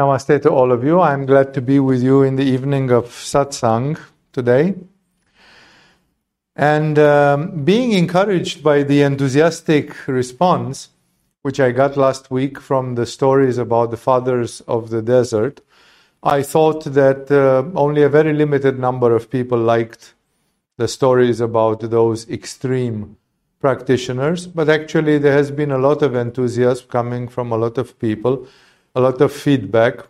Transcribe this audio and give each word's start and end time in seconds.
Namaste 0.00 0.40
to 0.40 0.50
all 0.50 0.72
of 0.72 0.82
you. 0.82 0.98
I'm 0.98 1.26
glad 1.26 1.52
to 1.52 1.60
be 1.60 1.78
with 1.78 2.02
you 2.02 2.22
in 2.22 2.36
the 2.36 2.42
evening 2.42 2.90
of 2.90 3.08
satsang 3.08 4.00
today. 4.32 4.74
And 6.56 6.98
um, 6.98 7.64
being 7.66 7.92
encouraged 7.92 8.62
by 8.62 8.82
the 8.82 9.02
enthusiastic 9.02 10.08
response, 10.08 10.88
which 11.42 11.60
I 11.60 11.72
got 11.72 11.98
last 11.98 12.30
week 12.30 12.58
from 12.58 12.94
the 12.94 13.04
stories 13.04 13.58
about 13.58 13.90
the 13.90 13.98
fathers 13.98 14.62
of 14.62 14.88
the 14.88 15.02
desert, 15.02 15.60
I 16.22 16.44
thought 16.44 16.84
that 16.84 17.30
uh, 17.30 17.78
only 17.78 18.02
a 18.02 18.08
very 18.08 18.32
limited 18.32 18.78
number 18.78 19.14
of 19.14 19.28
people 19.28 19.58
liked 19.58 20.14
the 20.78 20.88
stories 20.88 21.42
about 21.42 21.80
those 21.90 22.26
extreme 22.30 23.18
practitioners, 23.60 24.46
but 24.46 24.70
actually 24.70 25.18
there 25.18 25.34
has 25.34 25.50
been 25.50 25.70
a 25.70 25.76
lot 25.76 26.00
of 26.00 26.14
enthusiasm 26.14 26.86
coming 26.88 27.28
from 27.28 27.52
a 27.52 27.58
lot 27.58 27.76
of 27.76 27.98
people, 27.98 28.48
a 28.94 29.00
lot 29.00 29.20
of 29.20 29.32
feedback 29.32 30.06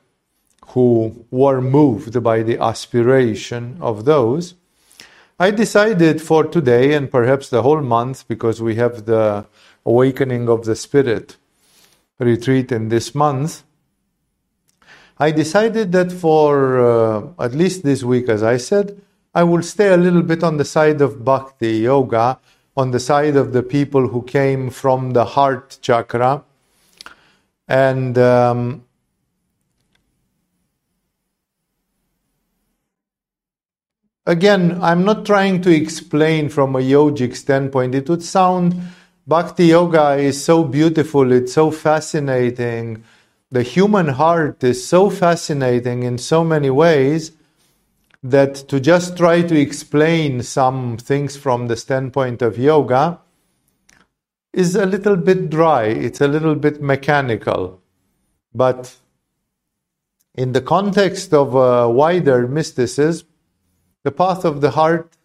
who 0.69 1.27
were 1.31 1.61
moved 1.61 2.23
by 2.23 2.43
the 2.43 2.59
aspiration 2.59 3.77
of 3.81 4.05
those. 4.05 4.55
I 5.39 5.51
decided 5.51 6.21
for 6.21 6.45
today 6.45 6.95
and 6.95 7.11
perhaps 7.11 7.49
the 7.49 7.63
whole 7.63 7.81
month, 7.81 8.29
because 8.29 8.61
we 8.61 8.77
have 8.77 9.07
the 9.07 9.47
awakening 9.85 10.49
of 10.49 10.65
the 10.65 10.77
spirit 10.77 11.37
retreat 12.19 12.71
in 12.71 12.89
this 12.89 13.15
month, 13.15 13.63
I 15.19 15.33
decided 15.33 15.93
that 15.93 16.13
for 16.13 16.81
uh, 16.81 17.45
at 17.45 17.53
least 17.53 17.83
this 17.83 18.03
week, 18.03 18.29
as 18.29 18.43
I 18.43 18.57
said, 18.57 19.01
I 19.35 19.43
will 19.45 19.63
stay 19.63 19.89
a 19.89 19.97
little 19.97 20.23
bit 20.23 20.43
on 20.43 20.57
the 20.57 20.65
side 20.65 21.01
of 21.01 21.25
bhakti 21.25 21.79
yoga 21.79 22.39
on 22.77 22.91
the 22.91 23.01
side 23.01 23.37
of 23.37 23.53
the 23.53 23.63
people 23.63 24.09
who 24.09 24.23
came 24.23 24.71
from 24.71 25.11
the 25.11 25.25
heart 25.25 25.79
chakra. 25.83 26.43
And 27.71 28.19
um, 28.19 28.85
again, 34.27 34.83
I'm 34.83 35.05
not 35.05 35.25
trying 35.25 35.63
to 35.63 35.71
explain 35.71 36.49
from 36.49 36.75
a 36.75 36.81
yogic 36.81 37.37
standpoint. 37.37 37.95
It 37.95 38.09
would 38.09 38.25
sound 38.25 38.75
bhakti 39.25 39.67
yoga 39.67 40.15
is 40.17 40.45
so 40.45 40.65
beautiful, 40.65 41.31
it's 41.31 41.53
so 41.53 41.71
fascinating. 41.71 43.05
The 43.53 43.63
human 43.63 44.09
heart 44.09 44.65
is 44.65 44.85
so 44.85 45.09
fascinating 45.09 46.03
in 46.03 46.19
so 46.19 46.43
many 46.43 46.71
ways 46.71 47.31
that 48.21 48.57
to 48.69 48.81
just 48.81 49.17
try 49.17 49.43
to 49.43 49.57
explain 49.57 50.43
some 50.43 50.97
things 50.97 51.37
from 51.37 51.69
the 51.69 51.77
standpoint 51.77 52.43
of 52.43 52.59
yoga 52.59 53.21
is 54.53 54.75
a 54.75 54.87
little 54.87 55.17
bit 55.17 55.51
dry, 55.51 55.85
it's 55.85 56.21
a 56.21 56.29
little 56.29 56.55
bit 56.55 56.83
mechanical. 56.83 57.81
But 58.55 58.97
in 60.35 60.53
the 60.53 60.61
context 60.61 61.33
of 61.33 61.55
a 61.55 61.89
wider 61.89 62.49
mysticism, 62.49 63.27
the 64.03 64.11
path 64.11 64.45
of 64.45 64.61
the 64.61 64.71
heart 64.71 65.17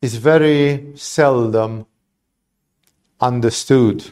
is 0.00 0.16
very 0.16 0.92
seldom 0.94 1.86
understood. 3.20 4.10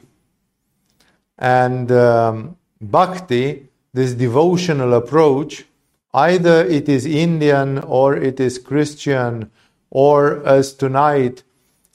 And 1.38 1.90
um, 1.92 2.56
bhakti, 2.80 3.68
this 3.92 4.14
devotional 4.14 4.94
approach, 4.94 5.64
Either 6.12 6.64
it 6.64 6.88
is 6.88 7.06
Indian 7.06 7.78
or 7.78 8.16
it 8.16 8.40
is 8.40 8.58
Christian, 8.58 9.50
or 9.90 10.44
as 10.44 10.74
tonight 10.74 11.44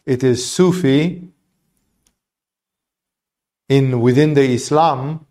it 0.05 0.23
is 0.23 0.49
Sufi 0.49 1.29
in 3.67 3.99
within 3.99 4.33
the 4.35 4.53
Islam, 4.53 5.25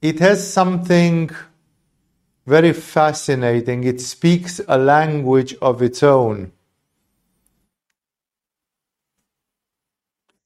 it 0.00 0.20
has 0.20 0.52
something 0.52 1.30
very 2.46 2.72
fascinating. 2.72 3.84
It 3.84 4.00
speaks 4.00 4.60
a 4.66 4.78
language 4.78 5.54
of 5.60 5.82
its 5.82 6.02
own. 6.02 6.52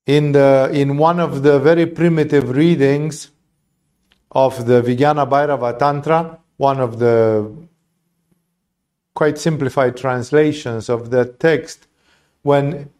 In, 0.06 0.32
the, 0.32 0.70
in 0.72 0.98
one 0.98 1.18
of 1.18 1.42
the 1.42 1.58
very 1.58 1.86
primitive 1.86 2.50
readings 2.50 3.30
of 4.30 4.66
the 4.66 4.82
Vijnana 4.82 5.28
Bhairava 5.28 5.78
Tantra, 5.78 6.38
one 6.56 6.80
of 6.80 6.98
the 6.98 7.50
quite 9.14 9.38
simplified 9.38 9.96
translations 9.96 10.88
of 10.88 11.10
that 11.10 11.40
text 11.40 11.86
when 12.42 12.90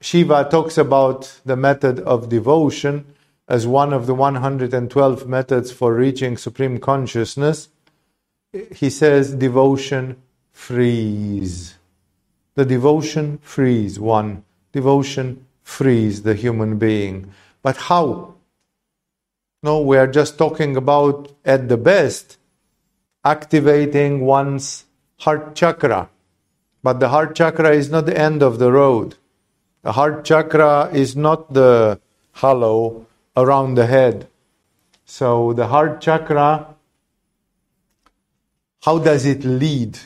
Shiva 0.00 0.48
talks 0.48 0.78
about 0.78 1.40
the 1.44 1.56
method 1.56 1.98
of 2.00 2.28
devotion 2.28 3.14
as 3.48 3.66
one 3.66 3.92
of 3.92 4.06
the 4.06 4.14
112 4.14 5.26
methods 5.26 5.72
for 5.72 5.94
reaching 5.94 6.36
supreme 6.36 6.78
consciousness. 6.78 7.68
He 8.74 8.90
says 8.90 9.34
devotion 9.34 10.22
frees. 10.52 11.74
The 12.54 12.64
devotion 12.64 13.38
frees 13.38 13.98
one. 13.98 14.44
Devotion 14.72 15.46
frees 15.62 16.22
the 16.22 16.34
human 16.34 16.78
being. 16.78 17.32
But 17.62 17.76
how? 17.76 18.34
No, 19.62 19.80
we 19.80 19.96
are 19.96 20.06
just 20.06 20.38
talking 20.38 20.76
about 20.76 21.32
at 21.44 21.68
the 21.68 21.76
best 21.76 22.38
activating 23.24 24.20
one's 24.20 24.84
heart 25.18 25.56
chakra. 25.56 26.08
But 26.82 27.00
the 27.00 27.08
heart 27.08 27.34
chakra 27.34 27.70
is 27.70 27.90
not 27.90 28.06
the 28.06 28.16
end 28.16 28.42
of 28.42 28.60
the 28.60 28.70
road. 28.70 29.16
The 29.88 29.92
heart 29.92 30.22
chakra 30.22 30.90
is 30.92 31.16
not 31.16 31.54
the 31.54 31.98
hollow 32.32 33.06
around 33.34 33.76
the 33.76 33.86
head. 33.86 34.28
So 35.06 35.54
the 35.54 35.68
heart 35.68 36.02
chakra, 36.02 36.74
how 38.82 38.98
does 38.98 39.24
it 39.24 39.44
lead 39.44 39.98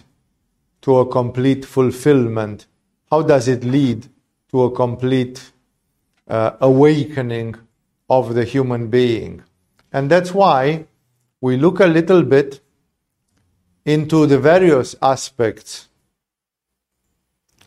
to 0.82 0.98
a 0.98 1.06
complete 1.10 1.65
fulfillment? 1.65 2.66
How 3.10 3.22
does 3.22 3.48
it 3.48 3.65
lead 3.65 4.06
to 4.53 4.62
a 4.62 4.71
complete 4.71 5.50
uh, 6.28 6.53
awakening 6.60 7.56
of 8.09 8.37
the 8.37 8.44
human 8.44 8.87
being? 8.87 9.42
And 9.92 10.09
that's 10.09 10.32
why 10.32 10.87
we 11.41 11.56
look 11.56 11.81
a 11.81 11.87
little 11.87 12.22
bit 12.22 12.60
into 13.84 14.26
the 14.26 14.38
various 14.38 14.94
aspects 15.03 15.88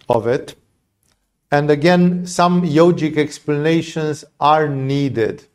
of 0.07 0.27
it. 0.27 0.55
And 1.55 1.71
again, 1.71 2.25
some 2.25 2.63
yogic 2.63 3.15
explanations 3.15 4.25
are 4.41 4.67
needed, 4.67 5.45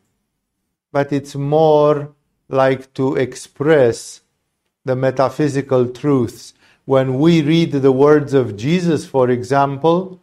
but 0.91 1.13
it's 1.13 1.35
more 1.35 2.15
like 2.49 2.91
to 2.95 3.17
express 3.17 4.21
the 4.83 4.95
metaphysical 4.95 5.89
truths. 5.89 6.55
When 6.85 7.19
we 7.19 7.43
read 7.43 7.73
the 7.73 7.91
words 7.91 8.33
of 8.33 8.57
Jesus, 8.57 9.05
for 9.05 9.29
example, 9.29 10.19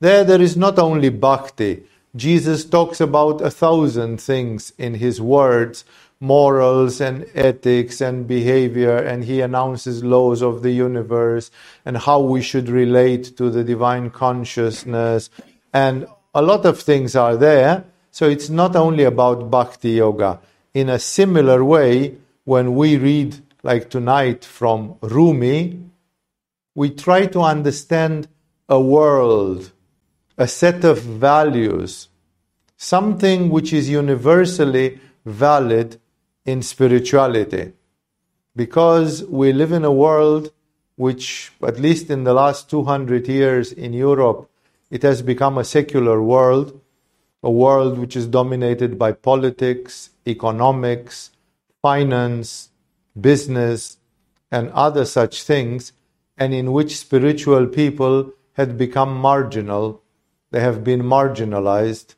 there 0.00 0.22
there 0.22 0.42
is 0.42 0.54
not 0.54 0.78
only 0.78 1.08
bhakti. 1.08 1.84
Jesus 2.14 2.66
talks 2.66 3.00
about 3.00 3.40
a 3.40 3.50
thousand 3.50 4.20
things 4.20 4.74
in 4.76 4.92
his 4.96 5.18
words 5.18 5.86
morals 6.22 7.00
and 7.00 7.26
ethics 7.34 8.00
and 8.00 8.28
behavior, 8.28 8.96
and 8.96 9.24
he 9.24 9.40
announces 9.40 10.04
laws 10.04 10.40
of 10.40 10.62
the 10.62 10.70
universe 10.70 11.50
and 11.84 11.96
how 11.96 12.20
we 12.20 12.40
should 12.40 12.68
relate 12.68 13.36
to 13.36 13.50
the 13.50 13.64
divine 13.64 14.08
consciousness. 14.08 15.28
And 15.74 16.06
a 16.32 16.40
lot 16.40 16.64
of 16.64 16.80
things 16.80 17.16
are 17.16 17.36
there. 17.36 17.84
So 18.12 18.28
it's 18.28 18.48
not 18.48 18.76
only 18.76 19.02
about 19.02 19.50
bhakti 19.50 19.90
yoga. 19.90 20.38
In 20.72 20.88
a 20.88 21.00
similar 21.00 21.64
way, 21.64 22.16
when 22.44 22.76
we 22.76 22.96
read, 22.96 23.38
like 23.64 23.90
tonight 23.90 24.44
from 24.44 24.94
Rumi, 25.00 25.80
we 26.76 26.90
try 26.90 27.26
to 27.26 27.40
understand 27.40 28.28
a 28.68 28.80
world, 28.80 29.72
a 30.38 30.46
set 30.46 30.84
of 30.84 31.02
values, 31.02 32.08
something 32.76 33.50
which 33.50 33.72
is 33.72 33.90
universally 33.90 35.00
valid 35.24 35.98
in 36.44 36.62
spirituality. 36.62 37.72
Because 38.54 39.24
we 39.24 39.52
live 39.52 39.72
in 39.72 39.84
a 39.84 39.92
world 39.92 40.52
which, 40.96 41.52
at 41.62 41.78
least 41.78 42.10
in 42.10 42.24
the 42.24 42.34
last 42.34 42.68
200 42.68 43.26
years 43.28 43.72
in 43.72 43.92
Europe, 43.92 44.50
it 44.90 45.02
has 45.02 45.22
become 45.22 45.56
a 45.56 45.64
secular 45.64 46.22
world, 46.22 46.80
a 47.42 47.50
world 47.50 47.98
which 47.98 48.14
is 48.14 48.26
dominated 48.26 48.98
by 48.98 49.12
politics, 49.12 50.10
economics, 50.26 51.30
finance, 51.80 52.70
business, 53.18 53.96
and 54.50 54.70
other 54.70 55.04
such 55.04 55.42
things, 55.42 55.92
and 56.36 56.52
in 56.52 56.72
which 56.72 56.98
spiritual 56.98 57.66
people 57.66 58.32
had 58.54 58.76
become 58.76 59.14
marginal, 59.16 60.02
they 60.50 60.60
have 60.60 60.84
been 60.84 61.02
marginalized 61.02 62.14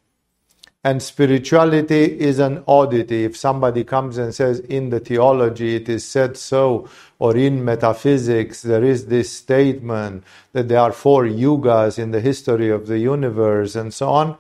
and 0.85 1.03
spirituality 1.03 2.21
is 2.21 2.39
an 2.39 2.63
oddity. 2.69 3.25
If 3.25 3.39
somebody 3.39 3.85
comes 3.85 4.19
and 4.19 4.35
says, 4.35 4.61
in 4.61 4.91
the 4.91 5.01
theology 5.01 5.77
it 5.77 5.89
is 5.89 6.07
said 6.07 6.37
so, 6.37 6.89
or 7.19 7.35
in 7.35 7.65
metaphysics 7.65 8.61
there 8.61 8.85
is 8.85 9.07
this 9.07 9.33
statement 9.33 10.25
that 10.53 10.69
there 10.69 10.81
are 10.81 10.93
four 10.93 11.25
yugas 11.25 11.99
in 11.99 12.11
the 12.11 12.21
history 12.21 12.69
of 12.69 12.87
the 12.87 12.99
universe 12.99 13.75
and 13.75 13.95
so 13.95 14.11
on, 14.11 14.37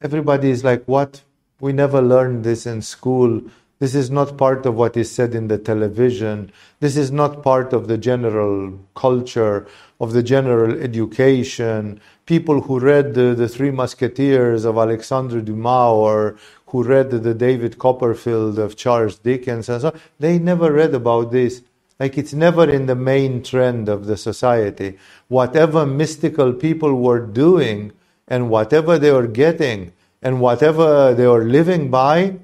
everybody 0.00 0.50
is 0.50 0.62
like, 0.62 0.84
what? 0.84 1.22
We 1.60 1.72
never 1.72 2.00
learned 2.00 2.44
this 2.44 2.66
in 2.66 2.80
school. 2.80 3.42
This 3.80 3.96
is 3.96 4.10
not 4.10 4.38
part 4.38 4.66
of 4.66 4.76
what 4.76 4.96
is 4.96 5.10
said 5.10 5.34
in 5.34 5.48
the 5.48 5.58
television. 5.58 6.52
This 6.78 6.96
is 6.96 7.10
not 7.10 7.42
part 7.42 7.72
of 7.72 7.88
the 7.88 7.98
general 7.98 8.78
culture, 8.94 9.66
of 10.00 10.12
the 10.12 10.22
general 10.22 10.80
education. 10.80 12.00
People 12.26 12.62
who 12.62 12.80
read 12.80 13.14
the, 13.14 13.34
the 13.34 13.48
Three 13.48 13.70
Musketeers 13.70 14.64
of 14.64 14.78
Alexandre 14.78 15.40
Dumas 15.40 15.92
or 15.92 16.36
who 16.66 16.82
read 16.82 17.10
the 17.10 17.34
David 17.34 17.78
Copperfield 17.78 18.58
of 18.58 18.76
Charles 18.76 19.18
Dickens 19.18 19.68
and 19.68 19.80
so 19.80 19.88
on, 19.88 20.00
they 20.18 20.38
never 20.38 20.72
read 20.72 20.94
about 20.94 21.30
this. 21.30 21.62
Like 22.00 22.18
it's 22.18 22.32
never 22.32 22.68
in 22.68 22.86
the 22.86 22.96
main 22.96 23.42
trend 23.42 23.88
of 23.88 24.06
the 24.06 24.16
society. 24.16 24.98
Whatever 25.28 25.86
mystical 25.86 26.52
people 26.52 26.94
were 26.94 27.20
doing 27.20 27.92
and 28.26 28.50
whatever 28.50 28.98
they 28.98 29.12
were 29.12 29.28
getting 29.28 29.92
and 30.22 30.40
whatever 30.40 31.14
they 31.14 31.26
were 31.26 31.44
living 31.44 31.90
by, 31.90 32.38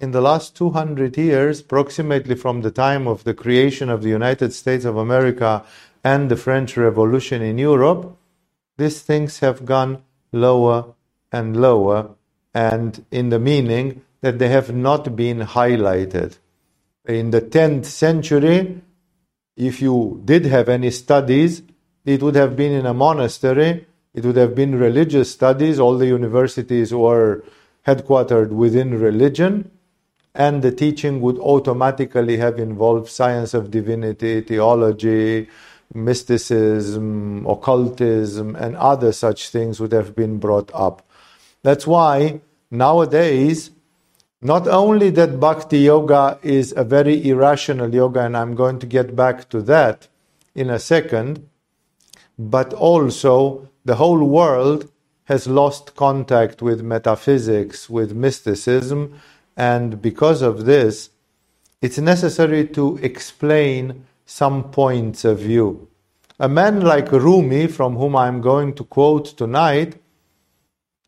in 0.00 0.12
the 0.12 0.20
last 0.20 0.56
200 0.56 1.16
years, 1.18 1.60
approximately 1.60 2.34
from 2.34 2.62
the 2.62 2.70
time 2.70 3.06
of 3.06 3.24
the 3.24 3.34
creation 3.34 3.90
of 3.90 4.02
the 4.02 4.08
United 4.08 4.52
States 4.52 4.84
of 4.84 4.96
America 4.96 5.62
and 6.02 6.30
the 6.30 6.36
French 6.36 6.76
Revolution 6.76 7.42
in 7.42 7.58
Europe, 7.58 8.16
these 8.80 9.02
things 9.02 9.40
have 9.40 9.64
gone 9.64 10.02
lower 10.32 10.94
and 11.30 11.60
lower, 11.60 12.10
and 12.54 13.04
in 13.10 13.28
the 13.28 13.38
meaning 13.38 14.02
that 14.22 14.38
they 14.38 14.48
have 14.48 14.74
not 14.74 15.14
been 15.14 15.40
highlighted. 15.40 16.38
In 17.06 17.30
the 17.30 17.42
10th 17.42 17.84
century, 17.84 18.80
if 19.56 19.82
you 19.82 20.22
did 20.24 20.46
have 20.46 20.68
any 20.68 20.90
studies, 20.90 21.62
it 22.04 22.22
would 22.22 22.34
have 22.34 22.56
been 22.56 22.72
in 22.72 22.86
a 22.86 22.94
monastery, 22.94 23.86
it 24.14 24.24
would 24.24 24.36
have 24.36 24.54
been 24.54 24.74
religious 24.74 25.30
studies, 25.30 25.78
all 25.78 25.96
the 25.98 26.06
universities 26.06 26.92
were 26.92 27.44
headquartered 27.86 28.48
within 28.48 28.98
religion 28.98 29.70
and 30.34 30.62
the 30.62 30.70
teaching 30.72 31.20
would 31.20 31.38
automatically 31.38 32.36
have 32.36 32.58
involved 32.58 33.08
science 33.08 33.52
of 33.52 33.70
divinity, 33.70 34.40
theology, 34.40 35.48
mysticism, 35.94 37.46
occultism, 37.46 38.56
and 38.56 38.76
other 38.76 39.12
such 39.12 39.48
things 39.48 39.80
would 39.80 39.92
have 39.92 40.14
been 40.14 40.38
brought 40.38 40.70
up. 40.74 41.06
That's 41.62 41.86
why 41.86 42.40
nowadays, 42.70 43.70
not 44.42 44.66
only 44.68 45.10
that 45.10 45.40
bhakti 45.40 45.80
yoga 45.80 46.38
is 46.42 46.72
a 46.76 46.84
very 46.84 47.28
irrational 47.28 47.94
yoga, 47.94 48.20
and 48.20 48.36
I'm 48.36 48.54
going 48.54 48.78
to 48.78 48.86
get 48.86 49.14
back 49.14 49.48
to 49.50 49.60
that 49.62 50.08
in 50.54 50.70
a 50.70 50.78
second, 50.78 51.48
but 52.38 52.72
also 52.72 53.68
the 53.84 53.96
whole 53.96 54.24
world 54.24 54.90
has 55.24 55.46
lost 55.46 55.94
contact 55.96 56.62
with 56.62 56.82
metaphysics, 56.82 57.90
with 57.90 58.14
mysticism, 58.14 59.20
and 59.56 60.00
because 60.00 60.42
of 60.42 60.64
this, 60.64 61.10
it's 61.82 61.98
necessary 61.98 62.66
to 62.68 62.98
explain 62.98 64.06
some 64.30 64.70
points 64.70 65.24
of 65.24 65.40
view. 65.40 65.88
A 66.38 66.48
man 66.48 66.82
like 66.82 67.10
Rumi, 67.10 67.66
from 67.66 67.96
whom 67.96 68.14
I'm 68.14 68.40
going 68.40 68.74
to 68.74 68.84
quote 68.84 69.26
tonight, 69.36 70.00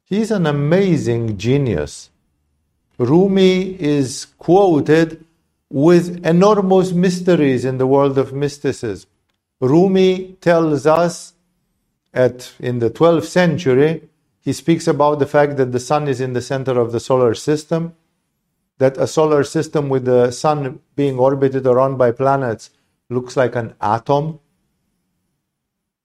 he's 0.02 0.32
an 0.32 0.44
amazing 0.44 1.38
genius. 1.38 2.10
Rumi 2.98 3.80
is 3.80 4.26
quoted 4.38 5.24
with 5.70 6.26
enormous 6.26 6.90
mysteries 6.90 7.64
in 7.64 7.78
the 7.78 7.86
world 7.86 8.18
of 8.18 8.32
mysticism. 8.32 9.08
Rumi 9.60 10.36
tells 10.40 10.84
us 10.84 11.34
at 12.12 12.52
in 12.58 12.80
the 12.80 12.90
12th 12.90 13.26
century, 13.26 14.02
he 14.40 14.52
speaks 14.52 14.88
about 14.88 15.20
the 15.20 15.26
fact 15.26 15.56
that 15.58 15.70
the 15.70 15.80
sun 15.80 16.08
is 16.08 16.20
in 16.20 16.32
the 16.32 16.42
center 16.42 16.78
of 16.78 16.90
the 16.90 17.00
solar 17.00 17.34
system 17.34 17.94
that 18.78 18.98
a 18.98 19.06
solar 19.06 19.44
system 19.44 19.88
with 19.88 20.06
the 20.06 20.32
sun 20.32 20.80
being 20.96 21.20
orbited 21.20 21.68
around 21.68 21.98
by 21.98 22.10
planets 22.10 22.70
looks 23.12 23.36
like 23.36 23.54
an 23.56 23.74
atom. 23.80 24.40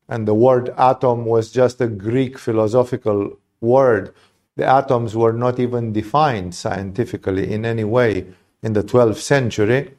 And 0.10 0.28
the 0.28 0.34
word 0.34 0.70
atom 0.78 1.26
was 1.26 1.52
just 1.52 1.82
a 1.82 1.88
Greek 1.88 2.38
philosophical 2.38 3.40
word. 3.60 4.14
The 4.56 4.66
atoms 4.66 5.16
were 5.16 5.34
not 5.34 5.60
even 5.60 5.94
defined 5.94 6.56
scientifically 6.56 7.52
in 7.52 7.66
any 7.66 7.84
way 7.84 8.28
in 8.64 8.74
the 8.74 8.84
12th 8.84 9.18
century. 9.18 9.94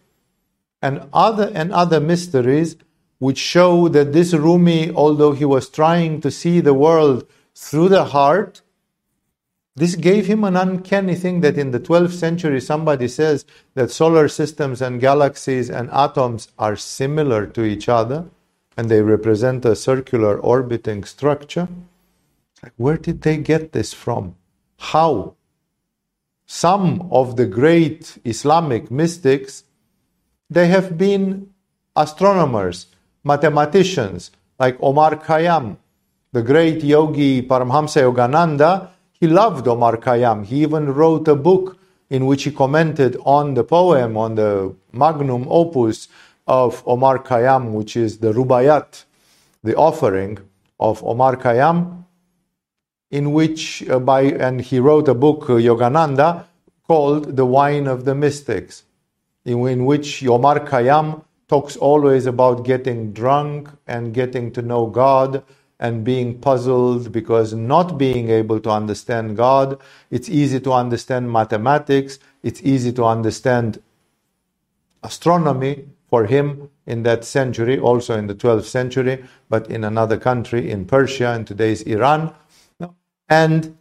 And 0.81 1.08
other, 1.12 1.50
and 1.55 1.72
other 1.72 2.00
mysteries 2.00 2.76
which 3.19 3.38
show 3.38 3.88
that 3.88 4.12
this 4.12 4.32
Rumi, 4.32 4.93
although 4.93 5.32
he 5.32 5.44
was 5.44 5.69
trying 5.69 6.20
to 6.20 6.31
see 6.31 6.61
the 6.61 6.75
world 6.75 7.26
through 7.54 7.88
the 7.88 8.04
heart, 8.04 8.62
this 9.78 9.94
gave 9.94 10.26
him 10.26 10.42
an 10.42 10.56
uncanny 10.56 11.14
thing 11.14 11.40
that 11.42 11.56
in 11.56 11.70
the 11.70 11.78
12th 11.78 12.12
century 12.12 12.60
somebody 12.60 13.06
says 13.06 13.44
that 13.75 13.92
solar 13.92 14.26
systems 14.26 14.82
and 14.82 15.00
galaxies 15.00 15.70
and 15.70 15.88
atoms 15.90 16.48
are 16.58 16.75
similar 16.75 17.46
to 17.46 17.62
each 17.62 17.88
other 17.88 18.26
and 18.76 18.88
they 18.88 19.02
represent 19.02 19.64
a 19.64 19.76
circular 19.76 20.36
orbiting 20.38 21.04
structure. 21.04 21.69
Where 22.76 22.96
did 22.96 23.22
they 23.22 23.36
get 23.36 23.72
this 23.72 23.92
from? 23.92 24.34
How? 24.78 25.34
Some 26.46 27.08
of 27.12 27.36
the 27.36 27.46
great 27.46 28.19
Islamic 28.25 28.90
mystics, 28.90 29.62
they 30.50 30.66
have 30.69 30.98
been 30.98 31.50
astronomers, 31.94 32.86
mathematicians, 33.22 34.32
like 34.58 34.76
Omar 34.80 35.16
Khayyam, 35.16 35.76
the 36.32 36.42
great 36.42 36.82
yogi 36.82 37.42
Paramhamsa 37.42 38.02
Yogananda 38.02 38.90
he 39.20 39.26
loved 39.26 39.67
Omar 39.67 39.97
Khayyam. 39.97 40.44
He 40.47 40.62
even 40.62 40.93
wrote 40.93 41.26
a 41.29 41.35
book 41.35 41.76
in 42.11 42.26
which 42.26 42.44
he 42.44 42.50
commented 42.50 43.17
on 43.25 43.55
the 43.55 43.65
poem, 43.65 44.17
on 44.17 44.35
the 44.37 44.75
magnum 44.93 45.47
opus 45.50 46.09
of 46.47 46.82
Omar 46.87 47.19
Khayyam, 47.19 47.73
which 47.73 47.97
is 47.97 48.19
the 48.19 48.32
Rubaiyat, 48.32 49.05
the 49.62 49.76
offering 49.76 50.38
of 50.81 51.05
Omar 51.05 51.37
Khayyam, 51.37 52.05
in 53.11 53.32
which 53.32 53.87
uh, 53.88 53.99
by 53.99 54.23
and 54.23 54.61
he 54.61 54.79
wrote 54.79 55.09
a 55.09 55.15
book, 55.15 55.50
uh, 55.50 55.55
Yogananda, 55.55 56.44
called 56.87 57.37
The 57.37 57.44
Wine 57.44 57.87
of 57.87 58.05
the 58.05 58.14
Mystics, 58.14 58.85
in, 59.44 59.67
in 59.67 59.85
which 59.85 60.25
Omar 60.25 60.61
Khayyam 60.61 61.23
talks 61.49 61.76
always 61.76 62.26
about 62.26 62.64
getting 62.64 63.12
drunk 63.12 63.69
and 63.87 64.14
getting 64.14 64.53
to 64.53 64.62
know 64.62 64.87
God 64.87 65.43
and 65.80 66.04
being 66.04 66.38
puzzled 66.40 67.12
because 67.12 67.54
not 67.54 67.99
being 67.99 68.30
able 68.30 68.61
to 68.61 68.70
understand 68.70 69.37
God, 69.37 69.80
it's 70.11 70.28
easy 70.28 70.61
to 70.61 70.73
understand 70.73 71.32
mathematics, 71.32 72.18
it's 72.42 72.62
easy 72.62 72.92
to 72.94 73.04
understand 73.04 73.80
astronomy 75.02 75.87
for 76.08 76.26
him 76.26 76.70
in 76.87 77.02
that 77.04 77.25
century, 77.25 77.78
also 77.78 78.16
in 78.18 78.26
the 78.26 78.35
12th 78.35 78.64
century, 78.64 79.25
but 79.49 79.70
in 79.70 79.85
another 79.85 80.18
country, 80.18 80.70
in 80.70 80.85
Persia, 80.87 81.35
in 81.35 81.44
today's 81.44 81.82
Iran. 81.82 82.35
And 83.28 83.76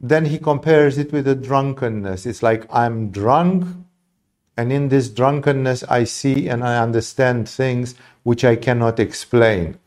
then 0.00 0.26
he 0.26 0.38
compares 0.38 0.98
it 0.98 1.12
with 1.12 1.28
a 1.28 1.34
drunkenness. 1.34 2.26
It's 2.26 2.42
like 2.42 2.66
I'm 2.74 3.10
drunk, 3.10 3.66
and 4.56 4.72
in 4.72 4.88
this 4.88 5.08
drunkenness, 5.08 5.84
I 5.84 6.04
see 6.04 6.48
and 6.48 6.64
I 6.64 6.78
understand 6.82 7.48
things 7.48 7.94
which 8.24 8.44
I 8.44 8.56
cannot 8.56 9.00
explain. 9.00 9.78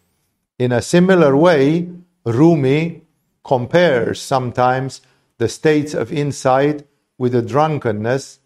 In 0.58 0.72
a 0.72 0.82
similar 0.82 1.36
way, 1.36 1.90
Rumi 2.24 3.02
compares 3.44 4.22
sometimes 4.22 5.02
the 5.38 5.50
states 5.50 5.94
of 5.94 6.14
insight 6.14 6.88
with 7.18 7.34
the 7.34 7.42
drunkenness, 7.42 8.40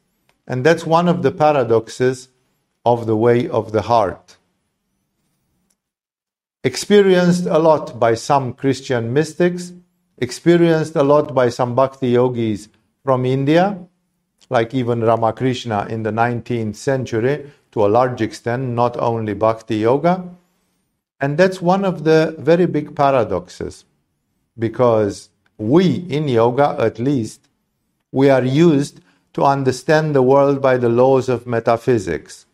and 0.47 0.65
that's 0.65 0.87
one 0.87 1.07
of 1.07 1.21
the 1.21 1.31
paradoxes 1.31 2.29
of 2.83 3.05
the 3.05 3.15
way 3.15 3.47
of 3.47 3.71
the 3.71 3.83
heart. 3.83 4.37
Experienced 6.63 7.45
a 7.45 7.59
lot 7.59 7.99
by 7.99 8.15
some 8.15 8.53
Christian 8.53 9.13
mystics, 9.13 9.71
experienced 10.17 10.95
a 10.95 11.03
lot 11.03 11.35
by 11.35 11.49
some 11.49 11.75
bhakti 11.75 12.09
yogis 12.09 12.69
from 13.05 13.23
India, 13.23 13.77
like 14.49 14.73
even 14.73 15.01
Ramakrishna 15.01 15.85
in 15.89 16.01
the 16.01 16.11
19th 16.11 16.75
century, 16.75 17.51
to 17.71 17.85
a 17.85 17.87
large 17.87 18.19
extent, 18.19 18.69
not 18.69 18.97
only 18.97 19.35
bhakti 19.35 19.77
yoga 19.77 20.27
and 21.21 21.37
that's 21.37 21.61
one 21.61 21.85
of 21.85 22.03
the 22.03 22.35
very 22.39 22.65
big 22.65 22.95
paradoxes 22.95 23.85
because 24.57 25.29
we 25.57 25.95
in 26.09 26.27
yoga, 26.27 26.77
at 26.79 26.99
least, 26.99 27.49
we 28.11 28.29
are 28.29 28.43
used 28.43 29.01
to 29.33 29.43
understand 29.43 30.15
the 30.15 30.23
world 30.23 30.61
by 30.61 30.77
the 30.77 30.89
laws 30.89 31.29
of 31.29 31.45
metaphysics. 31.45 32.45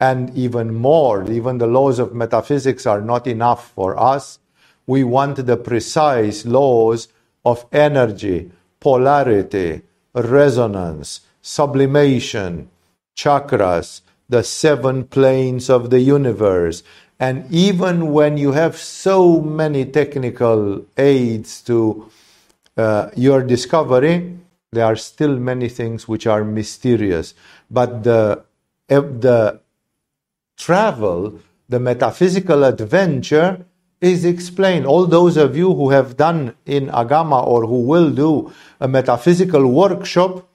And 0.00 0.36
even 0.36 0.74
more, 0.74 1.30
even 1.30 1.58
the 1.58 1.66
laws 1.66 1.98
of 1.98 2.14
metaphysics 2.14 2.86
are 2.86 3.00
not 3.00 3.26
enough 3.26 3.72
for 3.72 3.98
us. 3.98 4.38
We 4.86 5.04
want 5.04 5.44
the 5.44 5.56
precise 5.56 6.46
laws 6.46 7.08
of 7.44 7.66
energy, 7.72 8.50
polarity, 8.80 9.82
resonance, 10.14 11.20
sublimation, 11.42 12.70
chakras, 13.16 14.02
the 14.28 14.42
seven 14.44 15.04
planes 15.04 15.68
of 15.68 15.90
the 15.90 16.00
universe, 16.00 16.82
and 17.20 17.50
even 17.50 18.12
when 18.12 18.36
you 18.36 18.52
have 18.52 18.76
so 18.76 19.40
many 19.40 19.84
technical 19.84 20.84
aids 20.96 21.60
to 21.62 22.08
uh, 22.76 23.10
your 23.16 23.42
discovery, 23.42 24.38
there 24.70 24.84
are 24.84 24.96
still 24.96 25.36
many 25.36 25.68
things 25.68 26.06
which 26.06 26.26
are 26.26 26.44
mysterious. 26.44 27.34
But 27.70 28.04
the, 28.04 28.44
the 28.88 29.60
travel, 30.56 31.40
the 31.68 31.80
metaphysical 31.80 32.64
adventure 32.64 33.64
is 34.00 34.24
explained. 34.24 34.86
All 34.86 35.06
those 35.06 35.36
of 35.36 35.56
you 35.56 35.74
who 35.74 35.90
have 35.90 36.16
done 36.16 36.54
in 36.66 36.86
Agama 36.86 37.44
or 37.44 37.66
who 37.66 37.80
will 37.82 38.10
do 38.10 38.52
a 38.80 38.86
metaphysical 38.86 39.66
workshop, 39.66 40.47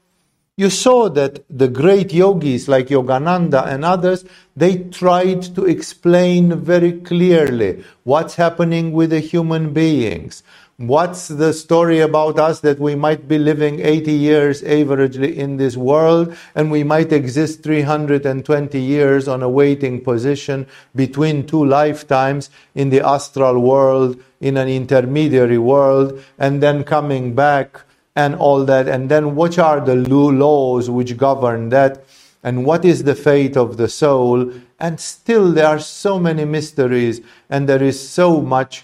you 0.56 0.70
saw 0.70 1.10
that 1.10 1.44
the 1.50 1.68
great 1.68 2.14
yogis 2.14 2.68
like 2.68 2.88
Yogananda 2.88 3.66
and 3.66 3.84
others, 3.84 4.24
they 4.56 4.78
tried 4.78 5.42
to 5.56 5.66
explain 5.66 6.60
very 6.60 6.92
clearly 6.92 7.84
what's 8.04 8.36
happening 8.36 8.92
with 8.92 9.10
the 9.10 9.20
human 9.20 9.74
beings. 9.74 10.44
What's 10.78 11.28
the 11.28 11.54
story 11.54 12.00
about 12.00 12.38
us 12.38 12.60
that 12.60 12.80
we 12.80 12.94
might 12.94 13.28
be 13.28 13.40
living 13.40 13.80
80 13.80 14.12
years 14.12 14.62
averagely 14.62 15.36
in 15.36 15.58
this 15.58 15.76
world 15.76 16.36
and 16.54 16.70
we 16.70 16.84
might 16.84 17.12
exist 17.12 17.64
320 17.64 18.80
years 18.80 19.28
on 19.28 19.42
a 19.42 19.50
waiting 19.50 20.02
position 20.02 20.68
between 20.96 21.48
two 21.48 21.66
lifetimes 21.66 22.52
in 22.76 22.90
the 22.90 23.02
astral 23.02 23.60
world, 23.60 24.22
in 24.40 24.58
an 24.58 24.68
intermediary 24.68 25.58
world, 25.58 26.24
and 26.38 26.62
then 26.62 26.84
coming 26.84 27.34
back 27.34 27.82
and 28.16 28.36
all 28.36 28.66
that. 28.66 28.88
And 28.88 29.10
then 29.10 29.36
what 29.36 29.58
are 29.60 29.80
the 29.80 29.96
laws 29.96 30.90
which 30.90 31.18
govern 31.18 31.70
that? 31.70 32.04
And 32.44 32.66
what 32.66 32.84
is 32.84 33.04
the 33.04 33.16
fate 33.16 33.56
of 33.56 33.78
the 33.78 33.88
soul? 33.88 34.52
And 34.80 35.00
still, 35.00 35.52
there 35.52 35.68
are 35.68 35.80
so 35.80 36.20
many 36.20 36.46
mysteries, 36.46 37.22
and 37.50 37.70
there 37.70 37.82
is 37.82 37.98
so 37.98 38.42
much 38.42 38.84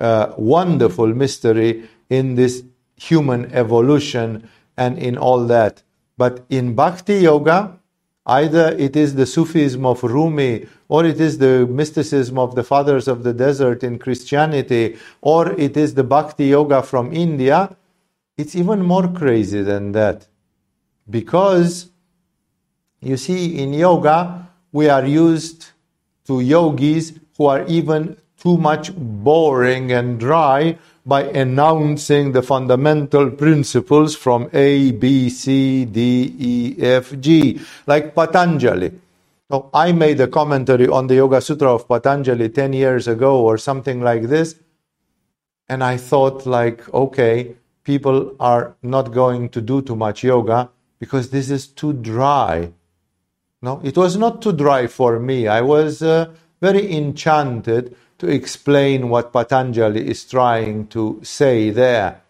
uh, 0.00 0.32
wonderful 0.36 1.08
mystery 1.08 1.88
in 2.08 2.34
this 2.34 2.64
human 2.96 3.52
evolution 3.52 4.48
and 4.76 4.98
in 4.98 5.18
all 5.18 5.44
that. 5.46 5.82
But 6.16 6.44
in 6.48 6.74
Bhakti 6.74 7.16
Yoga, 7.16 7.78
either 8.26 8.74
it 8.78 8.96
is 8.96 9.14
the 9.14 9.26
Sufism 9.26 9.84
of 9.84 10.02
Rumi, 10.02 10.66
or 10.88 11.04
it 11.04 11.20
is 11.20 11.38
the 11.38 11.66
mysticism 11.66 12.38
of 12.38 12.54
the 12.54 12.64
fathers 12.64 13.06
of 13.06 13.22
the 13.22 13.34
desert 13.34 13.84
in 13.84 13.98
Christianity, 13.98 14.96
or 15.20 15.52
it 15.60 15.76
is 15.76 15.94
the 15.94 16.04
Bhakti 16.04 16.46
Yoga 16.46 16.82
from 16.82 17.12
India, 17.12 17.76
it's 18.36 18.54
even 18.54 18.82
more 18.82 19.08
crazy 19.08 19.62
than 19.62 19.92
that. 19.92 20.26
Because, 21.08 21.90
you 23.00 23.16
see, 23.16 23.58
in 23.58 23.72
yoga, 23.74 24.48
we 24.72 24.88
are 24.88 25.06
used 25.06 25.70
to 26.26 26.40
yogis 26.40 27.12
who 27.36 27.46
are 27.46 27.64
even 27.66 28.16
too 28.38 28.56
much 28.56 28.94
boring 28.96 29.92
and 29.92 30.18
dry 30.18 30.78
by 31.06 31.24
announcing 31.24 32.32
the 32.32 32.42
fundamental 32.42 33.30
principles 33.30 34.16
from 34.16 34.48
A, 34.52 34.90
B, 34.92 35.28
C, 35.28 35.84
D, 35.84 36.34
E, 36.38 36.82
F, 36.82 37.18
G, 37.20 37.60
like 37.86 38.14
Patanjali. 38.14 38.92
So 39.50 39.68
I 39.74 39.92
made 39.92 40.20
a 40.20 40.28
commentary 40.28 40.88
on 40.88 41.06
the 41.06 41.16
Yoga 41.16 41.40
Sutra 41.40 41.74
of 41.74 41.86
Patanjali 41.86 42.48
10 42.48 42.72
years 42.72 43.06
ago 43.06 43.40
or 43.40 43.58
something 43.58 44.00
like 44.00 44.22
this. 44.22 44.56
And 45.68 45.84
I 45.84 45.98
thought, 45.98 46.46
like, 46.46 46.92
okay, 46.92 47.54
people 47.84 48.34
are 48.40 48.76
not 48.82 49.12
going 49.12 49.48
to 49.50 49.60
do 49.60 49.82
too 49.82 49.96
much 49.96 50.24
yoga 50.24 50.70
because 50.98 51.30
this 51.30 51.50
is 51.50 51.66
too 51.66 51.92
dry. 51.92 52.72
No, 53.62 53.80
it 53.84 53.96
was 53.96 54.16
not 54.16 54.42
too 54.42 54.52
dry 54.52 54.86
for 54.86 55.20
me. 55.20 55.48
I 55.48 55.60
was 55.60 56.02
uh, 56.02 56.30
very 56.60 56.92
enchanted 56.96 57.96
to 58.18 58.28
explain 58.28 59.08
what 59.08 59.32
Patanjali 59.32 60.08
is 60.08 60.24
trying 60.24 60.86
to 60.88 61.20
say 61.22 61.70
there. 61.70 62.22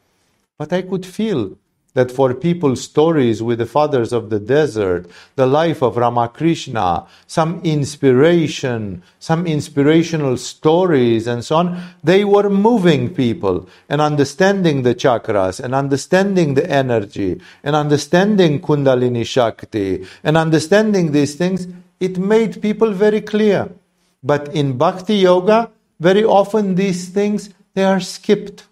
But 0.58 0.72
I 0.72 0.82
could 0.82 1.06
feel 1.06 1.56
that 1.94 2.10
for 2.10 2.34
people 2.34 2.76
stories 2.76 3.42
with 3.42 3.58
the 3.58 3.66
fathers 3.66 4.12
of 4.12 4.28
the 4.28 4.40
desert, 4.40 5.06
the 5.36 5.46
life 5.46 5.80
of 5.80 5.96
Ramakrishna, 5.96 7.06
some 7.26 7.60
inspiration, 7.62 9.02
some 9.20 9.46
inspirational 9.46 10.36
stories 10.36 11.26
and 11.26 11.44
so 11.44 11.56
on, 11.56 11.82
they 12.02 12.24
were 12.24 12.50
moving 12.50 13.14
people 13.14 13.68
and 13.88 14.00
understanding 14.00 14.82
the 14.82 14.94
chakras 14.94 15.62
and 15.62 15.74
understanding 15.74 16.54
the 16.54 16.68
energy 16.68 17.40
and 17.62 17.76
understanding 17.76 18.60
Kundalini 18.60 19.24
Shakti 19.24 20.04
and 20.24 20.36
understanding 20.36 21.12
these 21.12 21.36
things, 21.36 21.68
it 22.00 22.18
made 22.18 22.60
people 22.60 22.90
very 22.90 23.20
clear. 23.20 23.70
But 24.22 24.54
in 24.54 24.76
Bhakti 24.76 25.16
Yoga, 25.16 25.70
very 26.00 26.24
often 26.24 26.74
these 26.74 27.08
things, 27.08 27.50
they 27.74 27.84
are 27.84 28.00
skipped 28.00 28.64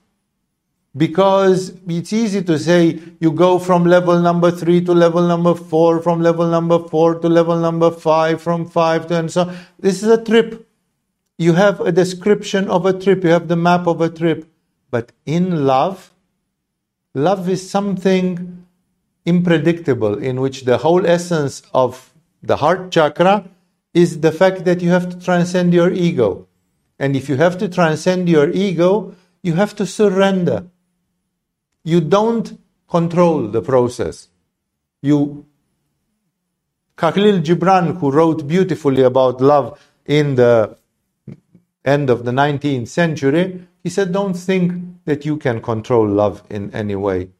because 0.96 1.72
it's 1.88 2.12
easy 2.12 2.42
to 2.42 2.58
say 2.58 3.00
you 3.18 3.32
go 3.32 3.58
from 3.58 3.84
level 3.84 4.20
number 4.20 4.50
three 4.50 4.84
to 4.84 4.92
level 4.92 5.26
number 5.26 5.54
four, 5.54 6.02
from 6.02 6.20
level 6.20 6.46
number 6.46 6.78
four 6.78 7.18
to 7.18 7.28
level 7.28 7.58
number 7.58 7.90
five, 7.90 8.42
from 8.42 8.68
five 8.68 9.06
to 9.06 9.16
and 9.16 9.30
so 9.30 9.42
on. 9.42 9.56
This 9.78 10.02
is 10.02 10.08
a 10.08 10.22
trip. 10.22 10.68
You 11.38 11.54
have 11.54 11.80
a 11.80 11.92
description 11.92 12.68
of 12.68 12.84
a 12.84 12.92
trip, 12.92 13.24
you 13.24 13.30
have 13.30 13.48
the 13.48 13.56
map 13.56 13.86
of 13.86 14.00
a 14.00 14.10
trip. 14.10 14.46
But 14.90 15.12
in 15.24 15.64
love, 15.64 16.12
love 17.14 17.48
is 17.48 17.68
something 17.68 18.66
unpredictable 19.26 20.18
in 20.18 20.40
which 20.40 20.64
the 20.64 20.78
whole 20.78 21.06
essence 21.06 21.62
of 21.72 22.12
the 22.42 22.56
heart 22.56 22.90
chakra 22.90 23.48
is 23.94 24.20
the 24.20 24.32
fact 24.32 24.64
that 24.64 24.82
you 24.82 24.90
have 24.90 25.08
to 25.08 25.24
transcend 25.24 25.72
your 25.72 25.90
ego. 25.90 26.48
And 26.98 27.16
if 27.16 27.28
you 27.28 27.36
have 27.36 27.56
to 27.58 27.68
transcend 27.68 28.28
your 28.28 28.50
ego, 28.50 29.14
you 29.42 29.54
have 29.54 29.74
to 29.76 29.86
surrender 29.86 30.66
you 31.84 32.00
don't 32.00 32.58
control 32.88 33.48
the 33.48 33.62
process. 33.62 34.28
You, 35.00 35.46
Khalil 36.96 37.40
Gibran, 37.40 37.98
who 37.98 38.10
wrote 38.10 38.46
beautifully 38.46 39.02
about 39.02 39.40
love 39.40 39.80
in 40.06 40.36
the 40.36 40.76
end 41.84 42.10
of 42.10 42.24
the 42.24 42.30
19th 42.30 42.88
century, 42.88 43.66
he 43.82 43.90
said, 43.90 44.12
Don't 44.12 44.34
think 44.34 45.04
that 45.04 45.24
you 45.24 45.36
can 45.36 45.60
control 45.60 46.06
love 46.06 46.42
in 46.48 46.72
any 46.72 46.94
way. 46.94 47.30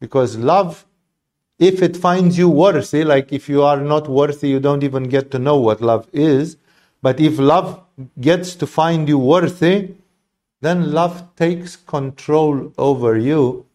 Because 0.00 0.38
love, 0.38 0.86
if 1.58 1.82
it 1.82 1.96
finds 1.96 2.38
you 2.38 2.48
worthy, 2.48 3.04
like 3.04 3.32
if 3.32 3.48
you 3.48 3.62
are 3.62 3.80
not 3.82 4.08
worthy, 4.08 4.48
you 4.48 4.60
don't 4.60 4.82
even 4.82 5.04
get 5.04 5.30
to 5.32 5.38
know 5.38 5.56
what 5.56 5.82
love 5.82 6.08
is. 6.12 6.56
But 7.02 7.20
if 7.20 7.38
love 7.38 7.82
gets 8.18 8.54
to 8.56 8.66
find 8.66 9.06
you 9.06 9.18
worthy, 9.18 9.94
then 10.62 10.92
love 10.92 11.34
takes 11.36 11.76
control 11.76 12.72
over 12.78 13.18
you 13.18 13.66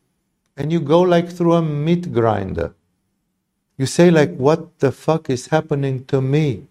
and 0.57 0.71
you 0.71 0.79
go 0.79 1.01
like 1.01 1.29
through 1.29 1.53
a 1.53 1.61
meat 1.61 2.13
grinder. 2.13 2.73
You 3.77 3.85
say 3.85 4.09
like, 4.09 4.35
what 4.35 4.79
the 4.79 4.91
fuck 4.91 5.29
is 5.29 5.47
happening 5.47 6.05
to 6.05 6.21
me? 6.21 6.67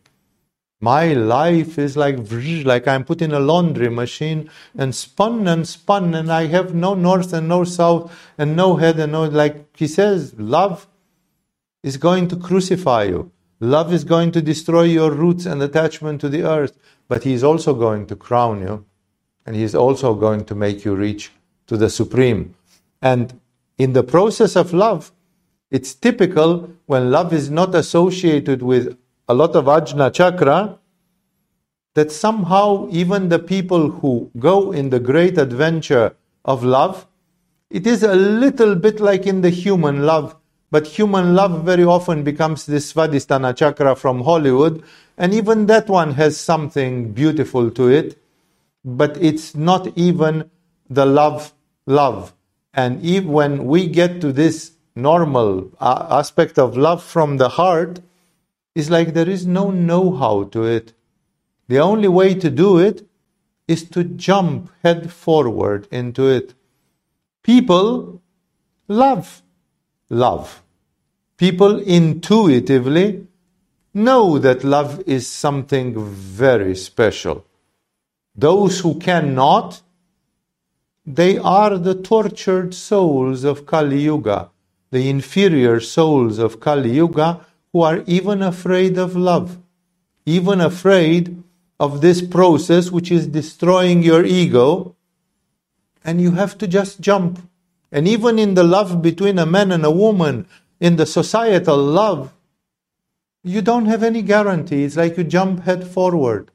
My 0.81 1.15
life 1.15 1.79
is 1.79 1.97
like 1.97 2.19
like 2.65 2.87
I'm 2.87 3.05
put 3.05 3.23
in 3.23 3.33
a 3.33 3.41
laundry 3.41 3.89
machine 3.89 4.51
and 4.77 4.95
spun 4.95 5.49
and 5.49 5.67
spun 5.67 6.15
and 6.15 6.31
I 6.31 6.47
have 6.47 6.75
no 6.75 6.95
north 6.95 7.33
and 7.33 7.49
no 7.49 7.65
south 7.65 8.13
and 8.37 8.55
no 8.55 8.77
head 8.77 8.99
and 8.99 9.13
no 9.13 9.25
like 9.25 9.77
he 9.77 9.87
says, 9.87 10.35
love 10.39 10.87
is 11.83 11.97
going 11.97 12.29
to 12.29 12.37
crucify 12.37 13.05
you. 13.05 13.31
Love 13.61 13.95
is 13.95 14.05
going 14.05 14.33
to 14.33 14.43
destroy 14.43 14.83
your 14.83 15.11
roots 15.11 15.47
and 15.47 15.63
attachment 15.63 16.21
to 16.21 16.29
the 16.29 16.43
earth, 16.43 16.77
but 17.09 17.25
he 17.25 17.33
is 17.33 17.43
also 17.45 17.73
going 17.75 18.07
to 18.07 18.17
crown 18.17 18.61
you 18.61 18.85
and 19.47 19.57
he 19.57 19.63
is 19.63 19.75
also 19.75 20.15
going 20.15 20.45
to 20.45 20.55
make 20.55 20.85
you 20.85 20.95
reach 20.95 21.33
to 21.67 21.77
the 21.79 21.89
supreme. 21.89 22.55
And 23.01 23.41
in 23.79 23.93
the 23.93 24.03
process 24.03 24.57
of 24.57 24.73
love, 24.73 25.13
it's 25.71 25.95
typical 25.95 26.71
when 26.87 27.11
love 27.11 27.33
is 27.33 27.51
not 27.51 27.75
associated 27.75 28.63
with 28.63 28.97
a 29.29 29.35
lot 29.35 29.57
of 29.57 29.65
ajna 29.65 30.13
chakra 30.13 30.79
that 31.95 32.13
somehow 32.13 32.89
even 32.91 33.29
the 33.29 33.39
people 33.39 33.91
who 33.91 34.31
go 34.39 34.73
in 34.73 34.91
the 34.91 35.01
great 35.01 35.39
adventure 35.39 36.15
of 36.45 36.63
love, 36.65 37.07
it 37.71 37.87
is 37.87 38.03
a 38.03 38.15
little 38.15 38.75
bit 38.75 39.01
like 39.01 39.27
in 39.27 39.41
the 39.41 39.51
human 39.51 40.05
love, 40.05 40.37
but 40.71 40.87
human 40.87 41.35
love 41.35 41.65
very 41.65 41.85
often 41.85 42.23
becomes 42.23 42.67
this 42.67 42.93
Svadhisthana 42.93 43.57
chakra 43.57 43.97
from 43.97 44.23
Hollywood, 44.23 44.83
and 45.17 45.33
even 45.33 45.67
that 45.67 45.89
one 45.89 46.13
has 46.13 46.37
something 46.37 47.13
beautiful 47.13 47.71
to 47.71 47.89
it, 47.89 48.19
but 48.85 49.17
it's 49.23 49.55
not 49.55 49.97
even 49.97 50.51
the 50.91 51.07
love 51.07 51.53
love. 51.87 52.35
And 52.75 53.05
if, 53.05 53.25
when 53.25 53.67
we 53.67 53.87
get 53.87 54.21
to 54.21 54.33
this 54.33 54.73
normal 54.97 55.71
uh, 55.81 56.07
aspect 56.11 56.59
of 56.59 56.77
love 56.77 57.03
from 57.03 57.37
the 57.37 57.51
heart, 57.51 58.01
it's 58.75 58.91
like 58.91 59.15
there 59.15 59.29
is 59.29 59.47
no 59.47 59.71
know 59.71 60.13
how 60.13 60.45
to 60.45 60.65
it. 60.65 60.93
The 61.69 61.79
only 61.79 62.09
way 62.09 62.35
to 62.35 62.51
do 62.51 62.79
it 62.79 63.07
is 63.69 63.89
to 63.91 64.05
jump 64.05 64.71
head 64.83 65.13
forward 65.13 65.89
into 65.91 66.29
it. 66.29 66.55
People 67.43 68.21
love 68.89 69.43
love. 70.11 70.63
People 71.37 71.81
intuitively 71.81 73.27
know 73.93 74.39
that 74.39 74.65
love 74.65 75.03
is 75.07 75.29
something 75.29 76.05
very 76.05 76.75
special. 76.75 77.45
Those 78.35 78.81
who 78.81 78.99
cannot 78.99 79.81
they 81.07 81.37
are 81.39 81.79
the 81.79 81.95
tortured 81.95 82.75
souls 82.75 83.45
of 83.45 83.67
Kali 83.67 84.01
Yuga. 84.03 84.51
the 84.95 85.11
inferior 85.11 85.81
souls 85.81 86.39
of 86.39 86.61
Kali 86.61 86.93
Yuga 86.93 87.45
who 87.73 87.81
are 87.83 88.05
even 88.07 88.41
afraid 88.43 88.97
of 88.97 89.17
love, 89.17 89.59
even 90.25 90.61
afraid 90.61 91.43
of 91.81 92.01
this 92.01 92.23
process 92.23 92.93
which 92.93 93.11
is 93.11 93.27
destroying 93.27 94.05
your 94.05 94.25
ego, 94.25 94.95
and 96.05 96.21
you 96.21 96.31
have 96.33 96.57
to 96.57 96.69
just 96.69 97.01
jump. 97.01 97.41
And 97.91 98.07
even 98.07 98.39
in 98.39 98.55
the 98.55 98.63
love 98.63 99.03
between 99.03 99.37
a 99.41 99.47
man 99.47 99.73
and 99.73 99.85
a 99.85 99.91
woman, 99.91 100.47
in 100.79 100.95
the 100.95 101.07
societal 101.07 101.79
love, 101.79 102.33
you 103.43 103.63
don't 103.63 103.87
have 103.87 104.05
any 104.05 104.23
guarantee. 104.23 104.85
It's 104.85 104.97
like 104.97 105.17
you 105.17 105.25
jump 105.25 105.65
head 105.65 105.85
forward. 105.85 106.53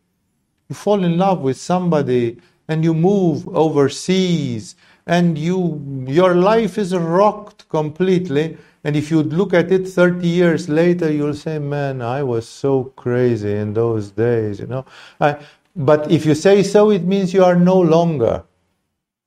You 0.69 0.75
fall 0.75 1.03
in 1.03 1.17
love 1.17 1.41
with 1.41 1.57
somebody 1.57 2.39
and 2.69 2.85
you 2.85 2.95
move 2.95 3.49
overseas 3.49 4.77
and 5.07 5.37
you 5.39 6.05
your 6.07 6.35
life 6.35 6.79
is 6.79 6.95
rocked 6.95 7.69
completely. 7.69 8.57
And 8.85 8.95
if 8.97 9.11
you 9.11 9.23
look 9.23 9.53
at 9.55 9.71
it 9.73 9.87
30 9.89 10.27
years 10.27 10.69
later 10.69 11.11
you'll 11.11 11.35
say 11.35 11.59
man 11.59 12.01
i 12.03 12.23
was 12.23 12.47
so 12.49 12.85
crazy 12.97 13.53
in 13.53 13.73
those 13.75 14.11
days 14.11 14.59
you 14.61 14.67
know? 14.67 14.85
I, 15.21 15.37
but 15.75 16.11
if 16.11 16.25
you 16.25 16.35
say 16.35 16.63
so 16.63 16.91
it 16.91 17.05
means 17.05 17.33
you 17.35 17.45
are 17.45 17.57
no 17.57 17.79
longer. 17.81 18.45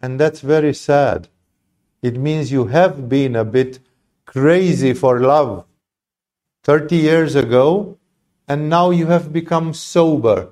And 0.03 0.21
that's 0.21 0.41
very 0.41 0.75
sad. 0.75 1.29
It 2.03 2.19
means 2.19 2.53
you 2.53 2.67
have 2.67 3.09
been 3.09 3.37
a 3.37 3.45
bit 3.45 3.81
crazy 4.27 4.95
for 4.95 5.21
love 5.21 5.67
30 6.65 6.97
years 6.97 7.37
ago 7.37 7.99
and 8.49 8.71
now 8.71 8.91
you 8.91 9.07
have 9.07 9.33
become 9.33 9.75
sober 9.75 10.51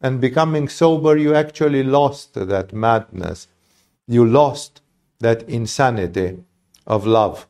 and 0.00 0.20
becoming 0.20 0.68
sober, 0.68 1.16
you 1.16 1.34
actually 1.34 1.82
lost 1.82 2.34
that 2.34 2.72
madness. 2.72 3.48
You 4.06 4.24
lost 4.24 4.80
that 5.20 5.42
insanity 5.48 6.38
of 6.86 7.06
love. 7.06 7.46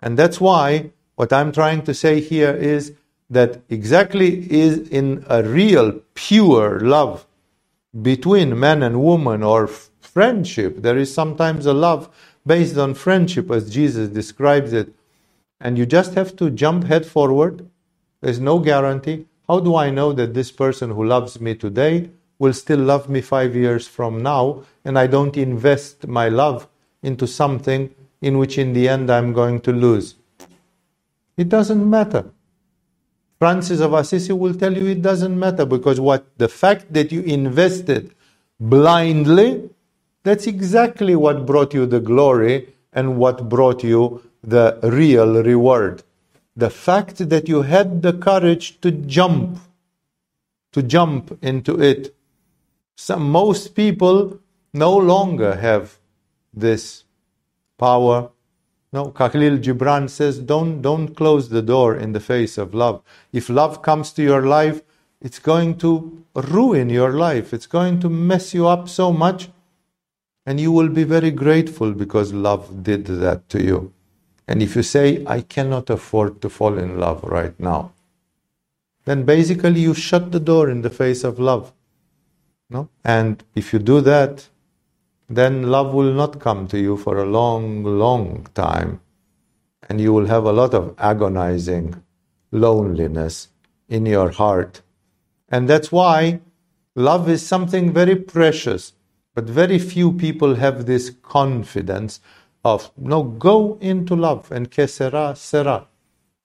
And 0.00 0.18
that's 0.18 0.40
why 0.40 0.90
what 1.14 1.32
I'm 1.32 1.52
trying 1.52 1.82
to 1.82 1.94
say 1.94 2.20
here 2.20 2.54
is 2.54 2.92
that 3.30 3.60
exactly 3.68 4.50
is 4.52 4.88
in 4.88 5.24
a 5.28 5.42
real, 5.42 6.00
pure 6.14 6.80
love 6.80 7.26
between 8.02 8.58
man 8.58 8.82
and 8.82 9.00
woman 9.00 9.42
or 9.42 9.66
friendship. 9.66 10.82
There 10.82 10.98
is 10.98 11.14
sometimes 11.14 11.66
a 11.66 11.72
love 11.72 12.08
based 12.46 12.76
on 12.76 12.94
friendship, 12.94 13.50
as 13.50 13.70
Jesus 13.70 14.08
describes 14.08 14.72
it. 14.72 14.92
And 15.60 15.78
you 15.78 15.86
just 15.86 16.14
have 16.14 16.36
to 16.36 16.50
jump 16.50 16.84
head 16.84 17.06
forward. 17.06 17.68
There's 18.20 18.40
no 18.40 18.58
guarantee. 18.58 19.26
How 19.48 19.60
do 19.60 19.76
I 19.76 19.90
know 19.90 20.12
that 20.14 20.32
this 20.32 20.50
person 20.50 20.90
who 20.90 21.04
loves 21.04 21.40
me 21.40 21.54
today 21.54 22.10
will 22.38 22.54
still 22.54 22.78
love 22.78 23.08
me 23.08 23.20
five 23.20 23.54
years 23.54 23.86
from 23.86 24.22
now 24.22 24.62
and 24.84 24.98
I 24.98 25.06
don't 25.06 25.36
invest 25.36 26.06
my 26.06 26.28
love 26.28 26.66
into 27.02 27.26
something 27.26 27.94
in 28.22 28.38
which 28.38 28.56
in 28.56 28.72
the 28.72 28.88
end 28.88 29.10
I'm 29.10 29.34
going 29.34 29.60
to 29.62 29.72
lose? 29.72 30.14
It 31.36 31.50
doesn't 31.50 31.88
matter. 31.88 32.30
Francis 33.38 33.80
of 33.80 33.92
Assisi 33.92 34.32
will 34.32 34.54
tell 34.54 34.74
you 34.74 34.86
it 34.86 35.02
doesn't 35.02 35.38
matter 35.38 35.66
because 35.66 36.00
what 36.00 36.26
the 36.38 36.48
fact 36.48 36.92
that 36.94 37.12
you 37.12 37.20
invested 37.22 38.14
blindly, 38.58 39.68
that's 40.22 40.46
exactly 40.46 41.14
what 41.14 41.44
brought 41.44 41.74
you 41.74 41.84
the 41.84 42.00
glory 42.00 42.72
and 42.94 43.18
what 43.18 43.48
brought 43.50 43.84
you 43.84 44.22
the 44.42 44.78
real 44.82 45.42
reward 45.42 46.02
the 46.56 46.70
fact 46.70 47.28
that 47.28 47.48
you 47.48 47.62
had 47.62 48.02
the 48.02 48.12
courage 48.12 48.80
to 48.80 48.90
jump, 48.90 49.58
to 50.72 50.82
jump 50.82 51.38
into 51.42 51.80
it. 51.80 52.14
Some, 52.96 53.30
most 53.30 53.74
people 53.74 54.38
no 54.72 54.96
longer 54.96 55.56
have 55.56 55.98
this 56.52 57.04
power. 57.78 58.30
No, 58.92 59.10
Khalil 59.10 59.58
Gibran 59.58 60.08
says, 60.08 60.38
don't, 60.38 60.80
don't 60.80 61.16
close 61.16 61.48
the 61.48 61.62
door 61.62 61.96
in 61.96 62.12
the 62.12 62.20
face 62.20 62.56
of 62.58 62.74
love. 62.74 63.02
If 63.32 63.48
love 63.48 63.82
comes 63.82 64.12
to 64.12 64.22
your 64.22 64.46
life, 64.46 64.82
it's 65.20 65.40
going 65.40 65.78
to 65.78 66.24
ruin 66.34 66.90
your 66.90 67.12
life. 67.14 67.52
It's 67.52 67.66
going 67.66 67.98
to 68.00 68.08
mess 68.08 68.54
you 68.54 68.68
up 68.68 68.88
so 68.88 69.12
much. 69.12 69.48
And 70.46 70.60
you 70.60 70.70
will 70.70 70.90
be 70.90 71.04
very 71.04 71.30
grateful 71.30 71.92
because 71.92 72.34
love 72.34 72.82
did 72.82 73.06
that 73.06 73.48
to 73.48 73.64
you. 73.64 73.93
And 74.46 74.62
if 74.62 74.76
you 74.76 74.82
say, 74.82 75.24
I 75.26 75.40
cannot 75.40 75.90
afford 75.90 76.42
to 76.42 76.48
fall 76.48 76.78
in 76.78 76.98
love 76.98 77.24
right 77.24 77.58
now, 77.58 77.92
then 79.04 79.24
basically 79.24 79.80
you 79.80 79.94
shut 79.94 80.32
the 80.32 80.40
door 80.40 80.68
in 80.70 80.82
the 80.82 80.90
face 80.90 81.24
of 81.24 81.38
love. 81.38 81.72
No? 82.70 82.88
And 83.04 83.42
if 83.54 83.72
you 83.72 83.78
do 83.78 84.00
that, 84.02 84.48
then 85.28 85.64
love 85.64 85.94
will 85.94 86.12
not 86.12 86.40
come 86.40 86.66
to 86.68 86.78
you 86.78 86.96
for 86.96 87.18
a 87.18 87.26
long, 87.26 87.84
long 87.84 88.46
time. 88.54 89.00
And 89.88 90.00
you 90.00 90.12
will 90.12 90.26
have 90.26 90.44
a 90.44 90.52
lot 90.52 90.74
of 90.74 90.94
agonizing 90.98 92.02
loneliness 92.50 93.48
in 93.88 94.06
your 94.06 94.30
heart. 94.30 94.80
And 95.48 95.68
that's 95.68 95.92
why 95.92 96.40
love 96.94 97.28
is 97.28 97.46
something 97.46 97.92
very 97.92 98.16
precious. 98.16 98.92
But 99.34 99.44
very 99.44 99.78
few 99.78 100.12
people 100.12 100.54
have 100.56 100.86
this 100.86 101.10
confidence 101.10 102.20
of 102.64 102.90
no 102.96 103.22
go 103.22 103.78
into 103.80 104.16
love 104.16 104.50
and 104.50 104.70
que 104.70 104.86
sera 104.86 105.34
sera. 105.36 105.86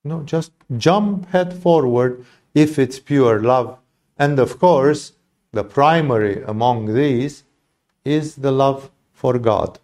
No 0.04 0.24
just 0.24 0.52
jump 0.78 1.30
head 1.30 1.54
forward 1.54 2.26
if 2.54 2.78
it's 2.78 3.00
pure 3.00 3.42
love. 3.42 3.78
And 4.18 4.40
of 4.40 4.60
course 4.60 5.14
the 5.52 5.64
primary 5.64 6.44
among 6.44 6.94
these 6.94 7.44
is 8.04 8.36
the 8.36 8.52
love 8.52 8.92
for 9.14 9.40
god. 9.40 9.80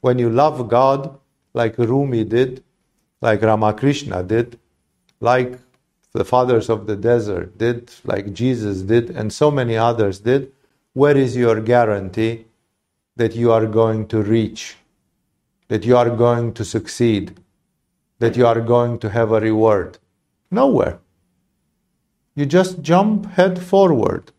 When 0.00 0.18
you 0.18 0.30
love 0.30 0.68
god 0.68 1.18
like 1.54 1.78
rumi 1.78 2.24
did 2.24 2.62
like 3.20 3.42
ramakrishna 3.42 4.22
did 4.22 4.58
like 5.20 5.58
the 6.12 6.24
fathers 6.24 6.68
of 6.68 6.86
the 6.86 6.96
desert 6.96 7.58
did 7.58 7.90
like 8.04 8.32
jesus 8.32 8.82
did 8.82 9.10
and 9.10 9.32
so 9.32 9.50
many 9.50 9.76
others 9.76 10.20
did 10.20 10.52
where 10.92 11.16
is 11.16 11.36
your 11.36 11.60
guarantee 11.60 12.44
that 13.16 13.34
you 13.34 13.50
are 13.52 13.66
going 13.66 14.06
to 14.06 14.22
reach 14.22 14.76
that 15.68 15.84
you 15.84 15.96
are 15.96 16.10
going 16.10 16.52
to 16.54 16.64
succeed, 16.64 17.38
that 18.18 18.36
you 18.36 18.46
are 18.46 18.60
going 18.60 18.98
to 18.98 19.10
have 19.10 19.32
a 19.32 19.40
reward. 19.40 19.98
Nowhere. 20.50 20.98
You 22.34 22.46
just 22.46 22.82
jump 22.82 23.26
head 23.32 23.60
forward, 23.62 24.32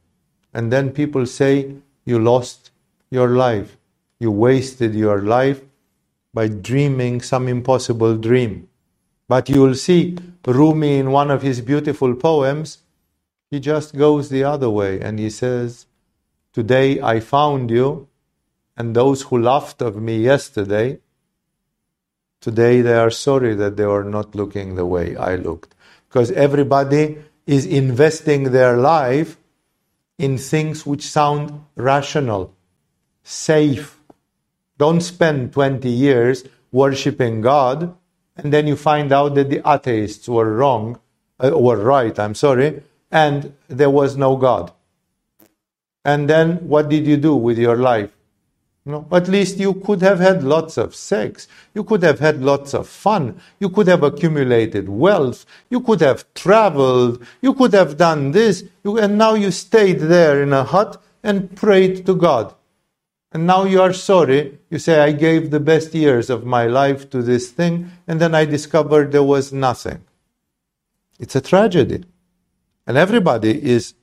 and 0.54 0.72
then 0.72 0.92
people 0.92 1.26
say 1.26 1.76
you 2.06 2.20
lost 2.20 2.72
your 3.10 3.30
life. 3.30 3.78
You 4.20 4.32
wasted 4.32 4.96
your 4.96 5.22
life 5.22 5.62
by 6.34 6.48
dreaming 6.48 7.22
some 7.22 7.48
impossible 7.48 8.16
dream. 8.18 8.68
But 9.28 9.50
you 9.50 9.62
will 9.62 9.76
see 9.76 10.18
Rumi 10.46 10.98
in 10.98 11.12
one 11.12 11.30
of 11.30 11.42
his 11.42 11.62
beautiful 11.62 12.16
poems, 12.16 12.80
he 13.52 13.60
just 13.60 13.96
goes 13.96 14.30
the 14.30 14.44
other 14.44 14.70
way 14.70 15.00
and 15.00 15.20
he 15.20 15.30
says, 15.30 15.86
Today 16.54 17.02
I 17.02 17.20
found 17.20 17.70
you, 17.70 18.08
and 18.76 18.96
those 18.96 19.24
who 19.24 19.38
laughed 19.38 19.82
of 19.82 20.02
me 20.02 20.18
yesterday, 20.18 21.00
Today 22.42 22.82
they 22.82 22.94
are 22.94 23.10
sorry 23.10 23.56
that 23.56 23.78
they 23.78 23.86
were 23.86 24.04
not 24.04 24.36
looking 24.36 24.76
the 24.76 24.86
way 24.86 25.16
I 25.16 25.36
looked. 25.36 25.76
Because 26.08 26.32
everybody 26.32 27.18
is 27.46 27.66
investing 27.66 28.52
their 28.52 28.78
life 28.78 29.38
in 30.18 30.38
things 30.38 30.86
which 30.86 31.04
sound 31.04 31.66
rational, 31.76 32.54
safe. 33.24 34.00
Don't 34.78 35.02
spend 35.02 35.54
20 35.54 35.90
years 35.90 36.46
worshipping 36.72 37.42
God 37.42 37.96
and 38.44 38.54
then 38.54 38.68
you 38.68 38.76
find 38.78 39.12
out 39.12 39.36
that 39.36 39.50
the 39.50 39.62
atheists 39.70 40.30
were 40.30 40.54
wrong, 40.54 41.00
uh, 41.44 41.52
were 41.58 41.78
right, 41.78 42.18
I'm 42.18 42.36
sorry, 42.36 42.82
and 43.12 43.54
there 43.68 43.90
was 43.90 44.16
no 44.16 44.38
God. 44.38 44.72
And 46.06 46.30
then 46.30 46.68
what 46.68 46.88
did 46.88 47.06
you 47.06 47.18
do 47.18 47.36
with 47.36 47.58
your 47.58 47.76
life? 47.76 48.16
No, 48.86 49.08
at 49.12 49.28
least 49.28 49.58
you 49.58 49.74
could 49.74 50.02
have 50.02 50.20
had 50.20 50.44
lots 50.44 50.78
of 50.78 50.96
sex. 50.96 51.48
You 51.74 51.84
could 51.84 52.02
have 52.02 52.20
had 52.20 52.42
lots 52.42 52.74
of 52.74 52.88
fun. 52.88 53.40
You 53.60 53.70
could 53.70 53.88
have 53.88 54.04
accumulated 54.04 54.90
wealth. 54.90 55.46
You 55.70 55.82
could 55.82 56.02
have 56.02 56.26
traveled. 56.34 57.24
You 57.42 57.54
could 57.54 57.74
have 57.74 57.98
done 57.98 58.32
this. 58.32 58.64
You, 58.84 58.98
and 58.98 59.18
now 59.18 59.36
you 59.36 59.52
stayed 59.52 60.00
there 60.00 60.42
in 60.42 60.54
a 60.54 60.64
hut 60.64 61.02
and 61.24 61.56
prayed 61.56 62.06
to 62.06 62.16
God. 62.16 62.56
And 63.32 63.46
now 63.46 63.66
you 63.66 63.82
are 63.82 63.94
sorry. 63.94 64.58
You 64.72 64.80
say, 64.80 65.00
I 65.02 65.12
gave 65.12 65.52
the 65.52 65.60
best 65.60 65.94
years 65.94 66.30
of 66.30 66.46
my 66.46 66.66
life 66.66 67.10
to 67.12 67.22
this 67.22 67.52
thing, 67.52 67.92
and 68.08 68.20
then 68.20 68.34
I 68.34 68.46
discovered 68.46 69.12
there 69.12 69.22
was 69.22 69.54
nothing. 69.54 70.04
It's 71.20 71.36
a 71.36 71.42
tragedy. 71.42 72.06
And 72.88 72.98
everybody 72.98 73.64
is 73.64 73.94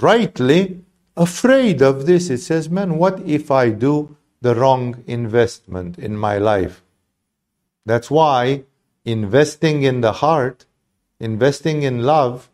rightly 0.00 0.80
afraid 1.16 1.82
of 1.82 2.06
this. 2.06 2.30
It 2.30 2.38
says, 2.38 2.68
man, 2.68 2.98
what 2.98 3.20
if 3.20 3.50
I 3.50 3.70
do 3.70 4.16
the 4.40 4.54
wrong 4.54 5.02
investment 5.06 5.98
in 5.98 6.16
my 6.16 6.38
life? 6.38 6.82
That's 7.86 8.10
why 8.10 8.64
investing 9.04 9.82
in 9.82 10.00
the 10.00 10.12
heart, 10.12 10.66
investing 11.18 11.82
in 11.82 12.02
love, 12.02 12.50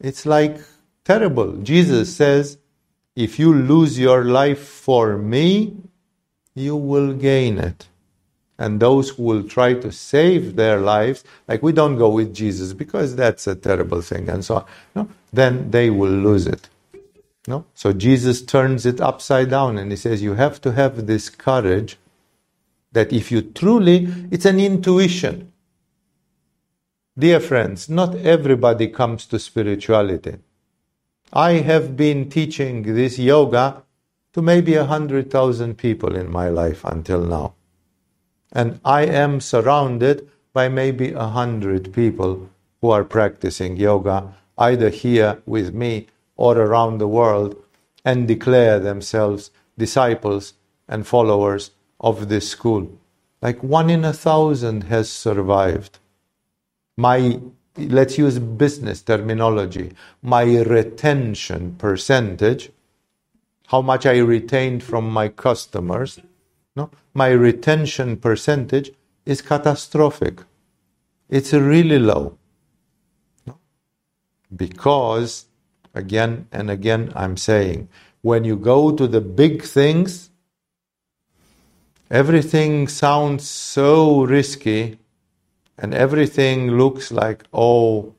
it's 0.00 0.26
like 0.26 0.58
terrible. 1.04 1.56
Jesus 1.58 2.14
says, 2.14 2.58
if 3.14 3.38
you 3.38 3.54
lose 3.54 3.98
your 3.98 4.24
life 4.24 4.60
for 4.60 5.16
me, 5.16 5.76
you 6.54 6.76
will 6.76 7.14
gain 7.14 7.58
it. 7.58 7.88
And 8.58 8.80
those 8.80 9.10
who 9.10 9.22
will 9.22 9.42
try 9.42 9.74
to 9.74 9.92
save 9.92 10.56
their 10.56 10.80
lives, 10.80 11.24
like 11.46 11.62
we 11.62 11.72
don't 11.72 11.98
go 11.98 12.08
with 12.08 12.34
Jesus 12.34 12.72
because 12.72 13.14
that's 13.14 13.46
a 13.46 13.54
terrible 13.54 14.00
thing 14.00 14.28
and 14.28 14.44
so 14.44 14.56
on, 14.56 14.64
no? 14.94 15.08
then 15.32 15.70
they 15.70 15.90
will 15.90 16.10
lose 16.10 16.46
it. 16.46 16.68
No? 17.46 17.64
So 17.74 17.92
Jesus 17.92 18.42
turns 18.42 18.86
it 18.86 19.00
upside 19.00 19.50
down 19.50 19.78
and 19.78 19.90
he 19.90 19.96
says, 19.96 20.22
You 20.22 20.34
have 20.34 20.60
to 20.62 20.72
have 20.72 21.06
this 21.06 21.30
courage 21.30 21.96
that 22.92 23.12
if 23.12 23.30
you 23.30 23.42
truly, 23.42 24.08
it's 24.30 24.46
an 24.46 24.58
intuition. 24.58 25.52
Dear 27.18 27.40
friends, 27.40 27.88
not 27.88 28.14
everybody 28.16 28.88
comes 28.88 29.26
to 29.26 29.38
spirituality. 29.38 30.36
I 31.32 31.52
have 31.54 31.96
been 31.96 32.28
teaching 32.30 32.82
this 32.82 33.18
yoga 33.18 33.82
to 34.32 34.42
maybe 34.42 34.74
a 34.74 34.84
hundred 34.84 35.30
thousand 35.30 35.78
people 35.78 36.14
in 36.14 36.30
my 36.30 36.48
life 36.48 36.84
until 36.84 37.24
now. 37.24 37.54
And 38.52 38.80
I 38.84 39.06
am 39.06 39.40
surrounded 39.40 40.28
by 40.52 40.68
maybe 40.68 41.12
a 41.12 41.28
hundred 41.28 41.92
people 41.92 42.48
who 42.80 42.90
are 42.90 43.04
practicing 43.04 43.76
yoga, 43.76 44.34
either 44.58 44.90
here 44.90 45.42
with 45.46 45.74
me 45.74 46.08
or 46.36 46.58
around 46.58 46.98
the 46.98 47.08
world, 47.08 47.56
and 48.04 48.28
declare 48.28 48.78
themselves 48.78 49.50
disciples 49.78 50.54
and 50.88 51.06
followers 51.06 51.72
of 52.00 52.28
this 52.28 52.48
school. 52.48 52.98
Like 53.42 53.62
one 53.62 53.90
in 53.90 54.04
a 54.04 54.12
thousand 54.12 54.84
has 54.84 55.10
survived. 55.10 55.98
My, 56.96 57.40
let's 57.76 58.16
use 58.16 58.38
business 58.38 59.02
terminology, 59.02 59.92
my 60.22 60.44
retention 60.44 61.74
percentage, 61.76 62.70
how 63.66 63.82
much 63.82 64.06
I 64.06 64.18
retained 64.18 64.82
from 64.82 65.10
my 65.10 65.28
customers, 65.28 66.20
no? 66.74 66.90
my 67.14 67.28
retention 67.28 68.16
percentage 68.16 68.92
is 69.24 69.42
catastrophic. 69.42 70.40
It's 71.28 71.52
really 71.52 71.98
low. 71.98 72.38
Because, 74.54 75.45
again 75.96 76.46
and 76.52 76.70
again, 76.70 77.12
I'm 77.16 77.36
saying, 77.36 77.88
when 78.22 78.44
you 78.44 78.56
go 78.56 78.92
to 78.92 79.06
the 79.06 79.20
big 79.20 79.62
things, 79.62 80.30
everything 82.10 82.88
sounds 82.88 83.48
so 83.48 84.24
risky 84.24 84.98
and 85.78 85.94
everything 85.94 86.72
looks 86.72 87.10
like, 87.10 87.44
oh, 87.52 88.14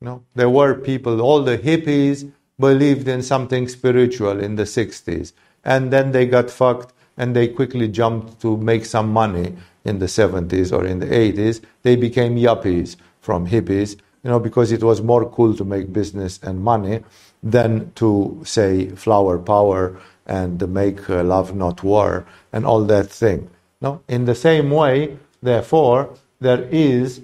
no, 0.00 0.24
there 0.34 0.50
were 0.50 0.74
people, 0.74 1.20
all 1.20 1.42
the 1.42 1.58
hippies 1.58 2.30
believed 2.58 3.08
in 3.08 3.22
something 3.22 3.68
spiritual 3.68 4.40
in 4.40 4.56
the 4.56 4.64
60s, 4.64 5.32
and 5.64 5.92
then 5.92 6.12
they 6.12 6.26
got 6.26 6.50
fucked 6.50 6.92
and 7.16 7.34
they 7.34 7.48
quickly 7.48 7.88
jumped 7.88 8.40
to 8.40 8.56
make 8.58 8.84
some 8.84 9.12
money 9.12 9.56
in 9.84 9.98
the 9.98 10.06
70s 10.06 10.72
or 10.72 10.84
in 10.84 10.98
the 10.98 11.06
80s. 11.06 11.62
They 11.82 11.96
became 11.96 12.36
yuppies 12.36 12.96
from 13.20 13.46
hippies, 13.46 13.96
you 14.26 14.32
know, 14.32 14.40
because 14.40 14.72
it 14.72 14.82
was 14.82 15.00
more 15.00 15.30
cool 15.30 15.54
to 15.54 15.64
make 15.64 15.92
business 15.92 16.40
and 16.42 16.60
money 16.60 17.04
than 17.44 17.92
to 17.92 18.42
say 18.44 18.88
flower 18.88 19.38
power 19.38 19.96
and 20.26 20.68
make 20.68 21.08
uh, 21.08 21.22
love 21.22 21.54
not 21.54 21.84
war 21.84 22.26
and 22.52 22.66
all 22.66 22.82
that 22.82 23.08
thing. 23.08 23.48
No, 23.80 24.02
in 24.08 24.24
the 24.24 24.34
same 24.34 24.72
way, 24.72 25.16
therefore, 25.40 26.12
there 26.40 26.62
is 26.72 27.20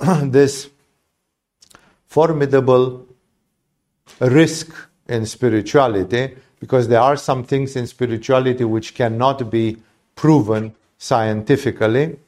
this 0.24 0.70
formidable 2.08 3.06
risk 4.18 4.74
in 5.06 5.24
spirituality 5.26 6.36
because 6.58 6.88
there 6.88 7.00
are 7.00 7.16
some 7.16 7.44
things 7.44 7.76
in 7.76 7.86
spirituality 7.86 8.64
which 8.64 8.96
cannot 8.96 9.52
be 9.52 9.76
proven 10.16 10.74
scientifically. 10.98 12.18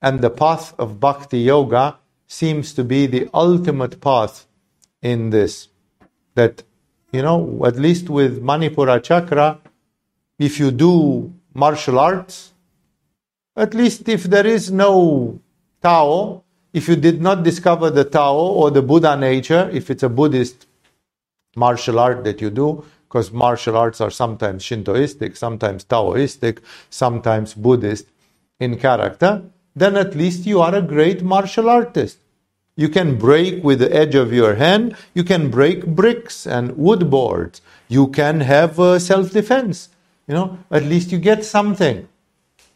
And 0.00 0.20
the 0.20 0.30
path 0.30 0.78
of 0.78 1.00
bhakti 1.00 1.40
yoga 1.40 1.98
seems 2.28 2.72
to 2.74 2.84
be 2.84 3.06
the 3.06 3.28
ultimate 3.34 4.00
path 4.00 4.46
in 5.02 5.30
this. 5.30 5.68
That, 6.34 6.62
you 7.10 7.22
know, 7.22 7.64
at 7.66 7.76
least 7.76 8.08
with 8.08 8.40
Manipura 8.40 9.02
chakra, 9.02 9.58
if 10.38 10.60
you 10.60 10.70
do 10.70 11.34
martial 11.54 11.98
arts, 11.98 12.52
at 13.56 13.74
least 13.74 14.08
if 14.08 14.22
there 14.24 14.46
is 14.46 14.70
no 14.70 15.40
Tao, 15.82 16.44
if 16.72 16.86
you 16.88 16.96
did 16.96 17.20
not 17.20 17.42
discover 17.42 17.90
the 17.90 18.04
Tao 18.04 18.36
or 18.36 18.70
the 18.70 18.82
Buddha 18.82 19.16
nature, 19.16 19.68
if 19.72 19.90
it's 19.90 20.02
a 20.02 20.08
Buddhist 20.08 20.66
martial 21.56 21.98
art 21.98 22.22
that 22.24 22.40
you 22.40 22.50
do, 22.50 22.84
because 23.08 23.32
martial 23.32 23.76
arts 23.76 24.00
are 24.00 24.10
sometimes 24.10 24.62
Shintoistic, 24.62 25.36
sometimes 25.36 25.84
Taoistic, 25.84 26.58
sometimes 26.90 27.54
Buddhist 27.54 28.06
in 28.60 28.78
character, 28.78 29.42
then 29.78 29.96
at 29.96 30.14
least 30.14 30.46
you 30.46 30.60
are 30.60 30.74
a 30.74 30.82
great 30.82 31.22
martial 31.22 31.68
artist. 31.68 32.18
You 32.76 32.88
can 32.88 33.18
break 33.18 33.64
with 33.64 33.80
the 33.80 33.94
edge 33.94 34.14
of 34.14 34.32
your 34.32 34.54
hand, 34.54 34.96
you 35.12 35.24
can 35.24 35.50
break 35.50 35.84
bricks 35.84 36.46
and 36.46 36.76
wood 36.76 37.10
boards, 37.10 37.60
you 37.88 38.06
can 38.08 38.40
have 38.40 38.78
uh, 38.78 38.98
self 38.98 39.32
defense. 39.32 39.88
You 40.28 40.34
know, 40.34 40.58
at 40.70 40.84
least 40.84 41.10
you 41.10 41.18
get 41.18 41.44
something. 41.44 42.06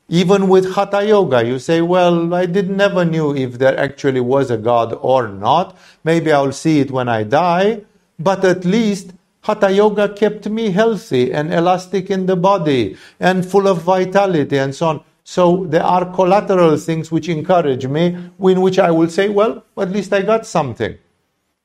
Even 0.08 0.48
with 0.48 0.74
Hatha 0.74 1.06
Yoga, 1.06 1.44
you 1.44 1.58
say, 1.58 1.80
well, 1.80 2.34
I 2.34 2.46
did 2.46 2.68
never 2.68 3.04
knew 3.04 3.34
if 3.36 3.58
there 3.58 3.78
actually 3.78 4.20
was 4.20 4.50
a 4.50 4.56
God 4.56 4.98
or 5.00 5.28
not. 5.28 5.76
Maybe 6.02 6.32
I'll 6.32 6.52
see 6.52 6.80
it 6.80 6.90
when 6.90 7.08
I 7.08 7.22
die, 7.22 7.82
but 8.18 8.44
at 8.44 8.64
least 8.64 9.12
Hatha 9.42 9.70
Yoga 9.70 10.08
kept 10.08 10.48
me 10.48 10.70
healthy 10.70 11.32
and 11.32 11.52
elastic 11.52 12.10
in 12.10 12.26
the 12.26 12.36
body 12.36 12.96
and 13.18 13.44
full 13.44 13.66
of 13.68 13.82
vitality 13.82 14.58
and 14.58 14.74
so 14.74 14.86
on. 14.88 15.04
So 15.24 15.66
there 15.66 15.84
are 15.84 16.12
collateral 16.12 16.76
things 16.76 17.10
which 17.12 17.28
encourage 17.28 17.86
me, 17.86 18.06
in 18.40 18.60
which 18.60 18.78
I 18.78 18.90
will 18.90 19.08
say, 19.08 19.28
well, 19.28 19.64
at 19.78 19.90
least 19.90 20.12
I 20.12 20.22
got 20.22 20.46
something. 20.46 20.98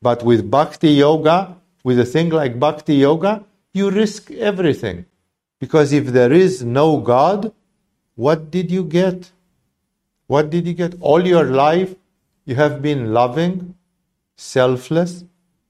But 0.02 0.24
with 0.24 0.50
Bhakti 0.50 0.90
Yoga, 0.92 1.58
with 1.84 2.00
a 2.00 2.06
thing 2.06 2.30
like 2.30 2.60
Bhakti 2.60 2.96
Yoga, 2.96 3.44
you 3.74 3.90
risk 3.90 4.32
everything. 4.32 5.06
Because 5.60 5.92
if 5.92 6.08
there 6.08 6.32
is 6.32 6.64
no 6.64 6.98
God, 6.98 7.52
what 8.16 8.52
did 8.52 8.70
you 8.72 8.84
get? 8.84 9.32
What 10.28 10.50
did 10.50 10.68
you 10.68 10.74
get? 10.74 10.96
All 11.00 11.26
your 11.26 11.46
life, 11.46 11.96
you 12.46 12.56
have 12.56 12.82
been 12.82 13.14
loving, 13.14 13.76
selfless, 14.36 15.24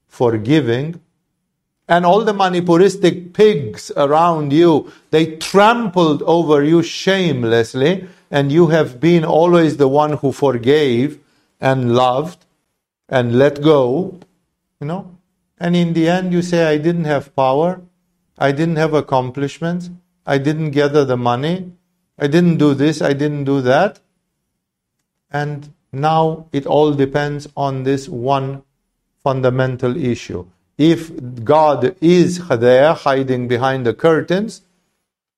forgiving, 0.06 1.00
and 1.88 2.04
all 2.04 2.22
the 2.22 2.34
Manipuristic 2.34 3.32
pigs 3.32 3.90
around 3.96 4.52
you, 4.52 4.92
they 5.10 5.36
trampled 5.36 6.22
over 6.22 6.62
you 6.62 6.82
shamelessly, 6.82 8.06
and 8.30 8.52
you 8.52 8.66
have 8.66 9.00
been 9.00 9.24
always 9.24 9.78
the 9.78 9.88
one 9.88 10.12
who 10.18 10.30
forgave 10.30 11.18
and 11.60 11.94
loved 11.94 12.44
and 13.08 13.38
let 13.38 13.62
go, 13.62 14.20
you 14.80 14.86
know. 14.86 15.16
And 15.58 15.74
in 15.74 15.94
the 15.94 16.08
end, 16.08 16.32
you 16.32 16.42
say, 16.42 16.66
I 16.66 16.76
didn't 16.76 17.06
have 17.06 17.34
power, 17.34 17.80
I 18.36 18.52
didn't 18.52 18.76
have 18.76 18.92
accomplishments, 18.92 19.88
I 20.26 20.36
didn't 20.36 20.72
gather 20.72 21.06
the 21.06 21.16
money, 21.16 21.72
I 22.18 22.26
didn't 22.26 22.58
do 22.58 22.74
this, 22.74 23.00
I 23.00 23.14
didn't 23.14 23.44
do 23.44 23.62
that. 23.62 24.00
And 25.30 25.72
now 25.90 26.48
it 26.52 26.66
all 26.66 26.92
depends 26.92 27.48
on 27.56 27.84
this 27.84 28.10
one 28.10 28.62
fundamental 29.22 29.96
issue 29.96 30.46
if 30.78 31.10
God 31.44 31.96
is 32.00 32.48
there 32.48 32.94
hiding 32.94 33.48
behind 33.48 33.84
the 33.84 33.92
curtains, 33.94 34.62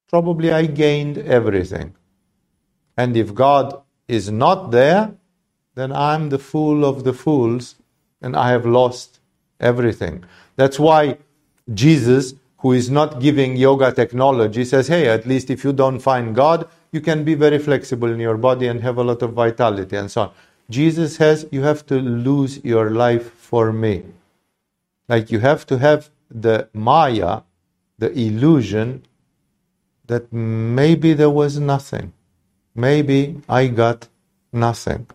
probably 0.09 0.53
I 0.53 0.67
gained 0.67 1.19
everything. 1.19 1.95
And 2.97 3.17
if 3.17 3.35
God 3.35 3.81
is 4.07 4.31
not 4.31 4.71
there, 4.71 5.15
then 5.75 5.93
I'm 5.93 6.29
the 6.29 6.39
fool 6.39 6.85
of 6.85 7.05
the 7.05 7.15
fools 7.15 7.77
and 8.21 8.37
I 8.37 8.51
have 8.51 8.67
lost 8.67 9.21
everything. 9.59 10.25
That's 10.57 10.79
why 10.79 11.17
Jesus, 11.73 12.35
who 12.59 12.73
is 12.73 12.91
not 12.91 13.21
giving 13.21 13.57
yoga 13.57 13.93
technology, 13.93 14.65
says, 14.65 14.89
hey, 14.89 15.09
at 15.09 15.27
least 15.27 15.49
if 15.49 15.65
you 15.65 15.73
don't 15.73 16.01
find 16.01 16.35
God, 16.35 16.69
you 16.93 17.01
can 17.01 17.25
be 17.25 17.35
very 17.35 17.59
flexible 17.59 18.11
in 18.11 18.21
your 18.21 18.37
body 18.37 18.67
and 18.67 18.83
have 18.83 18.99
a 18.99 19.05
lot 19.05 19.23
of 19.23 19.33
vitality 19.33 19.97
and 19.97 20.11
so 20.11 20.23
on. 20.23 20.31
Jesus 20.69 21.17
says, 21.17 21.47
you 21.51 21.63
have 21.63 21.87
to 21.87 21.95
lose 21.95 22.63
your 22.65 22.91
life 22.91 23.33
for 23.33 23.73
me. 23.73 24.05
Like 25.11 25.33
you 25.33 25.41
have 25.41 25.67
to 25.67 25.79
have 25.79 26.11
the 26.31 26.69
Maya, 26.73 27.41
the 27.99 28.13
illusion 28.13 29.03
that 30.07 30.33
maybe 30.33 31.15
there 31.15 31.31
was 31.31 31.59
nothing. 31.59 32.13
Maybe 32.77 33.41
I 33.49 33.67
got 33.67 34.07
nothing. 34.53 35.09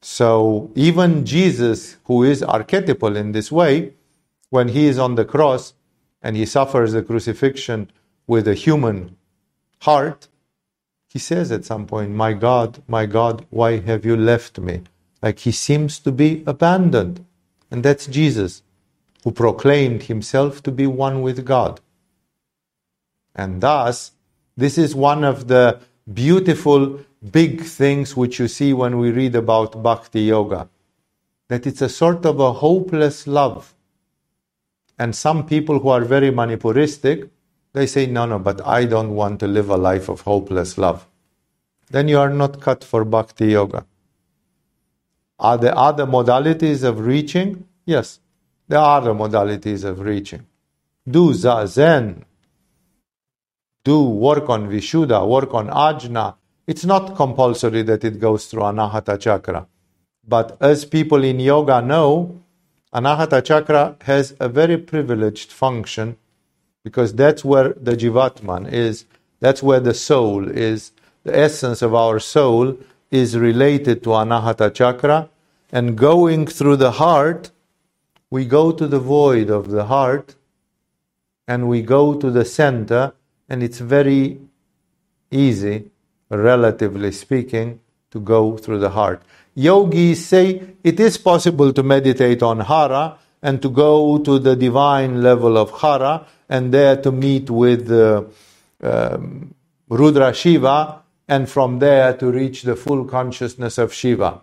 So 0.00 0.70
even 0.74 1.26
Jesus, 1.26 1.98
who 2.04 2.24
is 2.24 2.42
archetypal 2.42 3.16
in 3.16 3.32
this 3.32 3.52
way, 3.52 3.92
when 4.48 4.68
he 4.68 4.86
is 4.86 4.98
on 4.98 5.16
the 5.16 5.26
cross 5.26 5.74
and 6.22 6.36
he 6.36 6.46
suffers 6.46 6.92
the 6.92 7.02
crucifixion 7.02 7.90
with 8.26 8.48
a 8.48 8.54
human 8.54 9.16
heart, 9.82 10.28
he 11.10 11.18
says 11.18 11.52
at 11.52 11.66
some 11.66 11.86
point, 11.86 12.12
My 12.12 12.32
God, 12.32 12.82
my 12.88 13.04
God, 13.04 13.44
why 13.50 13.80
have 13.80 14.06
you 14.06 14.16
left 14.16 14.58
me? 14.58 14.84
Like 15.22 15.40
he 15.40 15.52
seems 15.52 15.98
to 15.98 16.12
be 16.12 16.42
abandoned. 16.46 17.25
And 17.70 17.82
that's 17.82 18.06
Jesus, 18.06 18.62
who 19.24 19.32
proclaimed 19.32 20.04
himself 20.04 20.62
to 20.62 20.70
be 20.70 20.86
one 20.86 21.22
with 21.22 21.44
God. 21.44 21.80
And 23.34 23.60
thus, 23.60 24.12
this 24.56 24.78
is 24.78 24.94
one 24.94 25.24
of 25.24 25.48
the 25.48 25.80
beautiful, 26.12 27.00
big 27.30 27.62
things 27.62 28.16
which 28.16 28.38
you 28.38 28.48
see 28.48 28.72
when 28.72 28.98
we 28.98 29.10
read 29.10 29.34
about 29.34 29.82
bhakti 29.82 30.22
yoga. 30.22 30.68
That 31.48 31.66
it's 31.66 31.82
a 31.82 31.88
sort 31.88 32.24
of 32.24 32.40
a 32.40 32.52
hopeless 32.54 33.26
love. 33.26 33.74
And 34.98 35.14
some 35.14 35.46
people 35.46 35.80
who 35.80 35.88
are 35.88 36.00
very 36.00 36.30
manipuristic, 36.30 37.28
they 37.72 37.86
say, 37.86 38.06
no, 38.06 38.24
no, 38.24 38.38
but 38.38 38.66
I 38.66 38.86
don't 38.86 39.14
want 39.14 39.40
to 39.40 39.46
live 39.46 39.68
a 39.68 39.76
life 39.76 40.08
of 40.08 40.22
hopeless 40.22 40.78
love. 40.78 41.06
Then 41.90 42.08
you 42.08 42.18
are 42.18 42.30
not 42.30 42.60
cut 42.60 42.82
for 42.82 43.04
bhakti 43.04 43.48
yoga. 43.48 43.84
Are 45.38 45.58
there 45.58 45.76
other 45.76 46.06
modalities 46.06 46.82
of 46.82 47.00
reaching? 47.00 47.66
Yes, 47.84 48.20
there 48.68 48.78
are 48.78 49.00
other 49.00 49.12
modalities 49.12 49.84
of 49.84 50.00
reaching. 50.00 50.46
Do 51.08 51.32
zazen, 51.32 52.24
do 53.84 54.02
work 54.02 54.48
on 54.48 54.68
Vishuddha, 54.68 55.26
work 55.28 55.54
on 55.54 55.68
Ajna. 55.68 56.34
It's 56.66 56.84
not 56.84 57.14
compulsory 57.14 57.82
that 57.82 58.02
it 58.02 58.18
goes 58.18 58.46
through 58.46 58.62
Anahata 58.62 59.20
Chakra. 59.20 59.66
But 60.26 60.56
as 60.60 60.84
people 60.84 61.22
in 61.22 61.38
yoga 61.38 61.80
know, 61.80 62.40
Anahata 62.92 63.44
Chakra 63.44 63.96
has 64.02 64.34
a 64.40 64.48
very 64.48 64.78
privileged 64.78 65.52
function 65.52 66.16
because 66.82 67.14
that's 67.14 67.44
where 67.44 67.74
the 67.74 67.92
Jivatman 67.92 68.72
is, 68.72 69.04
that's 69.38 69.62
where 69.62 69.80
the 69.80 69.94
soul 69.94 70.48
is. 70.48 70.92
The 71.24 71.36
essence 71.36 71.82
of 71.82 71.94
our 71.94 72.18
soul 72.20 72.78
is 73.10 73.36
related 73.36 74.02
to 74.04 74.10
Anahata 74.10 74.72
Chakra, 74.72 75.28
and 75.72 75.96
going 75.96 76.46
through 76.46 76.76
the 76.76 76.92
heart, 76.92 77.50
we 78.30 78.44
go 78.44 78.72
to 78.72 78.86
the 78.86 78.98
void 78.98 79.50
of 79.50 79.70
the 79.70 79.84
heart 79.84 80.34
and 81.46 81.68
we 81.68 81.82
go 81.82 82.14
to 82.14 82.30
the 82.30 82.44
center 82.44 83.12
and 83.48 83.62
it's 83.62 83.78
very 83.78 84.40
easy, 85.30 85.90
relatively 86.28 87.12
speaking, 87.12 87.80
to 88.10 88.20
go 88.20 88.56
through 88.56 88.78
the 88.78 88.90
heart. 88.90 89.22
Yogis 89.54 90.26
say 90.26 90.74
it 90.82 90.98
is 91.00 91.18
possible 91.18 91.72
to 91.72 91.82
meditate 91.82 92.42
on 92.42 92.60
Hara 92.60 93.18
and 93.42 93.62
to 93.62 93.70
go 93.70 94.18
to 94.18 94.38
the 94.38 94.56
divine 94.56 95.22
level 95.22 95.56
of 95.56 95.80
Hara 95.80 96.26
and 96.48 96.72
there 96.72 96.96
to 97.02 97.12
meet 97.12 97.48
with 97.50 97.90
uh, 97.90 98.24
um, 98.82 99.54
Rudra 99.88 100.34
Shiva 100.34 101.02
and 101.28 101.48
from 101.48 101.78
there 101.78 102.16
to 102.16 102.30
reach 102.30 102.62
the 102.62 102.76
full 102.76 103.04
consciousness 103.04 103.78
of 103.78 103.92
Shiva. 103.92 104.42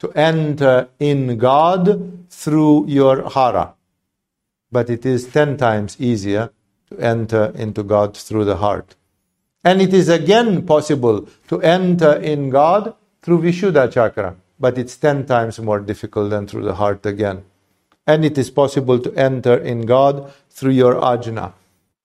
To 0.00 0.10
enter 0.12 0.88
in 0.98 1.38
God 1.38 2.26
through 2.30 2.86
your 2.88 3.30
Hara. 3.30 3.74
But 4.70 4.90
it 4.90 5.06
is 5.06 5.26
ten 5.26 5.56
times 5.56 6.00
easier 6.00 6.50
to 6.90 6.98
enter 6.98 7.52
into 7.56 7.82
God 7.82 8.16
through 8.16 8.44
the 8.44 8.56
heart. 8.56 8.94
And 9.64 9.82
it 9.82 9.92
is 9.92 10.08
again 10.08 10.64
possible 10.64 11.28
to 11.48 11.60
enter 11.60 12.12
in 12.12 12.50
God 12.50 12.94
through 13.22 13.42
Vishuddha 13.42 13.90
chakra, 13.90 14.36
but 14.60 14.78
it's 14.78 14.96
10 14.96 15.26
times 15.26 15.58
more 15.58 15.80
difficult 15.80 16.30
than 16.30 16.46
through 16.46 16.62
the 16.62 16.76
heart 16.76 17.04
again. 17.04 17.42
And 18.06 18.24
it 18.24 18.38
is 18.38 18.50
possible 18.50 19.00
to 19.00 19.12
enter 19.14 19.56
in 19.56 19.84
God 19.84 20.32
through 20.50 20.70
your 20.70 20.94
ajna, 20.94 21.52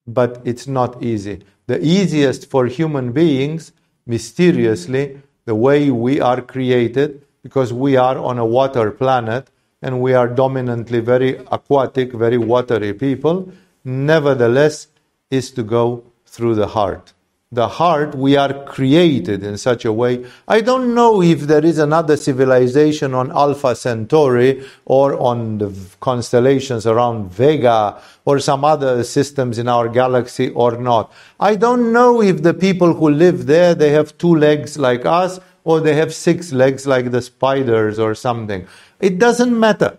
but 0.07 0.41
it's 0.43 0.65
not 0.65 1.03
easy. 1.03 1.43
The 1.67 1.79
easiest 1.85 2.49
for 2.49 2.65
human 2.65 3.11
beings, 3.11 3.71
mysteriously, 4.05 5.21
the 5.45 5.55
way 5.55 5.89
we 5.89 6.19
are 6.21 6.41
created, 6.41 7.25
because 7.43 7.73
we 7.73 7.95
are 7.97 8.17
on 8.17 8.37
a 8.37 8.45
water 8.45 8.91
planet 8.91 9.49
and 9.81 10.01
we 10.01 10.13
are 10.13 10.27
dominantly 10.27 10.99
very 10.99 11.37
aquatic, 11.51 12.13
very 12.13 12.37
watery 12.37 12.93
people, 12.93 13.51
nevertheless 13.83 14.87
is 15.29 15.51
to 15.51 15.63
go 15.63 16.03
through 16.25 16.55
the 16.55 16.67
heart. 16.67 17.13
The 17.53 17.67
heart, 17.67 18.15
we 18.15 18.37
are 18.37 18.63
created 18.63 19.43
in 19.43 19.57
such 19.57 19.83
a 19.83 19.91
way. 19.91 20.25
I 20.47 20.61
don't 20.61 20.95
know 20.95 21.21
if 21.21 21.41
there 21.41 21.65
is 21.65 21.79
another 21.79 22.15
civilization 22.15 23.13
on 23.13 23.29
Alpha 23.31 23.75
Centauri 23.75 24.63
or 24.85 25.19
on 25.19 25.57
the 25.57 25.73
constellations 25.99 26.87
around 26.87 27.31
Vega 27.31 28.01
or 28.23 28.39
some 28.39 28.63
other 28.63 29.03
systems 29.03 29.57
in 29.57 29.67
our 29.67 29.89
galaxy 29.89 30.49
or 30.51 30.77
not. 30.77 31.11
I 31.41 31.55
don't 31.55 31.91
know 31.91 32.21
if 32.21 32.41
the 32.41 32.53
people 32.53 32.93
who 32.93 33.09
live 33.09 33.47
there, 33.47 33.75
they 33.75 33.89
have 33.91 34.17
two 34.17 34.33
legs 34.33 34.77
like 34.77 35.05
us 35.05 35.39
or 35.65 35.81
they 35.81 35.95
have 35.95 36.13
six 36.13 36.53
legs 36.53 36.87
like 36.87 37.11
the 37.11 37.21
spiders 37.21 37.99
or 37.99 38.15
something. 38.15 38.65
It 39.01 39.19
doesn't 39.19 39.59
matter. 39.59 39.97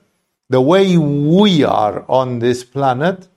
The 0.49 0.62
way 0.62 0.97
we 0.97 1.65
are 1.65 2.05
on 2.09 2.38
this 2.38 2.65
planet, 2.65 3.29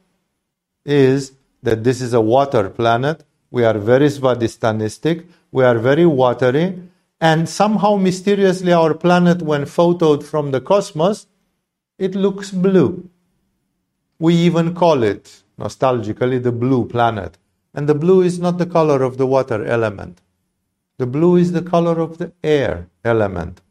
is 0.85 1.33
that 1.63 1.83
this 1.83 1.99
is 1.99 2.13
a 2.13 2.21
water 2.21 2.69
planet. 2.69 3.23
We 3.55 3.63
are 3.63 3.77
very 3.77 4.07
svadhistanistic. 4.07 5.27
We 5.49 5.63
are 5.63 5.79
very 5.79 6.05
watery. 6.05 6.77
And 7.21 7.47
somehow, 7.47 7.95
mysteriously, 7.95 8.73
our 8.73 8.93
planet, 8.93 9.41
when 9.41 9.63
photoed 9.63 10.23
from 10.23 10.51
the 10.51 10.59
cosmos, 10.59 11.27
it 11.97 12.15
looks 12.15 12.51
blue. 12.51 13.09
We 14.19 14.35
even 14.35 14.75
call 14.75 15.03
it, 15.03 15.41
nostalgically, 15.57 16.43
the 16.43 16.51
blue 16.51 16.85
planet. 16.85 17.37
And 17.73 17.87
the 17.87 17.95
blue 17.95 18.21
is 18.21 18.39
not 18.39 18.57
the 18.57 18.65
color 18.65 19.03
of 19.03 19.15
the 19.15 19.25
water 19.25 19.65
element. 19.65 20.19
The 20.97 21.07
blue 21.07 21.37
is 21.37 21.53
the 21.53 21.61
color 21.61 22.01
of 22.01 22.17
the 22.17 22.33
air 22.43 22.89
element. 23.05 23.61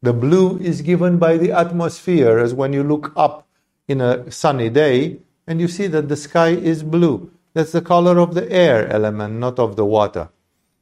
The 0.00 0.14
blue 0.14 0.58
is 0.60 0.80
given 0.80 1.18
by 1.18 1.36
the 1.36 1.52
atmosphere, 1.52 2.38
as 2.38 2.54
when 2.54 2.72
you 2.72 2.82
look 2.82 3.12
up 3.16 3.46
in 3.86 4.00
a 4.00 4.30
sunny 4.30 4.70
day, 4.70 5.18
and 5.46 5.60
you 5.60 5.68
see 5.68 5.88
that 5.88 6.08
the 6.08 6.16
sky 6.16 6.52
is 6.72 6.82
blue. 6.82 7.30
That's 7.52 7.72
the 7.72 7.82
color 7.82 8.18
of 8.18 8.34
the 8.34 8.50
air 8.50 8.88
element, 8.88 9.34
not 9.34 9.58
of 9.58 9.76
the 9.76 9.84
water. 9.84 10.28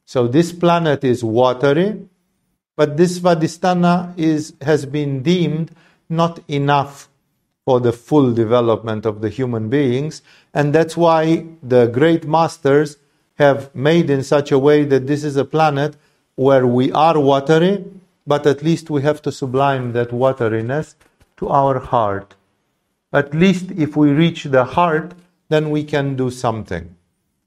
So 0.05 0.27
this 0.27 0.51
planet 0.51 1.03
is 1.03 1.23
watery, 1.23 2.01
but 2.75 2.97
this 2.97 3.19
Svadhisthana 3.19 4.17
is, 4.17 4.53
has 4.61 4.85
been 4.85 5.21
deemed 5.21 5.75
not 6.09 6.39
enough 6.47 7.09
for 7.65 7.79
the 7.79 7.91
full 7.91 8.33
development 8.33 9.05
of 9.05 9.21
the 9.21 9.29
human 9.29 9.69
beings, 9.69 10.21
and 10.53 10.73
that's 10.73 10.97
why 10.97 11.45
the 11.61 11.85
great 11.87 12.25
masters 12.25 12.97
have 13.35 13.73
made 13.75 14.09
in 14.09 14.23
such 14.23 14.51
a 14.51 14.59
way 14.59 14.83
that 14.83 15.07
this 15.07 15.23
is 15.23 15.35
a 15.35 15.45
planet 15.45 15.95
where 16.35 16.65
we 16.65 16.91
are 16.91 17.19
watery, 17.19 17.85
but 18.25 18.47
at 18.47 18.63
least 18.63 18.89
we 18.89 19.01
have 19.01 19.21
to 19.21 19.31
sublime 19.31 19.93
that 19.93 20.09
wateriness 20.09 20.95
to 21.37 21.47
our 21.49 21.79
heart. 21.79 22.35
At 23.13 23.33
least 23.33 23.71
if 23.71 23.95
we 23.95 24.09
reach 24.11 24.45
the 24.45 24.63
heart, 24.63 25.13
then 25.49 25.69
we 25.69 25.83
can 25.83 26.15
do 26.15 26.31
something. 26.31 26.95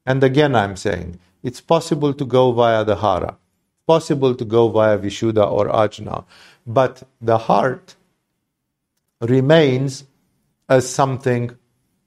And 0.05 0.23
again, 0.23 0.55
I'm 0.55 0.77
saying 0.77 1.19
it's 1.43 1.61
possible 1.61 2.13
to 2.15 2.25
go 2.25 2.53
via 2.53 2.85
the 2.85 2.97
hara, 2.97 3.37
possible 3.87 4.35
to 4.35 4.45
go 4.45 4.69
via 4.69 4.99
Vishuddha 4.99 5.51
or 5.51 5.69
Ajna, 5.69 6.25
but 6.67 7.03
the 7.21 7.39
heart 7.39 7.97
remains 9.21 10.05
as 10.69 10.89
something 10.89 11.57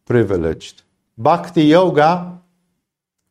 privileged. 0.05 0.83
Bhakti 1.17 1.63
Yoga 1.63 2.39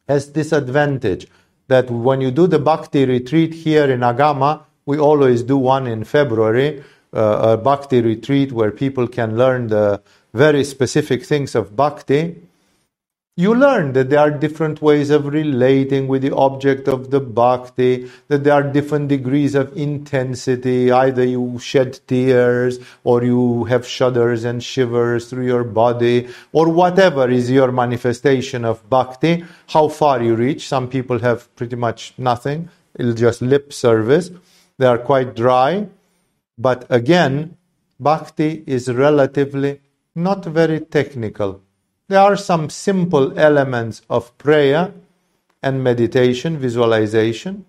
has 0.09 0.33
this 0.33 0.53
advantage 0.53 1.27
that 1.69 1.91
when 1.91 2.21
you 2.21 2.31
do 2.31 2.47
the 2.47 2.59
Bhakti 2.59 3.05
retreat 3.05 3.55
here 3.55 3.91
in 3.91 4.01
Agama, 4.01 4.63
we 4.87 4.99
always 4.99 5.43
do 5.43 5.57
one 5.57 5.87
in 5.87 6.05
February, 6.05 6.85
uh, 7.15 7.53
a 7.53 7.57
bhakti 7.57 8.03
retreat 8.03 8.53
where 8.53 8.71
people 8.71 9.07
can 9.09 9.37
learn 9.37 9.69
the 9.69 10.03
very 10.35 10.65
specific 10.65 11.25
things 11.25 11.55
of 11.55 11.77
bhakti, 11.77 12.37
you 13.37 13.53
learn 13.53 13.95
that 13.95 14.11
there 14.11 14.21
are 14.21 14.31
different 14.31 14.81
ways 14.81 15.11
of 15.11 15.27
relating 15.27 16.07
with 16.07 16.23
the 16.23 16.33
object 16.37 16.87
of 16.87 17.11
the 17.11 17.19
bhakti, 17.19 18.09
that 18.29 18.45
there 18.45 18.53
are 18.53 18.63
different 18.63 19.09
degrees 19.09 19.57
of 19.57 19.77
intensity. 19.77 20.93
Either 20.93 21.25
you 21.25 21.59
shed 21.59 21.99
tears, 22.07 22.79
or 23.03 23.25
you 23.25 23.65
have 23.65 23.85
shudders 23.85 24.45
and 24.45 24.63
shivers 24.63 25.29
through 25.29 25.47
your 25.47 25.65
body, 25.65 26.29
or 26.53 26.69
whatever 26.69 27.29
is 27.29 27.51
your 27.51 27.73
manifestation 27.73 28.65
of 28.65 28.89
bhakti, 28.89 29.45
how 29.67 29.89
far 29.89 30.23
you 30.23 30.37
reach. 30.37 30.69
Some 30.69 30.89
people 30.89 31.19
have 31.19 31.53
pretty 31.57 31.77
much 31.77 32.15
nothing, 32.17 32.69
it's 32.95 33.19
just 33.21 33.43
lip 33.43 33.73
service. 33.73 34.31
They 34.79 34.87
are 34.87 34.99
quite 34.99 35.35
dry. 35.35 35.89
But 36.57 36.87
again, 36.89 37.57
bhakti 37.99 38.63
is 38.65 38.89
relatively 38.89 39.81
not 40.15 40.45
very 40.45 40.79
technical. 40.79 41.64
There 42.09 42.21
are 42.21 42.37
some 42.37 42.69
simple 42.69 43.39
elements 43.39 44.03
of 44.11 44.37
prayer 44.37 44.93
and 45.63 45.83
meditation, 45.83 46.59
visualization. 46.59 47.65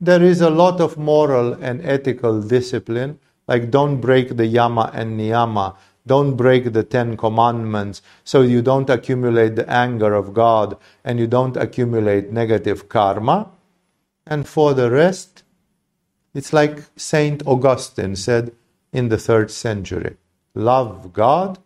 There 0.00 0.22
is 0.22 0.40
a 0.40 0.50
lot 0.50 0.80
of 0.80 0.98
moral 0.98 1.52
and 1.54 1.80
ethical 1.84 2.42
discipline, 2.42 3.20
like 3.46 3.70
don't 3.70 4.00
break 4.00 4.36
the 4.36 4.46
yama 4.46 4.90
and 4.92 5.18
niyama, 5.18 5.76
don't 6.06 6.36
break 6.36 6.72
the 6.72 6.82
Ten 6.82 7.16
Commandments, 7.16 8.02
so 8.24 8.42
you 8.42 8.62
don't 8.62 8.90
accumulate 8.90 9.54
the 9.54 9.70
anger 9.70 10.14
of 10.14 10.34
God 10.34 10.76
and 11.04 11.20
you 11.20 11.28
don't 11.28 11.56
accumulate 11.56 12.32
negative 12.32 12.88
karma. 12.88 13.50
And 14.26 14.46
for 14.46 14.74
the 14.74 14.90
rest, 14.90 15.44
it's 16.34 16.52
like 16.52 16.82
Saint 16.96 17.46
Augustine 17.46 18.16
said 18.16 18.52
in 18.92 19.08
the 19.08 19.18
third 19.18 19.50
century 19.52 20.16
love 20.54 21.12
God 21.12 21.58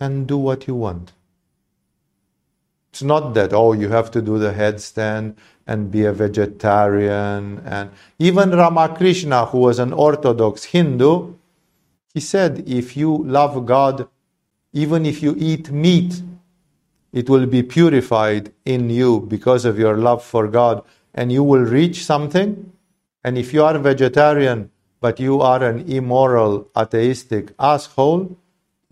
and 0.00 0.26
do 0.26 0.38
what 0.38 0.66
you 0.66 0.74
want. 0.74 1.12
It's 2.90 3.02
not 3.02 3.34
that, 3.34 3.52
oh, 3.52 3.72
you 3.72 3.90
have 3.90 4.10
to 4.12 4.22
do 4.22 4.38
the 4.38 4.52
headstand 4.52 5.36
and 5.66 5.90
be 5.92 6.04
a 6.04 6.12
vegetarian. 6.12 7.62
And 7.64 7.90
even 8.18 8.50
Ramakrishna, 8.50 9.46
who 9.46 9.58
was 9.58 9.78
an 9.78 9.92
Orthodox 9.92 10.64
Hindu, 10.64 11.34
he 12.12 12.20
said, 12.20 12.64
if 12.66 12.96
you 12.96 13.18
love 13.18 13.64
God, 13.66 14.08
even 14.72 15.06
if 15.06 15.22
you 15.22 15.36
eat 15.38 15.70
meat, 15.70 16.20
it 17.12 17.30
will 17.30 17.46
be 17.46 17.62
purified 17.62 18.52
in 18.64 18.90
you 18.90 19.20
because 19.20 19.64
of 19.64 19.78
your 19.78 19.96
love 19.96 20.24
for 20.24 20.48
God, 20.48 20.82
and 21.14 21.30
you 21.30 21.44
will 21.44 21.62
reach 21.62 22.04
something. 22.04 22.72
And 23.22 23.38
if 23.38 23.52
you 23.52 23.62
are 23.64 23.78
vegetarian, 23.78 24.70
but 25.00 25.20
you 25.20 25.40
are 25.40 25.62
an 25.62 25.88
immoral, 25.90 26.68
atheistic 26.76 27.52
asshole, 27.58 28.36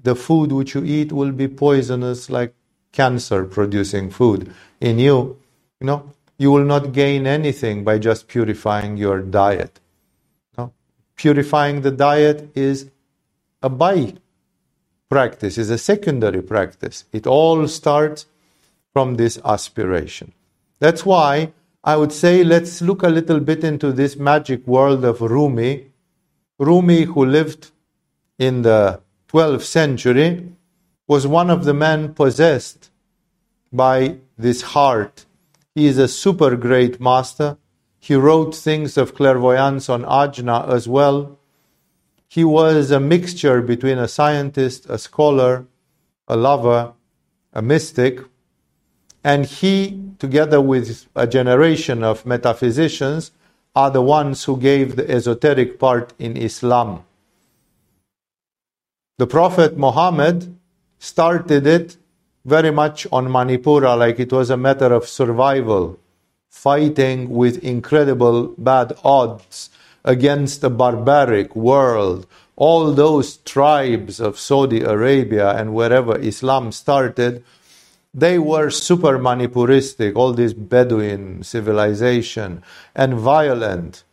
the 0.03 0.15
food 0.15 0.53
which 0.53 0.75
you 0.75 0.85
eat 0.85 1.13
will 1.13 1.33
be 1.33 1.49
poisonous 1.49 2.31
like 2.31 2.55
cancer 2.93 3.45
producing 3.45 4.11
food 4.11 4.53
in 4.81 4.99
you. 4.99 5.39
You 5.81 5.87
know, 5.87 6.13
you 6.39 6.51
will 6.51 6.65
not 6.65 6.93
gain 6.93 7.27
anything 7.27 7.85
by 7.85 7.99
just 7.99 8.29
purifying 8.29 8.97
your 8.97 9.21
diet. 9.21 9.81
No? 10.57 10.73
Purifying 11.17 11.83
the 11.83 11.91
diet 11.91 12.51
is 12.55 12.91
a 13.63 13.69
by 13.69 14.15
practice, 15.09 15.59
is 15.59 15.71
a 15.71 15.79
secondary 15.79 16.43
practice. 16.43 17.05
It 17.13 17.27
all 17.27 17.67
starts 17.67 18.27
from 18.93 19.17
this 19.17 19.39
aspiration. 19.45 20.33
That's 20.81 21.05
why 21.05 21.53
I 21.83 21.97
would 21.97 22.13
say 22.13 22.45
let's 22.45 22.83
look 22.83 23.03
a 23.03 23.09
little 23.09 23.41
bit 23.41 23.65
into 23.65 23.93
this 23.93 24.17
magic 24.17 24.67
world 24.67 25.05
of 25.05 25.21
Rumi. 25.21 25.87
Rumi, 26.59 27.05
who 27.05 27.25
lived 27.25 27.71
in 28.39 28.63
the 28.63 29.01
12th 29.29 29.63
century, 29.63 30.53
was 31.07 31.27
one 31.27 31.51
of 31.51 31.65
the 31.65 31.75
men 31.75 32.15
possessed 32.15 32.91
by 33.73 34.17
this 34.37 34.63
heart. 34.63 35.25
He 35.75 35.87
is 35.87 35.99
a 35.99 36.09
super 36.09 36.57
great 36.57 37.01
master. 37.01 37.57
He 37.99 38.15
wrote 38.15 38.55
things 38.55 38.97
of 38.97 39.15
clairvoyance 39.15 39.89
on 39.89 40.03
Ajna 40.05 40.69
as 40.69 40.89
well. 40.89 41.39
He 42.29 42.45
was 42.45 42.91
a 42.91 43.01
mixture 43.01 43.63
between 43.63 43.99
a 43.99 44.09
scientist, 44.09 44.87
a 44.89 44.99
scholar, 44.99 45.67
a 46.27 46.37
lover, 46.37 46.93
a 47.53 47.63
mystic, 47.63 48.21
and 49.25 49.47
he, 49.47 50.03
together 50.19 50.61
with 50.61 51.07
a 51.15 51.27
generation 51.27 52.05
of 52.05 52.27
metaphysicians, 52.27 53.33
are 53.75 53.91
the 53.91 54.03
ones 54.03 54.45
who 54.45 54.57
gave 54.57 54.97
the 54.97 55.11
esoteric 55.11 55.79
part 55.79 56.13
in 56.19 56.37
Islam. 56.37 57.05
The 59.19 59.27
Prophet 59.27 59.77
Muhammad 59.77 60.57
started 61.01 61.67
it 61.67 61.97
very 62.45 62.71
much 62.71 63.05
on 63.11 63.27
Manipura 63.27 63.99
like 63.99 64.21
it 64.21 64.33
was 64.33 64.49
a 64.49 64.57
matter 64.57 64.95
of 64.95 65.09
survival, 65.09 65.99
fighting 66.49 67.29
with 67.29 67.65
incredible 67.65 68.55
bad 68.57 68.93
odds 69.03 69.71
against 70.05 70.63
a 70.63 70.71
barbaric 70.71 71.57
world. 71.57 72.29
All 72.55 72.93
those 72.93 73.39
tribes 73.39 74.21
of 74.21 74.39
Saudi 74.39 74.83
Arabia 74.83 75.51
and 75.51 75.75
wherever 75.75 76.17
Islam 76.17 76.71
started, 76.71 77.43
they 78.15 78.39
were 78.39 78.71
super 78.71 79.19
Manipuristic, 79.19 80.15
all 80.15 80.33
this 80.33 80.53
Bedouin 80.53 81.43
civilization, 81.43 82.63
and 82.95 83.15
violent. 83.15 84.05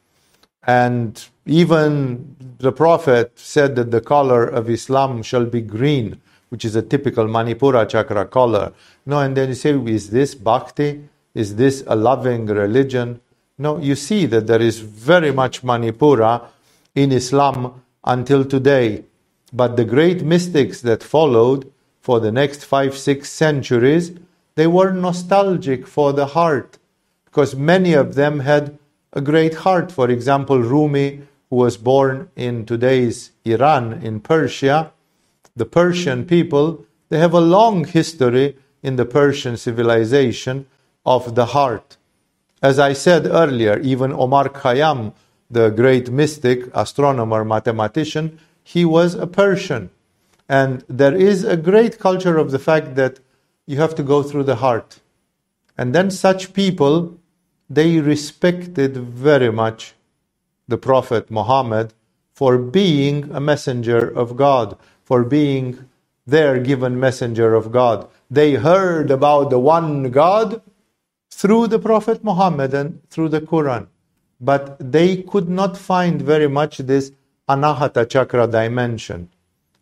And 0.63 1.23
even 1.45 2.35
the 2.57 2.71
Prophet 2.71 3.31
said 3.35 3.75
that 3.75 3.91
the 3.91 4.01
color 4.01 4.45
of 4.45 4.69
Islam 4.69 5.23
shall 5.23 5.45
be 5.45 5.61
green 5.61 6.21
which 6.49 6.63
is 6.63 6.75
a 6.75 6.81
typical 6.81 7.25
Manipura 7.25 7.87
chakra 7.87 8.25
color. 8.25 8.73
No, 9.05 9.19
and 9.19 9.35
then 9.35 9.49
you 9.49 9.55
say, 9.55 9.71
is 9.71 10.09
this 10.09 10.35
bhakti? 10.35 11.07
Is 11.33 11.55
this 11.55 11.83
a 11.87 11.95
loving 11.95 12.45
religion? 12.45 13.19
No, 13.57 13.77
you 13.77 13.95
see 13.95 14.25
that 14.27 14.47
there 14.47 14.61
is 14.61 14.79
very 14.79 15.31
much 15.31 15.63
Manipura 15.63 16.47
in 16.93 17.11
Islam 17.11 17.81
until 18.05 18.45
today. 18.45 19.03
But 19.51 19.75
the 19.75 19.85
great 19.85 20.23
mystics 20.23 20.81
that 20.81 21.03
followed 21.03 21.71
for 21.99 22.19
the 22.19 22.31
next 22.31 22.63
five, 22.63 22.97
six 22.97 23.31
centuries, 23.31 24.11
they 24.55 24.67
were 24.67 24.91
nostalgic 24.91 25.87
for 25.87 26.13
the 26.13 26.27
heart 26.27 26.77
because 27.25 27.55
many 27.55 27.93
of 27.93 28.15
them 28.15 28.39
had 28.39 28.77
a 29.11 29.21
great 29.21 29.55
heart. 29.55 29.91
For 29.91 30.09
example, 30.09 30.59
Rumi, 30.59 31.23
who 31.49 31.57
was 31.57 31.77
born 31.77 32.29
in 32.35 32.65
today's 32.65 33.31
Iran, 33.43 33.93
in 34.03 34.19
Persia, 34.19 34.91
the 35.55 35.65
Persian 35.65 36.25
people, 36.25 36.85
they 37.09 37.19
have 37.19 37.33
a 37.33 37.39
long 37.39 37.85
history 37.85 38.57
in 38.83 38.95
the 38.95 39.05
Persian 39.05 39.57
civilization 39.57 40.67
of 41.05 41.35
the 41.35 41.47
heart. 41.47 41.97
As 42.61 42.79
I 42.79 42.93
said 42.93 43.25
earlier, 43.27 43.79
even 43.79 44.11
Omar 44.11 44.49
Khayyam, 44.49 45.13
the 45.49 45.69
great 45.69 46.11
mystic, 46.11 46.65
astronomer, 46.73 47.45
mathematician, 47.45 48.39
he 48.63 48.83
was 48.85 49.15
a 49.15 49.27
Persian. 49.27 49.91
And 50.49 50.83
there 50.87 51.15
is 51.15 51.43
a 51.43 51.57
great 51.57 51.99
culture 51.99 52.37
of 52.37 52.51
the 52.51 52.59
fact 52.59 52.95
that 52.95 53.19
you 53.65 53.77
have 53.77 53.95
to 53.95 54.03
go 54.03 54.21
through 54.21 54.43
the 54.43 54.57
heart. 54.57 54.99
And 55.77 55.93
then 55.93 56.11
such 56.11 56.53
people, 56.53 57.17
they 57.69 57.99
respected 57.99 58.95
very 58.95 59.51
much 59.51 59.94
the 60.67 60.77
Prophet 60.77 61.29
Muhammad 61.29 61.93
for 62.33 62.57
being 62.57 63.31
a 63.31 63.39
messenger 63.39 64.07
of 64.07 64.35
God, 64.35 64.77
for 65.03 65.23
being 65.23 65.85
their 66.27 66.59
given 66.59 66.99
messenger 66.99 67.53
of 67.53 67.71
God. 67.71 68.07
They 68.29 68.55
heard 68.55 69.11
about 69.11 69.49
the 69.49 69.59
one 69.59 70.11
God 70.11 70.61
through 71.31 71.67
the 71.67 71.79
Prophet 71.79 72.23
Muhammad 72.23 72.73
and 72.73 73.07
through 73.09 73.29
the 73.29 73.41
Quran. 73.41 73.87
But 74.41 74.77
they 74.79 75.23
could 75.23 75.47
not 75.47 75.77
find 75.77 76.21
very 76.21 76.49
much 76.49 76.79
this 76.79 77.11
Anahata 77.47 78.09
Chakra 78.09 78.47
dimension. 78.47 79.29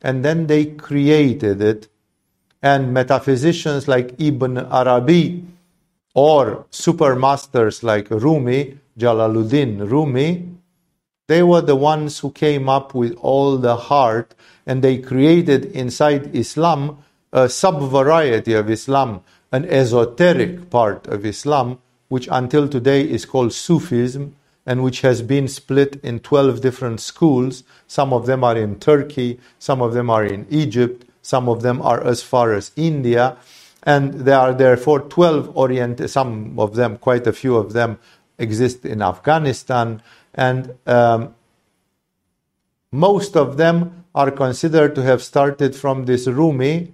And 0.02 0.24
then 0.24 0.48
they 0.48 0.66
created 0.66 1.62
it. 1.62 1.88
And 2.62 2.94
metaphysicians 2.94 3.88
like 3.88 4.16
Ibn 4.20 4.58
Arabi 4.58 5.46
or 6.14 6.66
supermasters 6.72 7.84
like 7.84 8.10
Rumi, 8.10 8.78
Jalaluddin 8.98 9.90
Rumi, 9.90 10.50
they 11.28 11.42
were 11.42 11.62
the 11.62 11.76
ones 11.76 12.20
who 12.20 12.32
came 12.32 12.68
up 12.68 12.94
with 12.94 13.16
all 13.16 13.58
the 13.58 13.76
heart 13.76 14.36
and 14.66 14.82
they 14.82 14.98
created 14.98 15.66
inside 15.66 16.36
Islam 16.36 16.98
a 17.32 17.50
sub 17.50 17.90
variety 17.90 18.54
of 18.54 18.70
Islam, 18.70 19.22
an 19.52 19.66
esoteric 19.66 20.70
part 20.70 21.08
of 21.08 21.26
Islam, 21.26 21.80
which 22.10 22.28
until 22.32 22.68
today 22.68 23.02
is 23.02 23.26
called 23.26 23.54
Sufism 23.54 24.36
and 24.66 24.84
which 24.84 25.02
has 25.02 25.22
been 25.22 25.48
split 25.48 26.00
in 26.04 26.20
12 26.20 26.62
different 26.62 27.00
schools. 27.00 27.64
Some 27.88 28.14
of 28.14 28.26
them 28.26 28.44
are 28.44 28.56
in 28.56 28.80
Turkey, 28.80 29.40
some 29.60 29.82
of 29.82 29.94
them 29.94 30.10
are 30.10 30.26
in 30.26 30.46
Egypt, 30.50 31.06
some 31.22 31.50
of 31.50 31.62
them 31.62 31.82
are 31.82 32.06
as 32.06 32.22
far 32.22 32.54
as 32.54 32.72
India. 32.76 33.38
And 33.82 34.14
there 34.14 34.40
are 34.40 34.54
therefore 34.54 35.02
12 35.02 35.58
Orient, 35.58 36.10
some 36.10 36.58
of 36.60 36.76
them, 36.76 36.98
quite 36.98 37.28
a 37.28 37.34
few 37.34 37.58
of 37.58 37.74
them, 37.74 37.98
exist 38.38 38.86
in 38.86 39.02
Afghanistan. 39.02 40.02
And 40.34 40.76
um, 40.86 41.36
most 42.92 43.36
of 43.36 43.58
them 43.58 44.06
are 44.16 44.32
considered 44.32 44.96
to 44.96 45.04
have 45.04 45.24
started 45.24 45.76
from 45.76 46.06
this 46.06 46.28
Rumi 46.28 46.94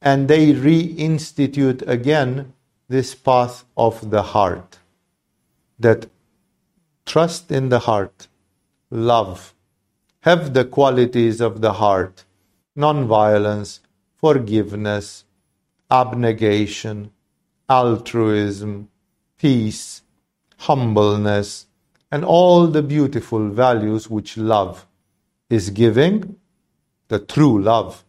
and 0.00 0.28
they 0.28 0.52
reinstitute 0.52 1.86
again 1.86 2.52
this 2.88 3.14
path 3.14 3.64
of 3.76 4.10
the 4.10 4.22
heart. 4.22 4.78
That 5.78 6.06
trust 7.06 7.50
in 7.50 7.68
the 7.68 7.80
heart, 7.80 8.28
love, 8.90 9.54
have 10.20 10.54
the 10.54 10.64
qualities 10.64 11.40
of 11.40 11.60
the 11.60 11.74
heart, 11.74 12.24
non-violence, 12.76 13.80
forgiveness, 14.16 15.24
abnegation, 15.90 17.10
altruism, 17.68 18.88
peace, 19.38 20.02
humbleness, 20.58 21.66
and 22.10 22.24
all 22.24 22.66
the 22.66 22.82
beautiful 22.82 23.48
values 23.48 24.10
which 24.10 24.36
love 24.36 24.86
is 25.48 25.70
giving 25.70 26.36
the 27.10 27.18
true 27.18 27.60
love 27.60 28.04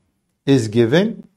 is 0.45 0.68
giving, 0.68 1.28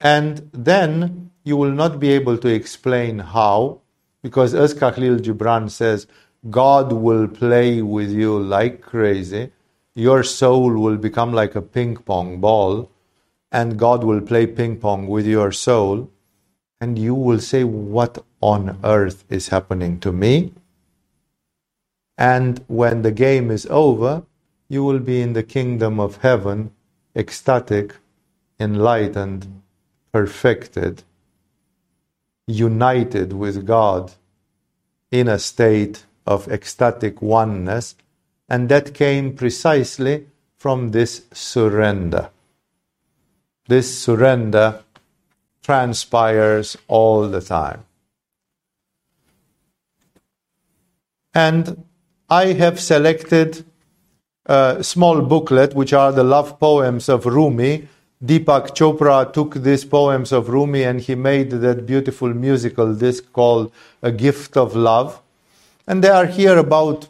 and 0.00 0.50
then 0.52 1.30
you 1.44 1.56
will 1.56 1.72
not 1.72 1.98
be 1.98 2.10
able 2.10 2.36
to 2.38 2.48
explain 2.48 3.18
how, 3.18 3.80
because 4.22 4.54
as 4.54 4.74
Khalil 4.74 5.18
Gibran 5.18 5.70
says, 5.70 6.06
God 6.50 6.92
will 6.92 7.26
play 7.26 7.80
with 7.80 8.10
you 8.10 8.38
like 8.38 8.82
crazy. 8.82 9.50
Your 9.94 10.22
soul 10.22 10.74
will 10.74 10.98
become 10.98 11.32
like 11.32 11.54
a 11.54 11.62
ping 11.62 11.96
pong 11.96 12.38
ball, 12.38 12.90
and 13.50 13.78
God 13.78 14.04
will 14.04 14.20
play 14.20 14.46
ping 14.46 14.76
pong 14.76 15.06
with 15.06 15.26
your 15.26 15.50
soul, 15.52 16.10
and 16.82 16.98
you 16.98 17.14
will 17.14 17.40
say, 17.40 17.64
What 17.64 18.22
on 18.42 18.78
earth 18.84 19.24
is 19.30 19.48
happening 19.48 19.98
to 20.00 20.12
me? 20.12 20.52
And 22.18 22.64
when 22.66 23.02
the 23.02 23.12
game 23.12 23.50
is 23.50 23.66
over, 23.66 24.24
you 24.68 24.82
will 24.84 24.98
be 24.98 25.20
in 25.20 25.32
the 25.34 25.42
kingdom 25.42 26.00
of 26.00 26.18
heaven 26.18 26.72
ecstatic, 27.14 27.96
enlightened, 28.60 29.62
perfected. 30.12 31.02
united 32.46 33.32
with 33.32 33.66
God 33.66 34.12
in 35.10 35.28
a 35.28 35.38
state 35.38 36.04
of 36.26 36.48
ecstatic 36.48 37.20
oneness, 37.20 37.96
and 38.48 38.68
that 38.68 38.94
came 38.94 39.34
precisely 39.34 40.26
from 40.56 40.92
this 40.92 41.24
surrender. 41.32 42.30
This 43.68 43.98
surrender 43.98 44.84
transpires 45.62 46.76
all 46.86 47.28
the 47.28 47.40
time. 47.40 47.84
And 51.34 51.85
I 52.28 52.54
have 52.54 52.80
selected 52.80 53.64
a 54.46 54.82
small 54.82 55.20
booklet, 55.22 55.74
which 55.74 55.92
are 55.92 56.10
the 56.10 56.24
love 56.24 56.58
poems 56.58 57.08
of 57.08 57.24
Rumi. 57.24 57.88
Deepak 58.24 58.74
Chopra 58.74 59.32
took 59.32 59.54
these 59.54 59.84
poems 59.84 60.32
of 60.32 60.48
Rumi 60.48 60.82
and 60.82 61.00
he 61.00 61.14
made 61.14 61.50
that 61.50 61.86
beautiful 61.86 62.34
musical 62.34 62.92
disc 62.94 63.32
called 63.32 63.70
A 64.02 64.10
Gift 64.10 64.56
of 64.56 64.74
Love. 64.74 65.22
And 65.86 66.02
there 66.02 66.14
are 66.14 66.26
here 66.26 66.58
about 66.58 67.06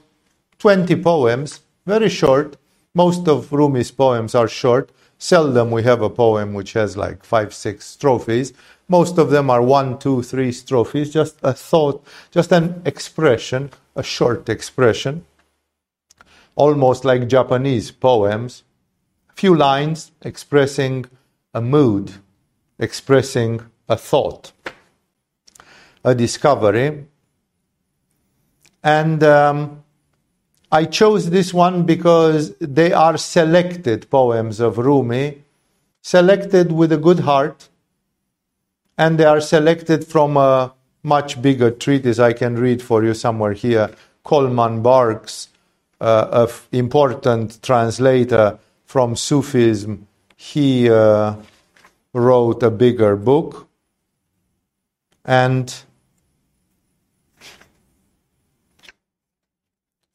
20 0.59 0.97
poems, 0.97 1.61
very 1.87 2.11
short. 2.11 2.59
Most 2.95 3.27
of 3.27 3.51
Rumi's 3.53 3.91
poems 3.91 4.35
are 4.35 4.49
short. 4.49 4.91
Seldom 5.19 5.71
we 5.71 5.83
have 5.85 6.03
a 6.03 6.11
poem 6.11 6.53
which 6.53 6.75
has 6.75 6.95
like 6.95 7.25
five, 7.25 7.55
six 7.55 7.87
strophes. 7.87 8.53
Most 8.87 9.17
of 9.17 9.31
them 9.31 9.49
are 9.49 9.63
one, 9.63 9.99
two, 9.99 10.23
three 10.23 10.53
strophes, 10.53 11.11
just 11.11 11.37
a 11.43 11.55
thought, 11.55 12.05
just 12.31 12.53
an 12.53 12.83
expression, 12.85 13.71
a 13.97 14.03
short 14.03 14.49
expression, 14.49 15.25
almost 16.55 17.05
like 17.05 17.29
Japanese 17.29 17.91
poems. 17.91 18.63
A 19.31 19.33
few 19.33 19.57
lines 19.57 20.13
expressing 20.23 21.07
a 21.53 21.61
mood, 21.61 22.13
expressing 22.79 23.63
a 23.89 23.97
thought, 23.97 24.53
a 26.05 26.15
discovery. 26.15 27.07
And 28.85 29.23
um, 29.25 29.83
I 30.71 30.85
chose 30.85 31.31
this 31.31 31.55
one 31.55 31.85
because 31.85 32.57
they 32.59 32.93
are 32.93 33.17
selected 33.17 34.11
poems 34.11 34.61
of 34.61 34.79
Rumi, 34.79 35.43
selected 36.03 36.71
with 36.71 36.93
a 36.93 36.99
good 36.99 37.21
heart, 37.21 37.69
and 38.99 39.19
they 39.19 39.25
are 39.25 39.41
selected 39.41 40.07
from 40.07 40.37
a 40.37 40.73
much 41.07 41.41
bigger 41.41 41.71
treatise 41.71 42.19
I 42.19 42.33
can 42.33 42.57
read 42.57 42.83
for 42.83 43.05
you 43.05 43.15
somewhere 43.15 43.53
here, 43.53 43.91
Coleman 44.25 44.83
Barks, 44.83 45.49
uh, 46.01 46.47
an 46.49 46.79
important 46.79 47.63
translator 47.63 48.59
from 48.85 49.15
Sufism. 49.15 50.09
He 50.37 50.91
uh, 50.91 51.37
wrote 52.13 52.63
a 52.65 52.73
bigger 52.73 53.15
book, 53.15 53.69
and 55.25 55.73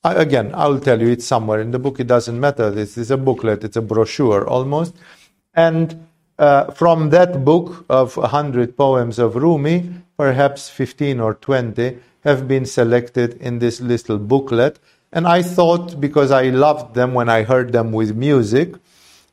I, 0.04 0.16
again, 0.16 0.52
I'll 0.54 0.80
tell 0.80 1.02
you 1.02 1.08
it's 1.08 1.26
somewhere 1.26 1.62
in 1.62 1.72
the 1.72 1.80
book. 1.80 2.02
It 2.02 2.08
doesn't 2.08 2.38
matter. 2.38 2.70
This 2.70 2.98
is 2.98 3.12
a 3.12 3.18
booklet. 3.18 3.64
It's 3.64 3.78
a 3.78 3.82
brochure 3.82 4.46
almost, 4.46 4.94
and 5.54 6.06
uh, 6.42 6.72
from 6.72 7.12
that 7.12 7.46
book 7.46 7.86
of 7.88 8.18
100 8.18 8.76
poems 8.76 9.20
of 9.20 9.36
Rumi, 9.36 9.92
perhaps 10.18 10.70
15 10.70 11.20
or 11.20 11.36
20 11.36 12.00
have 12.24 12.48
been 12.48 12.66
selected 12.66 13.36
in 13.36 13.60
this 13.60 13.80
little 13.80 14.18
booklet. 14.18 14.80
And 15.14 15.28
I 15.28 15.44
thought 15.44 16.02
because 16.02 16.32
I 16.32 16.50
loved 16.50 16.96
them 16.96 17.14
when 17.14 17.30
I 17.30 17.44
heard 17.44 17.72
them 17.72 17.92
with 17.92 18.16
music, 18.16 18.74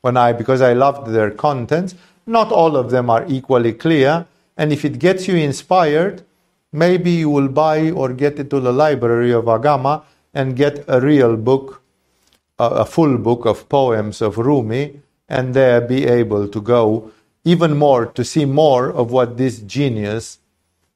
when 0.01 0.17
I 0.17 0.33
because 0.33 0.61
I 0.61 0.73
loved 0.73 1.11
their 1.11 1.31
contents, 1.31 1.95
not 2.27 2.51
all 2.51 2.77
of 2.77 2.91
them 2.91 3.09
are 3.09 3.25
equally 3.27 3.73
clear. 3.73 4.27
And 4.55 4.71
if 4.71 4.85
it 4.85 4.99
gets 4.99 5.27
you 5.27 5.35
inspired, 5.35 6.21
maybe 6.71 7.09
you 7.09 7.31
will 7.31 7.47
buy 7.47 7.89
or 7.89 8.13
get 8.13 8.39
it 8.39 8.51
to 8.51 8.59
the 8.59 8.71
library 8.71 9.31
of 9.31 9.45
Agama 9.45 10.03
and 10.35 10.55
get 10.55 10.85
a 10.87 11.01
real 11.01 11.37
book, 11.37 11.81
a 12.59 12.85
full 12.85 13.17
book 13.17 13.47
of 13.47 13.67
poems 13.67 14.21
of 14.21 14.37
Rumi 14.37 15.01
and 15.29 15.53
there 15.53 15.79
be 15.79 16.05
able 16.05 16.47
to 16.47 16.61
go 16.61 17.11
even 17.45 17.77
more 17.77 18.05
to 18.05 18.23
see 18.25 18.45
more 18.45 18.91
of 18.91 19.11
what 19.11 19.37
this 19.37 19.59
genius 19.59 20.39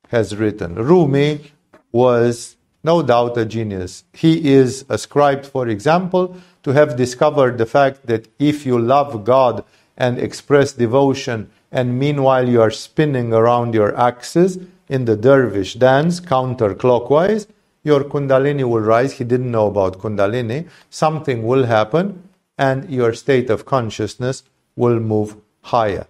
has 0.10 0.36
written. 0.36 0.76
Rumi 0.76 1.52
was 1.92 2.58
no 2.84 3.02
doubt 3.02 3.38
a 3.38 3.46
genius. 3.46 4.04
He 4.14 4.52
is 4.52 4.86
ascribed, 4.90 5.46
for 5.46 5.68
example, 5.68 6.36
to 6.64 6.72
have 6.72 6.98
discovered 6.98 7.58
the 7.58 7.66
fact 7.66 8.08
that 8.08 8.28
if 8.40 8.66
you 8.66 8.78
love 8.78 9.24
God 9.24 9.64
and 9.98 10.20
express 10.20 10.74
devotion, 10.74 11.50
and 11.72 11.98
meanwhile 11.98 12.48
you 12.48 12.62
are 12.62 12.72
spinning 12.72 13.34
around 13.34 13.74
your 13.74 13.98
axis 13.98 14.58
in 14.90 15.06
the 15.06 15.16
dervish 15.16 15.76
dance 15.76 16.20
counterclockwise, 16.20 17.48
your 17.84 18.04
Kundalini 18.04 18.64
will 18.64 18.82
rise. 18.82 19.14
He 19.14 19.24
didn't 19.24 19.52
know 19.52 19.68
about 19.68 20.00
Kundalini. 20.00 20.68
Something 20.90 21.44
will 21.44 21.66
happen, 21.66 22.30
and 22.58 22.90
your 22.90 23.14
state 23.14 23.50
of 23.50 23.66
consciousness 23.66 24.44
will 24.76 25.00
move 25.00 25.38
higher. 25.62 26.08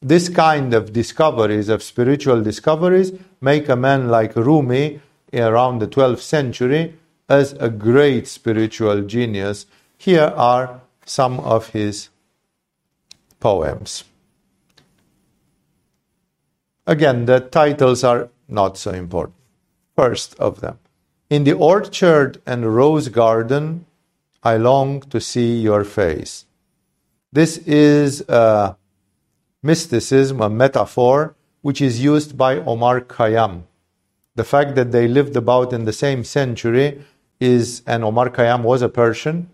This 0.00 0.28
kind 0.28 0.74
of 0.74 0.92
discoveries, 0.92 1.68
of 1.68 1.82
spiritual 1.82 2.42
discoveries, 2.42 3.12
make 3.40 3.68
a 3.68 3.76
man 3.76 4.08
like 4.08 4.34
Rumi 4.34 5.00
around 5.32 5.78
the 5.78 5.86
12th 5.86 6.20
century 6.20 6.94
as 7.28 7.52
a 7.54 7.68
great 7.68 8.26
spiritual 8.26 9.02
genius. 9.02 9.66
Here 9.96 10.32
are 10.36 10.80
some 11.04 11.40
of 11.40 11.68
his 11.68 12.08
poems. 13.40 14.04
Again, 16.86 17.26
the 17.26 17.40
titles 17.40 18.02
are 18.02 18.28
not 18.48 18.76
so 18.76 18.90
important. 18.90 19.36
First 19.96 20.38
of 20.38 20.60
them 20.60 20.78
In 21.30 21.44
the 21.44 21.52
orchard 21.52 22.42
and 22.44 22.74
rose 22.74 23.08
garden, 23.08 23.86
I 24.44 24.56
long 24.56 25.00
to 25.02 25.20
see 25.20 25.60
your 25.60 25.84
face. 25.84 26.46
This 27.32 27.58
is 27.58 28.22
a 28.28 28.76
mysticism, 29.62 30.40
a 30.40 30.50
metaphor, 30.50 31.36
which 31.60 31.80
is 31.80 32.02
used 32.02 32.36
by 32.36 32.56
Omar 32.58 33.02
Khayyam. 33.02 33.62
The 34.34 34.44
fact 34.44 34.74
that 34.74 34.90
they 34.90 35.06
lived 35.06 35.36
about 35.36 35.72
in 35.72 35.84
the 35.84 35.92
same 35.92 36.24
century 36.24 37.04
is, 37.38 37.82
and 37.86 38.02
Omar 38.02 38.30
Khayyam 38.30 38.62
was 38.62 38.82
a 38.82 38.88
Persian, 38.88 39.48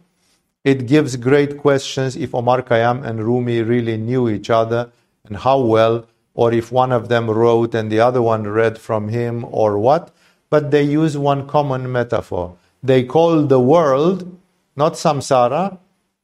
it 0.64 0.86
gives 0.86 1.16
great 1.16 1.59
questions 1.59 2.16
if 2.16 2.34
Omar 2.34 2.62
Khayyam 2.62 3.05
and 3.05 3.22
Rumi 3.22 3.61
really 3.62 3.99
knew 3.99 4.28
each 4.28 4.49
other 4.49 4.91
and 5.24 5.36
how 5.36 5.61
well, 5.61 6.07
or 6.32 6.53
if 6.53 6.72
one 6.72 6.93
of 6.93 7.09
them 7.09 7.28
wrote 7.28 7.74
and 7.74 7.93
the 7.93 8.01
other 8.01 8.22
one 8.22 8.45
read 8.45 8.78
from 8.78 9.09
him, 9.09 9.45
or 9.51 9.78
what. 9.78 10.14
But 10.49 10.70
they 10.70 10.82
use 10.82 11.18
one 11.18 11.47
common 11.47 11.93
metaphor. 11.93 12.57
They 12.82 13.05
call 13.05 13.43
the 13.43 13.61
world 13.61 14.39
not 14.79 14.93
samsara, 14.95 15.79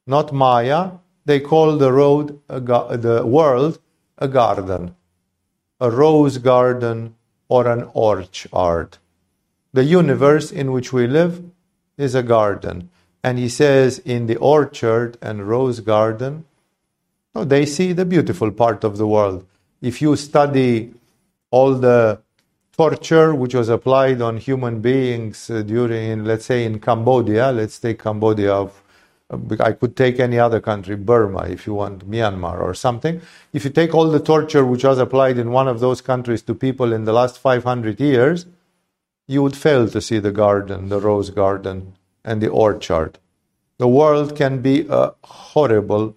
not 0.07 0.33
maya. 0.33 0.91
They 1.25 1.39
call 1.39 1.77
the 1.77 1.91
road, 1.91 2.39
the 2.47 3.23
world, 3.25 3.79
a 4.17 4.27
garden, 4.27 4.95
a 5.79 5.91
rose 5.91 6.37
garden 6.37 7.15
or 7.49 7.67
an 7.67 7.89
orchard. 7.93 8.97
The 9.73 9.83
universe 9.83 10.51
in 10.51 10.71
which 10.71 10.93
we 10.93 11.05
live 11.05 11.43
is 11.97 12.15
a 12.15 12.23
garden. 12.23 12.89
And 13.23 13.37
he 13.37 13.49
says, 13.49 13.99
in 13.99 14.27
the 14.27 14.37
orchard 14.37 15.17
and 15.21 15.49
rose 15.49 15.79
garden, 15.81 16.45
they 17.33 17.65
see 17.65 17.91
the 17.91 18.05
beautiful 18.05 18.51
part 18.51 18.83
of 18.83 18.97
the 18.97 19.07
world. 19.07 19.45
If 19.81 20.01
you 20.01 20.15
study 20.15 20.93
all 21.51 21.73
the 21.73 22.21
torture 22.77 23.33
which 23.33 23.53
was 23.53 23.69
applied 23.69 24.21
on 24.21 24.37
human 24.37 24.81
beings 24.81 25.49
uh, 25.49 25.61
during, 25.61 26.25
let's 26.25 26.45
say, 26.45 26.65
in 26.65 26.79
Cambodia. 26.79 27.51
Let's 27.51 27.79
take 27.79 27.99
Cambodia. 27.99 28.53
Of, 28.53 28.83
uh, 29.29 29.37
I 29.59 29.71
could 29.71 29.95
take 29.95 30.19
any 30.19 30.37
other 30.37 30.59
country, 30.59 30.95
Burma, 30.95 31.43
if 31.43 31.65
you 31.67 31.73
want, 31.73 32.09
Myanmar 32.09 32.59
or 32.59 32.73
something. 32.73 33.21
If 33.53 33.63
you 33.63 33.71
take 33.71 33.93
all 33.93 34.09
the 34.09 34.19
torture 34.19 34.65
which 34.65 34.83
was 34.83 34.97
applied 34.97 35.37
in 35.37 35.51
one 35.51 35.67
of 35.67 35.79
those 35.79 36.01
countries 36.01 36.41
to 36.43 36.55
people 36.55 36.91
in 36.91 37.05
the 37.05 37.13
last 37.13 37.39
500 37.39 37.99
years, 37.99 38.45
you 39.27 39.41
would 39.41 39.55
fail 39.55 39.87
to 39.87 40.01
see 40.01 40.19
the 40.19 40.31
garden, 40.31 40.89
the 40.89 40.99
rose 40.99 41.29
garden, 41.29 41.95
and 42.23 42.41
the 42.41 42.49
orchard. 42.49 43.19
The 43.77 43.87
world 43.87 44.35
can 44.35 44.61
be 44.61 44.85
a 44.89 45.13
horrible, 45.23 46.15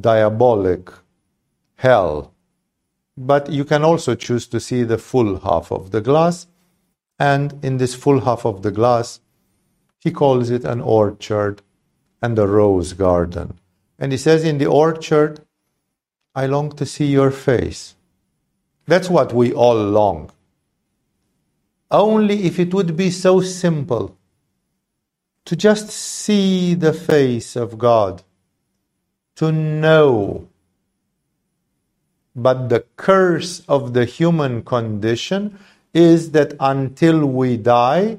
diabolic 0.00 0.90
hell 1.76 2.33
but 3.16 3.50
you 3.50 3.64
can 3.64 3.84
also 3.84 4.14
choose 4.14 4.46
to 4.48 4.60
see 4.60 4.82
the 4.82 4.98
full 4.98 5.40
half 5.40 5.70
of 5.70 5.90
the 5.90 6.00
glass. 6.00 6.46
And 7.18 7.64
in 7.64 7.76
this 7.76 7.94
full 7.94 8.20
half 8.20 8.44
of 8.44 8.62
the 8.62 8.72
glass, 8.72 9.20
he 10.00 10.10
calls 10.10 10.50
it 10.50 10.64
an 10.64 10.80
orchard 10.80 11.62
and 12.20 12.38
a 12.38 12.46
rose 12.46 12.92
garden. 12.92 13.58
And 13.98 14.12
he 14.12 14.18
says, 14.18 14.44
In 14.44 14.58
the 14.58 14.66
orchard, 14.66 15.40
I 16.34 16.46
long 16.46 16.72
to 16.72 16.86
see 16.86 17.06
your 17.06 17.30
face. 17.30 17.94
That's 18.86 19.08
what 19.08 19.32
we 19.32 19.52
all 19.52 19.76
long. 19.76 20.30
Only 21.90 22.44
if 22.44 22.58
it 22.58 22.74
would 22.74 22.96
be 22.96 23.10
so 23.10 23.40
simple 23.40 24.18
to 25.44 25.54
just 25.54 25.90
see 25.90 26.74
the 26.74 26.92
face 26.92 27.54
of 27.54 27.78
God, 27.78 28.22
to 29.36 29.52
know 29.52 30.48
But 32.36 32.68
the 32.68 32.84
curse 32.96 33.62
of 33.68 33.94
the 33.94 34.04
human 34.04 34.62
condition 34.62 35.58
is 35.92 36.32
that 36.32 36.54
until 36.58 37.24
we 37.26 37.56
die, 37.56 38.18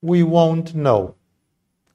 we 0.00 0.22
won't 0.22 0.74
know. 0.74 1.14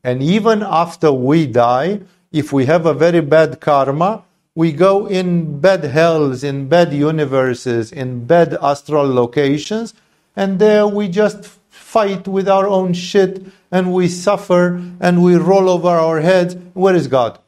And 0.04 0.22
even 0.22 0.62
after 0.62 1.12
we 1.12 1.48
die, 1.48 2.02
if 2.32 2.54
we 2.54 2.66
have 2.66 2.86
a 2.86 2.94
very 2.94 3.22
bad 3.22 3.60
karma, 3.60 4.24
we 4.54 4.72
go 4.72 5.08
in 5.08 5.60
bad 5.60 5.84
hells, 5.84 6.44
in 6.44 6.70
bad 6.70 6.94
universes, 6.94 7.92
in 7.92 8.26
bad 8.26 8.58
astral 8.62 9.12
locations, 9.12 9.94
and 10.36 10.60
there 10.60 10.88
we 10.88 11.08
just 11.08 11.46
fight 11.70 12.28
with 12.28 12.48
our 12.48 12.68
own 12.68 12.94
shit 12.94 13.46
and 13.72 13.94
we 13.94 14.08
suffer 14.08 14.82
and 15.00 15.24
we 15.24 15.36
roll 15.36 15.70
over 15.70 15.90
our 15.90 16.22
heads. 16.22 16.56
Where 16.74 16.96
is 16.96 17.08
God? 17.08 17.40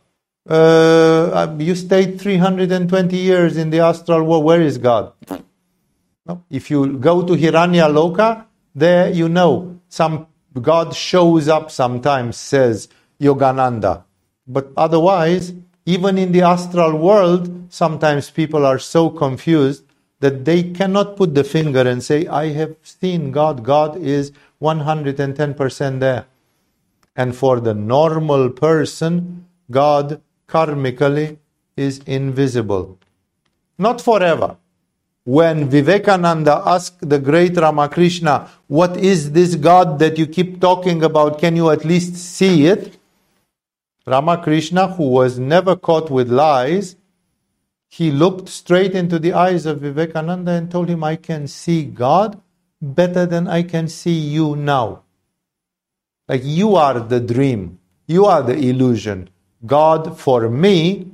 Uh, 0.47 1.55
you 1.59 1.75
stayed 1.75 2.21
320 2.21 3.17
years 3.17 3.57
in 3.57 3.69
the 3.69 3.79
astral 3.79 4.23
world. 4.23 4.45
Where 4.45 4.61
is 4.61 4.77
God? 4.77 5.11
No? 6.25 6.43
If 6.49 6.71
you 6.71 6.97
go 6.97 7.25
to 7.25 7.33
Hiranya 7.33 7.91
Loka, 7.91 8.45
there 8.73 9.11
you 9.11 9.27
know 9.27 9.79
some 9.89 10.27
God 10.61 10.95
shows 10.95 11.47
up 11.47 11.69
sometimes, 11.69 12.37
says 12.37 12.87
Yogananda. 13.19 14.03
But 14.47 14.71
otherwise, 14.77 15.53
even 15.85 16.17
in 16.17 16.31
the 16.31 16.41
astral 16.41 16.97
world, 16.97 17.67
sometimes 17.69 18.29
people 18.29 18.65
are 18.65 18.79
so 18.79 19.09
confused 19.09 19.83
that 20.19 20.45
they 20.45 20.63
cannot 20.63 21.15
put 21.15 21.35
the 21.35 21.43
finger 21.43 21.81
and 21.81 22.03
say, 22.03 22.25
I 22.27 22.47
have 22.49 22.75
seen 22.81 23.31
God. 23.31 23.63
God 23.63 23.97
is 23.97 24.31
110% 24.61 25.99
there. 25.99 26.25
And 27.15 27.35
for 27.35 27.59
the 27.59 27.73
normal 27.73 28.49
person, 28.49 29.45
God 29.69 30.21
karmically 30.47 31.37
is 31.75 31.99
invisible. 32.05 32.97
Not 33.77 34.01
forever. 34.01 34.57
When 35.23 35.69
Vivekananda 35.69 36.63
asked 36.65 37.07
the 37.07 37.19
great 37.19 37.57
Ramakrishna, 37.57 38.49
What 38.67 38.95
is 38.95 39.33
this 39.33 39.55
God 39.55 39.99
that 39.99 40.17
you 40.17 40.25
keep 40.25 40.61
talking 40.61 41.03
about? 41.03 41.39
Can 41.39 41.55
you 41.55 41.69
at 41.69 41.83
least 41.83 42.15
see 42.15 42.65
it? 42.65 42.97
Ramakrishna, 44.05 44.87
who 44.93 45.09
was 45.09 45.37
never 45.37 45.75
caught 45.75 46.09
with 46.09 46.29
lies, 46.29 46.95
he 47.89 48.09
looked 48.09 48.47
straight 48.47 48.93
into 48.93 49.19
the 49.19 49.33
eyes 49.33 49.65
of 49.65 49.81
Vivekananda 49.81 50.51
and 50.51 50.71
told 50.71 50.87
him, 50.87 51.03
I 51.03 51.17
can 51.17 51.47
see 51.47 51.83
God 51.83 52.39
better 52.81 53.25
than 53.25 53.47
I 53.47 53.63
can 53.63 53.87
see 53.89 54.17
you 54.17 54.55
now. 54.55 55.03
Like 56.27 56.41
you 56.43 56.75
are 56.75 56.99
the 56.99 57.19
dream, 57.19 57.79
you 58.07 58.25
are 58.25 58.43
the 58.43 58.57
illusion. 58.57 59.29
God 59.67 60.19
for 60.19 60.49
me 60.49 61.11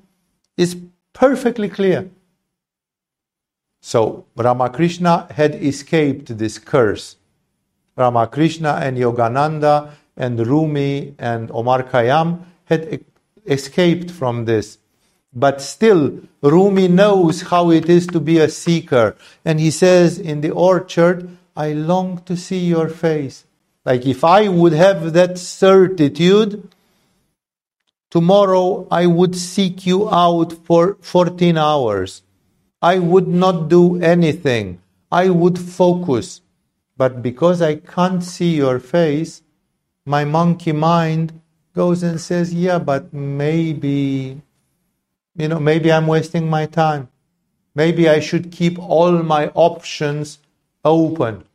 is 0.56 0.78
perfectly 1.12 1.70
clear. 1.70 2.10
So 3.82 4.26
Ramakrishna 4.36 5.28
had 5.32 5.56
escaped 5.56 6.38
this 6.38 6.58
curse. 6.58 7.18
Ramakrishna 7.97 8.80
and 8.82 8.97
Yogananda 8.97 9.91
and 10.16 10.47
Rumi 10.47 11.16
and 11.20 11.51
Omar 11.51 11.84
Khayyam 11.84 12.45
had 12.66 13.04
escaped 13.45 14.10
from 14.10 14.45
this. 14.45 14.78
But 15.34 15.62
still, 15.62 16.20
Rumi 16.41 16.88
knows 16.88 17.41
how 17.41 17.72
it 17.72 17.89
is 17.89 18.08
to 18.08 18.20
be 18.20 18.38
a 18.38 18.49
seeker. 18.49 19.16
And 19.43 19.60
he 19.60 19.72
says 19.72 20.20
in 20.20 20.41
the 20.41 20.51
orchard, 20.51 21.38
I 21.56 21.74
long 21.74 22.22
to 22.26 22.38
see 22.38 22.66
your 22.66 22.88
face. 22.88 23.45
Like 23.86 24.06
if 24.06 24.24
I 24.24 24.47
would 24.47 24.74
have 24.74 25.14
that 25.14 25.38
certitude, 25.38 26.73
tomorrow 28.14 28.88
I 28.91 29.07
would 29.07 29.36
seek 29.36 29.88
you 29.88 30.07
out 30.07 30.53
for 30.68 30.97
14 31.01 31.57
hours. 31.57 32.22
I 32.80 32.99
would 32.99 33.28
not 33.28 33.70
do 33.70 33.99
anything. 34.03 34.80
I 35.11 35.30
would 35.32 35.57
focus. 35.57 36.41
But 36.95 37.24
because 37.24 37.59
I 37.59 37.78
can't 37.78 38.24
see 38.24 38.55
your 38.55 38.80
face, 38.80 39.41
my 40.05 40.26
monkey 40.26 40.74
mind 40.74 41.41
goes 41.74 42.03
and 42.03 42.22
says, 42.22 42.53
Yeah, 42.53 42.78
but 42.78 43.11
maybe, 43.14 44.39
you 45.36 45.47
know, 45.47 45.59
maybe 45.59 45.91
I'm 45.91 46.05
wasting 46.05 46.47
my 46.47 46.68
time. 46.68 47.09
Maybe 47.74 48.07
I 48.07 48.20
should 48.20 48.51
keep 48.51 48.78
all 48.78 49.24
my 49.24 49.47
options 49.55 50.38
open. 50.86 51.45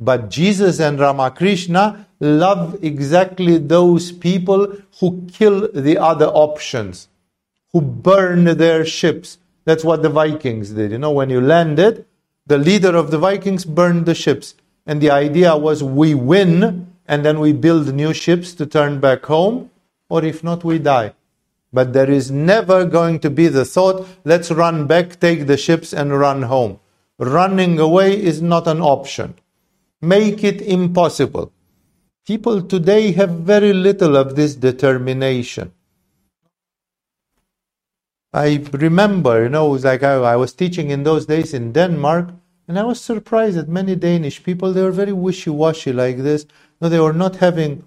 But 0.00 0.30
Jesus 0.30 0.78
and 0.80 0.98
Ramakrishna 0.98 2.06
love 2.20 2.78
exactly 2.82 3.58
those 3.58 4.12
people 4.12 4.76
who 5.00 5.26
kill 5.32 5.68
the 5.72 5.98
other 5.98 6.26
options, 6.26 7.08
who 7.72 7.80
burn 7.80 8.44
their 8.44 8.84
ships. 8.84 9.38
That's 9.64 9.84
what 9.84 10.02
the 10.02 10.08
Vikings 10.08 10.70
did. 10.70 10.92
You 10.92 10.98
know, 10.98 11.10
when 11.10 11.30
you 11.30 11.40
landed, 11.40 12.06
the 12.46 12.58
leader 12.58 12.96
of 12.96 13.10
the 13.10 13.18
Vikings 13.18 13.64
burned 13.64 14.06
the 14.06 14.14
ships. 14.14 14.54
And 14.86 15.00
the 15.00 15.10
idea 15.10 15.56
was 15.56 15.82
we 15.82 16.14
win 16.14 16.86
and 17.06 17.24
then 17.24 17.40
we 17.40 17.52
build 17.52 17.94
new 17.94 18.12
ships 18.12 18.54
to 18.54 18.66
turn 18.66 19.00
back 19.00 19.24
home, 19.26 19.70
or 20.08 20.24
if 20.24 20.44
not, 20.44 20.62
we 20.62 20.78
die. 20.78 21.14
But 21.72 21.92
there 21.92 22.10
is 22.10 22.30
never 22.30 22.84
going 22.84 23.18
to 23.20 23.30
be 23.30 23.48
the 23.48 23.64
thought, 23.64 24.06
let's 24.24 24.50
run 24.50 24.86
back, 24.86 25.18
take 25.18 25.46
the 25.46 25.56
ships, 25.56 25.92
and 25.92 26.18
run 26.18 26.42
home. 26.42 26.80
Running 27.18 27.78
away 27.80 28.22
is 28.22 28.40
not 28.40 28.66
an 28.66 28.80
option. 28.80 29.34
Make 30.00 30.44
it 30.44 30.62
impossible. 30.62 31.52
People 32.26 32.62
today 32.62 33.12
have 33.12 33.30
very 33.30 33.72
little 33.72 34.16
of 34.16 34.36
this 34.36 34.54
determination. 34.54 35.72
I 38.32 38.62
remember, 38.72 39.42
you 39.44 39.48
know, 39.48 39.68
it 39.68 39.70
was 39.70 39.84
like 39.84 40.02
I, 40.02 40.14
I 40.14 40.36
was 40.36 40.52
teaching 40.52 40.90
in 40.90 41.02
those 41.02 41.26
days 41.26 41.54
in 41.54 41.72
Denmark, 41.72 42.28
and 42.68 42.78
I 42.78 42.84
was 42.84 43.00
surprised 43.00 43.56
that 43.56 43.68
many 43.68 43.96
Danish 43.96 44.44
people, 44.44 44.72
they 44.72 44.82
were 44.82 44.92
very 44.92 45.12
wishy-washy 45.12 45.92
like 45.92 46.18
this. 46.18 46.46
No, 46.80 46.88
they 46.88 47.00
were 47.00 47.14
not 47.14 47.36
having. 47.36 47.84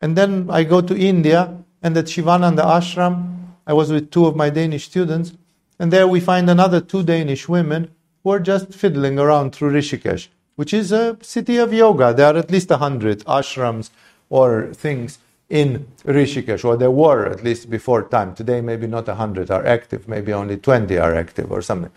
And 0.00 0.16
then 0.16 0.48
I 0.50 0.64
go 0.64 0.80
to 0.80 0.98
India, 0.98 1.54
and 1.82 1.96
at 1.96 2.08
Shivananda 2.08 2.62
ashram, 2.62 3.52
I 3.66 3.74
was 3.74 3.92
with 3.92 4.10
two 4.10 4.26
of 4.26 4.34
my 4.34 4.48
Danish 4.50 4.86
students, 4.86 5.34
and 5.78 5.92
there 5.92 6.08
we 6.08 6.18
find 6.20 6.48
another 6.48 6.80
two 6.80 7.02
Danish 7.02 7.48
women 7.48 7.90
who 8.24 8.30
are 8.30 8.40
just 8.40 8.72
fiddling 8.72 9.18
around 9.18 9.54
through 9.54 9.72
Rishikesh, 9.72 10.28
which 10.58 10.74
is 10.74 10.90
a 10.90 11.16
city 11.22 11.56
of 11.56 11.72
yoga. 11.72 12.12
There 12.12 12.26
are 12.26 12.36
at 12.36 12.50
least 12.50 12.68
a 12.72 12.78
hundred 12.78 13.20
ashrams 13.26 13.90
or 14.28 14.74
things 14.74 15.20
in 15.48 15.86
Rishikesh, 16.04 16.64
or 16.64 16.76
there 16.76 16.90
were 16.90 17.26
at 17.26 17.44
least 17.44 17.70
before 17.70 18.02
time. 18.08 18.34
Today, 18.34 18.60
maybe 18.60 18.88
not 18.88 19.08
a 19.08 19.14
hundred 19.14 19.52
are 19.52 19.64
active, 19.64 20.08
maybe 20.08 20.32
only 20.32 20.56
20 20.56 20.98
are 20.98 21.14
active 21.14 21.52
or 21.52 21.62
something. 21.62 21.92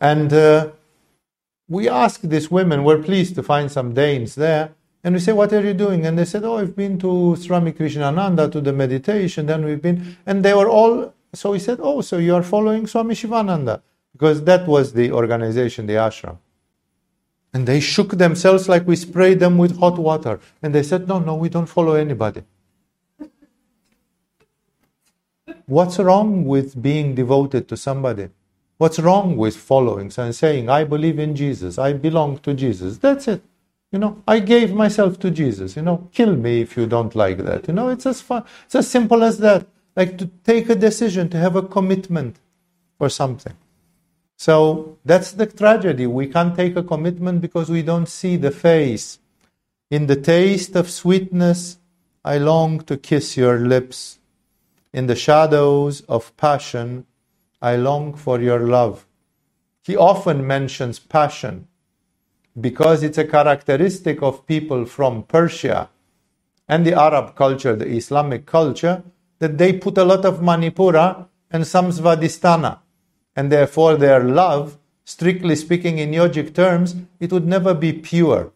And 0.00 0.32
uh, 0.32 0.70
we 1.68 1.88
asked 1.88 2.28
these 2.28 2.50
women, 2.50 2.82
we're 2.82 3.00
pleased 3.00 3.36
to 3.36 3.42
find 3.44 3.70
some 3.70 3.94
Danes 3.94 4.34
there, 4.34 4.72
and 5.04 5.14
we 5.14 5.20
say, 5.20 5.32
What 5.32 5.52
are 5.52 5.62
you 5.62 5.72
doing? 5.72 6.04
And 6.04 6.18
they 6.18 6.24
said, 6.24 6.42
Oh, 6.42 6.58
I've 6.58 6.74
been 6.74 6.98
to 6.98 7.36
Swami 7.36 7.70
Krishnananda 7.70 8.50
to 8.50 8.60
the 8.60 8.72
meditation. 8.72 9.46
Then 9.46 9.64
we've 9.64 9.80
been, 9.80 10.16
and 10.26 10.44
they 10.44 10.54
were 10.54 10.68
all, 10.68 11.14
so 11.32 11.52
we 11.52 11.60
said, 11.60 11.78
Oh, 11.80 12.00
so 12.00 12.18
you 12.18 12.34
are 12.34 12.42
following 12.42 12.88
Swami 12.88 13.14
Shivananda. 13.14 13.80
Because 14.12 14.42
that 14.42 14.66
was 14.66 14.92
the 14.92 15.12
organization, 15.12 15.86
the 15.86 15.94
ashram. 15.94 16.38
And 17.54 17.66
they 17.66 17.80
shook 17.80 18.12
themselves 18.18 18.68
like 18.68 18.86
we 18.86 18.96
sprayed 18.96 19.40
them 19.40 19.58
with 19.58 19.78
hot 19.78 19.98
water. 19.98 20.40
And 20.62 20.74
they 20.74 20.82
said, 20.82 21.06
No, 21.08 21.18
no, 21.18 21.34
we 21.34 21.48
don't 21.48 21.66
follow 21.66 21.94
anybody. 21.94 22.42
What's 25.66 25.98
wrong 25.98 26.44
with 26.44 26.80
being 26.80 27.14
devoted 27.14 27.68
to 27.68 27.76
somebody? 27.76 28.28
What's 28.78 28.98
wrong 28.98 29.36
with 29.36 29.56
following 29.56 30.12
and 30.16 30.34
saying, 30.34 30.68
I 30.68 30.84
believe 30.84 31.18
in 31.18 31.36
Jesus, 31.36 31.78
I 31.78 31.92
belong 31.92 32.38
to 32.38 32.54
Jesus? 32.54 32.98
That's 32.98 33.28
it. 33.28 33.42
You 33.92 33.98
know, 33.98 34.22
I 34.26 34.40
gave 34.40 34.72
myself 34.72 35.20
to 35.20 35.30
Jesus. 35.30 35.76
You 35.76 35.82
know, 35.82 36.08
kill 36.12 36.34
me 36.34 36.62
if 36.62 36.76
you 36.76 36.86
don't 36.86 37.14
like 37.14 37.38
that. 37.38 37.68
You 37.68 37.74
know, 37.74 37.90
it's 37.90 38.06
as 38.06 38.20
fun, 38.20 38.44
it's 38.64 38.74
as 38.74 38.88
simple 38.88 39.22
as 39.22 39.38
that. 39.38 39.66
Like 39.94 40.16
to 40.18 40.26
take 40.44 40.70
a 40.70 40.74
decision, 40.74 41.28
to 41.28 41.36
have 41.36 41.54
a 41.54 41.62
commitment 41.62 42.36
or 42.98 43.10
something. 43.10 43.54
So 44.42 44.98
that's 45.04 45.30
the 45.30 45.46
tragedy. 45.46 46.08
We 46.08 46.26
can't 46.26 46.56
take 46.56 46.74
a 46.74 46.82
commitment 46.82 47.40
because 47.40 47.70
we 47.70 47.82
don't 47.82 48.08
see 48.08 48.34
the 48.34 48.50
face. 48.50 49.20
In 49.88 50.08
the 50.08 50.16
taste 50.16 50.74
of 50.74 50.90
sweetness, 50.90 51.78
I 52.24 52.38
long 52.38 52.80
to 52.86 52.96
kiss 52.96 53.36
your 53.36 53.60
lips. 53.60 54.18
In 54.92 55.06
the 55.06 55.14
shadows 55.14 56.00
of 56.08 56.36
passion, 56.36 57.06
I 57.60 57.76
long 57.76 58.14
for 58.14 58.40
your 58.40 58.58
love. 58.58 59.06
He 59.84 59.96
often 59.96 60.44
mentions 60.44 60.98
passion 60.98 61.68
because 62.60 63.04
it's 63.04 63.18
a 63.18 63.30
characteristic 63.36 64.24
of 64.24 64.44
people 64.48 64.86
from 64.86 65.22
Persia 65.22 65.88
and 66.68 66.84
the 66.84 66.94
Arab 67.00 67.36
culture, 67.36 67.76
the 67.76 67.86
Islamic 67.86 68.44
culture, 68.46 69.04
that 69.38 69.56
they 69.56 69.72
put 69.72 69.96
a 69.98 70.04
lot 70.04 70.24
of 70.24 70.40
Manipura 70.40 71.28
and 71.48 71.64
some 71.64 71.92
Svadhisthana. 71.92 72.81
And 73.34 73.50
therefore, 73.50 73.96
their 73.96 74.22
love, 74.22 74.78
strictly 75.04 75.56
speaking 75.56 75.98
in 75.98 76.10
yogic 76.10 76.54
terms, 76.54 76.96
it 77.20 77.32
would 77.32 77.46
never 77.46 77.74
be 77.74 77.92
pure. 77.92 78.52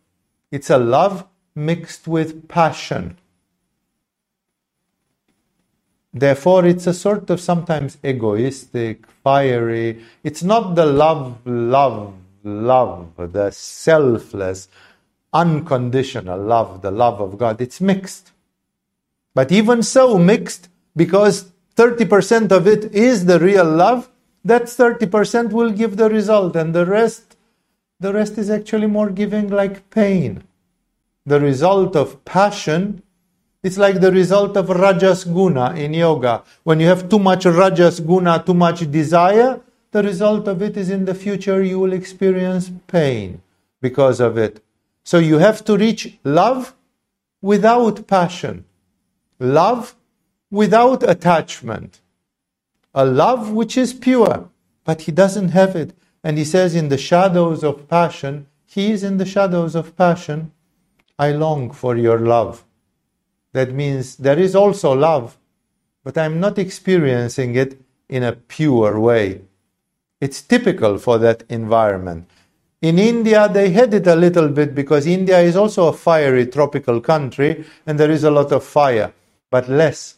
It's 0.51 0.71
a 0.71 0.79
love 0.79 1.27
mixed 1.55 2.07
with 2.07 2.49
passion. 2.49 3.17
therefore, 6.19 6.65
it's 6.65 6.87
a 6.87 6.95
sort 6.95 7.29
of 7.31 7.41
sometimes 7.41 7.99
egoistic, 8.03 9.07
fiery. 9.23 10.03
It's 10.25 10.43
not 10.43 10.75
the 10.75 10.87
love, 10.87 11.39
love, 11.47 12.15
love, 12.43 13.13
the 13.19 13.51
selfless, 13.51 14.69
unconditional 15.33 16.41
love, 16.41 16.81
the 16.81 16.91
love 16.91 17.21
of 17.21 17.37
God. 17.37 17.61
It's 17.61 17.81
mixed. 17.81 18.33
But 19.35 19.53
even 19.53 19.83
so, 19.83 20.19
mixed 20.19 20.69
because 20.97 21.53
30% 21.77 22.51
of 22.51 22.67
it 22.67 22.95
is 22.95 23.27
the 23.27 23.39
real 23.39 23.67
love, 23.67 24.09
that 24.47 24.65
30% 24.65 25.51
will 25.51 25.71
give 25.71 25.97
the 25.97 26.09
result, 26.09 26.57
and 26.57 26.75
the 26.75 26.87
rest, 26.87 27.37
the 28.01 28.13
rest 28.13 28.39
is 28.39 28.51
actually 28.51 28.87
more 28.87 29.11
giving 29.11 29.49
like 29.49 29.91
pain. 29.91 30.45
The 31.25 31.41
result 31.41 31.97
of 31.97 32.25
passion 32.25 33.03
it's 33.67 33.79
like 33.79 34.01
the 34.01 34.13
result 34.13 34.57
of 34.57 34.69
rajas 34.69 35.25
guna 35.25 35.75
in 35.75 35.93
yoga. 35.93 36.45
When 36.63 36.79
you 36.79 36.87
have 36.87 37.09
too 37.09 37.19
much 37.19 37.47
rajas 37.47 37.99
guna, 37.99 38.41
too 38.47 38.55
much 38.55 38.89
desire, 38.93 39.61
the 39.91 40.05
result 40.05 40.47
of 40.47 40.63
it 40.63 40.77
is 40.77 40.89
in 40.89 41.05
the 41.05 41.17
future 41.17 41.61
you 41.61 41.81
will 41.81 41.93
experience 41.93 42.71
pain 42.87 43.43
because 43.81 44.21
of 44.21 44.39
it. 44.39 44.63
So 45.03 45.19
you 45.19 45.39
have 45.39 45.65
to 45.65 45.77
reach 45.77 46.17
love 46.23 46.77
without 47.43 48.07
passion, 48.07 48.67
love 49.41 49.97
without 50.49 51.03
attachment, 51.03 52.01
a 52.97 53.05
love 53.05 53.53
which 53.53 53.77
is 53.77 53.93
pure, 53.93 54.49
but 54.85 55.03
he 55.03 55.13
doesn't 55.13 55.51
have 55.51 55.77
it. 55.77 55.95
And 56.25 56.39
he 56.39 56.45
says, 56.45 56.75
in 56.75 56.89
the 56.89 56.99
shadows 56.99 57.63
of 57.63 57.87
passion, 57.87 58.47
he 58.65 58.91
is 58.91 59.05
in 59.05 59.19
the 59.19 59.27
shadows 59.27 59.75
of 59.75 59.97
passion. 59.97 60.51
I 61.19 61.33
long 61.33 61.71
for 61.71 61.97
your 61.97 62.19
love. 62.19 62.65
That 63.53 63.73
means 63.73 64.17
there 64.17 64.39
is 64.39 64.57
also 64.57 64.95
love, 64.95 65.37
but 66.05 66.17
I'm 66.17 66.41
not 66.41 66.59
experiencing 66.59 67.55
it 67.55 67.79
in 68.09 68.23
a 68.23 68.33
pure 68.33 68.99
way. 68.99 69.43
It's 70.21 70.41
typical 70.41 70.99
for 70.99 71.19
that 71.19 71.45
environment. 71.51 72.31
In 72.81 72.99
India, 72.99 73.49
they 73.49 73.71
had 73.71 73.93
it 73.93 74.07
a 74.07 74.17
little 74.17 74.49
bit 74.49 74.75
because 74.75 75.07
India 75.07 75.41
is 75.41 75.57
also 75.57 75.89
a 75.89 75.93
fiery 75.93 76.47
tropical 76.47 77.01
country 77.01 77.65
and 77.87 78.01
there 78.01 78.11
is 78.11 78.25
a 78.25 78.31
lot 78.31 78.53
of 78.53 78.65
fire, 78.65 79.13
but 79.51 79.69
less. 79.69 80.17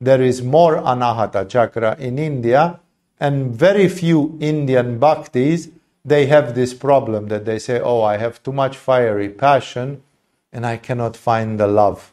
There 0.00 0.22
is 0.22 0.42
more 0.42 0.76
Anahata 0.76 1.48
chakra 1.48 1.96
in 1.98 2.18
India, 2.18 2.80
and 3.20 3.54
very 3.54 3.88
few 3.88 4.36
Indian 4.40 5.00
bhaktis 5.00 5.70
they 6.04 6.26
have 6.26 6.54
this 6.54 6.72
problem 6.74 7.28
that 7.28 7.44
they 7.44 7.58
say, 7.58 7.80
Oh, 7.80 8.02
I 8.02 8.18
have 8.18 8.42
too 8.42 8.52
much 8.52 8.76
fiery 8.76 9.28
passion 9.28 10.02
and 10.52 10.64
I 10.64 10.76
cannot 10.76 11.16
find 11.16 11.58
the 11.58 11.66
love. 11.66 12.12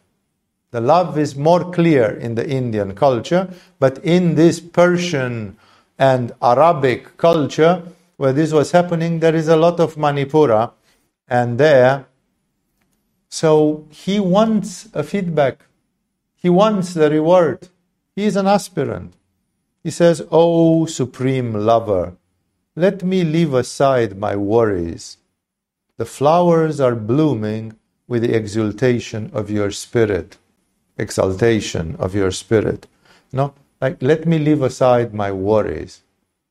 The 0.72 0.82
love 0.82 1.18
is 1.20 1.36
more 1.36 1.72
clear 1.72 2.12
in 2.18 2.36
the 2.36 2.50
Indian 2.50 2.96
culture, 2.96 3.54
but 3.80 4.00
in 4.04 4.36
this 4.36 4.60
Persian 4.60 5.58
and 6.00 6.32
Arabic 6.42 7.18
culture, 7.18 7.84
where 8.18 8.34
this 8.34 8.52
was 8.52 8.72
happening, 8.72 9.20
there 9.20 9.36
is 9.36 9.48
a 9.48 9.56
lot 9.56 9.80
of 9.80 9.96
Manipura, 9.96 10.72
and 11.28 11.60
there, 11.60 12.06
so 13.30 13.88
he 13.92 14.20
wants 14.20 14.90
a 14.94 15.04
feedback. 15.04 15.66
He 16.44 16.50
wants 16.50 16.94
the 16.94 17.10
reward. 17.10 17.70
He 18.18 18.26
is 18.26 18.36
an 18.36 18.48
aspirant. 18.48 19.14
He 19.82 19.90
says, 19.90 20.22
Oh, 20.30 20.86
supreme 20.86 21.54
lover, 21.54 22.18
let 22.76 23.02
me 23.02 23.24
leave 23.24 23.54
aside 23.54 24.18
my 24.18 24.36
worries. 24.36 25.18
The 25.98 26.06
flowers 26.06 26.82
are 26.82 26.96
blooming 26.96 27.78
with 28.10 28.24
the 28.24 28.36
exultation 28.36 29.32
of 29.34 29.50
your 29.50 29.72
spirit, 29.72 30.38
exaltation 30.98 31.96
of 31.98 32.14
your 32.14 32.32
spirit. 32.32 32.88
No, 33.32 33.54
like, 33.80 34.02
let 34.02 34.26
me 34.26 34.38
leave 34.38 34.62
aside 34.62 35.14
my 35.14 35.32
worries. 35.32 36.02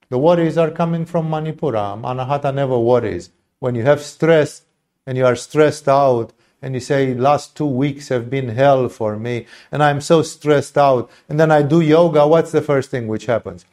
The 0.08 0.18
worries 0.18 0.56
are 0.56 0.70
coming 0.70 1.04
from 1.04 1.28
Manipura. 1.28 2.00
Anahata 2.00 2.54
never 2.54 2.78
worries. 2.78 3.30
When 3.58 3.74
you 3.74 3.82
have 3.82 4.00
stress 4.00 4.62
and 5.06 5.18
you 5.18 5.26
are 5.26 5.36
stressed 5.36 5.88
out 5.88 6.32
and 6.62 6.74
you 6.74 6.80
say, 6.80 7.12
last 7.12 7.56
two 7.56 7.66
weeks 7.66 8.08
have 8.08 8.30
been 8.30 8.50
hell 8.50 8.88
for 8.88 9.18
me 9.18 9.46
and 9.70 9.82
I'm 9.82 10.00
so 10.00 10.22
stressed 10.22 10.78
out, 10.78 11.10
and 11.28 11.38
then 11.38 11.50
I 11.50 11.62
do 11.62 11.80
yoga, 11.80 12.26
what's 12.26 12.52
the 12.52 12.62
first 12.62 12.90
thing 12.90 13.08
which 13.08 13.26
happens? 13.26 13.66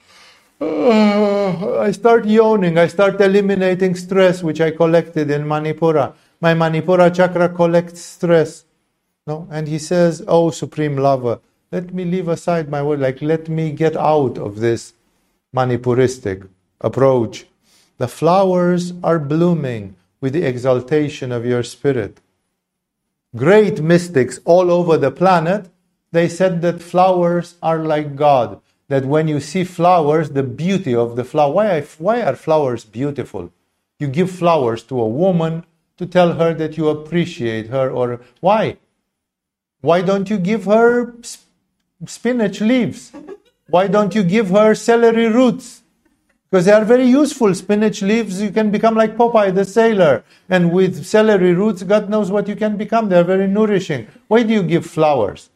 Uh, 0.61 1.79
I 1.79 1.91
start 1.91 2.25
yawning. 2.25 2.77
I 2.77 2.87
start 2.87 3.21
eliminating 3.21 3.95
stress 3.95 4.43
which 4.43 4.59
I 4.59 4.71
collected 4.71 5.31
in 5.31 5.43
Manipura. 5.43 6.13
My 6.41 6.53
Manipura 6.53 7.15
chakra 7.15 7.47
collects 7.47 8.01
stress. 8.01 8.65
No? 9.25 9.47
And 9.49 9.67
he 9.67 9.79
says, 9.79 10.21
Oh, 10.27 10.49
Supreme 10.49 10.97
Lover, 10.97 11.39
let 11.71 11.93
me 11.93 12.03
leave 12.03 12.27
aside 12.27 12.69
my 12.69 12.81
word, 12.83 12.99
like 12.99 13.21
let 13.21 13.47
me 13.47 13.71
get 13.71 13.95
out 13.95 14.37
of 14.37 14.59
this 14.59 14.93
Manipuristic 15.55 16.47
approach. 16.81 17.45
The 17.97 18.07
flowers 18.07 18.93
are 19.03 19.19
blooming 19.19 19.95
with 20.21 20.33
the 20.33 20.43
exaltation 20.43 21.31
of 21.31 21.45
your 21.45 21.63
spirit. 21.63 22.19
Great 23.35 23.79
mystics 23.79 24.39
all 24.43 24.71
over 24.71 24.97
the 24.97 25.11
planet, 25.11 25.69
they 26.11 26.27
said 26.27 26.61
that 26.63 26.81
flowers 26.81 27.55
are 27.61 27.79
like 27.79 28.15
God. 28.15 28.59
That 28.87 29.05
when 29.05 29.27
you 29.27 29.39
see 29.39 29.63
flowers, 29.63 30.31
the 30.31 30.41
beauty 30.41 30.95
of 30.95 31.15
the 31.15 31.23
flower, 31.23 31.53
why, 31.53 31.81
why 31.99 32.21
are 32.23 32.35
flowers 32.35 32.83
beautiful? 32.85 33.51
You 33.99 34.07
give 34.07 34.31
flowers 34.31 34.81
to 34.83 34.99
a 34.99 35.07
woman 35.07 35.65
to 35.97 36.07
tell 36.07 36.33
her 36.33 36.55
that 36.55 36.75
you 36.77 36.87
appreciate 36.89 37.67
her, 37.67 37.91
or 37.91 38.21
why? 38.39 38.77
Why 39.81 40.01
don't 40.01 40.29
you 40.29 40.39
give 40.39 40.65
her 40.65 41.13
spinach 42.05 42.61
leaves? 42.61 43.11
Why 43.67 43.87
don't 43.87 44.15
you 44.15 44.23
give 44.23 44.49
her 44.49 44.73
celery 44.73 45.27
roots? 45.27 45.78
Because 46.49 46.65
they 46.65 46.71
are 46.71 46.85
very 46.85 47.05
useful. 47.05 47.53
Spinach 47.53 48.01
leaves, 48.01 48.41
you 48.41 48.49
can 48.51 48.71
become 48.71 48.95
like 48.95 49.15
Popeye 49.15 49.53
the 49.53 49.65
sailor. 49.65 50.23
And 50.49 50.71
with 50.71 51.05
celery 51.05 51.53
roots, 51.53 51.83
God 51.83 52.09
knows 52.09 52.31
what 52.31 52.47
you 52.47 52.55
can 52.55 52.75
become. 52.75 53.09
They 53.09 53.19
are 53.19 53.23
very 53.23 53.47
nourishing. 53.47 54.07
Why 54.27 54.43
do 54.43 54.53
you 54.53 54.63
give 54.63 54.85
flowers? 54.85 55.51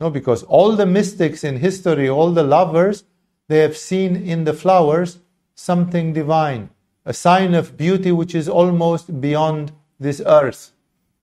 No, 0.00 0.10
because 0.10 0.42
all 0.44 0.76
the 0.76 0.86
mystics 0.86 1.44
in 1.44 1.56
history, 1.56 2.08
all 2.08 2.30
the 2.32 2.42
lovers, 2.42 3.04
they 3.48 3.58
have 3.60 3.76
seen 3.76 4.16
in 4.16 4.44
the 4.44 4.52
flowers 4.52 5.18
something 5.54 6.12
divine, 6.12 6.70
a 7.04 7.14
sign 7.14 7.54
of 7.54 7.76
beauty 7.76 8.12
which 8.12 8.34
is 8.34 8.48
almost 8.48 9.20
beyond 9.20 9.72
this 9.98 10.20
earth. 10.24 10.72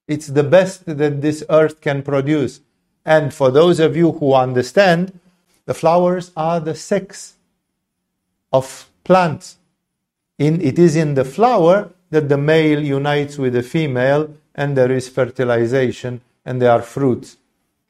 It's 0.07 0.27
the 0.27 0.43
best 0.43 0.85
that 0.85 1.21
this 1.21 1.43
earth 1.49 1.79
can 1.79 2.01
produce. 2.01 2.61
And 3.05 3.33
for 3.33 3.51
those 3.51 3.79
of 3.79 3.95
you 3.95 4.13
who 4.13 4.33
understand, 4.33 5.19
the 5.65 5.73
flowers 5.75 6.31
are 6.35 6.59
the 6.59 6.75
sex 6.75 7.35
of 8.51 8.89
plants. 9.05 9.57
In, 10.37 10.59
it 10.59 10.77
is 10.77 10.97
in 10.97 11.13
the 11.13 11.23
flower 11.23 11.91
that 12.09 12.27
the 12.27 12.37
male 12.37 12.83
unites 12.83 13.37
with 13.37 13.53
the 13.53 13.63
female 13.63 14.33
and 14.53 14.75
there 14.75 14.91
is 14.91 15.07
fertilization 15.07 16.19
and 16.45 16.61
there 16.61 16.71
are 16.71 16.81
fruits. 16.81 17.37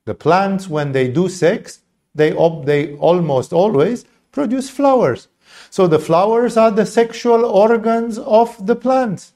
The 0.05 0.13
plants, 0.13 0.69
when 0.69 0.91
they 0.91 1.07
do 1.07 1.27
sex, 1.27 1.79
they, 2.13 2.31
they 2.63 2.95
almost 2.97 3.51
always 3.51 4.05
produce 4.31 4.69
flowers. 4.69 5.27
So 5.71 5.87
the 5.87 5.99
flowers 5.99 6.57
are 6.57 6.71
the 6.71 6.85
sexual 6.85 7.45
organs 7.45 8.19
of 8.19 8.65
the 8.67 8.75
plants. 8.75 9.33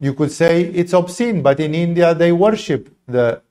You 0.00 0.14
could 0.14 0.32
say 0.32 0.64
it's 0.64 0.92
obscene, 0.92 1.42
but 1.42 1.60
in 1.60 1.74
India 1.74 2.14
they 2.14 2.32
worship 2.32 2.94
the 3.06 3.42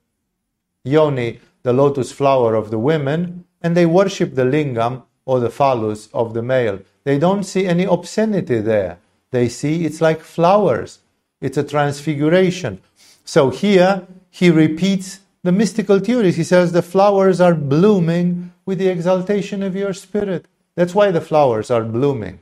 yoni, 0.83 1.39
the 1.63 1.73
lotus 1.73 2.11
flower 2.11 2.55
of 2.55 2.69
the 2.69 2.77
women, 2.77 3.45
and 3.61 3.75
they 3.75 3.85
worship 3.85 4.35
the 4.35 4.43
lingam 4.43 5.03
or 5.26 5.39
the 5.39 5.49
phallus 5.49 6.07
of 6.13 6.34
the 6.34 6.41
male. 6.41 6.80
They 7.03 7.17
don't 7.17 7.43
see 7.43 7.65
any 7.67 7.84
obscenity 7.84 8.59
there. 8.59 8.99
They 9.32 9.49
see 9.49 9.86
it's 9.86 10.01
like 10.01 10.21
flowers, 10.21 10.99
it's 11.41 11.57
a 11.57 11.63
transfiguration. 11.63 12.82
So 13.26 13.49
here 13.49 14.07
he 14.30 14.49
repeats 14.49 15.19
the 15.43 15.51
mystical 15.51 15.99
theories. 15.99 16.36
He 16.36 16.43
says 16.43 16.71
the 16.71 16.82
flowers 16.82 17.41
are 17.41 17.55
blooming 17.55 18.51
with 18.65 18.80
the 18.80 18.88
exaltation 18.88 19.61
of 19.61 19.76
your 19.76 19.93
spirit. 19.93 20.45
That's 20.76 20.95
why 20.95 21.11
the 21.11 21.21
flowers 21.21 21.69
are 21.71 21.84
blooming. 21.84 22.39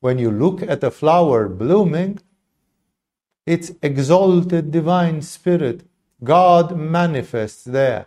When 0.00 0.18
you 0.18 0.30
look 0.30 0.62
at 0.62 0.82
a 0.82 0.90
flower 0.90 1.48
blooming, 1.48 2.20
it's 3.46 3.72
exalted 3.82 4.70
divine 4.70 5.22
spirit. 5.22 5.82
God 6.22 6.76
manifests 6.76 7.64
there. 7.64 8.06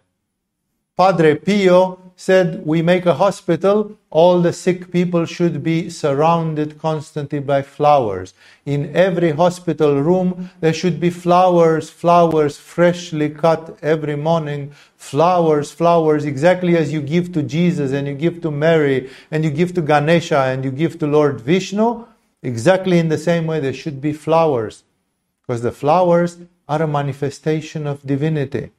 Padre 0.96 1.36
Pio 1.36 2.03
said, 2.16 2.66
We 2.66 2.82
make 2.82 3.06
a 3.06 3.16
hospital, 3.16 3.98
all 4.10 4.42
the 4.42 4.54
sick 4.54 4.92
people 4.92 5.26
should 5.26 5.64
be 5.64 5.90
surrounded 5.90 6.80
constantly 6.80 7.40
by 7.40 7.62
flowers. 7.62 8.34
In 8.66 8.96
every 8.96 9.32
hospital 9.32 10.02
room, 10.02 10.50
there 10.60 10.74
should 10.74 11.00
be 11.00 11.10
flowers, 11.10 11.90
flowers 11.90 12.58
freshly 12.58 13.30
cut 13.30 13.78
every 13.82 14.16
morning. 14.16 14.72
Flowers, 14.98 15.72
flowers, 15.72 16.26
exactly 16.26 16.78
as 16.78 16.94
you 16.94 17.02
give 17.02 17.34
to 17.34 17.44
Jesus 17.44 17.92
and 17.92 18.08
you 18.08 18.14
give 18.14 18.42
to 18.42 18.52
Mary 18.52 19.10
and 19.32 19.44
you 19.44 19.50
give 19.50 19.74
to 19.74 19.82
Ganesha 19.82 20.40
and 20.40 20.64
you 20.64 20.72
give 20.72 21.00
to 21.00 21.08
Lord 21.08 21.42
Vishnu. 21.42 22.06
Exactly 22.42 23.00
in 23.00 23.10
the 23.10 23.18
same 23.18 23.48
way, 23.48 23.60
there 23.60 23.74
should 23.74 24.02
be 24.02 24.14
flowers. 24.14 24.84
Because 25.42 25.62
the 25.62 25.72
flowers 25.72 26.38
are 26.70 26.82
a 26.82 26.88
manifestation 26.88 27.86
of 27.86 28.06
divinity 28.06 28.72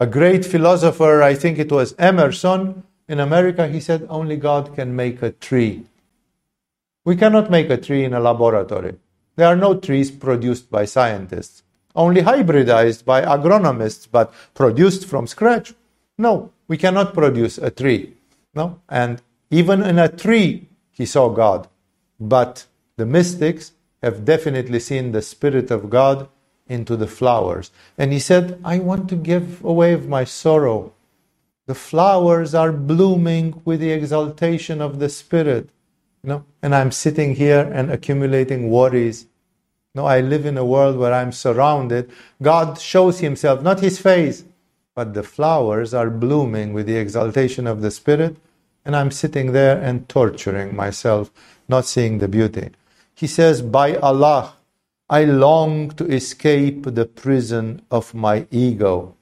A 0.00 0.06
great 0.06 0.44
philosopher, 0.44 1.22
I 1.22 1.34
think 1.34 1.58
it 1.58 1.72
was 1.72 1.94
Emerson, 1.98 2.84
in 3.08 3.18
America, 3.18 3.66
he 3.66 3.80
said 3.80 4.06
only 4.08 4.36
God 4.36 4.74
can 4.76 4.94
make 4.94 5.22
a 5.22 5.32
tree. 5.32 5.86
We 7.04 7.16
cannot 7.16 7.50
make 7.50 7.70
a 7.70 7.78
tree 7.78 8.04
in 8.04 8.14
a 8.14 8.20
laboratory. 8.20 8.96
There 9.34 9.46
are 9.46 9.56
no 9.56 9.74
trees 9.74 10.10
produced 10.10 10.70
by 10.70 10.84
scientists, 10.84 11.62
only 11.96 12.22
hybridized 12.22 13.04
by 13.04 13.22
agronomists, 13.22 14.06
but 14.10 14.32
produced 14.54 15.06
from 15.06 15.26
scratch. 15.26 15.74
No, 16.18 16.52
we 16.68 16.76
cannot 16.76 17.14
produce 17.14 17.58
a 17.58 17.70
tree. 17.70 18.14
No, 18.54 18.80
and 18.88 19.22
even 19.50 19.82
in 19.82 19.98
a 19.98 20.08
tree, 20.08 20.68
he 20.92 21.06
saw 21.06 21.28
God. 21.30 21.66
But 22.20 22.66
the 22.96 23.06
mystics 23.06 23.72
have 24.02 24.24
definitely 24.24 24.80
seen 24.80 25.12
the 25.12 25.22
Spirit 25.22 25.70
of 25.70 25.90
God 25.90 26.28
into 26.68 26.96
the 26.96 27.06
flowers. 27.06 27.70
And 27.96 28.12
he 28.12 28.18
said, 28.18 28.60
I 28.64 28.78
want 28.78 29.08
to 29.08 29.16
give 29.16 29.64
away 29.64 29.96
my 29.96 30.24
sorrow. 30.24 30.92
The 31.66 31.74
flowers 31.74 32.54
are 32.54 32.72
blooming 32.72 33.60
with 33.64 33.80
the 33.80 33.90
exaltation 33.90 34.80
of 34.80 34.98
the 34.98 35.08
Spirit. 35.08 35.70
You 36.22 36.30
know, 36.30 36.44
and 36.62 36.74
I'm 36.74 36.90
sitting 36.90 37.34
here 37.34 37.70
and 37.72 37.90
accumulating 37.90 38.70
worries. 38.70 39.26
No, 39.94 40.06
I 40.06 40.20
live 40.20 40.46
in 40.46 40.58
a 40.58 40.64
world 40.64 40.96
where 40.96 41.12
I'm 41.12 41.32
surrounded. 41.32 42.10
God 42.42 42.78
shows 42.80 43.20
himself, 43.20 43.62
not 43.62 43.80
his 43.80 43.98
face, 43.98 44.44
but 44.94 45.14
the 45.14 45.22
flowers 45.22 45.94
are 45.94 46.10
blooming 46.10 46.72
with 46.72 46.86
the 46.86 46.96
exaltation 46.96 47.66
of 47.66 47.82
the 47.82 47.90
Spirit, 47.90 48.36
and 48.84 48.96
I'm 48.96 49.10
sitting 49.10 49.52
there 49.52 49.80
and 49.80 50.08
torturing 50.08 50.74
myself, 50.74 51.30
not 51.68 51.84
seeing 51.84 52.18
the 52.18 52.28
beauty. 52.28 52.70
He 53.14 53.26
says, 53.26 53.62
By 53.62 53.96
Allah, 53.96 54.54
I 55.10 55.24
long 55.24 55.90
to 55.92 56.04
escape 56.04 56.82
the 56.82 57.06
prison 57.06 57.82
of 57.90 58.14
my 58.14 58.46
ego. 58.50 59.14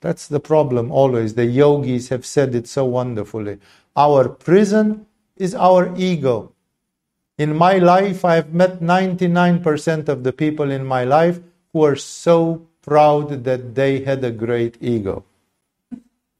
That's 0.00 0.28
the 0.28 0.40
problem 0.40 0.92
always. 0.92 1.34
The 1.34 1.46
yogis 1.46 2.10
have 2.10 2.24
said 2.24 2.54
it 2.54 2.68
so 2.68 2.84
wonderfully. 2.84 3.58
Our 3.96 4.28
prison 4.28 5.06
is 5.36 5.54
our 5.54 5.92
ego. 5.96 6.52
In 7.38 7.56
my 7.56 7.78
life, 7.78 8.24
I've 8.24 8.54
met 8.54 8.80
99% 8.80 10.08
of 10.08 10.22
the 10.22 10.32
people 10.32 10.70
in 10.70 10.86
my 10.86 11.04
life 11.04 11.40
who 11.72 11.82
are 11.84 11.96
so 11.96 12.66
proud 12.82 13.44
that 13.44 13.74
they 13.74 14.04
had 14.04 14.22
a 14.22 14.30
great 14.30 14.78
ego. 14.80 15.24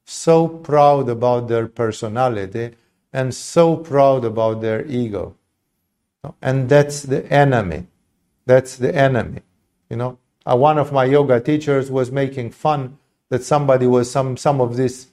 So 0.05 0.47
proud 0.47 1.09
about 1.09 1.49
their 1.49 1.67
personality 1.67 2.71
and 3.11 3.35
so 3.35 3.75
proud 3.75 4.23
about 4.23 4.61
their 4.61 4.85
ego. 4.85 5.35
And 6.41 6.69
that's 6.69 7.01
the 7.03 7.25
enemy. 7.31 7.87
That's 8.47 8.77
the 8.77 8.95
enemy. 8.95 9.41
You 9.89 9.97
know, 9.97 10.19
uh, 10.45 10.55
one 10.55 10.79
of 10.79 10.93
my 10.93 11.05
yoga 11.05 11.41
teachers 11.41 11.91
was 11.91 12.11
making 12.11 12.51
fun 12.51 12.97
that 13.29 13.43
somebody 13.43 13.87
was 13.87 14.09
some 14.09 14.37
some 14.37 14.61
of 14.61 14.77
these 14.77 15.07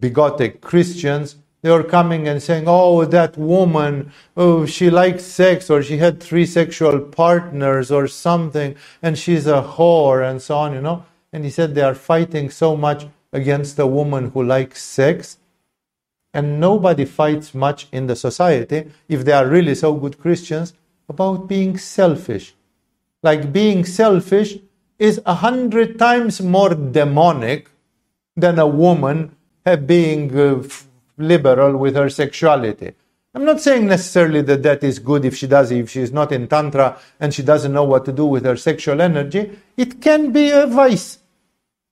bigoted 0.00 0.62
Christians. 0.62 1.36
They 1.62 1.70
were 1.70 1.84
coming 1.84 2.26
and 2.26 2.42
saying, 2.42 2.64
"Oh, 2.66 3.04
that 3.04 3.36
woman, 3.36 4.12
oh, 4.36 4.64
she 4.66 4.88
likes 4.90 5.24
sex, 5.24 5.70
or 5.70 5.82
she 5.82 5.98
had 5.98 6.22
three 6.22 6.46
sexual 6.46 7.00
partners, 7.00 7.90
or 7.90 8.08
something, 8.08 8.76
and 9.02 9.18
she's 9.18 9.46
a 9.46 9.62
whore, 9.76 10.28
and 10.28 10.40
so 10.40 10.56
on." 10.56 10.72
You 10.72 10.80
know. 10.80 11.04
And 11.34 11.44
he 11.44 11.50
said 11.50 11.74
they 11.74 11.82
are 11.82 11.94
fighting 12.12 12.48
so 12.48 12.76
much 12.76 13.06
against 13.32 13.78
a 13.78 13.86
woman 13.86 14.30
who 14.30 14.42
likes 14.42 14.82
sex, 14.82 15.38
and 16.32 16.60
nobody 16.60 17.04
fights 17.04 17.54
much 17.54 17.88
in 17.92 18.06
the 18.06 18.16
society 18.16 18.90
if 19.08 19.24
they 19.26 19.32
are 19.32 19.46
really 19.46 19.74
so 19.74 19.92
good 19.94 20.18
Christians 20.18 20.72
about 21.08 21.48
being 21.48 21.78
selfish. 21.78 22.54
Like 23.22 23.52
being 23.52 23.84
selfish 23.84 24.58
is 24.98 25.20
a 25.26 25.34
hundred 25.34 25.98
times 25.98 26.40
more 26.40 26.74
demonic 26.74 27.70
than 28.36 28.58
a 28.58 28.66
woman 28.66 29.36
being 29.86 30.38
uh, 30.38 30.62
liberal 31.16 31.76
with 31.76 31.96
her 31.96 32.10
sexuality. 32.10 32.92
I'm 33.34 33.44
not 33.44 33.60
saying 33.60 33.86
necessarily 33.86 34.42
that 34.42 34.62
that 34.62 34.84
is 34.84 35.00
good 35.00 35.24
if 35.24 35.36
she 35.36 35.48
does, 35.48 35.72
if 35.72 35.90
she's 35.90 36.12
not 36.12 36.30
in 36.30 36.46
Tantra 36.46 36.98
and 37.18 37.34
she 37.34 37.42
doesn't 37.42 37.72
know 37.72 37.82
what 37.82 38.04
to 38.04 38.12
do 38.12 38.26
with 38.26 38.44
her 38.44 38.56
sexual 38.56 39.00
energy. 39.00 39.58
It 39.76 40.00
can 40.00 40.30
be 40.30 40.50
a 40.50 40.66
vice. 40.66 41.18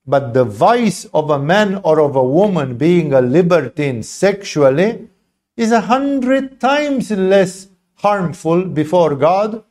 But 0.06 0.34
the 0.34 0.44
vice 0.44 1.04
of 1.06 1.30
a 1.30 1.38
man 1.38 1.80
or 1.82 2.00
of 2.00 2.14
a 2.14 2.22
woman 2.22 2.76
being 2.76 3.12
a 3.12 3.20
libertine 3.20 4.02
sexually 4.02 5.08
is 5.56 5.72
a 5.72 5.82
hundred 5.82 6.60
times 6.60 7.10
less 7.10 7.68
harmful 8.02 8.64
before 8.64 9.14
God 9.14 9.62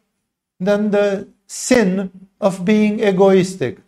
than 0.59 0.91
the 0.91 1.27
sin 1.47 2.11
of 2.39 2.63
being 2.63 3.01
egoistic. 3.01 3.79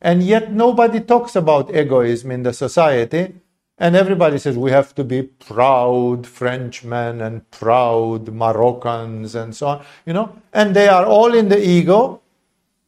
And 0.00 0.22
yet 0.22 0.52
nobody 0.52 1.00
talks 1.00 1.36
about 1.36 1.74
egoism 1.74 2.30
in 2.30 2.42
the 2.42 2.52
society. 2.52 3.34
And 3.78 3.94
everybody 3.96 4.38
says 4.38 4.56
we 4.56 4.70
have 4.70 4.94
to 4.94 5.04
be 5.04 5.22
proud 5.22 6.26
Frenchmen 6.26 7.20
and 7.20 7.48
proud 7.50 8.28
Moroccans 8.32 9.34
and 9.34 9.54
so 9.54 9.66
on, 9.68 9.84
you 10.06 10.12
know, 10.12 10.36
and 10.52 10.74
they 10.74 10.88
are 10.88 11.04
all 11.04 11.34
in 11.34 11.48
the 11.48 11.60
ego, 11.60 12.20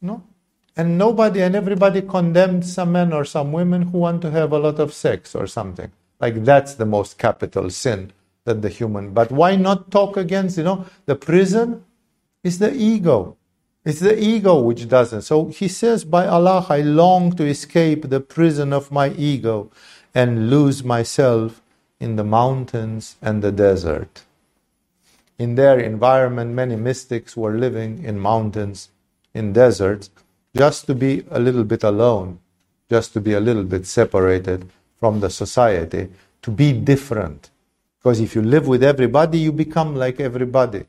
no? 0.01 0.23
And 0.77 0.99
nobody 0.99 1.41
and 1.43 1.55
everybody 1.55 2.03
condemns 2.03 2.73
some 2.75 2.93
men 2.93 3.13
or 3.13 3.25
some 3.25 3.53
women 3.53 3.83
who 3.83 3.99
want 3.99 4.23
to 4.23 4.31
have 4.31 4.53
a 4.53 4.59
lot 4.59 4.79
of 4.81 4.93
sex 4.93 5.35
or 5.35 5.47
something. 5.47 5.91
Like 6.21 6.45
that's 6.45 6.75
the 6.75 6.87
most 6.87 7.19
capital 7.19 7.71
sin 7.71 8.13
than 8.45 8.61
the 8.61 8.69
human. 8.69 9.13
But 9.13 9.31
why 9.31 9.57
not 9.57 9.91
talk 9.91 10.17
against, 10.17 10.59
you 10.59 10.65
know, 10.65 10.87
the 11.07 11.17
prison 11.17 11.85
is 12.43 12.59
the 12.59 12.73
ego. 12.75 13.37
It's 13.85 14.01
the 14.01 14.19
ego 14.19 14.61
which 14.61 14.89
doesn't. 14.89 15.23
So 15.23 15.47
he 15.47 15.69
says, 15.69 16.05
By 16.05 16.27
Allah, 16.27 16.67
I 16.69 16.81
long 16.81 17.33
to 17.37 17.45
escape 17.45 18.09
the 18.09 18.21
prison 18.21 18.73
of 18.73 18.91
my 18.91 19.11
ego 19.11 19.71
and 20.15 20.49
lose 20.49 20.85
myself 20.85 21.61
in 22.01 22.17
the 22.17 22.25
mountains 22.25 23.17
and 23.21 23.43
the 23.43 23.53
desert. 23.53 24.23
In 25.39 25.57
their 25.57 25.79
environment, 25.79 26.53
many 26.53 26.77
mystics 26.77 27.37
were 27.37 27.53
living 27.59 28.05
in 28.05 28.19
mountains, 28.21 28.91
in 29.35 29.53
deserts, 29.53 30.11
just 30.57 30.87
to 30.87 30.95
be 30.95 31.25
a 31.31 31.41
little 31.41 31.65
bit 31.65 31.83
alone, 31.83 32.39
just 32.89 33.13
to 33.15 33.21
be 33.21 33.33
a 33.33 33.41
little 33.41 33.65
bit 33.65 33.87
separated 33.87 34.71
from 35.01 35.21
the 35.21 35.31
society, 35.31 36.09
to 36.43 36.51
be 36.51 36.73
different. 36.73 37.51
Because 38.05 38.21
if 38.21 38.35
you 38.35 38.43
live 38.43 38.69
with 38.69 38.83
everybody, 38.83 39.39
you 39.39 39.51
become 39.51 39.97
like 39.97 40.21
everybody. 40.21 40.85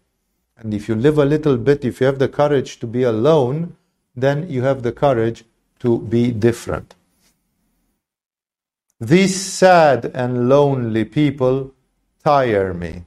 And 0.57 0.73
if 0.73 0.89
you 0.89 0.95
live 0.95 1.17
a 1.17 1.23
little 1.23 1.55
bit, 1.55 1.85
if 1.85 2.01
you 2.01 2.07
have 2.07 2.19
the 2.19 2.27
courage 2.27 2.77
to 2.81 2.87
be 2.87 3.03
alone, 3.03 3.77
then 4.17 4.49
you 4.49 4.63
have 4.63 4.83
the 4.83 4.91
courage 4.91 5.45
to 5.79 5.99
be 5.99 6.31
different. 6.31 6.93
These 8.99 9.39
sad 9.39 10.11
and 10.13 10.49
lonely 10.49 11.05
people 11.05 11.73
tire 12.21 12.73
me. 12.73 13.05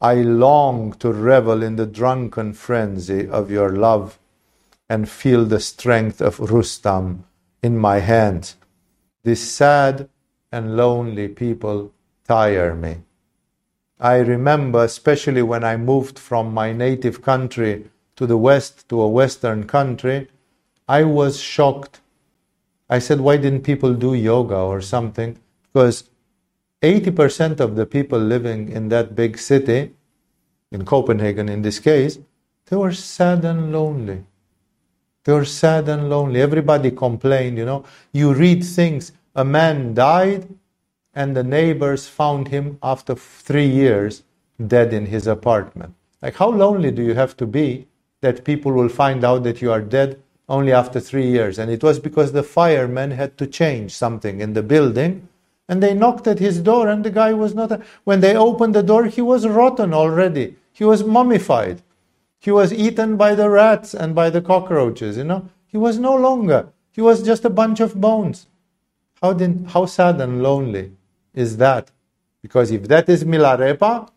I 0.00 0.14
long 0.14 0.92
to 1.00 1.12
revel 1.12 1.60
in 1.64 1.74
the 1.74 1.86
drunken 1.86 2.52
frenzy 2.52 3.28
of 3.28 3.50
your 3.50 3.70
love 3.70 4.16
and 4.88 5.08
feel 5.08 5.44
the 5.44 5.58
strength 5.58 6.20
of 6.20 6.38
Rustam 6.38 7.24
in 7.64 7.78
my 7.78 7.98
hands. 7.98 8.54
These 9.24 9.50
sad 9.50 10.08
and 10.52 10.76
lonely 10.76 11.26
people 11.26 11.92
tire 12.28 12.76
me. 12.76 12.98
I 14.00 14.16
remember, 14.16 14.84
especially 14.84 15.42
when 15.42 15.64
I 15.64 15.76
moved 15.76 16.18
from 16.18 16.52
my 16.52 16.72
native 16.72 17.22
country 17.22 17.90
to 18.16 18.26
the 18.26 18.36
West, 18.36 18.88
to 18.88 19.00
a 19.00 19.08
Western 19.08 19.64
country, 19.66 20.28
I 20.88 21.04
was 21.04 21.40
shocked. 21.40 22.00
I 22.90 22.98
said, 22.98 23.20
why 23.20 23.36
didn't 23.36 23.62
people 23.62 23.94
do 23.94 24.14
yoga 24.14 24.56
or 24.56 24.80
something? 24.80 25.38
Because 25.72 26.10
80% 26.82 27.60
of 27.60 27.76
the 27.76 27.86
people 27.86 28.18
living 28.18 28.68
in 28.70 28.88
that 28.90 29.14
big 29.14 29.38
city, 29.38 29.94
in 30.70 30.84
Copenhagen 30.84 31.48
in 31.48 31.62
this 31.62 31.78
case, 31.78 32.18
they 32.66 32.76
were 32.76 32.92
sad 32.92 33.44
and 33.44 33.72
lonely. 33.72 34.24
They 35.24 35.32
were 35.32 35.44
sad 35.44 35.88
and 35.88 36.10
lonely. 36.10 36.42
Everybody 36.42 36.90
complained, 36.90 37.56
you 37.56 37.64
know. 37.64 37.84
You 38.12 38.34
read 38.34 38.62
things. 38.64 39.12
A 39.34 39.44
man 39.44 39.94
died 39.94 40.46
and 41.14 41.36
the 41.36 41.44
neighbors 41.44 42.06
found 42.08 42.48
him 42.48 42.78
after 42.82 43.14
three 43.14 43.66
years 43.66 44.24
dead 44.64 44.92
in 44.92 45.06
his 45.06 45.26
apartment. 45.26 45.94
Like, 46.20 46.36
how 46.36 46.50
lonely 46.50 46.90
do 46.90 47.02
you 47.02 47.14
have 47.14 47.36
to 47.36 47.46
be 47.46 47.86
that 48.20 48.44
people 48.44 48.72
will 48.72 48.88
find 48.88 49.24
out 49.24 49.42
that 49.44 49.60
you 49.62 49.70
are 49.70 49.80
dead 49.80 50.20
only 50.48 50.72
after 50.72 50.98
three 50.98 51.28
years? 51.28 51.58
And 51.58 51.70
it 51.70 51.82
was 51.82 51.98
because 51.98 52.32
the 52.32 52.42
firemen 52.42 53.12
had 53.12 53.38
to 53.38 53.46
change 53.46 53.94
something 53.94 54.40
in 54.40 54.54
the 54.54 54.62
building, 54.62 55.28
and 55.68 55.82
they 55.82 55.94
knocked 55.94 56.26
at 56.26 56.38
his 56.38 56.60
door, 56.60 56.88
and 56.88 57.04
the 57.04 57.10
guy 57.10 57.32
was 57.32 57.54
not. 57.54 57.80
When 58.04 58.20
they 58.20 58.36
opened 58.36 58.74
the 58.74 58.82
door, 58.82 59.06
he 59.06 59.22
was 59.22 59.46
rotten 59.46 59.94
already. 59.94 60.56
He 60.72 60.84
was 60.84 61.04
mummified. 61.04 61.82
He 62.38 62.50
was 62.50 62.72
eaten 62.72 63.16
by 63.16 63.34
the 63.34 63.48
rats 63.48 63.94
and 63.94 64.14
by 64.14 64.28
the 64.30 64.42
cockroaches, 64.42 65.16
you 65.16 65.24
know. 65.24 65.48
He 65.66 65.78
was 65.78 65.98
no 65.98 66.14
longer. 66.14 66.68
He 66.92 67.00
was 67.00 67.22
just 67.22 67.44
a 67.44 67.50
bunch 67.50 67.80
of 67.80 68.00
bones. 68.00 68.46
How, 69.22 69.32
did, 69.32 69.66
how 69.68 69.86
sad 69.86 70.20
and 70.20 70.42
lonely 70.42 70.92
is 71.34 71.56
that. 71.58 71.90
Because 72.42 72.70
if 72.70 72.88
that 72.88 73.08
is 73.08 73.24
Milarepa, 73.24 74.08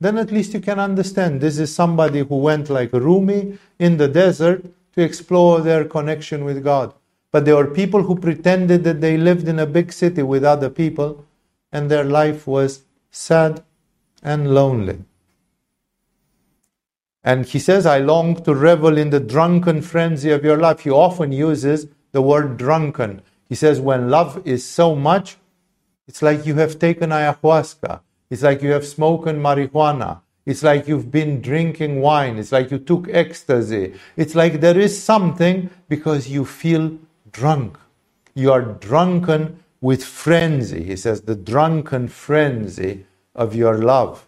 then 0.00 0.18
at 0.18 0.30
least 0.30 0.54
you 0.54 0.60
can 0.60 0.78
understand 0.78 1.40
this 1.40 1.58
is 1.58 1.74
somebody 1.74 2.20
who 2.20 2.36
went 2.36 2.68
like 2.68 2.92
Rumi 2.92 3.58
in 3.78 3.96
the 3.96 4.08
desert 4.08 4.64
to 4.94 5.02
explore 5.02 5.60
their 5.60 5.84
connection 5.84 6.44
with 6.44 6.62
God. 6.62 6.94
But 7.32 7.44
there 7.44 7.56
were 7.56 7.66
people 7.66 8.02
who 8.02 8.16
pretended 8.16 8.84
that 8.84 9.00
they 9.00 9.16
lived 9.16 9.48
in 9.48 9.58
a 9.58 9.66
big 9.66 9.92
city 9.92 10.22
with 10.22 10.44
other 10.44 10.70
people 10.70 11.24
and 11.72 11.90
their 11.90 12.04
life 12.04 12.46
was 12.46 12.84
sad 13.10 13.62
and 14.22 14.54
lonely. 14.54 14.98
And 17.24 17.46
he 17.46 17.58
says, 17.58 17.86
I 17.86 17.98
long 17.98 18.36
to 18.44 18.54
revel 18.54 18.98
in 18.98 19.10
the 19.10 19.18
drunken 19.18 19.80
frenzy 19.80 20.30
of 20.30 20.44
your 20.44 20.58
life. 20.58 20.80
He 20.80 20.90
often 20.90 21.32
uses 21.32 21.88
the 22.12 22.20
word 22.20 22.58
drunken. 22.58 23.22
He 23.48 23.54
says, 23.54 23.80
when 23.80 24.10
love 24.10 24.46
is 24.46 24.64
so 24.64 24.94
much, 24.94 25.38
it's 26.06 26.22
like 26.22 26.46
you 26.46 26.54
have 26.56 26.78
taken 26.78 27.10
ayahuasca. 27.10 28.00
It's 28.30 28.42
like 28.42 28.62
you 28.62 28.72
have 28.72 28.86
smoked 28.86 29.26
marijuana. 29.26 30.20
It's 30.46 30.62
like 30.62 30.86
you've 30.86 31.10
been 31.10 31.40
drinking 31.40 32.00
wine. 32.00 32.36
It's 32.36 32.52
like 32.52 32.70
you 32.70 32.78
took 32.78 33.08
ecstasy. 33.08 33.94
It's 34.16 34.34
like 34.34 34.60
there 34.60 34.78
is 34.78 35.02
something 35.02 35.70
because 35.88 36.28
you 36.28 36.44
feel 36.44 36.98
drunk. 37.32 37.78
You 38.34 38.52
are 38.52 38.62
drunken 38.62 39.64
with 39.80 40.04
frenzy. 40.04 40.84
He 40.84 40.96
says, 40.96 41.22
the 41.22 41.34
drunken 41.34 42.08
frenzy 42.08 43.06
of 43.34 43.54
your 43.54 43.78
love. 43.78 44.26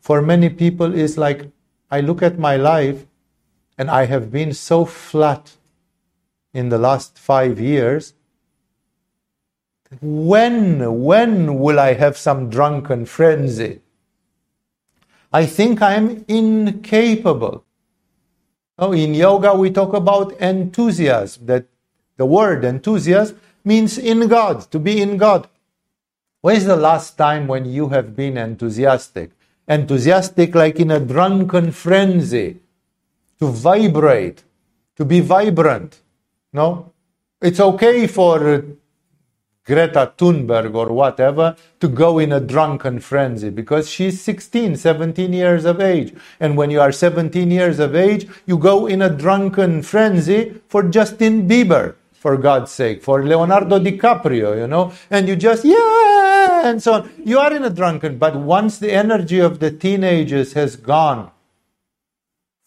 For 0.00 0.22
many 0.22 0.48
people, 0.48 0.94
it's 0.94 1.18
like 1.18 1.50
I 1.90 2.00
look 2.00 2.22
at 2.22 2.38
my 2.38 2.56
life 2.56 3.06
and 3.76 3.90
I 3.90 4.06
have 4.06 4.30
been 4.30 4.52
so 4.52 4.84
flat 4.84 5.52
in 6.54 6.68
the 6.68 6.78
last 6.78 7.18
five 7.18 7.60
years. 7.60 8.14
When, 10.00 11.02
when 11.02 11.58
will 11.58 11.78
I 11.78 11.94
have 11.94 12.16
some 12.16 12.50
drunken 12.50 13.06
frenzy? 13.06 13.80
I 15.32 15.46
think 15.46 15.80
I'm 15.82 16.24
incapable. 16.28 17.64
Oh, 18.78 18.92
in 18.92 19.14
yoga, 19.14 19.54
we 19.54 19.70
talk 19.70 19.94
about 19.94 20.32
enthusiasm, 20.40 21.46
that 21.46 21.66
the 22.16 22.26
word 22.26 22.64
enthusiasm 22.64 23.40
means 23.64 23.98
in 23.98 24.28
God, 24.28 24.70
to 24.70 24.78
be 24.78 25.00
in 25.00 25.16
God. 25.16 25.48
When 26.40 26.56
is 26.56 26.66
the 26.66 26.76
last 26.76 27.16
time 27.16 27.46
when 27.46 27.64
you 27.64 27.88
have 27.88 28.14
been 28.14 28.36
enthusiastic? 28.36 29.30
Enthusiastic, 29.68 30.54
like 30.54 30.78
in 30.78 30.90
a 30.90 31.00
drunken 31.00 31.72
frenzy, 31.72 32.60
to 33.38 33.48
vibrate, 33.48 34.44
to 34.96 35.04
be 35.04 35.20
vibrant. 35.20 36.00
No? 36.52 36.92
It's 37.40 37.60
okay 37.60 38.06
for 38.06 38.64
Greta 39.66 40.12
Thunberg 40.16 40.74
or 40.74 40.92
whatever 40.92 41.56
to 41.80 41.88
go 41.88 42.18
in 42.20 42.32
a 42.32 42.40
drunken 42.40 43.00
frenzy 43.00 43.50
because 43.50 43.90
she's 43.90 44.20
16, 44.20 44.76
17 44.76 45.32
years 45.32 45.64
of 45.64 45.80
age. 45.80 46.14
And 46.38 46.56
when 46.56 46.70
you 46.70 46.80
are 46.80 46.92
17 46.92 47.50
years 47.50 47.80
of 47.80 47.96
age, 47.96 48.28
you 48.46 48.58
go 48.58 48.86
in 48.86 49.02
a 49.02 49.10
drunken 49.10 49.82
frenzy 49.82 50.60
for 50.68 50.84
Justin 50.84 51.48
Bieber, 51.48 51.96
for 52.12 52.36
God's 52.36 52.70
sake, 52.70 53.02
for 53.02 53.24
Leonardo 53.24 53.80
DiCaprio, 53.80 54.56
you 54.56 54.68
know, 54.68 54.92
and 55.10 55.28
you 55.28 55.34
just, 55.34 55.64
yeah, 55.64 56.68
and 56.68 56.80
so 56.80 56.94
on. 56.94 57.10
You 57.24 57.40
are 57.40 57.52
in 57.52 57.64
a 57.64 57.70
drunken, 57.70 58.18
but 58.18 58.36
once 58.36 58.78
the 58.78 58.92
energy 58.92 59.40
of 59.40 59.58
the 59.58 59.72
teenagers 59.72 60.52
has 60.52 60.76
gone, 60.76 61.32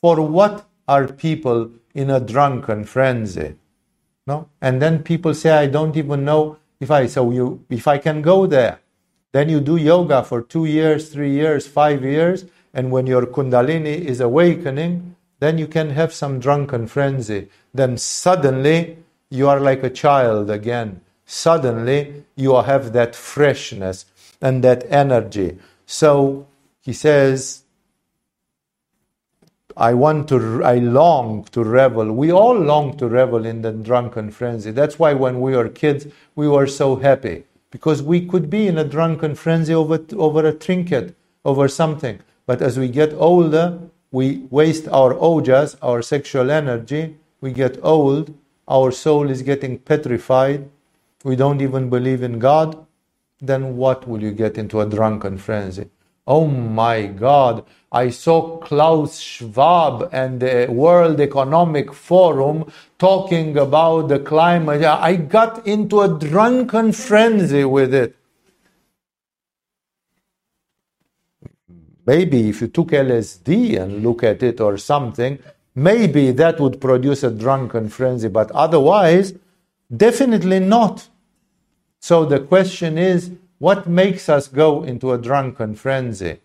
for 0.02 0.22
what 0.22 0.66
are 0.88 1.08
people 1.08 1.72
in 1.94 2.10
a 2.10 2.20
drunken 2.20 2.84
frenzy? 2.84 3.56
No? 4.28 4.50
And 4.62 4.82
then 4.82 5.04
people 5.04 5.34
say, 5.34 5.52
I 5.52 5.68
don't 5.68 5.98
even 5.98 6.24
know 6.24 6.58
if 6.80 6.92
I 6.92 7.08
so 7.08 7.32
you 7.32 7.66
if 7.70 7.88
I 7.88 7.98
can 7.98 8.22
go 8.22 8.48
there, 8.48 8.80
then 9.32 9.50
you 9.50 9.60
do 9.60 9.78
yoga 9.78 10.24
for 10.24 10.42
two 10.42 10.66
years, 10.66 11.10
three 11.10 11.32
years, 11.32 11.68
five 11.68 12.04
years, 12.04 12.46
and 12.74 12.92
when 12.92 13.08
your 13.08 13.26
kundalini 13.26 14.00
is 14.06 14.22
awakening, 14.22 15.16
then 15.40 15.58
you 15.58 15.68
can 15.68 15.92
have 15.92 16.14
some 16.14 16.40
drunken 16.40 16.88
frenzy. 16.88 17.50
Then 17.74 17.98
suddenly 17.98 18.98
you 19.30 19.48
are 19.48 19.60
like 19.60 19.84
a 19.84 19.90
child 19.90 20.50
again. 20.50 21.02
Suddenly 21.26 22.26
you 22.36 22.56
have 22.56 22.94
that 22.94 23.16
freshness 23.16 24.06
and 24.42 24.64
that 24.64 24.86
energy. 24.90 25.58
So 25.86 26.48
he 26.82 26.94
says, 26.94 27.64
I 29.80 29.94
want 29.94 30.28
to, 30.28 30.62
I 30.64 30.80
long 30.80 31.46
to 31.54 31.64
revel. 31.64 32.12
We 32.12 32.34
all 32.34 32.54
long 32.54 32.98
to 32.98 33.08
revel 33.08 33.46
in 33.46 33.62
the 33.62 33.72
drunken 33.72 34.30
frenzy. 34.30 34.72
That's 34.72 35.00
why 35.00 35.14
when 35.14 35.40
we 35.40 35.56
were 35.56 35.70
kids, 35.70 36.08
we 36.36 36.50
were 36.50 36.68
so 36.68 36.98
happy 36.98 37.46
because 37.72 38.04
we 38.04 38.28
could 38.28 38.50
be 38.50 38.68
in 38.68 38.78
a 38.78 38.84
drunken 38.84 39.36
frenzy 39.36 39.74
over, 39.74 40.06
over 40.18 40.46
a 40.46 40.54
trinket, 40.54 41.16
over 41.46 41.70
something. 41.70 42.20
But 42.46 42.62
as 42.62 42.78
we 42.78 42.90
get 42.90 43.14
older, 43.14 43.80
we 44.12 44.48
waste 44.50 44.90
our 44.90 45.14
ojas, 45.14 45.78
our 45.82 46.02
sexual 46.02 46.52
energy. 46.52 47.16
We 47.40 47.54
get 47.54 47.80
old. 47.82 48.34
Our 48.68 48.92
soul 48.92 49.30
is 49.30 49.44
getting 49.44 49.80
petrified. 49.80 50.70
We 51.24 51.38
don't 51.38 51.62
even 51.62 51.90
believe 51.90 52.22
in 52.22 52.40
God. 52.40 52.86
Then 53.40 53.78
what 53.78 54.10
will 54.10 54.22
you 54.22 54.32
get 54.32 54.58
into 54.58 54.82
a 54.82 54.86
drunken 54.86 55.38
frenzy? 55.38 55.90
Oh 56.30 56.46
my 56.46 57.08
God, 57.08 57.66
I 57.92 58.12
saw 58.12 58.60
Klaus 58.60 59.20
Schwab 59.20 60.10
and 60.12 60.40
the 60.40 60.68
World 60.70 61.20
Economic 61.20 61.92
Forum 61.92 62.72
talking 63.00 63.58
about 63.58 64.10
the 64.10 64.20
climate. 64.20 64.84
I 64.84 65.16
got 65.16 65.66
into 65.66 66.02
a 66.02 66.20
drunken 66.20 66.92
frenzy 66.92 67.66
with 67.66 67.96
it. 67.96 68.16
Maybe 72.06 72.50
if 72.50 72.62
you 72.62 72.68
took 72.68 72.90
LSD 72.90 73.82
and 73.82 74.04
look 74.04 74.22
at 74.22 74.44
it 74.44 74.62
or 74.62 74.78
something, 74.78 75.40
maybe 75.74 76.32
that 76.34 76.60
would 76.60 76.80
produce 76.80 77.24
a 77.24 77.32
drunken 77.32 77.90
frenzy, 77.90 78.28
but 78.28 78.52
otherwise, 78.52 79.34
definitely 79.96 80.60
not. 80.60 81.08
So 82.00 82.24
the 82.26 82.40
question 82.40 83.00
is 83.00 83.32
what 83.60 83.88
makes 83.88 84.28
us 84.30 84.48
go 84.48 84.84
into 84.84 85.12
a 85.12 85.18
drunken 85.18 85.76
frenzy? 85.76 86.40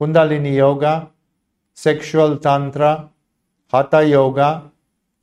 Kundalini 0.00 0.56
Yoga, 0.56 1.08
sexual 1.72 2.36
Tantra, 2.36 3.08
Hatha 3.72 4.06
Yoga, 4.06 4.70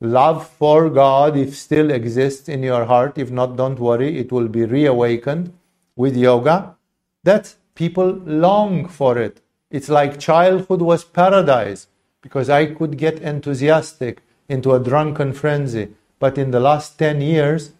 love 0.00 0.48
for 0.48 0.90
God, 0.90 1.36
if 1.36 1.56
still 1.56 1.90
exists 1.90 2.48
in 2.48 2.62
your 2.62 2.84
heart. 2.84 3.18
If 3.18 3.30
not, 3.30 3.56
don't 3.56 3.78
worry, 3.78 4.18
it 4.18 4.32
will 4.32 4.48
be 4.48 4.64
reawakened 4.64 5.52
with 5.96 6.16
yoga. 6.16 6.76
That 7.22 7.54
people 7.74 8.20
long 8.24 8.88
for 8.88 9.18
it. 9.18 9.40
It's 9.70 9.88
like 9.88 10.20
childhood 10.20 10.82
was 10.82 11.04
paradise 11.04 11.88
because 12.20 12.48
I 12.50 12.66
could 12.66 12.96
get 12.98 13.20
enthusiastic 13.20 14.22
into 14.48 14.72
a 14.72 14.80
drunken 14.80 15.32
frenzy. 15.32 15.88
But 16.18 16.38
in 16.38 16.50
the 16.50 16.60
last 16.60 16.98
10 16.98 17.20
years, 17.20 17.72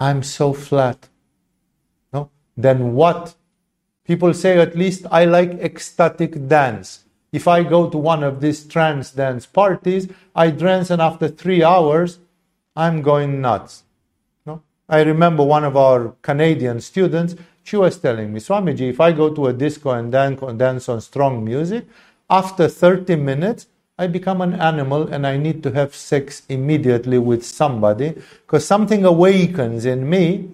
I'm 0.00 0.22
so 0.22 0.54
flat. 0.54 1.08
No? 2.12 2.30
Then 2.56 2.94
what? 2.94 3.34
People 4.04 4.32
say, 4.32 4.58
at 4.58 4.74
least 4.74 5.06
I 5.10 5.26
like 5.26 5.52
ecstatic 5.52 6.48
dance. 6.48 7.04
If 7.32 7.46
I 7.46 7.62
go 7.62 7.88
to 7.88 7.98
one 7.98 8.24
of 8.24 8.40
these 8.40 8.66
trance 8.66 9.12
dance 9.12 9.46
parties, 9.46 10.08
I 10.34 10.50
dance 10.50 10.90
and 10.90 11.00
after 11.00 11.28
three 11.28 11.62
hours, 11.62 12.18
I'm 12.74 13.02
going 13.02 13.40
nuts. 13.40 13.84
No? 14.46 14.62
I 14.88 15.02
remember 15.02 15.44
one 15.44 15.64
of 15.64 15.76
our 15.76 16.16
Canadian 16.22 16.80
students, 16.80 17.36
she 17.62 17.76
was 17.76 17.98
telling 17.98 18.32
me, 18.32 18.40
Swamiji, 18.40 18.90
if 18.90 19.00
I 19.00 19.12
go 19.12 19.32
to 19.32 19.46
a 19.46 19.52
disco 19.52 19.90
and 19.90 20.10
dance 20.10 20.88
on 20.88 21.00
strong 21.02 21.44
music, 21.44 21.86
after 22.28 22.68
30 22.68 23.16
minutes, 23.16 23.66
I 24.00 24.06
become 24.06 24.40
an 24.40 24.54
animal 24.54 25.12
and 25.12 25.26
I 25.26 25.36
need 25.36 25.62
to 25.62 25.72
have 25.72 25.94
sex 25.94 26.42
immediately 26.48 27.18
with 27.18 27.44
somebody 27.44 28.14
because 28.46 28.64
something 28.66 29.04
awakens 29.04 29.84
in 29.84 30.08
me 30.08 30.48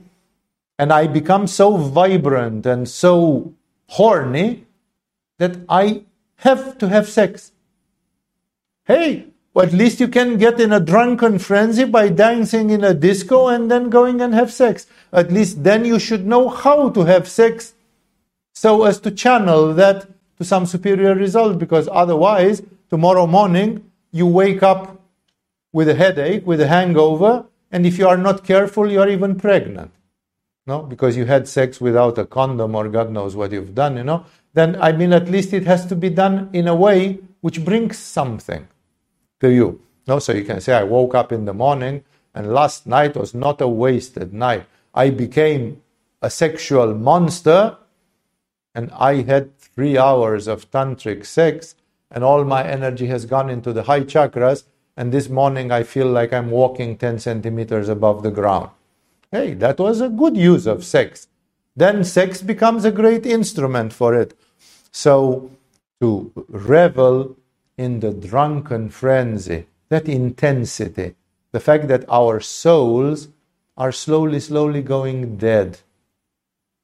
and 0.80 0.92
I 0.92 1.06
become 1.06 1.46
so 1.46 1.76
vibrant 1.76 2.66
and 2.66 2.88
so 2.88 3.54
horny 3.86 4.66
that 5.38 5.58
I 5.68 6.02
have 6.38 6.76
to 6.78 6.88
have 6.88 7.08
sex. 7.08 7.52
Hey, 8.84 9.26
well, 9.54 9.64
at 9.64 9.72
least 9.72 10.00
you 10.00 10.08
can 10.08 10.38
get 10.38 10.58
in 10.60 10.72
a 10.72 10.80
drunken 10.80 11.38
frenzy 11.38 11.84
by 11.84 12.08
dancing 12.08 12.70
in 12.70 12.82
a 12.82 12.94
disco 12.94 13.46
and 13.46 13.70
then 13.70 13.90
going 13.90 14.20
and 14.20 14.34
have 14.34 14.52
sex. 14.52 14.88
At 15.12 15.30
least 15.30 15.62
then 15.62 15.84
you 15.84 16.00
should 16.00 16.26
know 16.26 16.48
how 16.48 16.88
to 16.90 17.04
have 17.04 17.28
sex 17.28 17.74
so 18.52 18.82
as 18.82 18.98
to 19.00 19.12
channel 19.12 19.72
that 19.74 20.08
to 20.38 20.44
some 20.44 20.66
superior 20.66 21.14
result 21.14 21.60
because 21.60 21.88
otherwise 21.92 22.60
tomorrow 22.96 23.26
morning 23.26 23.70
you 24.10 24.26
wake 24.26 24.62
up 24.62 24.98
with 25.70 25.86
a 25.86 25.94
headache, 25.94 26.46
with 26.46 26.62
a 26.62 26.66
hangover, 26.66 27.44
and 27.70 27.84
if 27.84 27.98
you 27.98 28.08
are 28.08 28.16
not 28.16 28.42
careful, 28.42 28.90
you 28.90 28.98
are 28.98 29.10
even 29.16 29.36
pregnant. 29.36 29.92
No, 30.66 30.80
because 30.80 31.14
you 31.14 31.26
had 31.26 31.46
sex 31.46 31.78
without 31.78 32.16
a 32.16 32.24
condom 32.24 32.74
or 32.74 32.88
God 32.88 33.10
knows 33.10 33.36
what 33.36 33.52
you've 33.52 33.74
done, 33.74 33.98
you 33.98 34.04
know. 34.04 34.24
Then, 34.54 34.80
I 34.80 34.92
mean, 34.92 35.12
at 35.12 35.28
least 35.28 35.52
it 35.52 35.66
has 35.66 35.84
to 35.90 35.94
be 35.94 36.08
done 36.08 36.48
in 36.54 36.66
a 36.68 36.74
way 36.74 37.18
which 37.42 37.62
brings 37.62 37.98
something 37.98 38.66
to 39.40 39.52
you. 39.52 39.82
No, 40.06 40.18
so 40.18 40.32
you 40.32 40.44
can 40.46 40.62
say, 40.62 40.72
I 40.72 40.84
woke 40.84 41.14
up 41.14 41.32
in 41.32 41.44
the 41.44 41.52
morning 41.52 42.02
and 42.34 42.54
last 42.54 42.86
night 42.86 43.14
was 43.14 43.34
not 43.34 43.60
a 43.60 43.68
wasted 43.68 44.32
night. 44.32 44.64
I 44.94 45.10
became 45.10 45.82
a 46.22 46.30
sexual 46.30 46.94
monster 46.94 47.76
and 48.74 48.90
I 48.92 49.20
had 49.20 49.58
three 49.58 49.98
hours 49.98 50.48
of 50.48 50.70
tantric 50.70 51.26
sex 51.26 51.74
and 52.10 52.24
all 52.24 52.44
my 52.44 52.64
energy 52.64 53.06
has 53.06 53.26
gone 53.26 53.50
into 53.50 53.72
the 53.72 53.84
high 53.84 54.00
chakras 54.02 54.64
and 54.96 55.12
this 55.12 55.28
morning 55.28 55.70
I 55.70 55.82
feel 55.82 56.06
like 56.06 56.32
I'm 56.32 56.50
walking 56.50 56.96
10 56.96 57.18
centimeters 57.18 57.88
above 57.88 58.22
the 58.22 58.30
ground. 58.30 58.70
Hey, 59.30 59.54
that 59.54 59.78
was 59.78 60.00
a 60.00 60.08
good 60.08 60.36
use 60.36 60.66
of 60.66 60.84
sex. 60.84 61.28
Then 61.74 62.04
sex 62.04 62.40
becomes 62.40 62.84
a 62.84 62.90
great 62.90 63.26
instrument 63.26 63.92
for 63.92 64.14
it. 64.14 64.38
So, 64.90 65.50
to 66.00 66.32
revel 66.48 67.36
in 67.76 68.00
the 68.00 68.12
drunken 68.12 68.88
frenzy, 68.88 69.66
that 69.90 70.08
intensity, 70.08 71.14
the 71.52 71.60
fact 71.60 71.88
that 71.88 72.04
our 72.08 72.40
souls 72.40 73.28
are 73.76 73.92
slowly, 73.92 74.40
slowly 74.40 74.80
going 74.80 75.36
dead. 75.36 75.80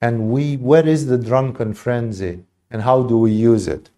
And 0.03 0.29
we, 0.29 0.57
where 0.57 0.87
is 0.87 1.07
the 1.07 1.16
drunken 1.16 1.73
frenzy 1.73 2.45
and 2.70 2.83
how 2.83 3.03
do 3.03 3.16
we 3.16 3.33
use 3.33 3.66
it? 3.66 3.89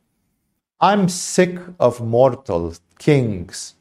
I'm 0.85 1.09
sick 1.09 1.59
of 1.81 2.03
mortal 2.03 2.75
kings. 2.99 3.75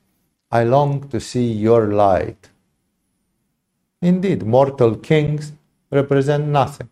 I 0.49 0.63
long 0.63 1.09
to 1.09 1.19
see 1.19 1.51
your 1.51 1.87
light. 1.87 2.49
Indeed, 4.01 4.43
mortal 4.43 4.95
kings 4.95 5.51
represent 5.91 6.47
nothing. 6.47 6.87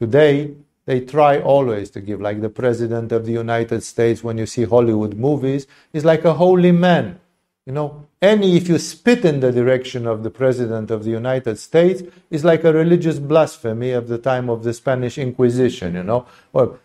Today, 0.00 0.50
they 0.84 0.98
try 1.02 1.38
always 1.38 1.90
to 1.90 2.00
give, 2.00 2.20
like 2.20 2.40
the 2.40 2.48
President 2.48 3.12
of 3.12 3.24
the 3.24 3.30
United 3.30 3.84
States, 3.84 4.24
when 4.24 4.36
you 4.36 4.46
see 4.46 4.64
Hollywood 4.64 5.14
movies, 5.14 5.68
is 5.92 6.04
like 6.04 6.24
a 6.24 6.34
holy 6.34 6.72
man. 6.72 7.20
You 7.64 7.72
know, 7.74 8.08
any, 8.20 8.56
if 8.56 8.68
you 8.68 8.80
spit 8.80 9.24
in 9.24 9.38
the 9.38 9.52
direction 9.52 10.08
of 10.08 10.24
the 10.24 10.30
President 10.30 10.90
of 10.90 11.04
the 11.04 11.12
United 11.12 11.56
States, 11.60 12.02
is 12.30 12.44
like 12.44 12.64
a 12.64 12.72
religious 12.72 13.20
blasphemy 13.20 13.92
of 13.92 14.08
the 14.08 14.18
time 14.18 14.50
of 14.50 14.64
the 14.64 14.74
Spanish 14.74 15.18
Inquisition, 15.18 15.94
you 15.94 16.02
know. 16.02 16.26
Well, 16.52 16.80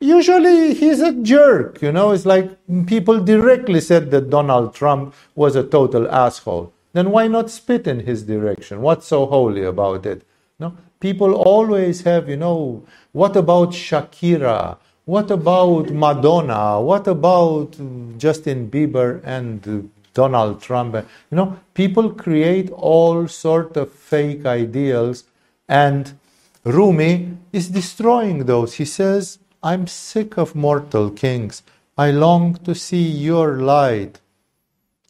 usually 0.00 0.74
he's 0.74 1.00
a 1.00 1.12
jerk, 1.12 1.80
you 1.82 1.92
know. 1.92 2.10
It's 2.10 2.26
like 2.26 2.50
people 2.86 3.20
directly 3.20 3.80
said 3.80 4.10
that 4.10 4.30
Donald 4.30 4.74
Trump 4.74 5.14
was 5.34 5.54
a 5.54 5.62
total 5.62 6.10
asshole. 6.10 6.72
Then 6.92 7.10
why 7.10 7.28
not 7.28 7.50
spit 7.50 7.86
in 7.86 8.00
his 8.00 8.24
direction? 8.24 8.80
What's 8.80 9.06
so 9.06 9.26
holy 9.26 9.62
about 9.62 10.06
it? 10.06 10.22
No, 10.58 10.76
people 10.98 11.34
always 11.34 12.02
have, 12.02 12.28
you 12.28 12.36
know, 12.36 12.82
what 13.12 13.36
about 13.36 13.70
Shakira? 13.70 14.78
What 15.04 15.30
about 15.30 15.90
Madonna? 15.90 16.80
What 16.80 17.06
about 17.06 17.76
Justin 18.18 18.70
Bieber 18.70 19.20
and 19.24 19.90
Donald 20.14 20.60
Trump? 20.60 20.94
You 20.94 21.36
know, 21.36 21.58
people 21.74 22.10
create 22.10 22.70
all 22.70 23.26
sort 23.28 23.76
of 23.76 23.92
fake 23.92 24.44
ideals, 24.46 25.24
and 25.68 26.18
Rumi 26.64 27.36
is 27.52 27.68
destroying 27.68 28.44
those. 28.44 28.74
He 28.74 28.84
says, 28.84 29.38
"I'm 29.62 29.86
sick 29.86 30.36
of 30.38 30.54
mortal 30.54 31.10
kings. 31.10 31.62
I 31.96 32.10
long 32.10 32.54
to 32.64 32.74
see 32.74 33.02
your 33.02 33.56
light." 33.56 34.20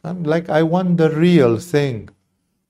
I'm 0.03 0.23
like, 0.23 0.49
I 0.49 0.63
want 0.63 0.97
the 0.97 1.09
real 1.11 1.59
thing. 1.59 2.09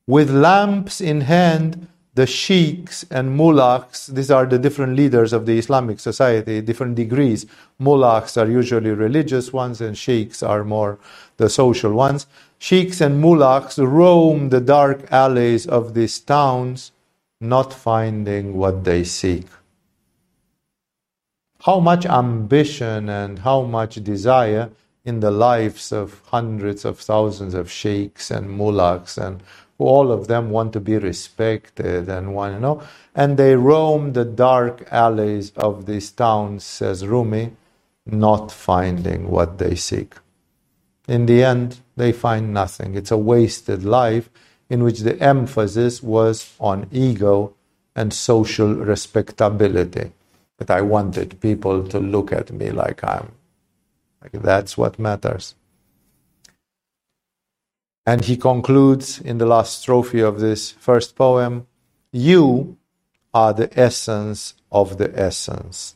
With 0.06 0.30
lamps 0.30 1.00
in 1.00 1.22
hand, 1.22 1.88
the 2.14 2.28
sheikhs 2.28 3.06
and 3.10 3.38
mullahs, 3.38 4.08
these 4.08 4.30
are 4.30 4.46
the 4.46 4.60
different 4.60 4.98
leaders 4.98 5.32
of 5.32 5.46
the 5.46 5.58
Islamic 5.58 6.02
society, 6.02 6.60
different 6.60 6.96
degrees. 6.96 7.46
Mullahs 7.80 8.36
are 8.36 8.50
usually 8.50 8.92
religious 8.92 9.54
ones, 9.54 9.80
and 9.80 9.98
sheikhs 9.98 10.44
are 10.44 10.66
more 10.66 11.00
the 11.38 11.50
social 11.50 11.94
ones. 11.94 12.28
Sheikhs 12.60 13.00
and 13.00 13.22
mullahs 13.22 13.80
roam 13.80 14.50
the 14.50 14.60
dark 14.60 15.10
alleys 15.12 15.66
of 15.66 15.94
these 15.94 16.20
towns, 16.20 16.92
not 17.40 17.74
finding 17.74 18.58
what 18.58 18.84
they 18.84 19.06
seek. 19.06 19.48
How 21.66 21.80
much 21.80 22.08
ambition 22.08 23.08
and 23.08 23.40
how 23.40 23.62
much 23.62 24.04
desire 24.04 24.72
in 25.06 25.20
the 25.20 25.32
lives 25.32 25.92
of 25.92 26.22
hundreds 26.28 26.86
of 26.86 27.00
thousands 27.00 27.54
of 27.54 27.70
sheikhs 27.70 28.32
and 28.32 28.50
mullahs 28.50 29.18
and 29.18 29.44
all 29.78 30.12
of 30.12 30.28
them 30.28 30.50
want 30.50 30.74
to 30.74 30.80
be 30.80 30.98
respected 30.98 32.10
and 32.10 32.34
want, 32.34 32.54
you 32.56 32.60
know, 32.60 32.82
and 33.16 33.38
they 33.38 33.56
roam 33.56 34.14
the 34.14 34.26
dark 34.26 34.88
alleys 34.92 35.52
of 35.56 35.86
these 35.86 36.12
towns, 36.12 36.64
says 36.64 37.06
Rumi, 37.06 37.52
not 38.06 38.52
finding 38.52 39.30
what 39.30 39.58
they 39.58 39.76
seek. 39.76 40.16
In 41.08 41.26
the 41.26 41.44
end, 41.44 41.80
they 41.96 42.12
find 42.12 42.54
nothing. 42.54 42.96
It's 42.96 43.12
a 43.12 43.18
wasted 43.18 43.84
life 43.84 44.30
in 44.70 44.84
which 44.84 45.00
the 45.00 45.20
emphasis 45.22 46.02
was 46.02 46.56
on 46.60 46.88
ego 46.92 47.54
and 47.96 48.14
social 48.14 48.74
respectability. 48.76 50.12
That 50.62 50.70
I 50.78 50.82
wanted 50.82 51.42
people 51.42 51.88
to 51.88 52.00
look 52.00 52.32
at 52.32 52.52
me 52.52 52.70
like 52.70 53.04
I'm, 53.04 53.32
like 54.22 54.44
that's 54.44 54.78
what 54.78 55.00
matters. 55.00 55.56
And 58.06 58.24
he 58.26 58.38
concludes 58.38 59.20
in 59.20 59.40
the 59.40 59.48
last 59.48 59.84
strophe 59.84 60.22
of 60.22 60.40
this 60.40 60.70
first 60.70 61.16
poem 61.16 61.66
You 62.12 62.78
are 63.34 63.54
the 63.54 63.72
essence 63.80 64.54
of 64.72 65.00
the 65.00 65.12
essence, 65.20 65.96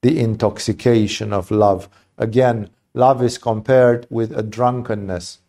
the 0.00 0.18
intoxication 0.18 1.34
of 1.34 1.50
love. 1.50 1.90
Again, 2.16 2.70
love 2.94 3.22
is 3.22 3.36
compared 3.36 4.06
with 4.08 4.32
a 4.32 4.42
drunkenness. 4.42 5.40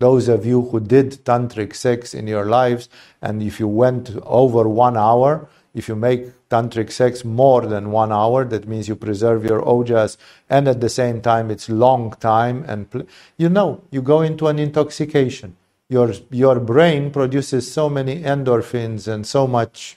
Those 0.00 0.26
of 0.26 0.44
you 0.44 0.62
who 0.62 0.80
did 0.80 1.24
tantric 1.24 1.76
sex 1.76 2.14
in 2.14 2.26
your 2.26 2.46
lives, 2.46 2.88
and 3.20 3.44
if 3.44 3.60
you 3.60 3.68
went 3.68 4.10
over 4.24 4.68
one 4.68 4.96
hour, 4.96 5.48
if 5.74 5.88
you 5.88 5.96
make 5.96 6.48
tantric 6.50 6.90
sex 6.92 7.24
more 7.24 7.62
than 7.66 7.90
one 7.90 8.12
hour, 8.12 8.44
that 8.44 8.68
means 8.68 8.88
you 8.88 8.96
preserve 8.96 9.44
your 9.44 9.62
ojas, 9.62 10.16
and 10.50 10.68
at 10.68 10.80
the 10.80 10.88
same 10.88 11.20
time 11.20 11.50
it's 11.50 11.68
long 11.68 12.12
time, 12.20 12.64
and 12.68 12.90
pl- 12.90 13.06
you 13.38 13.48
know 13.48 13.82
you 13.90 14.02
go 14.02 14.20
into 14.22 14.48
an 14.48 14.58
intoxication. 14.58 15.56
Your 15.88 16.12
your 16.30 16.60
brain 16.60 17.10
produces 17.10 17.70
so 17.70 17.88
many 17.88 18.22
endorphins 18.22 19.08
and 19.08 19.26
so 19.26 19.46
much 19.46 19.96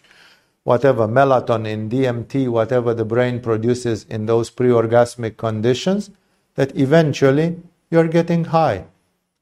whatever 0.64 1.08
melatonin, 1.08 1.90
DMT, 1.90 2.50
whatever 2.50 2.94
the 2.94 3.06
brain 3.06 3.40
produces 3.40 4.04
in 4.06 4.26
those 4.26 4.50
pre-orgasmic 4.50 5.38
conditions, 5.38 6.10
that 6.56 6.76
eventually 6.76 7.62
you're 7.92 8.08
getting 8.08 8.46
high, 8.46 8.86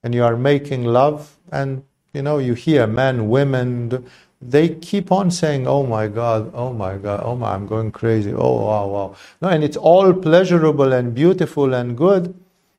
and 0.03 0.13
you 0.13 0.23
are 0.23 0.35
making 0.35 0.83
love, 0.83 1.37
and 1.51 1.83
you 2.13 2.21
know 2.21 2.39
you 2.39 2.55
hear 2.55 2.85
men, 2.87 3.29
women 3.29 4.05
they 4.49 4.69
keep 4.69 5.11
on 5.11 5.31
saying, 5.31 5.67
"Oh 5.67 5.85
my 5.85 6.07
God, 6.07 6.51
oh 6.53 6.73
my 6.73 6.97
God, 6.97 7.21
oh 7.23 7.35
my, 7.35 7.53
I'm 7.53 7.67
going 7.67 7.91
crazy. 7.91 8.33
Oh 8.33 8.65
wow, 8.65 8.87
wow." 8.87 9.15
No, 9.41 9.49
and 9.49 9.63
it's 9.63 9.77
all 9.77 10.13
pleasurable 10.13 10.93
and 10.93 11.13
beautiful 11.13 11.73
and 11.73 11.97
good. 11.97 12.33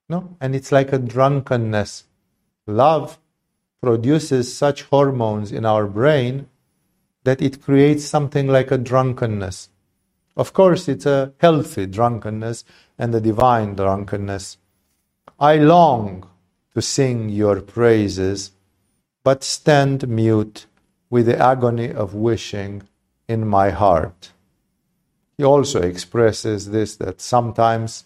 No, 0.09 0.37
and 0.41 0.55
it's 0.55 0.73
like 0.73 0.93
a 0.93 0.99
drunkenness. 0.99 2.05
Love 2.67 3.19
produces 3.83 4.57
such 4.57 4.83
hormones 4.85 5.53
in 5.53 5.67
our 5.67 5.87
brain 5.87 6.47
that 7.25 7.43
it 7.43 7.63
creates 7.63 8.05
something 8.05 8.47
like 8.49 8.71
a 8.71 8.79
drunkenness. 8.79 9.71
Of 10.37 10.53
course, 10.53 10.89
it's 10.89 11.07
a 11.07 11.33
healthy 11.39 11.87
drunkenness 11.87 12.65
and 12.99 13.15
a 13.15 13.21
divine 13.21 13.75
drunkenness. 13.75 14.59
I 15.39 15.57
long 15.57 16.29
to 16.75 16.83
sing 16.83 17.29
your 17.29 17.61
praises, 17.61 18.53
but 19.23 19.45
stand 19.45 20.09
mute 20.09 20.67
with 21.11 21.27
the 21.27 21.39
agony 21.39 21.93
of 21.93 22.15
wishing 22.15 22.83
in 23.29 23.47
my 23.47 23.71
heart. 23.71 24.33
He 25.39 25.45
also 25.45 25.83
expresses 25.83 26.71
this 26.71 26.97
that 26.97 27.21
sometimes 27.21 28.05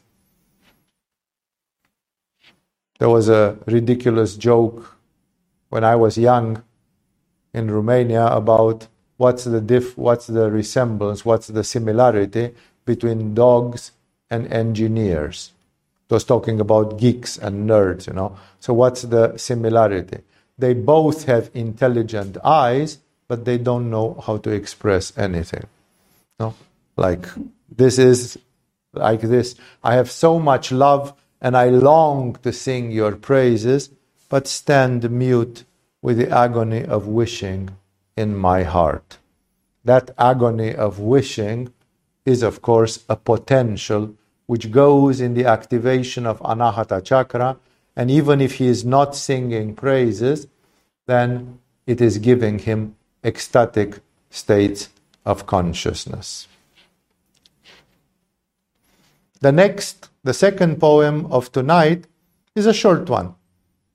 there 2.99 3.09
was 3.09 3.29
a 3.29 3.59
ridiculous 3.67 4.37
joke 4.37 4.97
when 5.69 5.85
I 5.85 5.97
was 5.97 6.19
young 6.19 6.63
in 7.55 7.71
Romania 7.71 8.27
about 8.27 8.89
what's 9.17 9.45
the 9.45 9.61
diff, 9.61 9.97
what's 9.99 10.27
the 10.27 10.51
resemblance, 10.51 11.25
what's 11.25 11.49
the 11.49 11.65
similarity 11.65 12.55
between 12.85 13.35
dogs 13.35 13.93
and 14.31 14.53
engineers. 14.53 15.53
It 16.09 16.15
was 16.15 16.25
talking 16.25 16.61
about 16.61 16.99
geeks 16.99 17.37
and 17.37 17.69
nerds, 17.69 18.07
you 18.07 18.15
know. 18.15 18.37
So 18.61 18.73
what's 18.75 19.03
the 19.03 19.37
similarity? 19.37 20.21
They 20.59 20.75
both 20.75 21.25
have 21.25 21.51
intelligent 21.55 22.37
eyes, 22.45 22.99
but 23.29 23.45
they 23.45 23.59
don't 23.59 23.91
know 23.91 24.21
how 24.27 24.39
to 24.39 24.51
express 24.51 25.17
anything. 25.17 25.67
No? 26.41 26.55
Like 26.97 27.27
this 27.71 27.99
is 27.99 28.39
like 28.93 29.21
this. 29.21 29.55
I 29.85 29.95
have 29.95 30.11
so 30.11 30.39
much 30.39 30.73
love 30.73 31.15
and 31.41 31.57
I 31.57 31.69
long 31.69 32.35
to 32.43 32.53
sing 32.53 32.91
your 32.91 33.15
praises, 33.15 33.91
but 34.29 34.49
stand 34.49 35.09
mute 35.11 35.65
with 36.03 36.19
the 36.19 36.31
agony 36.31 36.85
of 36.85 37.07
wishing 37.07 37.71
in 38.17 38.35
my 38.37 38.65
heart. 38.65 39.19
That 39.85 40.11
agony 40.19 40.75
of 40.75 40.99
wishing 40.99 41.73
is, 42.25 42.43
of 42.43 42.61
course, 42.61 43.05
a 43.09 43.17
potential 43.17 44.15
which 44.47 44.71
goes 44.71 45.21
in 45.21 45.35
the 45.35 45.45
activation 45.45 46.27
of 46.27 46.41
Anahata 46.41 47.03
Chakra 47.05 47.57
and 47.99 48.13
even 48.13 48.41
if 48.41 48.55
he 48.55 48.69
is 48.69 48.85
not 48.85 49.17
singing 49.17 49.75
praises, 49.75 50.47
then 51.07 51.59
it 51.85 52.01
is 52.01 52.19
giving 52.19 52.61
him 52.61 52.95
ecstatic 53.25 53.99
states 54.31 54.89
of 55.27 55.47
consciousness. 55.47 56.47
The 59.41 59.51
next, 59.51 60.11
the 60.23 60.33
second 60.33 60.79
poem 60.79 61.27
of 61.27 61.51
tonight, 61.51 62.07
is 62.55 62.67
a 62.67 62.73
short 62.73 63.11
one, 63.11 63.35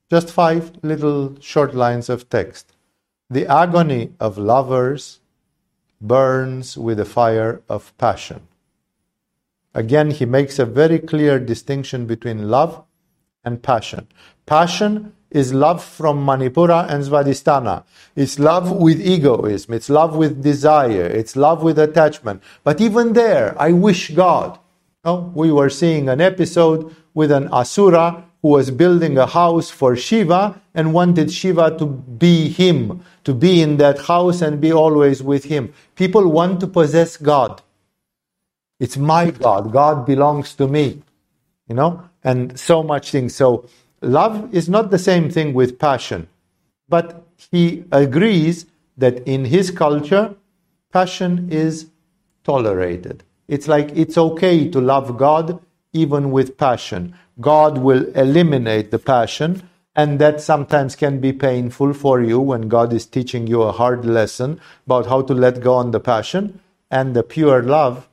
Just 0.09 0.29
five 0.29 0.73
little 0.83 1.39
short 1.39 1.73
lines 1.73 2.09
of 2.09 2.29
text. 2.29 2.73
The 3.29 3.47
agony 3.47 4.11
of 4.19 4.37
lovers 4.37 5.21
burns 6.01 6.77
with 6.77 6.97
the 6.97 7.05
fire 7.05 7.61
of 7.69 7.97
passion. 7.97 8.41
Again, 9.73 10.11
he 10.11 10.25
makes 10.25 10.59
a 10.59 10.65
very 10.65 10.99
clear 10.99 11.39
distinction 11.39 12.05
between 12.05 12.49
love 12.49 12.83
and 13.43 13.61
passion. 13.61 14.07
Passion 14.45 15.13
is 15.31 15.53
love 15.53 15.83
from 15.83 16.25
Manipura 16.25 16.87
and 16.89 17.03
Svadhisthana. 17.03 17.83
It's 18.15 18.37
love 18.37 18.71
with 18.71 19.01
egoism. 19.01 19.73
It's 19.73 19.89
love 19.89 20.15
with 20.15 20.43
desire. 20.43 21.07
It's 21.07 21.35
love 21.35 21.63
with 21.63 21.79
attachment. 21.79 22.43
But 22.63 22.79
even 22.79 23.13
there, 23.13 23.55
I 23.59 23.71
wish 23.71 24.11
God. 24.11 24.59
Oh, 25.03 25.31
we 25.33 25.51
were 25.51 25.69
seeing 25.69 26.07
an 26.07 26.21
episode 26.21 26.95
with 27.13 27.31
an 27.31 27.49
asura 27.51 28.23
who 28.41 28.49
was 28.49 28.71
building 28.71 29.17
a 29.17 29.25
house 29.25 29.69
for 29.69 29.95
Shiva 29.95 30.61
and 30.75 30.93
wanted 30.93 31.31
Shiva 31.31 31.77
to 31.77 31.85
be 31.85 32.49
him, 32.49 33.03
to 33.23 33.33
be 33.33 33.61
in 33.61 33.77
that 33.77 33.99
house 33.99 34.41
and 34.41 34.61
be 34.61 34.71
always 34.71 35.23
with 35.23 35.45
him. 35.45 35.73
People 35.95 36.29
want 36.29 36.59
to 36.59 36.67
possess 36.67 37.17
God. 37.17 37.61
It's 38.79 38.97
my 38.97 39.31
God. 39.31 39.71
God 39.71 40.05
belongs 40.05 40.53
to 40.55 40.67
me. 40.67 41.01
You 41.67 41.75
know? 41.75 42.09
And 42.24 42.57
so 42.59 42.84
much 42.84 43.11
things. 43.11 43.36
So 43.36 43.67
love 44.01 44.53
is 44.53 44.69
not 44.69 44.91
the 44.91 44.99
same 44.99 45.30
thing 45.30 45.53
with 45.53 45.80
passion. 45.80 46.28
But 46.88 47.26
he 47.51 47.86
agrees 47.91 48.65
that 48.97 49.28
in 49.28 49.45
his 49.45 49.71
culture, 49.71 50.36
passion 50.91 51.49
is 51.51 51.88
tolerated. 52.43 53.24
It's 53.47 53.67
like 53.67 53.91
it's 53.95 54.17
okay 54.17 54.69
to 54.69 54.80
love 54.80 55.17
God 55.17 55.59
even 55.91 56.32
with 56.32 56.57
passion. 56.57 57.15
God 57.39 57.78
will 57.78 58.05
eliminate 58.15 58.91
the 58.91 58.99
passion, 58.99 59.67
and 59.95 60.19
that 60.19 60.41
sometimes 60.41 60.95
can 60.95 61.19
be 61.19 61.34
painful 61.34 61.93
for 61.93 62.21
you 62.21 62.39
when 62.39 62.67
God 62.67 62.93
is 62.93 63.05
teaching 63.05 63.47
you 63.47 63.61
a 63.63 63.71
hard 63.71 64.05
lesson 64.05 64.59
about 64.86 65.07
how 65.07 65.21
to 65.24 65.34
let 65.34 65.61
go 65.61 65.76
on 65.76 65.91
the 65.91 65.99
passion. 65.99 66.59
And 66.89 67.15
the 67.15 67.24
pure 67.24 67.63
love 67.63 68.07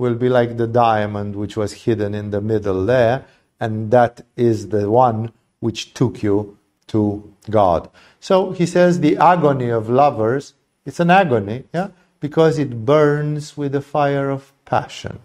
will 0.00 0.14
be 0.14 0.30
like 0.30 0.56
the 0.56 0.66
diamond 0.66 1.36
which 1.36 1.58
was 1.58 1.84
hidden 1.84 2.14
in 2.14 2.30
the 2.30 2.40
middle 2.40 2.86
there, 2.86 3.26
and 3.60 3.90
that 3.90 4.22
is 4.34 4.70
the 4.70 4.90
one 4.90 5.30
which 5.60 5.92
took 5.92 6.22
you 6.22 6.56
to 6.86 7.34
God. 7.50 7.90
So 8.18 8.52
he 8.52 8.64
says 8.64 9.00
the 9.00 9.18
agony 9.18 9.68
of 9.68 9.90
lovers, 9.90 10.54
it's 10.86 11.00
an 11.00 11.10
agony, 11.10 11.64
yeah, 11.74 11.88
because 12.18 12.58
it 12.58 12.86
burns 12.86 13.58
with 13.58 13.72
the 13.72 13.82
fire 13.82 14.30
of 14.30 14.54
passion. 14.64 15.18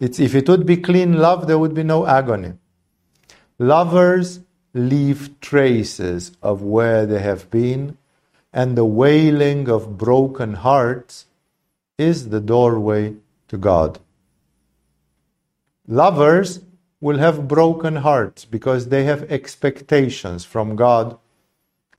It's, 0.00 0.18
if 0.18 0.34
it 0.34 0.48
would 0.48 0.66
be 0.66 0.76
clean 0.76 1.18
love, 1.18 1.46
there 1.46 1.58
would 1.58 1.74
be 1.74 1.84
no 1.84 2.04
agony. 2.04 2.54
Lovers 3.60 4.40
leave 4.74 5.40
traces 5.40 6.32
of 6.42 6.62
where 6.62 7.06
they 7.06 7.20
have 7.20 7.48
been, 7.48 7.96
and 8.52 8.76
the 8.76 8.84
wailing 8.84 9.68
of 9.68 9.96
broken 9.96 10.54
hearts 10.54 11.26
is 11.96 12.30
the 12.30 12.40
doorway 12.40 13.14
to 13.52 13.56
God. 13.56 14.00
Lovers 15.86 16.60
will 17.00 17.18
have 17.18 17.46
broken 17.46 17.96
hearts 17.96 18.44
because 18.44 18.88
they 18.88 19.04
have 19.04 19.30
expectations 19.30 20.44
from 20.44 20.74
God, 20.74 21.16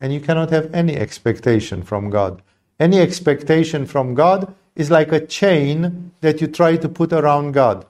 and 0.02 0.14
you 0.14 0.20
cannot 0.20 0.50
have 0.50 0.74
any 0.74 0.98
expectation 0.98 1.84
from 1.84 2.10
God. 2.10 2.42
Any 2.80 3.00
expectation 3.00 3.86
from 3.86 4.16
God 4.16 4.54
is 4.76 4.92
like 4.92 5.14
a 5.14 5.26
chain 5.26 6.12
that 6.20 6.42
you 6.42 6.48
try 6.48 6.76
to 6.76 6.90
put 6.90 7.14
around 7.14 7.54
God 7.54 7.86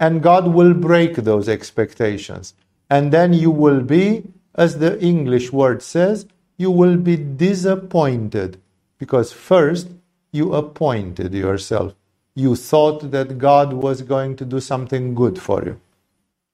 and 0.00 0.22
God 0.22 0.48
will 0.48 0.72
break 0.72 1.14
those 1.16 1.48
expectations. 1.48 2.54
And 2.88 3.12
then 3.12 3.34
you 3.34 3.50
will 3.50 3.82
be, 3.82 4.24
as 4.54 4.78
the 4.78 4.98
English 5.00 5.52
word 5.52 5.82
says, 5.82 6.26
you 6.56 6.70
will 6.70 6.96
be 6.96 7.16
disappointed 7.16 8.58
because 8.98 9.32
first 9.32 9.90
you 10.32 10.54
appointed 10.54 11.34
yourself. 11.34 11.94
You 12.34 12.56
thought 12.56 13.10
that 13.10 13.38
God 13.38 13.72
was 13.72 14.02
going 14.02 14.36
to 14.36 14.44
do 14.44 14.60
something 14.60 15.14
good 15.14 15.38
for 15.38 15.64
you. 15.64 15.80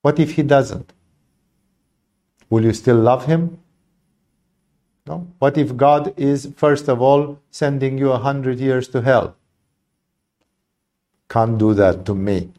What 0.02 0.18
if 0.18 0.32
He 0.32 0.42
doesn't? 0.42 0.92
Will 2.48 2.64
you 2.64 2.72
still 2.72 2.96
love 2.96 3.26
Him? 3.26 3.58
No? 5.06 5.26
What 5.38 5.56
if 5.56 5.76
God 5.76 6.14
is, 6.16 6.52
first 6.56 6.88
of 6.88 7.00
all, 7.00 7.38
sending 7.50 7.98
you 7.98 8.10
a 8.12 8.18
hundred 8.18 8.58
years 8.58 8.88
to 8.88 9.02
hell? 9.02 9.36
Can't 11.28 11.58
do 11.58 11.74
that 11.74 12.04
to 12.06 12.14
me. 12.14 12.50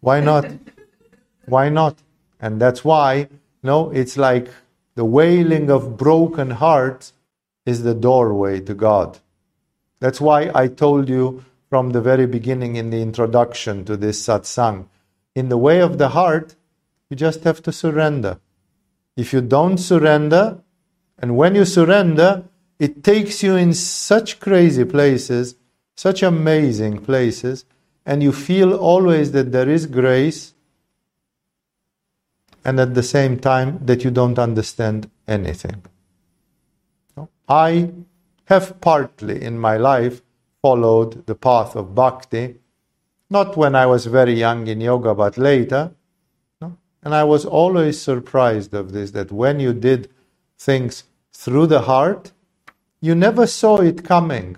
Why 0.00 0.20
not? 0.20 0.46
Why 1.46 1.68
not? 1.68 1.96
And 2.40 2.60
that's 2.60 2.84
why, 2.84 3.28
no, 3.62 3.90
it's 3.90 4.16
like 4.16 4.48
the 4.94 5.04
wailing 5.04 5.70
of 5.70 5.96
broken 5.96 6.50
hearts 6.50 7.12
is 7.64 7.82
the 7.82 7.94
doorway 7.94 8.60
to 8.60 8.74
God. 8.74 9.18
That's 10.00 10.20
why 10.20 10.50
I 10.54 10.68
told 10.68 11.08
you 11.08 11.44
from 11.76 11.90
the 11.90 12.00
very 12.00 12.26
beginning 12.26 12.76
in 12.76 12.88
the 12.88 13.02
introduction 13.02 13.84
to 13.84 13.98
this 13.98 14.26
satsang. 14.26 14.86
In 15.34 15.50
the 15.50 15.58
way 15.58 15.82
of 15.82 15.98
the 15.98 16.08
heart, 16.08 16.54
you 17.10 17.16
just 17.16 17.44
have 17.44 17.62
to 17.64 17.70
surrender. 17.70 18.40
If 19.14 19.34
you 19.34 19.42
don't 19.42 19.76
surrender, 19.76 20.62
and 21.18 21.36
when 21.36 21.54
you 21.54 21.66
surrender, 21.66 22.44
it 22.78 23.04
takes 23.04 23.42
you 23.42 23.56
in 23.56 23.74
such 23.74 24.40
crazy 24.40 24.86
places, 24.86 25.56
such 25.94 26.22
amazing 26.22 27.04
places, 27.04 27.66
and 28.06 28.22
you 28.22 28.32
feel 28.32 28.72
always 28.72 29.32
that 29.32 29.52
there 29.52 29.68
is 29.68 29.84
grace, 29.84 30.54
and 32.64 32.80
at 32.80 32.94
the 32.94 33.02
same 33.02 33.38
time 33.38 33.80
that 33.84 34.02
you 34.02 34.10
don't 34.10 34.38
understand 34.38 35.10
anything. 35.28 35.82
I 37.46 37.90
have 38.46 38.80
partly 38.80 39.42
in 39.42 39.58
my 39.58 39.76
life 39.76 40.22
followed 40.62 41.26
the 41.26 41.34
path 41.34 41.76
of 41.76 41.94
bhakti, 41.94 42.56
not 43.30 43.56
when 43.56 43.74
I 43.74 43.86
was 43.86 44.06
very 44.06 44.34
young 44.34 44.66
in 44.66 44.80
yoga, 44.80 45.14
but 45.14 45.38
later. 45.38 45.92
And 47.02 47.14
I 47.14 47.22
was 47.22 47.44
always 47.44 48.00
surprised 48.00 48.74
of 48.74 48.92
this 48.92 49.12
that 49.12 49.30
when 49.30 49.60
you 49.60 49.72
did 49.72 50.10
things 50.58 51.04
through 51.32 51.68
the 51.68 51.82
heart, 51.82 52.32
you 53.00 53.14
never 53.14 53.46
saw 53.46 53.76
it 53.80 54.04
coming. 54.04 54.56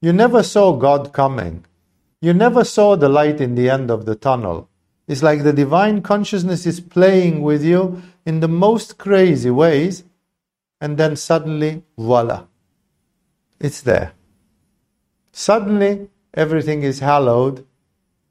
You 0.00 0.12
never 0.12 0.42
saw 0.42 0.72
God 0.72 1.12
coming. 1.12 1.64
You 2.20 2.34
never 2.34 2.64
saw 2.64 2.96
the 2.96 3.08
light 3.08 3.40
in 3.40 3.54
the 3.54 3.70
end 3.70 3.90
of 3.90 4.06
the 4.06 4.16
tunnel. 4.16 4.68
It's 5.06 5.22
like 5.22 5.42
the 5.42 5.52
divine 5.52 6.02
consciousness 6.02 6.66
is 6.66 6.80
playing 6.80 7.42
with 7.42 7.62
you 7.62 8.02
in 8.24 8.40
the 8.40 8.48
most 8.48 8.98
crazy 8.98 9.50
ways, 9.50 10.02
and 10.80 10.96
then 10.96 11.14
suddenly, 11.14 11.84
voila, 11.96 12.46
it's 13.60 13.82
there. 13.82 14.13
Suddenly, 15.36 16.10
everything 16.32 16.84
is 16.84 17.00
hallowed 17.00 17.66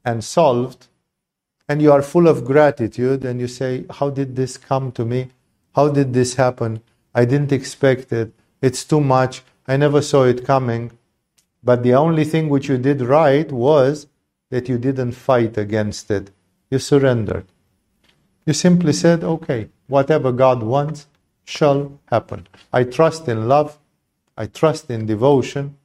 and 0.06 0.24
solved, 0.24 0.86
and 1.68 1.82
you 1.82 1.92
are 1.92 2.00
full 2.00 2.26
of 2.26 2.46
gratitude, 2.46 3.26
and 3.26 3.38
you 3.38 3.46
say, 3.46 3.84
How 3.90 4.08
did 4.08 4.36
this 4.36 4.56
come 4.56 4.90
to 4.92 5.04
me? 5.04 5.28
How 5.74 5.88
did 5.88 6.14
this 6.14 6.36
happen? 6.36 6.80
I 7.14 7.26
didn't 7.26 7.52
expect 7.52 8.10
it. 8.10 8.32
It's 8.62 8.86
too 8.86 9.02
much. 9.02 9.42
I 9.68 9.76
never 9.76 10.00
saw 10.00 10.24
it 10.24 10.46
coming. 10.46 10.92
But 11.62 11.82
the 11.82 11.92
only 11.92 12.24
thing 12.24 12.48
which 12.48 12.70
you 12.70 12.78
did 12.78 13.02
right 13.02 13.52
was 13.52 14.06
that 14.48 14.70
you 14.70 14.78
didn't 14.78 15.12
fight 15.12 15.58
against 15.58 16.10
it. 16.10 16.30
You 16.70 16.78
surrendered. 16.78 17.44
You 18.46 18.54
simply 18.54 18.94
said, 18.94 19.22
okay, 19.22 19.68
whatever 19.88 20.32
God 20.32 20.62
wants 20.62 21.06
shall 21.44 22.00
happen. 22.06 22.46
I 22.72 22.84
trust 22.84 23.28
in 23.28 23.46
love. 23.46 23.78
I 24.38 24.46
trust 24.46 24.90
in 24.90 25.04
devotion. 25.04 25.76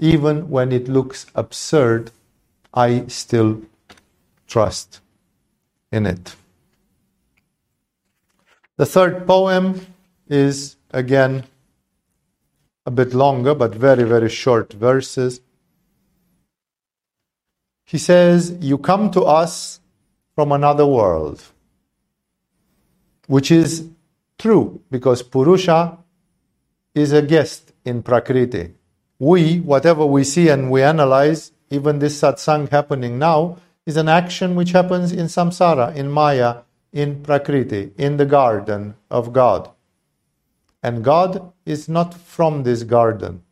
Even 0.00 0.48
when 0.48 0.72
it 0.72 0.88
looks 0.88 1.26
absurd, 1.34 2.10
I 2.72 3.06
still 3.08 3.62
trust 4.48 5.00
in 5.92 6.06
it. 6.06 6.34
The 8.78 8.86
third 8.86 9.26
poem 9.26 9.86
is 10.26 10.76
again 10.90 11.44
a 12.86 12.90
bit 12.90 13.12
longer, 13.12 13.54
but 13.54 13.74
very, 13.74 14.04
very 14.04 14.30
short 14.30 14.72
verses. 14.72 15.42
He 17.84 17.98
says, 17.98 18.56
You 18.60 18.78
come 18.78 19.10
to 19.10 19.22
us 19.24 19.80
from 20.34 20.50
another 20.52 20.86
world, 20.86 21.42
which 23.26 23.50
is 23.50 23.88
true 24.38 24.80
because 24.90 25.22
Purusha 25.22 25.98
is 26.94 27.12
a 27.12 27.20
guest 27.20 27.72
in 27.84 28.02
Prakriti. 28.02 28.74
We, 29.20 29.60
whatever 29.60 30.06
we 30.06 30.24
see 30.24 30.48
and 30.48 30.70
we 30.70 30.82
analyze, 30.82 31.52
even 31.68 31.98
this 31.98 32.18
satsang 32.18 32.70
happening 32.70 33.18
now, 33.18 33.58
is 33.84 33.98
an 33.98 34.08
action 34.08 34.54
which 34.54 34.72
happens 34.72 35.12
in 35.12 35.26
samsara, 35.26 35.94
in 35.94 36.10
Maya, 36.10 36.62
in 36.90 37.22
Prakriti, 37.22 37.92
in 37.98 38.16
the 38.16 38.24
garden 38.24 38.94
of 39.10 39.34
God. 39.34 39.70
And 40.82 41.04
God 41.04 41.52
is 41.66 41.86
not 41.86 42.14
from 42.14 42.62
this 42.62 42.82
garden. 42.82 43.42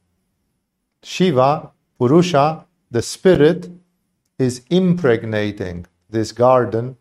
Shiva, 1.02 1.70
Purusha, 1.98 2.64
the 2.90 3.02
spirit, 3.02 3.68
is 4.38 4.62
impregnating 4.70 5.86
this 6.08 6.32
garden, 6.32 6.96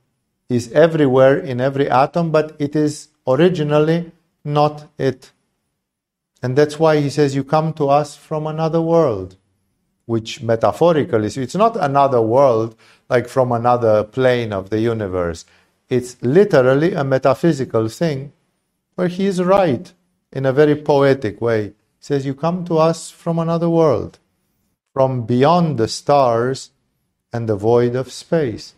is 0.49 0.71
everywhere 0.73 1.37
in 1.37 1.61
every 1.61 1.89
atom, 1.89 2.31
but 2.31 2.53
it 2.59 2.75
is 2.75 3.07
originally 3.25 4.11
not 4.43 4.87
it. 4.97 5.31
And 6.41 6.55
that's 6.55 6.79
why 6.79 6.99
he 6.99 7.09
says, 7.09 7.35
You 7.35 7.43
come 7.43 7.73
to 7.73 7.89
us 7.89 8.15
from 8.15 8.47
another 8.47 8.81
world, 8.81 9.37
which 10.05 10.41
metaphorically, 10.41 11.29
so 11.29 11.41
it's 11.41 11.55
not 11.55 11.75
another 11.77 12.21
world 12.21 12.75
like 13.09 13.27
from 13.27 13.51
another 13.51 14.03
plane 14.03 14.53
of 14.53 14.69
the 14.69 14.79
universe. 14.79 15.45
It's 15.89 16.21
literally 16.21 16.93
a 16.93 17.03
metaphysical 17.03 17.87
thing 17.87 18.33
where 18.95 19.07
he 19.07 19.25
is 19.25 19.41
right 19.41 19.93
in 20.31 20.45
a 20.45 20.53
very 20.53 20.75
poetic 20.75 21.41
way. 21.41 21.67
He 21.67 21.73
says, 21.99 22.25
You 22.25 22.35
come 22.35 22.65
to 22.65 22.77
us 22.77 23.09
from 23.09 23.39
another 23.39 23.69
world, 23.69 24.19
from 24.93 25.25
beyond 25.25 25.77
the 25.77 25.87
stars 25.87 26.71
and 27.31 27.47
the 27.47 27.55
void 27.55 27.95
of 27.95 28.11
space. 28.11 28.75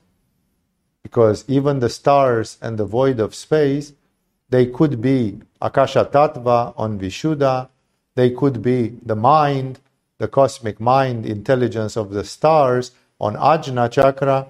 Because 1.04 1.46
even 1.48 1.80
the 1.80 1.90
stars 1.90 2.58
and 2.62 2.78
the 2.78 2.86
void 2.86 3.20
of 3.20 3.34
space, 3.34 3.94
they 4.50 4.66
could 4.66 5.02
be 5.02 5.40
Akasha 5.62 6.06
Tattva 6.06 6.74
on 6.78 7.00
Vishuddha, 7.00 7.70
they 8.16 8.30
could 8.32 8.62
be 8.62 8.98
the 9.06 9.16
mind, 9.16 9.80
the 10.18 10.28
cosmic 10.28 10.80
mind, 10.80 11.26
intelligence 11.26 11.96
of 11.96 12.12
the 12.12 12.24
stars 12.24 12.92
on 13.20 13.36
Ajna 13.36 13.92
Chakra, 13.92 14.48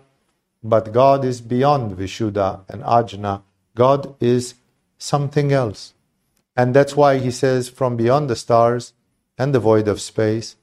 but 0.63 0.91
God 0.91 1.25
is 1.25 1.41
beyond 1.41 1.97
Vishuddha 1.97 2.61
and 2.69 2.83
Ajna. 2.83 3.41
God 3.75 4.15
is 4.21 4.55
something 4.97 5.51
else. 5.51 5.93
And 6.55 6.75
that's 6.75 6.95
why 6.95 7.19
he 7.19 7.31
says, 7.31 7.69
from 7.69 7.95
beyond 7.95 8.29
the 8.29 8.35
stars 8.35 8.93
and 9.37 9.55
the 9.55 9.59
void 9.59 9.87
of 9.87 10.01
space, 10.01 10.57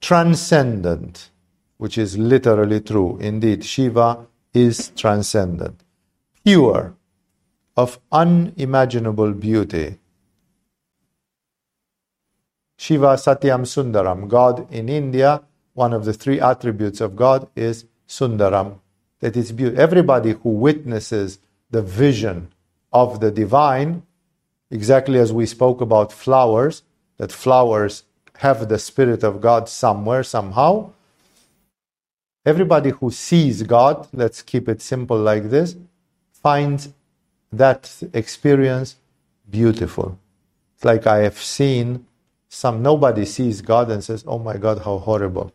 transcendent, 0.00 1.28
which 1.76 1.98
is 1.98 2.16
literally 2.16 2.80
true. 2.80 3.18
Indeed, 3.18 3.64
Shiva 3.64 4.26
is 4.54 4.90
transcendent, 4.96 5.80
pure, 6.44 6.94
of 7.76 7.98
unimaginable 8.10 9.32
beauty. 9.32 9.98
Shiva 12.76 13.14
Satyam 13.14 13.62
Sundaram, 13.62 14.28
God 14.28 14.70
in 14.72 14.88
India, 14.88 15.42
one 15.74 15.92
of 15.92 16.04
the 16.04 16.12
three 16.12 16.40
attributes 16.40 17.00
of 17.00 17.16
God 17.16 17.48
is 17.56 17.86
Sundaram, 18.08 18.78
that 19.20 19.36
is 19.36 19.52
beauty. 19.52 19.76
Everybody 19.76 20.32
who 20.32 20.50
witnesses 20.50 21.38
the 21.70 21.82
vision 21.82 22.52
of 22.92 23.20
the 23.20 23.30
divine, 23.30 24.02
exactly 24.70 25.18
as 25.18 25.32
we 25.32 25.46
spoke 25.46 25.80
about 25.80 26.12
flowers, 26.12 26.82
that 27.16 27.32
flowers 27.32 28.04
have 28.38 28.68
the 28.68 28.78
Spirit 28.78 29.22
of 29.22 29.40
God 29.40 29.68
somewhere, 29.68 30.22
somehow. 30.22 30.90
Everybody 32.44 32.90
who 32.90 33.10
sees 33.10 33.62
God, 33.62 34.08
let's 34.12 34.42
keep 34.42 34.68
it 34.68 34.82
simple 34.82 35.18
like 35.18 35.50
this, 35.50 35.76
finds 36.32 36.92
that 37.52 38.02
experience 38.12 38.96
beautiful. 39.50 40.18
It's 40.74 40.84
like 40.84 41.06
I 41.06 41.18
have 41.18 41.38
seen 41.38 42.06
some, 42.48 42.82
nobody 42.82 43.24
sees 43.24 43.62
God 43.62 43.90
and 43.90 44.02
says, 44.04 44.24
Oh 44.26 44.38
my 44.38 44.56
God, 44.56 44.80
how 44.84 44.98
horrible. 44.98 45.52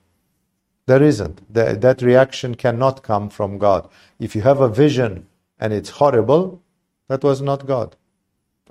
There 0.88 1.04
isn't. 1.04 1.54
That, 1.54 1.82
that 1.82 2.02
reaction 2.02 2.56
cannot 2.56 3.04
come 3.04 3.30
from 3.30 3.58
God. 3.58 3.90
If 4.20 4.36
you 4.36 4.42
have 4.44 4.62
a 4.62 4.70
vision 4.70 5.28
and 5.60 5.74
it's 5.74 5.90
horrible, 5.90 6.62
that 7.08 7.24
was 7.24 7.42
not 7.42 7.68
God. 7.68 7.96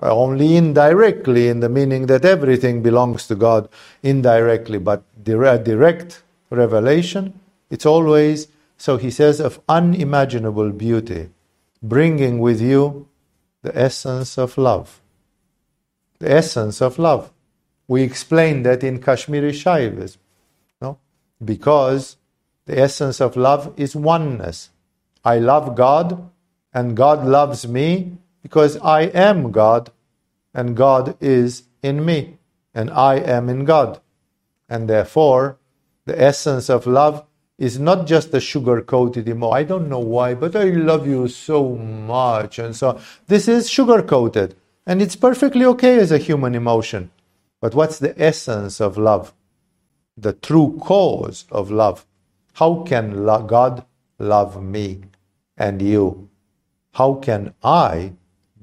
Only 0.01 0.55
indirectly, 0.55 1.47
in 1.47 1.59
the 1.59 1.69
meaning 1.69 2.05
that 2.07 2.25
everything 2.25 2.83
belongs 2.83 3.27
to 3.27 3.35
God 3.35 3.67
indirectly, 4.03 4.77
but 4.77 5.03
direct 5.23 6.21
revelation, 6.49 7.39
it's 7.69 7.85
always, 7.85 8.47
so 8.77 8.97
he 8.97 9.09
says, 9.09 9.39
of 9.39 9.59
unimaginable 9.67 10.71
beauty, 10.71 11.29
bringing 11.81 12.39
with 12.39 12.61
you 12.61 13.07
the 13.63 13.77
essence 13.77 14.37
of 14.37 14.57
love. 14.57 15.01
The 16.19 16.31
essence 16.31 16.81
of 16.81 16.97
love. 16.99 17.31
We 17.87 18.03
explain 18.03 18.63
that 18.63 18.83
in 18.83 19.01
Kashmiri 19.01 19.51
Shaivism, 19.51 20.17
no? 20.81 20.97
because 21.43 22.17
the 22.65 22.79
essence 22.79 23.21
of 23.21 23.37
love 23.37 23.73
is 23.77 23.95
oneness. 23.95 24.69
I 25.23 25.39
love 25.39 25.75
God, 25.75 26.29
and 26.73 26.95
God 26.97 27.25
loves 27.25 27.67
me 27.67 28.17
because 28.41 28.77
I 28.77 29.01
am 29.03 29.51
God 29.51 29.91
and 30.53 30.75
God 30.75 31.15
is 31.21 31.63
in 31.83 32.03
me 32.03 32.37
and 32.73 32.89
I 32.89 33.15
am 33.17 33.47
in 33.47 33.63
God. 33.63 33.99
And 34.67 34.89
therefore, 34.89 35.57
the 36.05 36.19
essence 36.19 36.69
of 36.69 36.87
love 36.87 37.25
is 37.57 37.79
not 37.79 38.05
just 38.05 38.33
a 38.33 38.39
sugar 38.39 38.81
coated 38.81 39.27
emotion. 39.27 39.57
I 39.57 39.63
don't 39.63 39.89
know 39.89 39.99
why, 39.99 40.35
but 40.35 40.55
I 40.55 40.65
love 40.65 41.07
you 41.07 41.27
so 41.27 41.75
much. 41.75 42.59
And 42.59 42.75
so 42.75 42.99
this 43.27 43.47
is 43.47 43.69
sugar 43.69 44.01
coated 44.03 44.55
and 44.85 45.01
it's 45.01 45.15
perfectly 45.15 45.65
okay 45.65 45.99
as 45.99 46.11
a 46.11 46.17
human 46.17 46.55
emotion. 46.55 47.11
But 47.59 47.73
what's 47.73 47.99
the 47.99 48.19
essence 48.21 48.79
of 48.79 48.97
love? 48.97 49.33
The 50.15 50.33
true 50.33 50.77
cause 50.81 51.45
of 51.51 51.71
love. 51.71 52.05
How 52.53 52.83
can 52.83 53.25
God 53.25 53.85
love 54.19 54.63
me 54.63 55.01
and 55.57 55.81
you? 55.81 56.29
How 56.93 57.15
can 57.15 57.53
I 57.63 58.13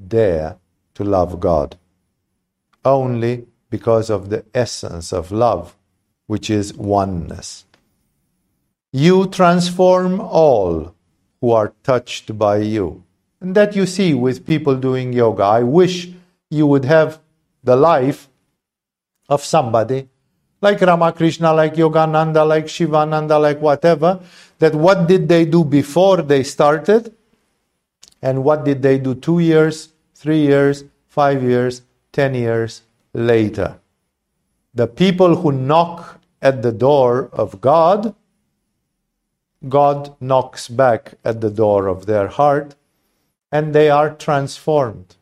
dare 0.09 0.57
to 0.95 1.05
love 1.05 1.41
God? 1.41 1.77
Only 2.85 3.47
because 3.71 4.11
of 4.11 4.31
the 4.31 4.45
essence 4.55 5.13
of 5.13 5.33
love, 5.33 5.77
which 6.27 6.49
is 6.49 6.75
oneness. 6.75 7.64
You 8.97 9.27
transform 9.27 10.21
all 10.21 10.95
who 11.41 11.51
are 11.51 11.73
touched 11.83 12.39
by 12.39 12.59
you. 12.59 13.03
And 13.41 13.53
that 13.57 13.75
you 13.75 13.87
see 13.87 14.15
with 14.15 14.47
people 14.47 14.77
doing 14.77 15.13
yoga. 15.13 15.43
I 15.43 15.65
wish 15.65 16.11
you 16.49 16.69
would 16.69 16.85
have 16.85 17.19
the 17.65 17.75
life 17.75 18.29
of 19.29 19.43
somebody 19.43 20.09
like 20.61 20.81
Ramakrishna, 20.81 21.53
like 21.53 21.75
Yogananda, 21.75 22.47
like 22.47 22.69
Shivananda, 22.69 23.37
like 23.37 23.61
whatever, 23.61 24.21
that 24.61 24.77
what 24.77 25.09
did 25.09 25.29
they 25.29 25.45
do 25.45 25.65
before 25.65 26.23
they 26.23 26.45
started 26.45 27.13
and 28.23 28.45
what 28.45 28.65
did 28.65 28.81
they 28.81 28.99
do 28.99 29.17
two 29.17 29.41
years, 29.41 29.89
three 30.15 30.39
years, 30.39 30.85
five 31.09 31.43
years, 31.43 31.83
ten 32.13 32.33
years 32.33 32.83
later? 33.13 33.81
The 34.73 34.87
people 34.87 35.35
who 35.35 35.51
knock 35.51 36.21
at 36.41 36.63
the 36.63 36.71
door 36.71 37.29
of 37.33 37.61
God, 37.61 38.15
God 39.69 40.15
knocks 40.21 40.69
back 40.69 41.15
at 41.25 41.41
the 41.41 41.51
door 41.51 41.87
of 41.87 42.07
their 42.07 42.29
heart 42.29 42.75
and 43.51 43.75
they 43.75 43.89
are 43.91 44.15
transformed. 44.15 45.17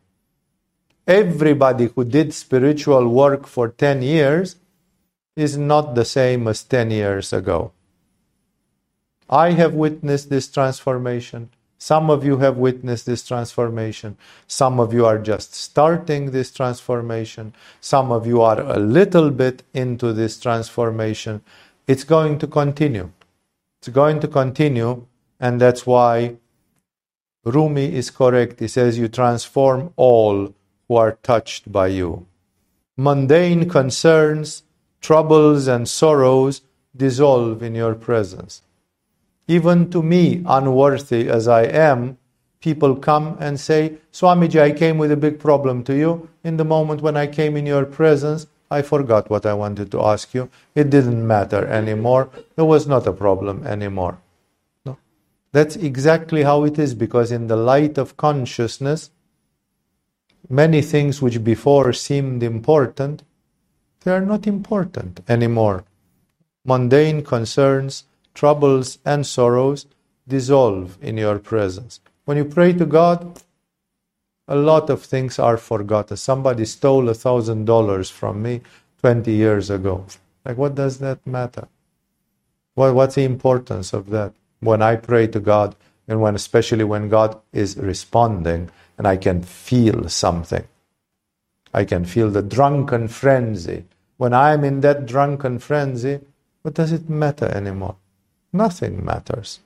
Everybody 1.06 1.90
who 1.94 2.04
did 2.04 2.32
spiritual 2.32 3.08
work 3.08 3.46
for 3.46 3.68
10 3.68 4.02
years 4.02 4.56
is 5.36 5.56
not 5.56 5.94
the 5.94 6.04
same 6.04 6.46
as 6.46 6.62
10 6.62 6.90
years 6.90 7.32
ago. 7.32 7.72
I 9.28 9.52
have 9.52 9.74
witnessed 9.74 10.30
this 10.30 10.48
transformation. 10.48 11.50
Some 11.78 12.10
of 12.10 12.24
you 12.24 12.36
have 12.36 12.58
witnessed 12.58 13.06
this 13.06 13.26
transformation. 13.26 14.16
Some 14.46 14.78
of 14.78 14.92
you 14.92 15.04
are 15.04 15.18
just 15.18 15.54
starting 15.54 16.30
this 16.30 16.52
transformation. 16.52 17.54
Some 17.80 18.12
of 18.12 18.26
you 18.26 18.40
are 18.40 18.60
a 18.60 18.78
little 18.78 19.30
bit 19.30 19.64
into 19.74 20.12
this 20.12 20.38
transformation. 20.38 21.42
It's 21.88 22.04
going 22.04 22.38
to 22.38 22.46
continue. 22.46 23.10
It's 23.82 23.88
going 23.88 24.20
to 24.20 24.28
continue, 24.28 25.06
and 25.40 25.60
that's 25.60 25.84
why 25.84 26.36
Rumi 27.44 27.92
is 27.92 28.12
correct. 28.12 28.60
He 28.60 28.68
says, 28.68 28.96
You 28.96 29.08
transform 29.08 29.92
all 29.96 30.54
who 30.86 30.94
are 30.94 31.18
touched 31.24 31.72
by 31.72 31.88
you. 31.88 32.28
Mundane 32.96 33.68
concerns, 33.68 34.62
troubles, 35.00 35.66
and 35.66 35.88
sorrows 35.88 36.62
dissolve 36.96 37.60
in 37.60 37.74
your 37.74 37.96
presence. 37.96 38.62
Even 39.48 39.90
to 39.90 40.00
me, 40.00 40.44
unworthy 40.46 41.28
as 41.28 41.48
I 41.48 41.64
am, 41.64 42.18
people 42.60 42.94
come 42.94 43.36
and 43.40 43.58
say, 43.58 43.94
Swamiji, 44.12 44.62
I 44.62 44.70
came 44.70 44.96
with 44.96 45.10
a 45.10 45.16
big 45.16 45.40
problem 45.40 45.82
to 45.82 45.96
you. 45.96 46.28
In 46.44 46.56
the 46.56 46.64
moment 46.64 47.00
when 47.00 47.16
I 47.16 47.26
came 47.26 47.56
in 47.56 47.66
your 47.66 47.84
presence, 47.84 48.46
I 48.72 48.82
forgot 48.82 49.30
what 49.30 49.44
I 49.44 49.54
wanted 49.54 49.90
to 49.92 50.00
ask 50.02 50.32
you. 50.32 50.48
It 50.74 50.88
didn't 50.88 51.26
matter 51.26 51.66
anymore. 51.66 52.30
It 52.56 52.62
was 52.62 52.86
not 52.86 53.06
a 53.06 53.12
problem 53.12 53.66
anymore. 53.66 54.18
No. 54.86 54.96
That's 55.52 55.76
exactly 55.76 56.42
how 56.42 56.64
it 56.64 56.78
is 56.78 56.94
because 56.94 57.30
in 57.30 57.48
the 57.48 57.56
light 57.56 57.98
of 57.98 58.16
consciousness, 58.16 59.10
many 60.48 60.80
things 60.80 61.20
which 61.20 61.44
before 61.44 61.92
seemed 61.92 62.42
important, 62.42 63.22
they 64.02 64.12
are 64.12 64.26
not 64.32 64.46
important 64.46 65.20
anymore. 65.28 65.84
Mundane 66.64 67.22
concerns 67.22 68.04
troubles 68.34 68.98
and 69.04 69.26
sorrows 69.26 69.86
dissolve 70.26 70.96
in 71.02 71.18
your 71.18 71.38
presence. 71.38 72.00
When 72.24 72.36
you 72.36 72.44
pray 72.44 72.72
to 72.72 72.86
God, 72.86 73.42
a 74.48 74.56
lot 74.56 74.90
of 74.90 75.02
things 75.02 75.38
are 75.38 75.56
forgotten. 75.56 76.16
Somebody 76.16 76.64
stole 76.64 77.08
a 77.08 77.14
thousand 77.14 77.64
dollars 77.64 78.10
from 78.10 78.42
me 78.42 78.60
20 79.00 79.32
years 79.32 79.70
ago. 79.70 80.06
Like, 80.44 80.56
what 80.56 80.74
does 80.74 80.98
that 80.98 81.24
matter? 81.26 81.68
What, 82.74 82.94
what's 82.94 83.14
the 83.14 83.24
importance 83.24 83.92
of 83.92 84.10
that? 84.10 84.32
When 84.60 84.82
I 84.82 84.96
pray 84.96 85.26
to 85.28 85.40
God, 85.40 85.76
and 86.08 86.20
when 86.20 86.34
especially 86.34 86.84
when 86.84 87.08
God 87.08 87.40
is 87.52 87.76
responding, 87.76 88.70
and 88.98 89.06
I 89.06 89.16
can 89.16 89.42
feel 89.42 90.08
something. 90.08 90.64
I 91.74 91.84
can 91.84 92.04
feel 92.04 92.30
the 92.30 92.42
drunken 92.42 93.08
frenzy. 93.08 93.84
When 94.16 94.34
I'm 94.34 94.64
in 94.64 94.80
that 94.80 95.06
drunken 95.06 95.58
frenzy, 95.58 96.20
what 96.62 96.74
does 96.74 96.92
it 96.92 97.08
matter 97.08 97.46
anymore? 97.46 97.96
Nothing 98.52 99.04
matters. 99.04 99.60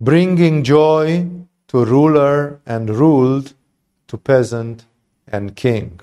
Bringing 0.00 0.62
joy 0.64 1.26
to 1.68 1.84
ruler 1.84 2.60
and 2.66 2.90
ruled, 2.90 3.54
to 4.08 4.16
peasant 4.16 4.84
and 5.26 5.56
king. 5.56 6.00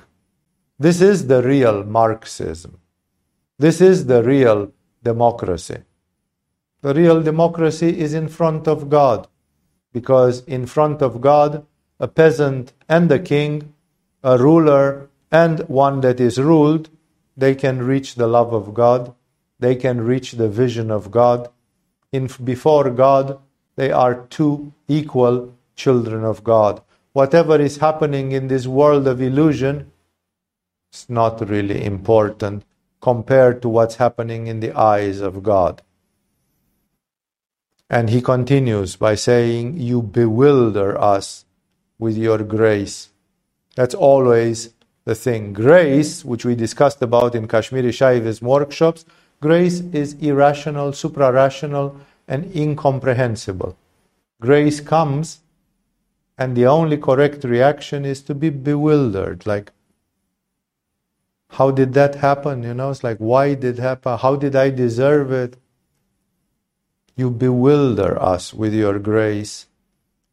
This 0.77 1.01
is 1.01 1.27
the 1.27 1.41
real 1.41 1.83
Marxism. 1.83 2.79
This 3.57 3.79
is 3.79 4.07
the 4.07 4.23
real 4.23 4.71
democracy. 5.03 5.83
The 6.81 6.93
real 6.93 7.21
democracy 7.21 7.99
is 7.99 8.13
in 8.13 8.27
front 8.27 8.67
of 8.67 8.89
God, 8.89 9.27
because 9.93 10.43
in 10.45 10.65
front 10.65 11.01
of 11.01 11.21
God, 11.21 11.65
a 11.99 12.07
peasant 12.07 12.73
and 12.89 13.09
a 13.11 13.19
king, 13.19 13.73
a 14.23 14.37
ruler 14.37 15.09
and 15.31 15.59
one 15.69 16.01
that 16.01 16.19
is 16.19 16.37
ruled, 16.37 16.89
they 17.37 17.55
can 17.55 17.83
reach 17.83 18.15
the 18.15 18.27
love 18.27 18.53
of 18.53 18.73
God, 18.73 19.13
they 19.59 19.75
can 19.75 20.01
reach 20.01 20.33
the 20.33 20.49
vision 20.49 20.91
of 20.91 21.09
God. 21.09 21.49
In, 22.11 22.29
before 22.43 22.89
God, 22.89 23.39
they 23.75 23.91
are 23.91 24.27
two 24.29 24.73
equal 24.87 25.53
children 25.75 26.23
of 26.23 26.43
God. 26.43 26.81
Whatever 27.13 27.59
is 27.59 27.77
happening 27.77 28.31
in 28.31 28.47
this 28.47 28.67
world 28.67 29.07
of 29.07 29.21
illusion 29.21 29.91
is 30.93 31.09
not 31.09 31.47
really 31.49 31.83
important 31.85 32.65
compared 33.01 33.61
to 33.61 33.69
what's 33.69 33.95
happening 33.95 34.47
in 34.47 34.59
the 34.61 34.73
eyes 34.77 35.21
of 35.21 35.43
God. 35.43 35.81
And 37.89 38.09
he 38.09 38.21
continues 38.21 38.95
by 38.95 39.15
saying, 39.15 39.77
You 39.79 40.01
bewilder 40.01 40.99
us 40.99 41.45
with 41.99 42.17
your 42.17 42.39
grace. 42.39 43.09
That's 43.75 43.95
always 43.95 44.73
the 45.05 45.15
thing. 45.15 45.53
Grace, 45.53 46.25
which 46.25 46.45
we 46.45 46.55
discussed 46.55 47.01
about 47.01 47.35
in 47.35 47.47
Kashmiri 47.47 47.91
Shaivism 47.91 48.43
workshops, 48.43 49.05
grace 49.41 49.81
is 49.93 50.13
irrational, 50.15 50.93
supra-rational, 50.93 51.99
and 52.33 52.53
incomprehensible. 52.55 53.77
Grace 54.41 54.79
comes, 54.81 55.41
and 56.35 56.57
the 56.57 56.65
only 56.65 56.97
correct 56.97 57.43
reaction 57.43 58.05
is 58.05 58.23
to 58.23 58.33
be 58.33 58.49
bewildered, 58.49 59.45
like, 59.45 59.71
how 61.57 61.69
did 61.69 61.93
that 61.93 62.15
happen? 62.15 62.63
You 62.63 62.73
know, 62.73 62.89
it's 62.89 63.03
like, 63.03 63.19
why 63.19 63.53
did 63.53 63.77
it 63.77 63.81
happen? 63.81 64.17
How 64.17 64.35
did 64.35 64.55
I 64.55 64.71
deserve 64.71 65.31
it? 65.31 65.57
You 67.15 67.29
bewilder 67.29 68.19
us 68.19 68.51
with 68.51 68.73
your 68.73 68.97
grace, 68.97 69.67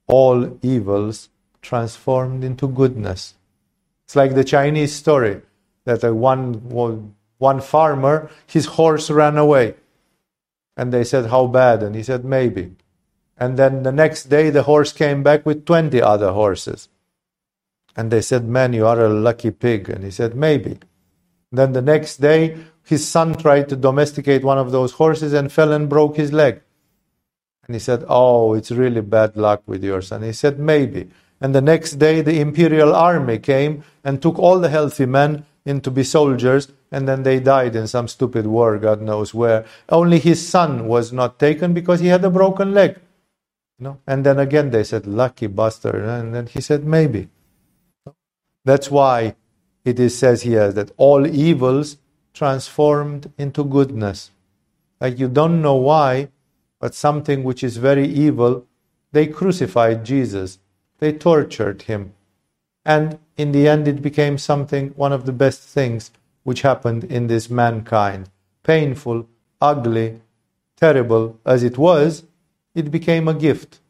all 0.07 0.59
evils 0.63 1.29
transformed 1.61 2.43
into 2.43 2.67
goodness. 2.67 3.35
It's 4.07 4.17
like 4.17 4.35
the 4.35 4.45
Chinese 4.57 4.95
story 4.95 5.43
that 5.85 6.03
one, 6.15 6.55
one 7.37 7.61
farmer, 7.61 8.31
his 8.47 8.65
horse 8.65 9.11
ran 9.11 9.37
away. 9.37 9.75
And 10.81 10.95
they 10.95 11.05
said, 11.05 11.27
How 11.27 11.47
bad? 11.47 11.83
And 11.83 11.95
he 11.95 12.03
said, 12.03 12.25
Maybe. 12.25 12.73
And 13.37 13.59
then 13.59 13.83
the 13.83 13.93
next 13.93 14.31
day, 14.31 14.49
the 14.49 14.63
horse 14.63 14.95
came 14.95 15.23
back 15.23 15.45
with 15.45 15.67
20 15.67 16.01
other 16.01 16.33
horses. 16.33 16.89
And 17.95 18.11
they 18.11 18.23
said, 18.23 18.49
Man, 18.49 18.73
you 18.73 18.87
are 18.87 19.05
a 19.05 19.11
lucky 19.11 19.51
pig. 19.51 19.91
And 19.91 20.03
he 20.03 20.11
said, 20.11 20.35
Maybe. 20.35 20.79
Then 21.53 21.75
the 21.75 21.83
next 21.83 22.17
day, 22.23 22.57
his 22.83 23.07
son 23.07 23.35
tried 23.35 23.69
to 23.69 23.77
domesticate 23.77 24.43
one 24.43 24.57
of 24.57 24.73
those 24.73 24.93
horses 24.93 25.35
and 25.35 25.53
fell 25.53 25.71
and 25.71 25.87
broke 25.87 26.17
his 26.17 26.33
leg. 26.33 26.63
And 27.67 27.75
he 27.75 27.79
said, 27.79 28.07
Oh, 28.09 28.55
it's 28.55 28.71
really 28.71 29.03
bad 29.03 29.37
luck 29.37 29.63
with 29.67 29.85
your 29.85 30.01
son. 30.01 30.23
He 30.23 30.33
said, 30.33 30.59
Maybe. 30.59 31.11
And 31.43 31.55
the 31.55 31.61
next 31.61 31.99
day, 31.99 32.23
the 32.23 32.41
imperial 32.41 32.95
army 32.95 33.39
came 33.39 33.85
and 34.03 34.23
took 34.23 34.39
all 34.39 34.59
the 34.59 34.71
healthy 34.71 35.05
men 35.05 35.45
in 35.65 35.81
to 35.83 35.91
be 35.91 36.05
soldiers, 36.05 36.69
and 36.91 37.07
then 37.07 37.23
they 37.23 37.41
died 37.41 37.77
in 37.77 37.87
some 37.87 38.09
stupid 38.09 38.47
war, 38.47 38.79
God 38.79 39.01
knows 39.03 39.35
where. 39.35 39.65
Only 39.89 40.19
his 40.19 40.47
son 40.47 40.87
was 40.87 41.13
not 41.13 41.39
taken 41.39 41.75
because 41.75 42.01
he 42.01 42.09
had 42.09 42.25
a 42.25 42.31
broken 42.31 42.73
leg. 42.75 42.99
You 43.79 43.85
know? 43.85 43.99
And 44.07 44.25
then 44.25 44.39
again, 44.39 44.71
they 44.71 44.85
said, 44.85 45.07
Lucky 45.07 45.47
bastard. 45.47 46.05
And 46.05 46.35
then 46.35 46.47
he 46.47 46.61
said, 46.61 46.85
Maybe. 46.85 47.29
That's 48.65 48.91
why 48.91 49.37
it 49.85 49.99
is 49.99 50.17
says 50.17 50.43
here 50.43 50.73
that 50.73 50.93
all 50.97 51.27
evils 51.27 51.97
transformed 52.35 53.33
into 53.39 53.65
goodness. 53.65 54.31
Like 55.01 55.19
you 55.19 55.29
don't 55.29 55.63
know 55.63 55.77
why, 55.77 56.29
but 56.79 56.95
something 56.95 57.43
which 57.43 57.65
is 57.65 57.79
very 57.79 58.07
evil, 58.07 58.67
they 59.13 59.27
crucified 59.27 60.05
Jesus, 60.05 60.59
they 60.99 61.13
tortured 61.13 61.83
him. 61.83 62.15
And 62.85 63.19
in 63.41 63.53
the 63.53 63.69
end, 63.69 63.89
it 63.89 64.03
became 64.03 64.39
something, 64.39 64.91
one 64.91 65.13
of 65.13 65.25
the 65.27 65.33
best 65.33 65.63
things 65.63 66.11
which 66.43 66.63
happened 66.63 67.05
in 67.05 67.27
this 67.27 67.49
mankind. 67.49 68.29
Painful, 68.63 69.27
ugly, 69.61 70.21
terrible 70.77 71.39
as 71.45 71.63
it 71.63 71.79
was, 71.79 72.25
it 72.75 72.91
became 72.91 73.29
a 73.29 73.35
gift. 73.35 73.81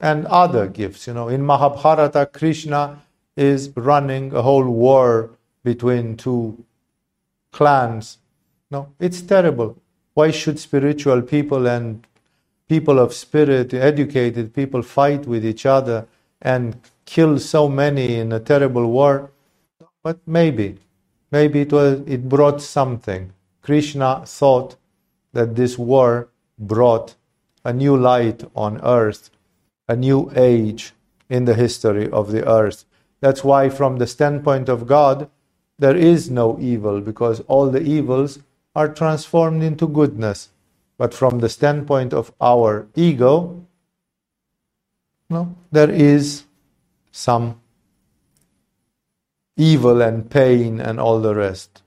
And 0.00 0.26
other 0.26 0.66
gifts, 0.66 1.06
you 1.06 1.14
know, 1.14 1.28
in 1.28 1.44
Mahabharata, 1.44 2.26
Krishna 2.32 3.02
is 3.36 3.70
running 3.76 4.34
a 4.34 4.42
whole 4.42 4.68
war 4.68 5.30
between 5.62 6.16
two 6.16 6.64
clans. 7.52 8.18
No, 8.70 8.88
it's 8.98 9.20
terrible. 9.20 9.76
Why 10.14 10.30
should 10.30 10.58
spiritual 10.58 11.22
people 11.22 11.66
and 11.66 12.06
people 12.68 12.98
of 12.98 13.12
spirit, 13.12 13.74
educated 13.74 14.54
people, 14.54 14.82
fight 14.82 15.26
with 15.26 15.44
each 15.44 15.66
other 15.66 16.06
and 16.40 16.80
kill 17.10 17.38
so 17.40 17.68
many 17.68 18.16
in 18.16 18.32
a 18.32 18.40
terrible 18.40 18.86
war? 18.86 19.32
But 20.02 20.18
maybe, 20.26 20.78
maybe 21.32 21.62
it 21.62 21.72
was 21.72 22.00
it 22.06 22.28
brought 22.28 22.62
something. 22.62 23.32
Krishna 23.62 24.22
thought 24.24 24.76
that 25.32 25.56
this 25.56 25.76
war 25.76 26.28
brought 26.58 27.16
a 27.64 27.72
new 27.72 27.96
light 27.96 28.44
on 28.54 28.80
earth, 28.82 29.30
a 29.88 29.96
new 29.96 30.30
age 30.36 30.92
in 31.28 31.44
the 31.44 31.54
history 31.54 32.08
of 32.10 32.30
the 32.32 32.46
earth. 32.48 32.84
That's 33.20 33.44
why, 33.44 33.68
from 33.68 33.98
the 33.98 34.06
standpoint 34.06 34.68
of 34.68 34.86
God, 34.86 35.28
there 35.78 35.96
is 35.96 36.30
no 36.30 36.58
evil 36.60 37.00
because 37.00 37.40
all 37.48 37.70
the 37.70 37.82
evils 37.82 38.38
are 38.74 38.88
transformed 38.88 39.62
into 39.62 39.88
goodness. 39.88 40.50
But 40.96 41.12
from 41.14 41.40
the 41.40 41.48
standpoint 41.48 42.14
of 42.14 42.32
our 42.40 42.86
ego, 42.94 43.64
no, 45.28 45.54
there 45.72 45.90
is 45.90 46.44
some 47.10 47.60
evil 49.56 50.00
and 50.00 50.30
pain 50.30 50.80
and 50.80 50.98
all 50.98 51.20
the 51.20 51.34
rest. 51.34 51.82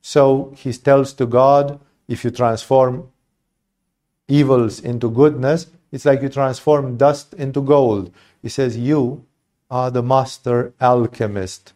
So 0.00 0.52
he 0.56 0.72
tells 0.72 1.12
to 1.14 1.26
God, 1.26 1.80
if 2.06 2.24
you 2.24 2.30
transform 2.30 3.08
evils 4.28 4.80
into 4.80 5.10
goodness, 5.10 5.66
it's 5.90 6.04
like 6.04 6.22
you 6.22 6.28
transform 6.28 6.96
dust 6.96 7.34
into 7.34 7.60
gold. 7.60 8.12
He 8.42 8.48
says, 8.48 8.76
You 8.76 9.24
are 9.70 9.90
the 9.90 10.02
master 10.02 10.72
alchemist, 10.80 11.72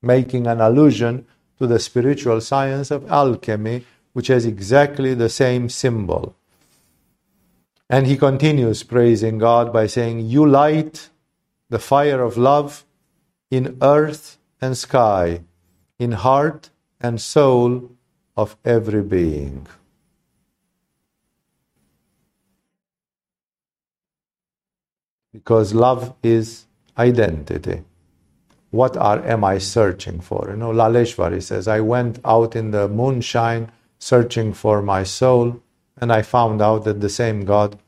making 0.00 0.46
an 0.46 0.60
allusion 0.60 1.26
to 1.58 1.66
the 1.66 1.78
spiritual 1.78 2.40
science 2.40 2.90
of 2.90 3.10
alchemy, 3.10 3.84
which 4.12 4.28
has 4.28 4.46
exactly 4.46 5.14
the 5.14 5.28
same 5.28 5.68
symbol. 5.68 6.36
And 7.88 8.06
he 8.06 8.16
continues 8.16 8.82
praising 8.82 9.38
God 9.38 9.72
by 9.72 9.86
saying, 9.86 10.20
You 10.20 10.46
light 10.46 11.08
the 11.72 11.78
fire 11.78 12.22
of 12.22 12.36
love 12.36 12.84
in 13.50 13.78
earth 13.80 14.36
and 14.60 14.76
sky, 14.76 15.40
in 15.98 16.12
heart 16.12 16.68
and 17.00 17.18
soul 17.18 17.90
of 18.36 18.58
every 18.62 19.02
being. 19.02 19.66
Because 25.32 25.72
love 25.72 26.14
is 26.22 26.66
identity. 26.98 27.84
What 28.70 28.94
are 28.98 29.24
am 29.26 29.42
I 29.42 29.56
searching 29.56 30.20
for? 30.20 30.48
You 30.50 30.56
know, 30.56 30.72
Laleshwari 30.72 31.42
says, 31.42 31.66
I 31.66 31.80
went 31.80 32.18
out 32.22 32.54
in 32.54 32.72
the 32.72 32.86
moonshine 32.86 33.72
searching 33.98 34.52
for 34.52 34.82
my 34.82 35.04
soul, 35.04 35.62
and 35.96 36.12
I 36.12 36.20
found 36.20 36.60
out 36.60 36.84
that 36.84 37.00
the 37.00 37.08
same 37.08 37.46
God 37.46 37.78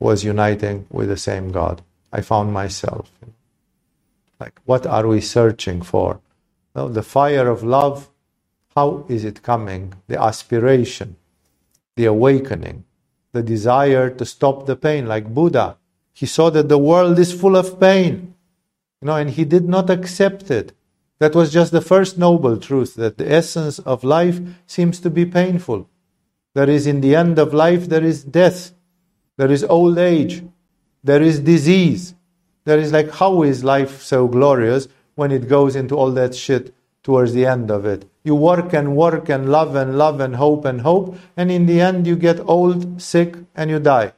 was 0.00 0.24
uniting 0.24 0.86
with 0.90 1.08
the 1.08 1.16
same 1.16 1.52
God. 1.52 1.80
I 2.12 2.20
found 2.20 2.52
myself. 2.52 3.10
Like, 4.38 4.60
what 4.64 4.86
are 4.86 5.06
we 5.06 5.20
searching 5.20 5.82
for? 5.82 6.20
Well, 6.74 6.88
the 6.88 7.02
fire 7.02 7.48
of 7.48 7.62
love, 7.62 8.10
how 8.74 9.04
is 9.08 9.24
it 9.24 9.42
coming? 9.42 9.94
The 10.08 10.20
aspiration, 10.20 11.16
the 11.96 12.06
awakening, 12.06 12.84
the 13.32 13.42
desire 13.42 14.10
to 14.10 14.24
stop 14.24 14.66
the 14.66 14.76
pain, 14.76 15.06
like 15.06 15.32
Buddha 15.32 15.76
he 16.12 16.26
saw 16.26 16.50
that 16.50 16.68
the 16.68 16.78
world 16.78 17.18
is 17.18 17.32
full 17.32 17.56
of 17.56 17.80
pain. 17.80 18.34
You 19.00 19.06
know, 19.06 19.16
and 19.16 19.30
he 19.30 19.44
did 19.44 19.68
not 19.68 19.90
accept 19.90 20.50
it. 20.50 20.72
That 21.18 21.34
was 21.34 21.52
just 21.52 21.72
the 21.72 21.80
first 21.80 22.18
noble 22.18 22.56
truth 22.56 22.94
that 22.96 23.18
the 23.18 23.30
essence 23.30 23.78
of 23.80 24.04
life 24.04 24.40
seems 24.66 25.00
to 25.00 25.10
be 25.10 25.24
painful. 25.24 25.88
There 26.54 26.68
is 26.68 26.86
in 26.86 27.00
the 27.00 27.14
end 27.14 27.38
of 27.38 27.54
life, 27.54 27.88
there 27.88 28.04
is 28.04 28.24
death, 28.24 28.72
there 29.36 29.50
is 29.50 29.64
old 29.64 29.98
age, 29.98 30.44
there 31.04 31.22
is 31.22 31.40
disease, 31.40 32.14
There 32.64 32.78
is 32.78 32.92
like, 32.92 33.10
how 33.10 33.42
is 33.42 33.64
life 33.64 34.02
so 34.02 34.28
glorious 34.28 34.86
when 35.16 35.32
it 35.32 35.48
goes 35.48 35.74
into 35.74 35.96
all 35.96 36.12
that 36.12 36.34
shit 36.34 36.72
towards 37.02 37.32
the 37.32 37.44
end 37.44 37.70
of 37.70 37.84
it? 37.84 38.08
You 38.22 38.36
work 38.36 38.72
and 38.72 38.94
work 38.96 39.28
and 39.28 39.50
love 39.50 39.74
and 39.74 39.98
love 39.98 40.20
and 40.20 40.36
hope 40.36 40.64
and 40.64 40.80
hope, 40.82 41.16
and 41.36 41.50
in 41.50 41.66
the 41.66 41.80
end 41.80 42.06
you 42.06 42.14
get 42.14 42.38
old, 42.40 43.02
sick, 43.02 43.36
and 43.56 43.68
you 43.68 43.80
die. 43.80 44.12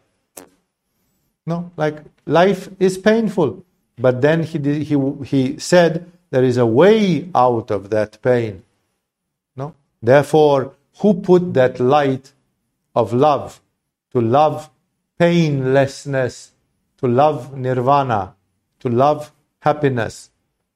No, 1.47 1.71
like 1.77 2.05
life 2.27 2.69
is 2.79 2.99
painful. 2.99 3.65
But 3.97 4.21
then 4.21 4.43
he, 4.43 4.59
did, 4.59 4.83
he, 4.83 4.97
he 5.25 5.59
said 5.59 6.11
there 6.31 6.45
is 6.45 6.57
a 6.57 6.67
way 6.67 7.31
out 7.35 7.71
of 7.71 7.91
that 7.91 8.21
pain. 8.23 8.63
No? 9.57 9.75
Therefore, 10.03 10.75
who 10.99 11.15
put 11.15 11.55
that 11.55 11.81
light 11.81 12.33
of 12.95 13.13
love 13.13 13.61
to 14.13 14.21
love 14.21 14.69
painlessness, 15.19 16.53
to 17.05 17.09
love 17.09 17.55
nirvana, 17.55 18.35
to 18.81 18.89
love 18.89 19.31
happiness? 19.61 20.31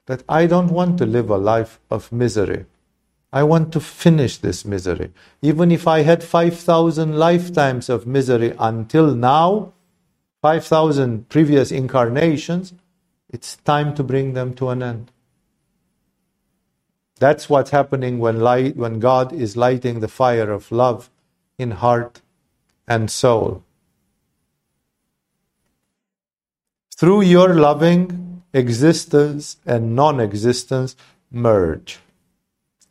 That 0.04 0.22
I 0.28 0.44
don't 0.46 0.70
want 0.70 0.98
to 0.98 1.06
live 1.06 1.30
a 1.30 1.38
life 1.38 1.80
of 1.90 2.12
misery. 2.12 2.66
I 3.32 3.42
want 3.44 3.72
to 3.72 3.80
finish 3.80 4.36
this 4.36 4.62
misery. 4.64 5.10
Even 5.40 5.70
if 5.70 5.88
I 5.88 6.02
had 6.02 6.22
5,000 6.22 7.18
lifetimes 7.18 7.88
of 7.88 8.06
misery 8.06 8.54
until 8.58 9.14
now, 9.14 9.72
5,000 10.42 11.30
previous 11.30 11.72
incarnations, 11.72 12.74
it's 13.30 13.56
time 13.56 13.94
to 13.94 14.02
bring 14.02 14.34
them 14.34 14.52
to 14.56 14.68
an 14.68 14.82
end. 14.82 15.10
That's 17.18 17.48
what's 17.48 17.70
happening 17.70 18.18
when, 18.18 18.40
light, 18.40 18.76
when 18.76 19.00
God 19.00 19.32
is 19.32 19.56
lighting 19.56 20.00
the 20.00 20.08
fire 20.08 20.50
of 20.50 20.70
love 20.70 21.08
in 21.58 21.70
heart 21.70 22.20
and 22.86 23.10
soul. 23.10 23.64
Through 26.98 27.20
your 27.20 27.54
loving, 27.54 28.42
existence 28.52 29.58
and 29.64 29.94
non 29.94 30.18
existence 30.18 30.96
merge. 31.30 32.00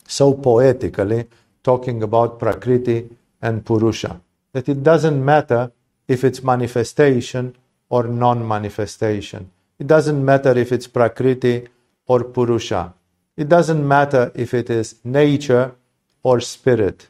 So 0.07 0.33
poetically, 0.33 1.27
talking 1.61 2.01
about 2.01 2.39
Prakriti 2.39 3.09
and 3.41 3.65
Purusha, 3.65 4.21
that 4.53 4.69
it 4.69 4.81
doesn't 4.81 5.25
matter 5.25 5.73
if 6.07 6.23
it's 6.23 6.41
manifestation 6.41 7.57
or 7.89 8.03
non 8.03 8.47
manifestation. 8.47 9.51
It 9.77 9.87
doesn't 9.87 10.23
matter 10.23 10.57
if 10.57 10.71
it's 10.71 10.87
Prakriti 10.87 11.67
or 12.05 12.23
Purusha. 12.23 12.93
It 13.35 13.49
doesn't 13.49 13.85
matter 13.85 14.31
if 14.33 14.53
it 14.53 14.69
is 14.69 14.95
nature 15.03 15.75
or 16.23 16.39
spirit, 16.39 17.09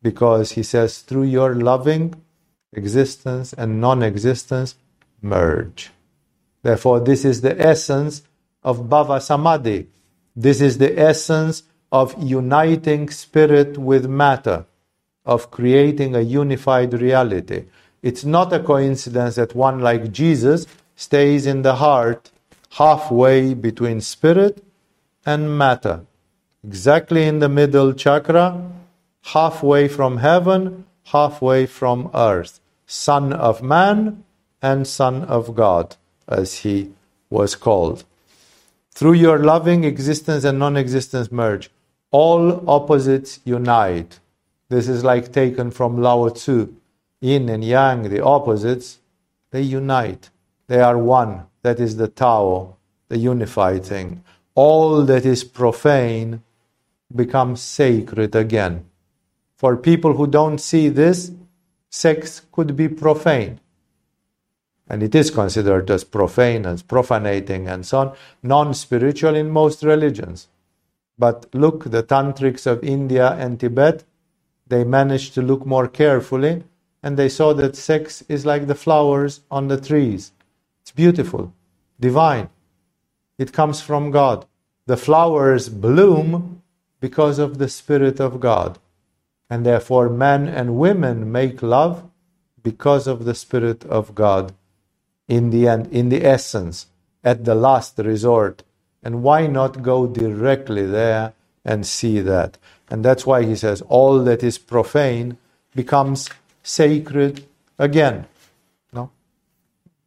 because 0.00 0.52
he 0.52 0.62
says, 0.62 1.00
through 1.00 1.24
your 1.24 1.56
loving, 1.56 2.14
existence 2.72 3.52
and 3.52 3.80
non 3.80 4.04
existence 4.04 4.76
merge. 5.20 5.90
Therefore, 6.62 7.00
this 7.00 7.24
is 7.24 7.40
the 7.40 7.58
essence 7.60 8.22
of 8.62 8.88
Bhava 8.88 9.20
Samadhi. 9.20 9.88
This 10.36 10.60
is 10.60 10.78
the 10.78 10.98
essence 10.98 11.62
of 11.90 12.14
uniting 12.22 13.10
spirit 13.10 13.78
with 13.78 14.06
matter, 14.06 14.66
of 15.24 15.50
creating 15.50 16.14
a 16.14 16.20
unified 16.20 16.94
reality. 16.94 17.64
It's 18.02 18.24
not 18.24 18.52
a 18.52 18.60
coincidence 18.60 19.34
that 19.34 19.54
one 19.54 19.80
like 19.80 20.12
Jesus 20.12 20.66
stays 20.94 21.46
in 21.46 21.62
the 21.62 21.76
heart 21.76 22.30
halfway 22.72 23.54
between 23.54 24.00
spirit 24.00 24.62
and 25.26 25.58
matter, 25.58 26.06
exactly 26.64 27.24
in 27.24 27.40
the 27.40 27.48
middle 27.48 27.92
chakra, 27.92 28.70
halfway 29.22 29.88
from 29.88 30.18
heaven, 30.18 30.84
halfway 31.04 31.66
from 31.66 32.10
earth, 32.14 32.60
Son 32.86 33.32
of 33.32 33.62
Man 33.62 34.24
and 34.62 34.86
Son 34.86 35.24
of 35.24 35.54
God, 35.54 35.96
as 36.30 36.58
he 36.58 36.92
was 37.28 37.54
called. 37.54 38.04
Through 38.92 39.14
your 39.14 39.38
loving 39.38 39.84
existence 39.84 40.44
and 40.44 40.58
non 40.58 40.76
existence 40.76 41.30
merge, 41.30 41.70
all 42.10 42.68
opposites 42.68 43.40
unite. 43.44 44.20
This 44.68 44.88
is 44.88 45.04
like 45.04 45.32
taken 45.32 45.70
from 45.70 46.00
Lao 46.00 46.28
Tzu. 46.28 46.74
Yin 47.20 47.48
and 47.50 47.62
Yang, 47.62 48.08
the 48.08 48.24
opposites, 48.24 48.98
they 49.50 49.60
unite. 49.60 50.30
They 50.68 50.80
are 50.80 50.96
one. 50.96 51.46
That 51.62 51.78
is 51.78 51.96
the 51.96 52.08
Tao, 52.08 52.76
the 53.08 53.18
unified 53.18 53.84
thing. 53.84 54.24
All 54.54 55.02
that 55.02 55.26
is 55.26 55.44
profane 55.44 56.42
becomes 57.14 57.60
sacred 57.60 58.34
again. 58.34 58.86
For 59.56 59.76
people 59.76 60.14
who 60.14 60.26
don't 60.26 60.58
see 60.58 60.88
this, 60.88 61.32
sex 61.90 62.42
could 62.52 62.76
be 62.76 62.88
profane. 62.88 63.60
And 64.90 65.04
it 65.04 65.14
is 65.14 65.30
considered 65.30 65.88
as 65.88 66.02
profane, 66.02 66.66
as 66.66 66.82
profanating, 66.82 67.68
and 67.68 67.86
so 67.86 67.98
on, 67.98 68.16
non 68.42 68.74
spiritual 68.74 69.36
in 69.36 69.48
most 69.48 69.84
religions. 69.84 70.48
But 71.16 71.46
look, 71.54 71.84
the 71.84 72.02
tantrics 72.02 72.66
of 72.66 72.82
India 72.82 73.30
and 73.34 73.60
Tibet, 73.60 74.02
they 74.66 74.82
managed 74.82 75.34
to 75.34 75.42
look 75.42 75.64
more 75.64 75.86
carefully 75.86 76.64
and 77.04 77.16
they 77.16 77.28
saw 77.28 77.52
that 77.54 77.76
sex 77.76 78.24
is 78.28 78.44
like 78.44 78.66
the 78.66 78.74
flowers 78.74 79.42
on 79.48 79.68
the 79.68 79.80
trees. 79.80 80.32
It's 80.82 80.90
beautiful, 80.90 81.54
divine. 82.00 82.48
It 83.38 83.52
comes 83.52 83.80
from 83.80 84.10
God. 84.10 84.44
The 84.86 84.96
flowers 84.96 85.68
bloom 85.68 86.62
because 86.98 87.38
of 87.38 87.58
the 87.58 87.68
Spirit 87.68 88.20
of 88.20 88.40
God. 88.40 88.78
And 89.48 89.64
therefore, 89.64 90.08
men 90.08 90.48
and 90.48 90.76
women 90.76 91.30
make 91.30 91.62
love 91.62 92.10
because 92.62 93.06
of 93.06 93.24
the 93.24 93.34
Spirit 93.34 93.84
of 93.84 94.14
God 94.16 94.52
in 95.30 95.50
the 95.50 95.68
end, 95.68 95.86
in 95.92 96.10
the 96.10 96.24
essence, 96.26 96.88
at 97.24 97.44
the 97.46 97.54
last 97.54 97.98
resort. 97.98 98.64
And 99.02 99.22
why 99.22 99.46
not 99.46 99.82
go 99.82 100.06
directly 100.08 100.86
there 100.86 101.34
and 101.64 101.86
see 101.86 102.20
that? 102.20 102.58
And 102.90 103.04
that's 103.04 103.24
why 103.26 103.44
he 103.44 103.56
says 103.56 103.82
all 103.82 104.24
that 104.24 104.42
is 104.42 104.58
profane 104.58 105.38
becomes 105.74 106.28
sacred 106.64 107.46
again. 107.78 108.26
No? 108.92 109.10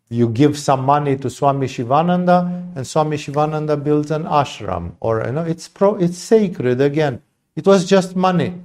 You 0.10 0.30
give 0.30 0.60
some 0.60 0.84
money 0.86 1.18
to 1.18 1.30
Swami 1.30 1.68
Shivananda, 1.68 2.66
and 2.76 2.86
Swami 2.86 3.18
Shivananda 3.18 3.78
builds 3.78 4.12
an 4.12 4.26
ashram, 4.26 4.94
or 5.00 5.24
you 5.26 5.32
know, 5.34 5.44
it's 5.44 5.68
pro, 5.70 5.95
it's 5.95 6.18
sacred 6.20 6.82
again. 6.82 7.22
It 7.56 7.66
was 7.66 7.86
just 7.86 8.16
money. 8.16 8.56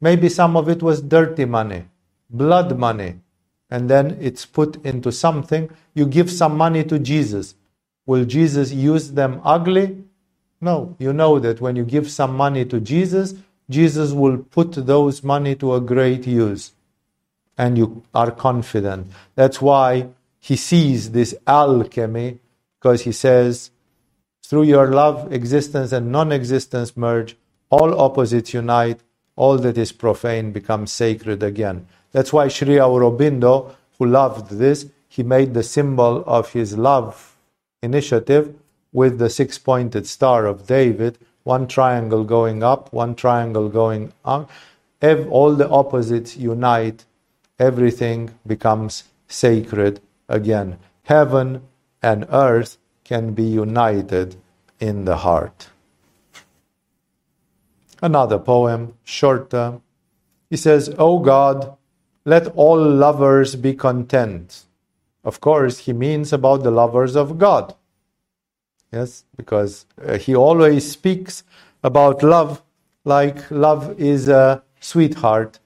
Maybe 0.00 0.28
some 0.30 0.56
of 0.56 0.68
it 0.68 0.82
was 0.82 1.02
dirty 1.02 1.46
money, 1.46 1.86
blood 2.30 2.78
money, 2.78 3.20
and 3.70 3.88
then 3.90 4.16
it's 4.20 4.46
put 4.46 4.84
into 4.84 5.10
something. 5.12 5.70
You 5.94 6.06
give 6.06 6.30
some 6.30 6.56
money 6.56 6.84
to 6.84 6.98
Jesus. 6.98 7.54
Will 8.06 8.24
Jesus 8.24 8.72
use 8.72 9.12
them 9.12 9.40
ugly? 9.44 10.04
No. 10.60 10.96
You 10.98 11.12
know 11.12 11.38
that 11.38 11.60
when 11.60 11.76
you 11.76 11.84
give 11.84 12.10
some 12.10 12.36
money 12.36 12.64
to 12.66 12.80
Jesus, 12.80 13.34
Jesus 13.70 14.12
will 14.12 14.38
put 14.38 14.72
those 14.86 15.22
money 15.22 15.54
to 15.56 15.74
a 15.74 15.80
great 15.80 16.26
use. 16.26 16.72
And 17.56 17.78
you 17.78 18.02
are 18.14 18.30
confident. 18.30 19.10
That's 19.34 19.60
why 19.62 20.08
he 20.40 20.56
sees 20.56 21.12
this 21.12 21.34
alchemy, 21.46 22.38
because 22.78 23.02
he 23.02 23.12
says, 23.12 23.70
through 24.44 24.64
your 24.64 24.88
love, 24.88 25.32
existence 25.32 25.92
and 25.92 26.12
non 26.12 26.32
existence 26.32 26.96
merge, 26.96 27.36
all 27.70 27.98
opposites 27.98 28.52
unite, 28.52 29.00
all 29.36 29.56
that 29.58 29.78
is 29.78 29.92
profane 29.92 30.52
becomes 30.52 30.92
sacred 30.92 31.42
again. 31.42 31.86
That's 32.14 32.32
why 32.32 32.46
Sri 32.46 32.76
Aurobindo, 32.76 33.74
who 33.98 34.06
loved 34.06 34.58
this, 34.58 34.86
he 35.08 35.24
made 35.24 35.52
the 35.52 35.64
symbol 35.64 36.22
of 36.28 36.52
his 36.52 36.78
love 36.78 37.36
initiative 37.82 38.54
with 38.92 39.18
the 39.18 39.28
six 39.28 39.58
pointed 39.58 40.06
star 40.06 40.46
of 40.46 40.64
David, 40.64 41.18
one 41.42 41.66
triangle 41.66 42.22
going 42.22 42.62
up, 42.62 42.92
one 42.92 43.16
triangle 43.16 43.68
going 43.68 44.12
up. 44.24 44.48
All 45.02 45.54
the 45.56 45.68
opposites 45.68 46.36
unite, 46.36 47.04
everything 47.58 48.30
becomes 48.46 49.04
sacred 49.26 50.00
again. 50.28 50.78
Heaven 51.02 51.62
and 52.00 52.26
earth 52.30 52.78
can 53.02 53.34
be 53.34 53.42
united 53.42 54.36
in 54.78 55.04
the 55.04 55.16
heart. 55.16 55.68
Another 58.00 58.38
poem, 58.38 58.94
shorter. 59.02 59.80
He 60.48 60.56
says, 60.56 60.94
O 60.96 61.18
God, 61.18 61.76
let 62.24 62.46
all 62.56 62.82
lovers 62.82 63.56
be 63.56 63.74
content. 63.74 64.64
Of 65.24 65.40
course, 65.40 65.78
he 65.80 65.92
means 65.92 66.32
about 66.32 66.62
the 66.62 66.70
lovers 66.70 67.16
of 67.16 67.38
God. 67.38 67.74
Yes, 68.92 69.24
because 69.36 69.86
uh, 70.00 70.18
he 70.18 70.34
always 70.34 70.90
speaks 70.90 71.42
about 71.82 72.22
love 72.22 72.62
like 73.04 73.50
love 73.50 73.98
is 74.00 74.28
a 74.28 74.62
sweetheart, 74.80 75.58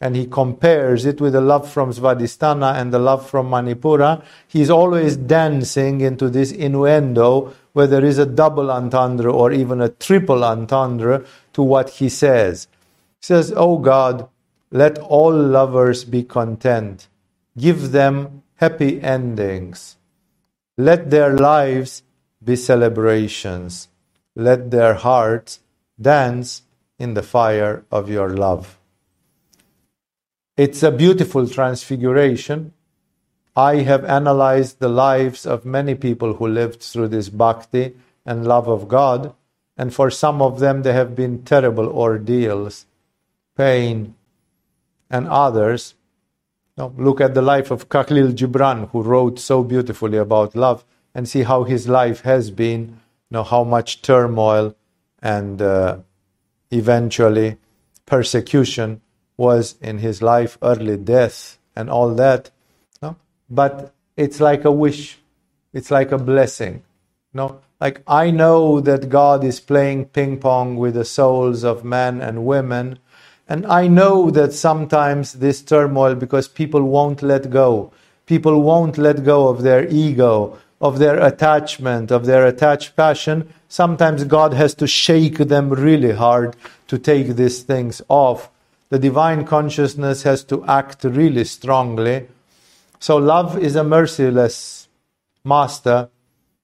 and 0.00 0.14
he 0.14 0.26
compares 0.26 1.04
it 1.04 1.20
with 1.20 1.32
the 1.32 1.40
love 1.40 1.70
from 1.70 1.92
Svadhisthana 1.92 2.74
and 2.74 2.92
the 2.92 2.98
love 2.98 3.28
from 3.28 3.48
Manipura. 3.48 4.22
He's 4.46 4.70
always 4.70 5.16
dancing 5.16 6.00
into 6.00 6.28
this 6.28 6.52
innuendo 6.52 7.54
where 7.72 7.86
there 7.86 8.04
is 8.04 8.18
a 8.18 8.26
double 8.26 8.70
entendre 8.70 9.32
or 9.32 9.50
even 9.50 9.80
a 9.80 9.88
triple 9.88 10.44
entendre 10.44 11.24
to 11.52 11.62
what 11.62 11.90
he 11.90 12.08
says. 12.08 12.68
He 13.20 13.26
says, 13.26 13.52
Oh 13.56 13.78
God, 13.78 14.28
let 14.70 14.98
all 14.98 15.32
lovers 15.32 16.04
be 16.04 16.22
content. 16.22 17.08
Give 17.56 17.92
them 17.92 18.42
happy 18.56 19.00
endings. 19.00 19.96
Let 20.76 21.10
their 21.10 21.36
lives 21.36 22.02
be 22.42 22.56
celebrations. 22.56 23.88
Let 24.34 24.70
their 24.70 24.94
hearts 24.94 25.60
dance 26.00 26.62
in 26.98 27.14
the 27.14 27.22
fire 27.22 27.84
of 27.90 28.10
your 28.10 28.30
love. 28.30 28.78
It's 30.56 30.82
a 30.82 30.90
beautiful 30.90 31.48
transfiguration. 31.48 32.72
I 33.56 33.76
have 33.76 34.04
analyzed 34.04 34.78
the 34.78 34.88
lives 34.88 35.46
of 35.46 35.64
many 35.64 35.94
people 35.94 36.34
who 36.34 36.46
lived 36.48 36.80
through 36.82 37.08
this 37.08 37.28
bhakti 37.28 37.94
and 38.26 38.46
love 38.46 38.68
of 38.68 38.88
God, 38.88 39.34
and 39.76 39.92
for 39.92 40.10
some 40.10 40.40
of 40.40 40.60
them, 40.60 40.82
there 40.82 40.92
have 40.94 41.14
been 41.14 41.42
terrible 41.42 41.88
ordeals, 41.88 42.86
pain, 43.56 44.14
and 45.10 45.28
others. 45.28 45.94
Look 46.76 47.20
at 47.20 47.34
the 47.34 47.42
life 47.42 47.70
of 47.70 47.88
Khalil 47.88 48.32
Gibran, 48.32 48.90
who 48.90 49.02
wrote 49.02 49.38
so 49.38 49.62
beautifully 49.62 50.18
about 50.18 50.56
love, 50.56 50.84
and 51.14 51.28
see 51.28 51.44
how 51.44 51.62
his 51.62 51.88
life 51.88 52.22
has 52.22 52.50
been, 52.50 52.80
you 52.80 53.30
know, 53.30 53.44
how 53.44 53.62
much 53.62 54.02
turmoil 54.02 54.74
and 55.22 55.62
uh, 55.62 55.98
eventually 56.70 57.56
persecution 58.06 59.00
was 59.36 59.76
in 59.80 59.98
his 59.98 60.22
life, 60.22 60.58
early 60.62 60.96
death, 60.96 61.58
and 61.74 61.90
all 61.90 62.14
that. 62.14 62.50
No? 63.02 63.16
But 63.48 63.94
it's 64.16 64.40
like 64.40 64.64
a 64.64 64.72
wish, 64.72 65.18
it's 65.72 65.90
like 65.90 66.12
a 66.12 66.18
blessing. 66.18 66.82
No? 67.32 67.60
Like 67.80 68.02
I 68.06 68.30
know 68.30 68.80
that 68.80 69.08
God 69.08 69.44
is 69.44 69.60
playing 69.60 70.06
ping 70.06 70.38
pong 70.38 70.76
with 70.76 70.94
the 70.94 71.04
souls 71.04 71.64
of 71.64 71.84
men 71.84 72.20
and 72.20 72.46
women, 72.46 72.98
and 73.48 73.66
I 73.66 73.88
know 73.88 74.30
that 74.30 74.52
sometimes 74.52 75.34
this 75.34 75.62
turmoil, 75.62 76.14
because 76.14 76.48
people 76.48 76.82
won't 76.82 77.22
let 77.22 77.50
go, 77.50 77.92
people 78.26 78.62
won't 78.62 78.96
let 78.96 79.24
go 79.24 79.48
of 79.48 79.62
their 79.62 79.86
ego, 79.88 80.58
of 80.80 80.98
their 80.98 81.22
attachment, 81.22 82.10
of 82.10 82.26
their 82.26 82.46
attached 82.46 82.96
passion, 82.96 83.52
sometimes 83.68 84.24
God 84.24 84.54
has 84.54 84.74
to 84.74 84.86
shake 84.86 85.38
them 85.38 85.70
really 85.70 86.12
hard 86.12 86.56
to 86.88 86.98
take 86.98 87.36
these 87.36 87.62
things 87.62 88.02
off. 88.08 88.50
The 88.90 88.98
divine 88.98 89.44
consciousness 89.44 90.22
has 90.22 90.44
to 90.44 90.64
act 90.66 91.04
really 91.04 91.44
strongly. 91.44 92.28
So 92.98 93.16
love 93.16 93.58
is 93.58 93.76
a 93.76 93.84
merciless 93.84 94.88
master. 95.44 96.08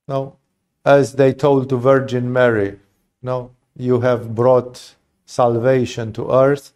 No, 0.07 0.37
as 0.85 1.15
they 1.15 1.33
told 1.33 1.69
to 1.69 1.77
Virgin 1.77 2.33
Mary, 2.33 2.79
no, 3.23 3.51
you 3.77 4.01
have 4.01 4.35
brought 4.35 4.95
salvation 5.31 6.13
to 6.13 6.31
earth, 6.31 6.73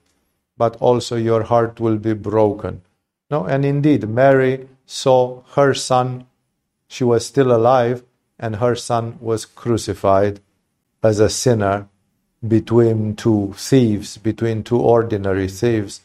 but 0.57 0.77
also 0.77 1.17
your 1.17 1.43
heart 1.43 1.81
will 1.81 1.99
be 1.99 2.15
broken. 2.15 2.83
No, 3.31 3.45
and 3.45 3.65
indeed, 3.65 4.09
Mary 4.09 4.69
saw 4.87 5.43
her 5.57 5.75
son, 5.75 6.27
she 6.87 7.03
was 7.03 7.27
still 7.27 7.51
alive, 7.51 8.05
and 8.39 8.57
her 8.57 8.77
son 8.77 9.19
was 9.21 9.45
crucified 9.45 10.41
as 11.03 11.19
a 11.19 11.29
sinner 11.29 11.89
between 12.47 13.17
two 13.17 13.55
thieves, 13.57 14.19
between 14.19 14.63
two 14.63 14.81
ordinary 14.81 15.49
thieves. 15.49 16.03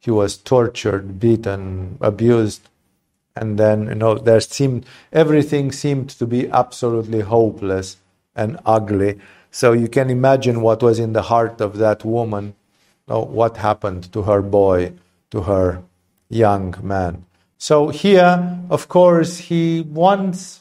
He 0.00 0.10
was 0.10 0.36
tortured, 0.36 1.20
beaten, 1.20 1.98
abused, 2.00 2.68
and 3.36 3.58
then 3.58 3.86
you 3.86 3.94
know 3.94 4.14
there 4.18 4.40
seemed 4.40 4.84
everything 5.12 5.70
seemed 5.70 6.10
to 6.10 6.26
be 6.26 6.50
absolutely 6.50 7.20
hopeless 7.20 7.98
and 8.34 8.58
ugly. 8.66 9.20
So 9.52 9.72
you 9.72 9.86
can 9.86 10.08
imagine 10.08 10.62
what 10.62 10.82
was 10.82 10.98
in 10.98 11.12
the 11.12 11.22
heart 11.22 11.60
of 11.60 11.76
that 11.76 12.04
woman, 12.04 12.54
what 13.06 13.58
happened 13.58 14.10
to 14.14 14.22
her 14.22 14.40
boy, 14.40 14.94
to 15.30 15.42
her 15.42 15.82
young 16.30 16.74
man. 16.82 17.26
So 17.58 17.90
here, 17.90 18.58
of 18.70 18.88
course, 18.88 19.38
he 19.38 19.82
wants 19.82 20.60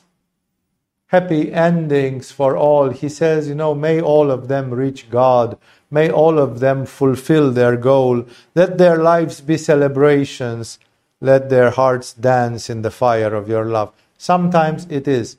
happy 1.07 1.51
endings 1.53 2.31
for 2.31 2.57
all. 2.57 2.89
He 2.89 3.07
says, 3.09 3.47
you 3.47 3.55
know, 3.55 3.73
may 3.73 4.01
all 4.01 4.29
of 4.29 4.49
them 4.49 4.71
reach 4.71 5.09
God. 5.09 5.57
May 5.89 6.11
all 6.11 6.37
of 6.37 6.59
them 6.59 6.85
fulfill 6.85 7.51
their 7.51 7.77
goal. 7.77 8.25
Let 8.55 8.77
their 8.77 8.97
lives 8.97 9.41
be 9.41 9.57
celebrations. 9.57 10.79
Let 11.21 11.49
their 11.49 11.71
hearts 11.71 12.13
dance 12.13 12.69
in 12.69 12.81
the 12.81 12.91
fire 12.91 13.33
of 13.33 13.47
your 13.47 13.65
love. 13.65 13.93
Sometimes 14.17 14.85
it 14.89 15.07
is. 15.07 15.37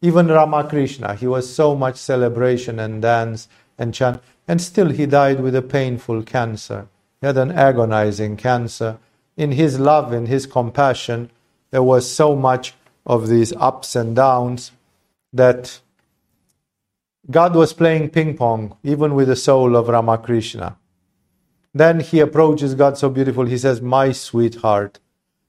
Even 0.00 0.28
Ramakrishna, 0.28 1.14
he 1.14 1.26
was 1.26 1.52
so 1.52 1.74
much 1.74 1.96
celebration 1.96 2.78
and 2.78 3.02
dance 3.02 3.48
and 3.76 3.92
chant, 3.92 4.22
and 4.46 4.60
still 4.60 4.90
he 4.90 5.06
died 5.06 5.40
with 5.40 5.56
a 5.56 5.62
painful 5.62 6.22
cancer. 6.22 6.88
He 7.20 7.26
had 7.26 7.36
an 7.36 7.50
agonizing 7.50 8.36
cancer. 8.36 8.98
In 9.36 9.52
his 9.52 9.78
love, 9.78 10.12
in 10.12 10.26
his 10.26 10.46
compassion, 10.46 11.30
there 11.70 11.82
was 11.82 12.10
so 12.10 12.36
much 12.36 12.74
of 13.04 13.28
these 13.28 13.52
ups 13.54 13.96
and 13.96 14.14
downs 14.14 14.72
that 15.32 15.80
God 17.30 17.54
was 17.54 17.72
playing 17.72 18.10
ping 18.10 18.36
pong 18.36 18.76
even 18.82 19.14
with 19.14 19.28
the 19.28 19.36
soul 19.36 19.76
of 19.76 19.88
Ramakrishna. 19.88 20.76
Then 21.74 22.00
he 22.00 22.20
approaches 22.20 22.74
God 22.74 22.96
so 22.96 23.10
beautiful. 23.10 23.44
He 23.44 23.58
says, 23.58 23.82
My 23.82 24.12
sweetheart, 24.12 24.98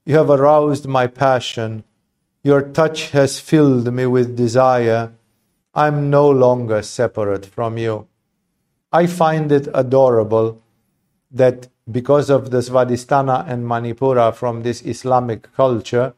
you 0.06 0.16
have 0.18 0.30
aroused 0.30 0.88
my 0.88 1.08
passion. 1.08 1.84
Your 2.44 2.61
touch 2.61 3.11
has 3.11 3.40
filled 3.40 3.94
me 3.94 4.06
with 4.06 4.38
desire. 4.38 5.11
I'm 5.76 6.10
no 6.10 6.30
longer 6.30 6.82
separate 6.82 7.45
from 7.45 7.78
you. 7.78 8.07
I 8.91 9.07
find 9.07 9.52
it 9.52 9.68
adorable 9.74 10.61
that 11.32 11.68
because 11.91 12.30
of 12.30 12.49
the 12.49 12.60
Svadhisthana 12.60 13.48
and 13.48 13.66
Manipura 13.66 14.34
from 14.34 14.64
this 14.64 14.82
Islamic 14.84 15.53
culture, 15.53 16.14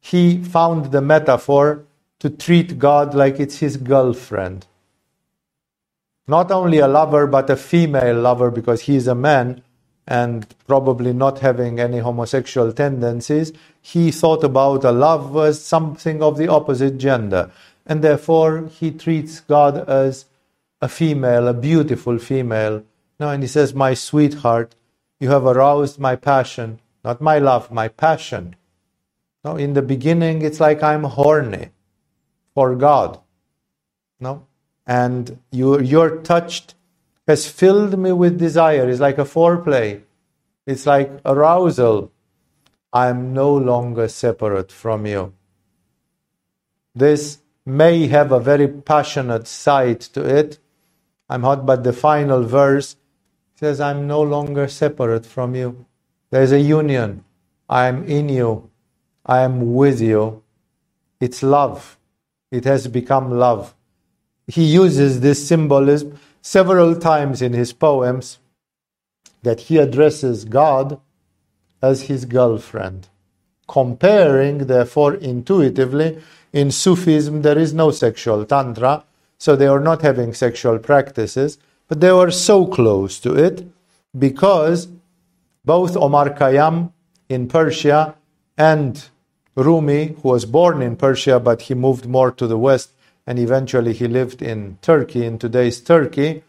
he 0.00 0.42
found 0.42 0.92
the 0.92 1.00
metaphor 1.00 1.84
to 2.20 2.30
treat 2.30 2.78
God 2.78 3.14
like 3.14 3.40
it's 3.40 3.58
his 3.58 3.76
girlfriend. 3.78 4.66
Not 6.28 6.50
only 6.50 6.78
a 6.78 6.88
lover, 6.88 7.26
but 7.26 7.50
a 7.50 7.56
female 7.56 8.20
lover 8.20 8.50
because 8.50 8.82
he's 8.82 9.06
a 9.06 9.14
man 9.14 9.63
and 10.06 10.46
probably 10.66 11.12
not 11.12 11.38
having 11.38 11.80
any 11.80 11.98
homosexual 11.98 12.72
tendencies, 12.72 13.52
he 13.80 14.10
thought 14.10 14.44
about 14.44 14.84
a 14.84 14.92
love 14.92 15.36
as 15.36 15.64
something 15.64 16.22
of 16.22 16.36
the 16.36 16.48
opposite 16.48 16.98
gender. 16.98 17.50
And 17.86 18.02
therefore, 18.02 18.68
he 18.68 18.90
treats 18.90 19.40
God 19.40 19.88
as 19.88 20.26
a 20.80 20.88
female, 20.88 21.48
a 21.48 21.54
beautiful 21.54 22.18
female. 22.18 22.84
No, 23.18 23.30
and 23.30 23.42
he 23.42 23.48
says, 23.48 23.74
My 23.74 23.94
sweetheart, 23.94 24.74
you 25.20 25.30
have 25.30 25.46
aroused 25.46 25.98
my 25.98 26.16
passion, 26.16 26.80
not 27.04 27.20
my 27.20 27.38
love, 27.38 27.70
my 27.70 27.88
passion. 27.88 28.56
No, 29.44 29.56
in 29.56 29.74
the 29.74 29.82
beginning, 29.82 30.42
it's 30.42 30.60
like 30.60 30.82
I'm 30.82 31.04
horny 31.04 31.70
for 32.54 32.74
God. 32.74 33.20
No, 34.20 34.46
and 34.86 35.38
you, 35.50 35.80
you're 35.80 36.18
touched 36.18 36.74
has 37.26 37.48
filled 37.48 37.98
me 37.98 38.12
with 38.12 38.38
desire. 38.38 38.88
It's 38.88 39.00
like 39.00 39.18
a 39.18 39.24
foreplay, 39.24 40.02
it's 40.66 40.86
like 40.86 41.10
arousal. 41.24 42.10
I 42.92 43.08
am 43.08 43.34
no 43.34 43.52
longer 43.54 44.06
separate 44.06 44.70
from 44.70 45.04
you. 45.06 45.34
This 46.94 47.38
may 47.66 48.06
have 48.06 48.30
a 48.30 48.38
very 48.38 48.68
passionate 48.68 49.48
side 49.48 50.00
to 50.00 50.22
it. 50.24 50.58
I'm 51.28 51.42
hot, 51.42 51.66
but 51.66 51.82
the 51.82 51.92
final 51.92 52.44
verse 52.44 52.96
says, 53.56 53.80
I'm 53.80 54.06
no 54.06 54.22
longer 54.22 54.68
separate 54.68 55.26
from 55.26 55.56
you. 55.56 55.86
There's 56.30 56.52
a 56.52 56.60
union. 56.60 57.24
I 57.68 57.86
am 57.86 58.04
in 58.04 58.28
you. 58.28 58.70
I 59.26 59.40
am 59.40 59.74
with 59.74 60.00
you. 60.00 60.42
It's 61.20 61.42
love. 61.42 61.98
It 62.50 62.64
has 62.64 62.86
become 62.86 63.30
love. 63.30 63.74
He 64.46 64.64
uses 64.64 65.20
this 65.20 65.48
symbolism 65.48 66.18
several 66.44 66.94
times 66.94 67.40
in 67.40 67.54
his 67.54 67.72
poems 67.72 68.38
that 69.42 69.60
he 69.60 69.78
addresses 69.78 70.44
God 70.44 71.00
as 71.80 72.02
his 72.02 72.26
girlfriend, 72.26 73.08
comparing, 73.66 74.66
therefore, 74.66 75.14
intuitively, 75.14 76.20
in 76.52 76.70
Sufism 76.70 77.40
there 77.40 77.58
is 77.58 77.72
no 77.72 77.90
sexual 77.90 78.44
tantra, 78.44 79.04
so 79.38 79.56
they 79.56 79.66
are 79.66 79.80
not 79.80 80.02
having 80.02 80.34
sexual 80.34 80.78
practices, 80.78 81.56
but 81.88 82.00
they 82.00 82.12
were 82.12 82.30
so 82.30 82.66
close 82.66 83.18
to 83.20 83.34
it 83.34 83.66
because 84.16 84.88
both 85.64 85.96
Omar 85.96 86.28
Khayyam 86.28 86.92
in 87.30 87.48
Persia 87.48 88.16
and 88.58 89.08
Rumi, 89.56 90.14
who 90.20 90.28
was 90.28 90.44
born 90.44 90.82
in 90.82 90.96
Persia 90.96 91.40
but 91.40 91.62
he 91.62 91.74
moved 91.74 92.06
more 92.06 92.30
to 92.32 92.46
the 92.46 92.58
west 92.58 92.90
and 93.26 93.38
eventually 93.38 93.92
he 93.92 94.06
lived 94.06 94.42
in 94.42 94.78
Turkey, 94.82 95.24
in 95.24 95.38
today's 95.38 95.80
Turkey, 95.80 96.42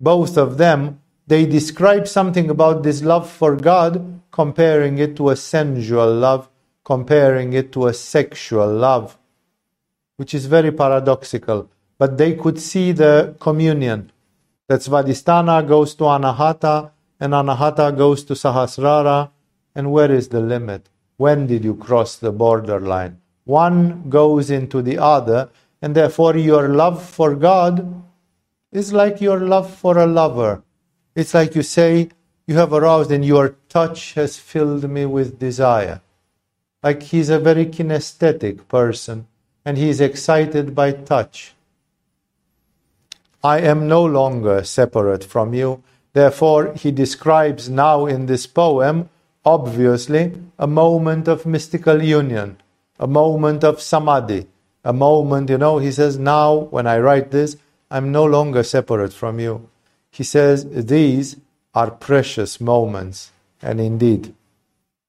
both 0.00 0.36
of 0.36 0.58
them, 0.58 1.00
they 1.26 1.46
describe 1.46 2.06
something 2.06 2.50
about 2.50 2.82
this 2.82 3.02
love 3.02 3.28
for 3.28 3.56
God, 3.56 4.20
comparing 4.30 4.98
it 4.98 5.16
to 5.16 5.30
a 5.30 5.36
sensual 5.36 6.12
love, 6.12 6.48
comparing 6.84 7.52
it 7.52 7.72
to 7.72 7.86
a 7.86 7.94
sexual 7.94 8.72
love, 8.72 9.18
which 10.16 10.34
is 10.34 10.46
very 10.46 10.70
paradoxical. 10.70 11.68
But 11.98 12.18
they 12.18 12.34
could 12.34 12.60
see 12.60 12.92
the 12.92 13.34
communion. 13.40 14.12
That 14.68 14.80
Svadhisthana 14.80 15.66
goes 15.66 15.94
to 15.94 16.04
Anahata, 16.04 16.90
and 17.18 17.32
Anahata 17.32 17.96
goes 17.96 18.24
to 18.24 18.34
Sahasrara. 18.34 19.30
And 19.74 19.90
where 19.92 20.12
is 20.12 20.28
the 20.28 20.40
limit? 20.40 20.88
When 21.16 21.46
did 21.46 21.64
you 21.64 21.74
cross 21.74 22.16
the 22.16 22.32
borderline? 22.32 23.20
One 23.44 24.10
goes 24.10 24.50
into 24.50 24.82
the 24.82 24.98
other, 24.98 25.48
and 25.80 25.94
therefore 25.94 26.36
your 26.36 26.68
love 26.68 27.04
for 27.04 27.34
God 27.34 28.02
is 28.72 28.92
like 28.92 29.20
your 29.20 29.40
love 29.40 29.72
for 29.72 29.98
a 29.98 30.06
lover. 30.06 30.62
It's 31.14 31.34
like 31.34 31.54
you 31.54 31.62
say, 31.62 32.10
You 32.46 32.56
have 32.56 32.72
aroused, 32.72 33.10
and 33.10 33.24
your 33.24 33.56
touch 33.68 34.14
has 34.14 34.38
filled 34.38 34.88
me 34.88 35.06
with 35.06 35.38
desire. 35.38 36.00
Like 36.82 37.02
he's 37.02 37.30
a 37.30 37.40
very 37.40 37.66
kinesthetic 37.66 38.68
person, 38.68 39.26
and 39.64 39.76
he 39.76 39.88
is 39.88 40.00
excited 40.00 40.74
by 40.74 40.92
touch. 40.92 41.54
I 43.42 43.60
am 43.60 43.88
no 43.88 44.04
longer 44.04 44.64
separate 44.64 45.24
from 45.24 45.54
you. 45.54 45.82
Therefore, 46.12 46.74
he 46.74 46.90
describes 46.90 47.68
now 47.68 48.06
in 48.06 48.26
this 48.26 48.46
poem, 48.46 49.08
obviously, 49.44 50.34
a 50.58 50.66
moment 50.66 51.28
of 51.28 51.46
mystical 51.46 52.02
union, 52.02 52.56
a 52.98 53.06
moment 53.06 53.62
of 53.64 53.80
samadhi, 53.80 54.46
a 54.86 54.92
moment, 54.92 55.50
you 55.50 55.58
know, 55.58 55.78
he 55.78 55.90
says, 55.90 56.16
Now, 56.16 56.54
when 56.54 56.86
I 56.86 56.98
write 56.98 57.32
this, 57.32 57.56
I'm 57.90 58.12
no 58.12 58.24
longer 58.24 58.62
separate 58.62 59.12
from 59.12 59.40
you. 59.40 59.68
He 60.10 60.22
says, 60.22 60.64
These 60.86 61.36
are 61.74 61.90
precious 61.90 62.60
moments. 62.60 63.32
And 63.60 63.80
indeed, 63.80 64.32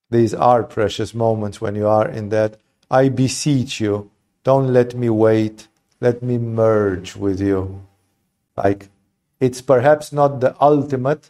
these 0.09 0.33
are 0.33 0.63
precious 0.63 1.13
moments 1.13 1.61
when 1.61 1.75
you 1.75 1.87
are 1.87 2.09
in 2.09 2.29
that. 2.29 2.57
I 2.89 3.09
beseech 3.09 3.79
you, 3.79 4.09
don't 4.43 4.73
let 4.73 4.95
me 4.95 5.09
wait. 5.09 5.67
Let 6.01 6.23
me 6.23 6.37
merge 6.37 7.15
with 7.15 7.39
you. 7.39 7.83
Like, 8.55 8.89
it's 9.39 9.61
perhaps 9.61 10.11
not 10.11 10.39
the 10.39 10.55
ultimate. 10.59 11.29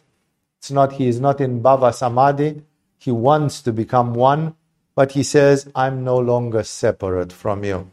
It's 0.58 0.70
not, 0.70 0.92
he 0.94 1.08
is 1.08 1.20
not 1.20 1.40
in 1.40 1.62
Bhava 1.62 1.92
Samadhi. 1.92 2.62
He 2.98 3.10
wants 3.10 3.60
to 3.62 3.72
become 3.72 4.14
one, 4.14 4.54
but 4.94 5.12
he 5.12 5.22
says, 5.22 5.70
I'm 5.74 6.02
no 6.02 6.16
longer 6.18 6.62
separate 6.62 7.32
from 7.32 7.64
you. 7.64 7.90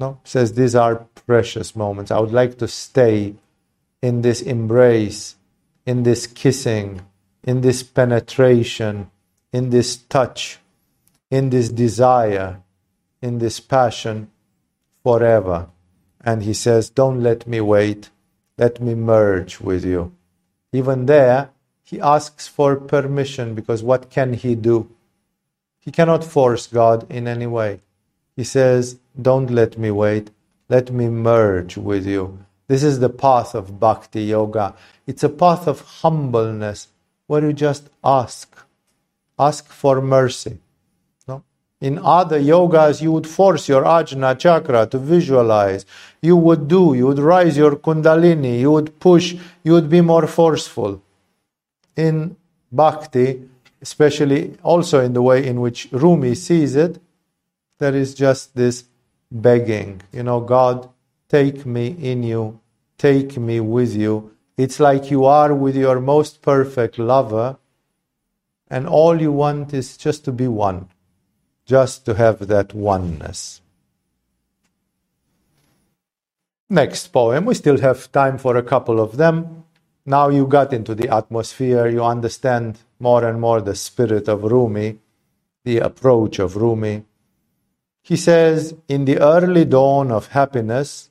No, 0.00 0.20
says 0.24 0.54
these 0.54 0.74
are 0.74 1.06
precious 1.26 1.76
moments. 1.76 2.10
I 2.10 2.18
would 2.18 2.32
like 2.32 2.58
to 2.58 2.68
stay 2.68 3.34
in 4.02 4.22
this 4.22 4.42
embrace, 4.42 5.36
in 5.86 6.02
this 6.02 6.26
kissing, 6.26 7.02
in 7.42 7.60
this 7.60 7.82
penetration, 7.82 9.10
in 9.52 9.70
this 9.70 9.96
touch, 9.96 10.58
in 11.30 11.50
this 11.50 11.68
desire, 11.68 12.60
in 13.22 13.38
this 13.38 13.60
passion 13.60 14.30
forever. 15.02 15.68
And 16.20 16.42
he 16.42 16.54
says, 16.54 16.90
Don't 16.90 17.22
let 17.22 17.46
me 17.46 17.60
wait, 17.60 18.10
let 18.58 18.80
me 18.80 18.94
merge 18.94 19.60
with 19.60 19.84
you. 19.84 20.12
Even 20.72 21.06
there, 21.06 21.50
he 21.84 22.00
asks 22.00 22.48
for 22.48 22.76
permission 22.76 23.54
because 23.54 23.82
what 23.82 24.10
can 24.10 24.32
he 24.32 24.54
do? 24.54 24.90
He 25.78 25.90
cannot 25.90 26.24
force 26.24 26.66
God 26.66 27.06
in 27.10 27.28
any 27.28 27.46
way. 27.46 27.80
He 28.34 28.42
says, 28.42 28.98
Don't 29.20 29.50
let 29.50 29.78
me 29.78 29.90
wait, 29.90 30.30
let 30.68 30.90
me 30.90 31.08
merge 31.08 31.76
with 31.76 32.06
you. 32.06 32.38
This 32.66 32.82
is 32.82 32.98
the 32.98 33.10
path 33.10 33.54
of 33.54 33.78
bhakti 33.78 34.22
yoga. 34.22 34.74
It's 35.06 35.22
a 35.22 35.28
path 35.28 35.68
of 35.68 35.80
humbleness 35.80 36.88
where 37.26 37.44
you 37.44 37.52
just 37.52 37.88
ask. 38.02 38.56
Ask 39.38 39.68
for 39.68 40.00
mercy. 40.00 40.58
No? 41.28 41.44
In 41.80 41.98
other 41.98 42.40
yogas, 42.40 43.02
you 43.02 43.12
would 43.12 43.26
force 43.26 43.68
your 43.68 43.84
ajna 43.84 44.38
chakra 44.38 44.86
to 44.86 44.98
visualize. 44.98 45.84
You 46.20 46.36
would 46.36 46.66
do, 46.66 46.94
you 46.94 47.06
would 47.06 47.18
rise 47.18 47.56
your 47.56 47.76
kundalini, 47.76 48.60
you 48.60 48.72
would 48.72 48.98
push, 48.98 49.36
you 49.62 49.72
would 49.72 49.90
be 49.90 50.00
more 50.00 50.26
forceful. 50.26 51.02
In 51.96 52.36
bhakti, 52.72 53.48
especially 53.80 54.56
also 54.62 55.00
in 55.00 55.12
the 55.12 55.22
way 55.22 55.46
in 55.46 55.60
which 55.60 55.88
Rumi 55.92 56.34
sees 56.34 56.74
it, 56.74 57.00
there 57.78 57.94
is 57.94 58.14
just 58.14 58.56
this 58.56 58.84
begging. 59.34 60.00
You 60.12 60.22
know, 60.22 60.40
God, 60.40 60.88
take 61.28 61.66
me 61.66 61.88
in 61.88 62.22
you, 62.22 62.60
take 62.96 63.36
me 63.36 63.60
with 63.60 63.94
you. 63.94 64.32
It's 64.56 64.78
like 64.78 65.10
you 65.10 65.24
are 65.24 65.52
with 65.52 65.76
your 65.76 66.00
most 66.00 66.40
perfect 66.40 66.98
lover, 66.98 67.58
and 68.70 68.86
all 68.86 69.20
you 69.20 69.32
want 69.32 69.74
is 69.74 69.96
just 69.96 70.24
to 70.24 70.32
be 70.32 70.46
one, 70.46 70.88
just 71.66 72.06
to 72.06 72.14
have 72.14 72.46
that 72.46 72.72
oneness. 72.72 73.60
Next 76.70 77.08
poem, 77.08 77.44
we 77.44 77.54
still 77.54 77.78
have 77.78 78.10
time 78.10 78.38
for 78.38 78.56
a 78.56 78.62
couple 78.62 79.00
of 79.00 79.16
them. 79.16 79.64
Now 80.06 80.28
you 80.28 80.46
got 80.46 80.72
into 80.72 80.94
the 80.94 81.08
atmosphere, 81.08 81.88
you 81.88 82.02
understand 82.04 82.78
more 82.98 83.24
and 83.26 83.40
more 83.40 83.60
the 83.60 83.74
spirit 83.74 84.28
of 84.28 84.44
Rumi, 84.44 84.98
the 85.64 85.78
approach 85.78 86.38
of 86.38 86.56
Rumi. 86.56 87.04
He 88.04 88.18
says, 88.18 88.74
In 88.86 89.06
the 89.06 89.18
early 89.18 89.64
dawn 89.64 90.12
of 90.12 90.28
happiness, 90.28 91.08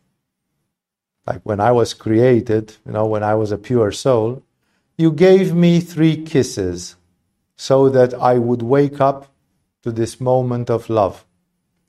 like 1.26 1.42
when 1.42 1.60
I 1.60 1.72
was 1.72 1.96
created, 1.96 2.76
you 2.86 2.92
know, 2.92 3.08
when 3.08 3.24
I 3.24 3.34
was 3.34 3.52
a 3.52 3.58
pure 3.58 3.92
soul, 3.92 4.44
you 4.96 5.12
gave 5.12 5.56
me 5.56 5.80
three 5.80 6.24
kisses 6.24 6.96
so 7.56 7.90
that 7.90 8.14
I 8.14 8.38
would 8.38 8.62
wake 8.62 9.02
up 9.02 9.34
to 9.82 9.92
this 9.92 10.22
moment 10.22 10.70
of 10.70 10.88
love. 10.88 11.26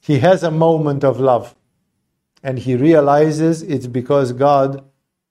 He 0.01 0.21
has 0.21 0.43
a 0.43 0.51
moment 0.51 1.05
of 1.05 1.21
love 1.21 1.55
and 2.43 2.59
he 2.59 2.75
realizes 2.75 3.61
it's 3.61 3.87
because 3.87 4.33
God 4.33 4.83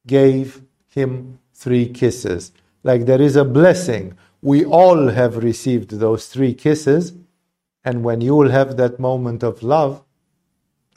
gave 0.05 0.61
him 0.87 1.39
three 1.51 1.89
kisses. 1.89 2.51
Like 2.83 3.07
there 3.07 3.21
is 3.21 3.35
a 3.35 3.43
blessing. 3.43 4.15
We 4.39 4.65
all 4.65 5.07
have 5.07 5.37
received 5.37 5.89
those 5.99 6.27
three 6.27 6.53
kisses 6.53 7.13
and 7.85 8.03
when 8.03 8.21
you 8.21 8.35
will 8.35 8.49
have 8.49 8.77
that 8.77 8.99
moment 8.99 9.43
of 9.43 9.63
love, 9.63 10.03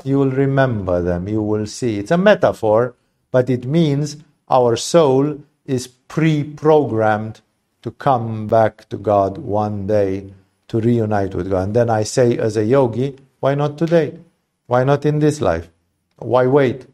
you 0.04 0.18
will 0.18 0.30
remember 0.30 1.02
them, 1.02 1.28
you 1.28 1.42
will 1.42 1.66
see. 1.66 1.98
It's 1.98 2.10
a 2.10 2.18
metaphor, 2.18 2.94
but 3.30 3.50
it 3.50 3.64
means 3.64 4.18
our 4.48 4.76
soul 4.76 5.40
is 5.64 5.88
pre 5.88 6.44
programmed 6.44 7.40
to 7.82 7.90
come 7.90 8.46
back 8.46 8.88
to 8.88 8.96
God 8.96 9.38
one 9.38 9.86
day, 9.86 10.32
to 10.68 10.80
reunite 10.80 11.34
with 11.34 11.50
God. 11.50 11.64
And 11.64 11.74
then 11.74 11.90
I 11.90 12.02
say, 12.02 12.38
as 12.38 12.56
a 12.56 12.64
yogi, 12.64 13.16
why 13.40 13.54
not 13.54 13.78
today? 13.78 14.18
Why 14.66 14.84
not 14.84 15.04
in 15.04 15.18
this 15.18 15.40
life? 15.40 15.68
Why 16.16 16.46
wait? 16.46 16.86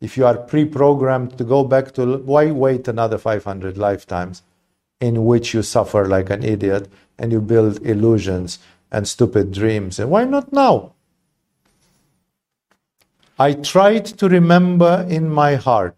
If 0.00 0.16
you 0.16 0.26
are 0.26 0.36
pre 0.36 0.64
programmed 0.64 1.38
to 1.38 1.44
go 1.44 1.64
back 1.64 1.92
to, 1.94 2.18
why 2.18 2.50
wait 2.50 2.86
another 2.86 3.18
500 3.18 3.78
lifetimes 3.78 4.42
in 5.00 5.24
which 5.24 5.54
you 5.54 5.62
suffer 5.62 6.06
like 6.06 6.30
an 6.30 6.42
idiot 6.42 6.88
and 7.18 7.32
you 7.32 7.40
build 7.40 7.84
illusions 7.84 8.58
and 8.90 9.06
stupid 9.06 9.52
dreams. 9.52 9.98
And 9.98 10.10
why 10.10 10.24
not 10.24 10.52
now? 10.52 10.94
I 13.38 13.52
tried 13.52 14.06
to 14.06 14.28
remember 14.28 15.06
in 15.08 15.28
my 15.28 15.56
heart 15.56 15.96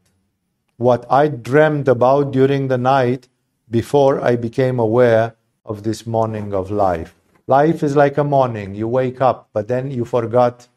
what 0.76 1.06
I 1.10 1.28
dreamed 1.28 1.88
about 1.88 2.32
during 2.32 2.68
the 2.68 2.78
night 2.78 3.28
before 3.70 4.20
I 4.20 4.36
became 4.36 4.78
aware 4.78 5.34
of 5.64 5.82
this 5.82 6.06
morning 6.06 6.54
of 6.54 6.70
life. 6.70 7.14
Life 7.46 7.82
is 7.82 7.96
like 7.96 8.18
a 8.18 8.24
morning. 8.24 8.74
You 8.74 8.88
wake 8.88 9.20
up, 9.20 9.50
but 9.52 9.68
then 9.68 9.90
you 9.90 10.04
forgot 10.04 10.68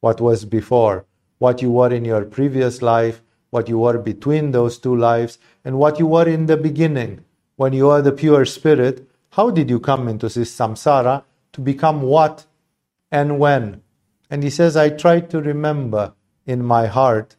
what 0.00 0.20
was 0.20 0.44
before, 0.44 1.04
what 1.38 1.62
you 1.62 1.70
were 1.70 1.92
in 1.92 2.04
your 2.04 2.24
previous 2.24 2.82
life, 2.82 3.22
what 3.50 3.68
you 3.68 3.78
were 3.78 3.98
between 3.98 4.50
those 4.50 4.78
two 4.78 4.94
lives, 4.94 5.38
and 5.64 5.78
what 5.78 5.98
you 5.98 6.06
were 6.06 6.28
in 6.28 6.46
the 6.46 6.56
beginning. 6.56 7.24
When 7.56 7.72
you 7.72 7.88
are 7.90 8.02
the 8.02 8.12
pure 8.12 8.44
spirit, 8.44 9.08
how 9.30 9.50
did 9.50 9.70
you 9.70 9.80
come 9.80 10.08
into 10.08 10.28
this 10.28 10.54
samsara? 10.54 11.24
To 11.56 11.62
become 11.62 12.02
what 12.02 12.44
and 13.10 13.38
when. 13.38 13.80
And 14.28 14.42
he 14.42 14.50
says, 14.50 14.76
I 14.76 14.90
tried 14.90 15.30
to 15.30 15.40
remember 15.40 16.12
in 16.44 16.62
my 16.62 16.86
heart 16.86 17.34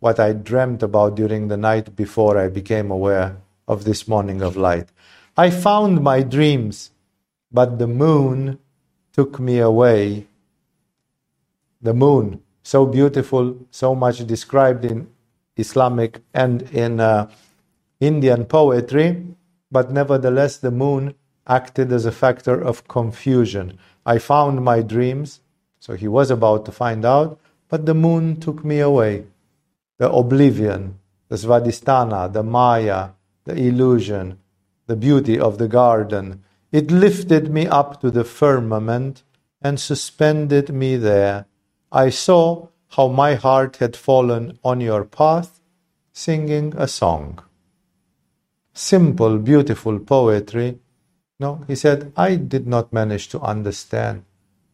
what 0.00 0.18
I 0.18 0.32
dreamt 0.32 0.82
about 0.82 1.14
during 1.14 1.46
the 1.46 1.56
night 1.56 1.94
before 1.94 2.36
I 2.36 2.48
became 2.48 2.90
aware 2.90 3.36
of 3.68 3.84
this 3.84 4.08
morning 4.08 4.42
of 4.42 4.56
light. 4.56 4.88
I 5.36 5.50
found 5.50 6.02
my 6.02 6.22
dreams, 6.22 6.90
but 7.52 7.78
the 7.78 7.86
moon 7.86 8.58
took 9.12 9.38
me 9.38 9.60
away. 9.60 10.26
The 11.80 11.94
moon, 11.94 12.42
so 12.64 12.84
beautiful, 12.84 13.56
so 13.70 13.94
much 13.94 14.26
described 14.26 14.84
in 14.84 15.06
Islamic 15.56 16.20
and 16.34 16.62
in 16.72 16.98
uh, 16.98 17.30
Indian 18.00 18.44
poetry, 18.44 19.24
but 19.70 19.92
nevertheless, 19.92 20.56
the 20.56 20.72
moon 20.72 21.14
acted 21.46 21.92
as 21.92 22.04
a 22.04 22.12
factor 22.12 22.60
of 22.60 22.86
confusion. 22.88 23.78
I 24.06 24.18
found 24.18 24.64
my 24.64 24.82
dreams, 24.82 25.40
so 25.80 25.94
he 25.94 26.08
was 26.08 26.30
about 26.30 26.64
to 26.66 26.72
find 26.72 27.04
out, 27.04 27.38
but 27.68 27.86
the 27.86 27.94
moon 27.94 28.38
took 28.40 28.64
me 28.64 28.80
away. 28.80 29.24
The 29.98 30.10
oblivion, 30.10 30.98
the 31.28 31.36
svadhisthana, 31.36 32.32
the 32.32 32.42
maya, 32.42 33.10
the 33.44 33.54
illusion, 33.54 34.38
the 34.86 34.96
beauty 34.96 35.38
of 35.38 35.58
the 35.58 35.68
garden, 35.68 36.42
it 36.70 36.90
lifted 36.90 37.50
me 37.50 37.66
up 37.66 38.00
to 38.00 38.10
the 38.10 38.24
firmament 38.24 39.22
and 39.60 39.78
suspended 39.78 40.70
me 40.70 40.96
there. 40.96 41.46
I 41.90 42.10
saw 42.10 42.68
how 42.90 43.08
my 43.08 43.34
heart 43.34 43.76
had 43.76 43.96
fallen 43.96 44.58
on 44.62 44.80
your 44.80 45.04
path, 45.04 45.60
singing 46.12 46.74
a 46.76 46.88
song. 46.88 47.42
Simple, 48.74 49.38
beautiful 49.38 49.98
poetry 49.98 50.78
no, 51.42 51.64
he 51.66 51.74
said, 51.74 52.12
I 52.16 52.36
did 52.36 52.66
not 52.68 52.92
manage 52.92 53.28
to 53.30 53.40
understand, 53.40 54.24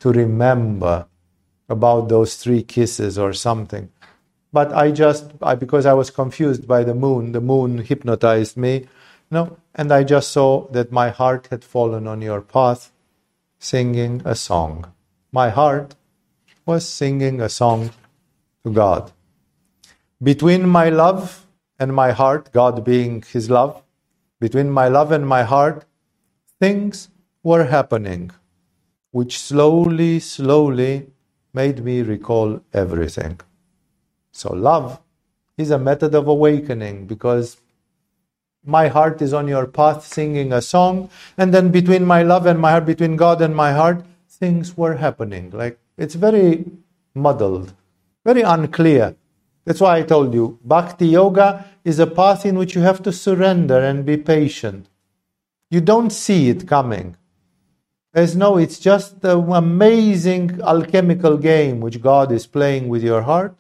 to 0.01 0.13
remember 0.13 1.07
about 1.69 2.09
those 2.11 2.37
three 2.37 2.63
kisses 2.63 3.19
or 3.19 3.33
something. 3.33 3.91
But 4.53 4.73
I 4.73 4.91
just, 4.91 5.33
I, 5.43 5.55
because 5.55 5.87
I 5.87 5.95
was 5.95 6.11
confused 6.11 6.69
by 6.69 6.85
the 6.85 6.95
moon, 6.95 7.33
the 7.33 7.41
moon 7.41 7.79
hypnotized 7.79 8.57
me, 8.57 8.87
know, 9.31 9.57
and 9.75 9.91
I 9.93 10.05
just 10.05 10.31
saw 10.31 10.69
that 10.69 10.93
my 10.93 11.09
heart 11.09 11.49
had 11.51 11.65
fallen 11.65 12.07
on 12.07 12.23
your 12.23 12.43
path, 12.43 12.93
singing 13.59 14.23
a 14.25 14.35
song. 14.35 14.93
My 15.33 15.49
heart 15.51 15.95
was 16.67 16.87
singing 16.87 17.41
a 17.41 17.49
song 17.49 17.91
to 18.65 18.73
God. 18.73 19.13
Between 20.23 20.69
my 20.69 20.89
love 20.91 21.47
and 21.79 21.95
my 21.95 22.11
heart, 22.13 22.53
God 22.53 22.85
being 22.85 23.23
His 23.23 23.49
love, 23.49 23.83
between 24.41 24.71
my 24.71 24.89
love 24.89 25.13
and 25.13 25.27
my 25.27 25.43
heart, 25.43 25.85
things 26.61 27.09
were 27.43 27.65
happening, 27.65 28.31
which 29.11 29.39
slowly, 29.39 30.21
slowly 30.21 31.07
made 31.55 31.85
me 31.85 32.03
recall 32.03 32.61
everything. 32.73 33.41
So, 34.33 34.53
love 34.53 35.01
is 35.57 35.71
a 35.71 35.79
method 35.79 36.15
of 36.15 36.29
awakening 36.29 37.07
because 37.07 37.57
my 38.65 38.89
heart 38.89 39.23
is 39.23 39.33
on 39.33 39.49
your 39.49 39.67
path 39.67 40.07
singing 40.07 40.53
a 40.53 40.61
song, 40.61 41.11
and 41.37 41.55
then 41.55 41.71
between 41.71 42.05
my 42.05 42.23
love 42.23 42.47
and 42.47 42.61
my 42.61 42.73
heart, 42.73 42.87
between 42.87 43.17
God 43.17 43.41
and 43.41 43.55
my 43.57 43.73
heart, 43.73 44.05
things 44.29 44.77
were 44.77 44.97
happening. 44.97 45.51
Like 45.51 45.79
it's 45.97 46.15
very 46.15 46.65
muddled, 47.15 47.73
very 48.25 48.43
unclear. 48.43 49.17
That's 49.65 49.81
why 49.81 49.99
I 49.99 50.03
told 50.03 50.35
you 50.35 50.59
Bhakti 50.65 51.07
Yoga 51.07 51.65
is 51.85 51.99
a 51.99 52.07
path 52.07 52.45
in 52.47 52.59
which 52.59 52.75
you 52.75 52.83
have 52.83 53.03
to 53.05 53.13
surrender 53.13 53.79
and 53.79 54.05
be 54.05 54.17
patient. 54.17 54.87
You 55.71 55.81
don't 55.81 56.11
see 56.11 56.49
it 56.49 56.67
coming. 56.67 57.17
There's 58.13 58.35
no, 58.35 58.57
it's 58.57 58.79
just 58.79 59.23
an 59.25 59.53
amazing 59.53 60.61
alchemical 60.63 61.37
game 61.37 61.81
which 61.81 62.01
God 62.01 62.33
is 62.33 62.47
playing 62.47 62.89
with 62.89 63.03
your 63.03 63.23
heart. 63.23 63.55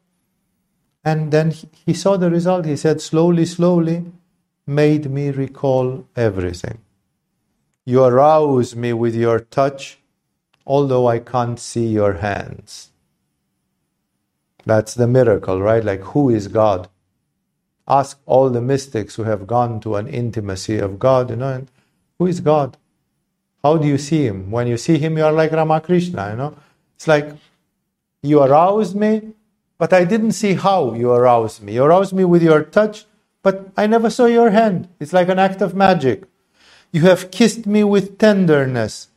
And 1.04 1.30
then 1.30 1.54
he 1.86 1.94
saw 1.94 2.16
the 2.16 2.30
result. 2.30 2.64
He 2.64 2.76
said, 2.76 3.00
slowly, 3.00 3.44
slowly, 3.44 4.06
made 4.66 5.10
me 5.10 5.30
recall 5.30 6.06
everything. 6.16 6.78
You 7.84 8.04
arouse 8.04 8.74
me 8.74 8.92
with 8.92 9.14
your 9.14 9.40
touch, 9.40 9.98
although 10.66 11.06
I 11.06 11.18
can't 11.20 11.58
see 11.58 11.86
your 11.86 12.14
hands. 12.14 12.90
That's 14.66 14.94
the 14.94 15.06
miracle, 15.06 15.62
right? 15.62 15.82
Like, 15.82 16.00
who 16.00 16.28
is 16.28 16.48
God? 16.48 16.88
Ask 17.86 18.20
all 18.26 18.50
the 18.50 18.60
mystics 18.60 19.14
who 19.14 19.22
have 19.22 19.46
gone 19.46 19.80
to 19.80 19.96
an 19.96 20.06
intimacy 20.06 20.78
of 20.78 20.98
God, 20.98 21.30
you 21.30 21.36
know, 21.36 21.52
and 21.52 21.70
who 22.18 22.26
is 22.26 22.40
God? 22.40 22.76
How 23.62 23.76
do 23.76 23.86
you 23.86 23.98
see 23.98 24.26
him? 24.26 24.50
When 24.50 24.66
you 24.66 24.76
see 24.76 24.98
him, 24.98 25.16
you 25.16 25.24
are 25.24 25.32
like 25.32 25.52
Ramakrishna, 25.52 26.30
you 26.30 26.36
know? 26.36 26.56
It's 26.96 27.08
like 27.08 27.30
you 28.22 28.42
aroused 28.42 28.96
me, 28.96 29.32
but 29.78 29.92
I 29.92 30.04
didn't 30.04 30.32
see 30.32 30.54
how 30.54 30.94
you 30.94 31.12
aroused 31.12 31.62
me. 31.62 31.74
You 31.74 31.84
aroused 31.84 32.12
me 32.12 32.24
with 32.24 32.42
your 32.42 32.62
touch, 32.64 33.06
but 33.42 33.70
I 33.76 33.86
never 33.86 34.10
saw 34.10 34.26
your 34.26 34.50
hand. 34.50 34.88
It's 34.98 35.12
like 35.12 35.28
an 35.28 35.38
act 35.38 35.60
of 35.62 35.74
magic. 35.74 36.24
You 36.92 37.02
have 37.02 37.30
kissed 37.30 37.66
me 37.66 37.84
with 37.84 38.18
tenderness, 38.18 39.08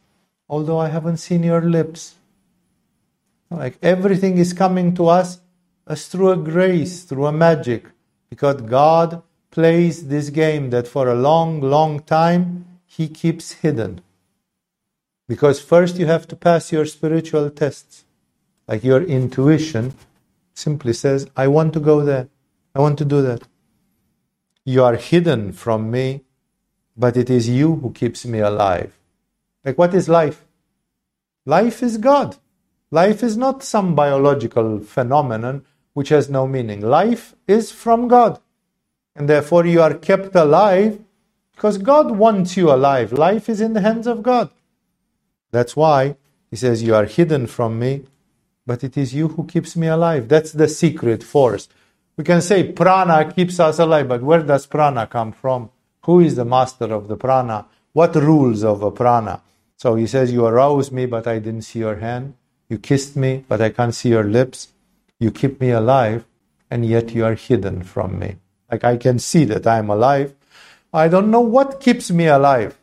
although 0.49 0.79
I 0.79 0.89
haven't 0.89 1.17
seen 1.17 1.43
your 1.43 1.61
lips. 1.61 2.15
Like 3.49 3.77
everything 3.81 4.37
is 4.37 4.53
coming 4.53 4.93
to 4.95 5.07
us 5.07 5.39
as 5.87 6.07
through 6.07 6.31
a 6.31 6.37
grace, 6.37 7.03
through 7.03 7.25
a 7.25 7.31
magic, 7.31 7.85
because 8.29 8.61
God 8.61 9.21
plays 9.49 10.07
this 10.07 10.29
game 10.29 10.69
that 10.69 10.87
for 10.87 11.09
a 11.09 11.15
long, 11.15 11.59
long 11.61 11.99
time 11.99 12.65
He 12.97 13.07
keeps 13.07 13.53
hidden. 13.63 14.01
Because 15.25 15.61
first 15.61 15.95
you 15.97 16.07
have 16.07 16.27
to 16.27 16.35
pass 16.35 16.73
your 16.73 16.85
spiritual 16.85 17.49
tests. 17.49 18.03
Like 18.67 18.83
your 18.83 19.01
intuition 19.01 19.93
simply 20.53 20.91
says, 20.91 21.25
I 21.37 21.47
want 21.47 21.71
to 21.73 21.79
go 21.79 22.03
there. 22.03 22.27
I 22.75 22.79
want 22.79 22.97
to 22.97 23.05
do 23.05 23.21
that. 23.21 23.43
You 24.65 24.83
are 24.83 24.97
hidden 24.97 25.53
from 25.53 25.89
me, 25.89 26.25
but 26.97 27.15
it 27.15 27.29
is 27.29 27.47
you 27.47 27.75
who 27.75 27.93
keeps 27.93 28.25
me 28.25 28.39
alive. 28.39 28.91
Like, 29.63 29.77
what 29.77 29.93
is 29.93 30.09
life? 30.09 30.45
Life 31.45 31.81
is 31.81 31.97
God. 31.97 32.35
Life 32.91 33.23
is 33.23 33.37
not 33.37 33.63
some 33.63 33.95
biological 33.95 34.81
phenomenon 34.81 35.63
which 35.93 36.09
has 36.09 36.29
no 36.29 36.45
meaning. 36.45 36.81
Life 36.81 37.35
is 37.47 37.71
from 37.71 38.09
God. 38.09 38.41
And 39.15 39.29
therefore, 39.29 39.65
you 39.65 39.81
are 39.81 39.93
kept 39.93 40.35
alive 40.35 40.99
because 41.61 41.77
God 41.77 42.17
wants 42.17 42.57
you 42.57 42.71
alive. 42.71 43.13
Life 43.13 43.47
is 43.47 43.61
in 43.61 43.73
the 43.73 43.81
hands 43.81 44.07
of 44.07 44.23
God. 44.23 44.49
That's 45.51 45.75
why 45.75 46.15
he 46.49 46.55
says, 46.55 46.81
You 46.81 46.95
are 46.95 47.05
hidden 47.05 47.45
from 47.45 47.77
me, 47.77 48.05
but 48.65 48.83
it 48.83 48.97
is 48.97 49.13
you 49.13 49.27
who 49.27 49.45
keeps 49.45 49.75
me 49.75 49.85
alive. 49.85 50.27
That's 50.27 50.53
the 50.53 50.67
secret 50.67 51.21
force. 51.21 51.69
We 52.17 52.23
can 52.23 52.41
say 52.41 52.63
prana 52.63 53.31
keeps 53.31 53.59
us 53.59 53.77
alive, 53.77 54.07
but 54.07 54.23
where 54.23 54.41
does 54.41 54.65
prana 54.65 55.05
come 55.05 55.33
from? 55.33 55.69
Who 56.05 56.19
is 56.19 56.35
the 56.35 56.45
master 56.45 56.85
of 56.85 57.07
the 57.07 57.15
prana? 57.15 57.67
What 57.93 58.15
rules 58.15 58.63
of 58.63 58.81
a 58.81 58.89
prana? 58.89 59.43
So 59.77 59.93
he 59.93 60.07
says, 60.07 60.33
You 60.33 60.47
aroused 60.47 60.91
me, 60.91 61.05
but 61.05 61.27
I 61.27 61.37
didn't 61.37 61.61
see 61.61 61.77
your 61.77 61.97
hand. 61.97 62.33
You 62.69 62.79
kissed 62.79 63.15
me, 63.15 63.45
but 63.47 63.61
I 63.61 63.69
can't 63.69 63.93
see 63.93 64.09
your 64.09 64.23
lips. 64.23 64.69
You 65.19 65.29
keep 65.29 65.61
me 65.61 65.69
alive, 65.69 66.25
and 66.71 66.87
yet 66.87 67.13
you 67.13 67.23
are 67.23 67.35
hidden 67.35 67.83
from 67.83 68.17
me. 68.17 68.37
Like 68.71 68.83
I 68.83 68.97
can 68.97 69.19
see 69.19 69.45
that 69.45 69.67
I 69.67 69.77
am 69.77 69.91
alive. 69.91 70.33
I 70.93 71.07
don't 71.07 71.31
know 71.31 71.41
what 71.41 71.79
keeps 71.79 72.11
me 72.11 72.27
alive. 72.27 72.77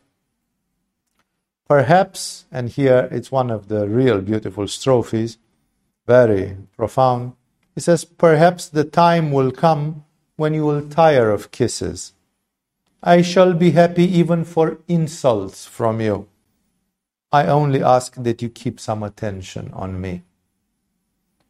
Perhaps, 1.67 2.45
and 2.51 2.69
here 2.69 3.07
it's 3.11 3.31
one 3.31 3.51
of 3.51 3.67
the 3.67 3.87
real 3.87 4.21
beautiful 4.21 4.67
strophes, 4.67 5.37
very 6.07 6.57
profound. 6.75 7.33
He 7.75 7.81
says, 7.81 8.03
Perhaps 8.03 8.69
the 8.69 8.83
time 8.83 9.31
will 9.31 9.51
come 9.51 10.05
when 10.37 10.55
you 10.55 10.65
will 10.65 10.89
tire 10.89 11.29
of 11.29 11.51
kisses. 11.51 12.13
I 13.03 13.21
shall 13.21 13.53
be 13.53 13.71
happy 13.71 14.05
even 14.05 14.43
for 14.43 14.79
insults 14.87 15.65
from 15.65 16.01
you. 16.01 16.27
I 17.31 17.45
only 17.45 17.83
ask 17.83 18.15
that 18.15 18.41
you 18.41 18.49
keep 18.49 18.79
some 18.79 19.03
attention 19.03 19.69
on 19.73 20.01
me. 20.01 20.23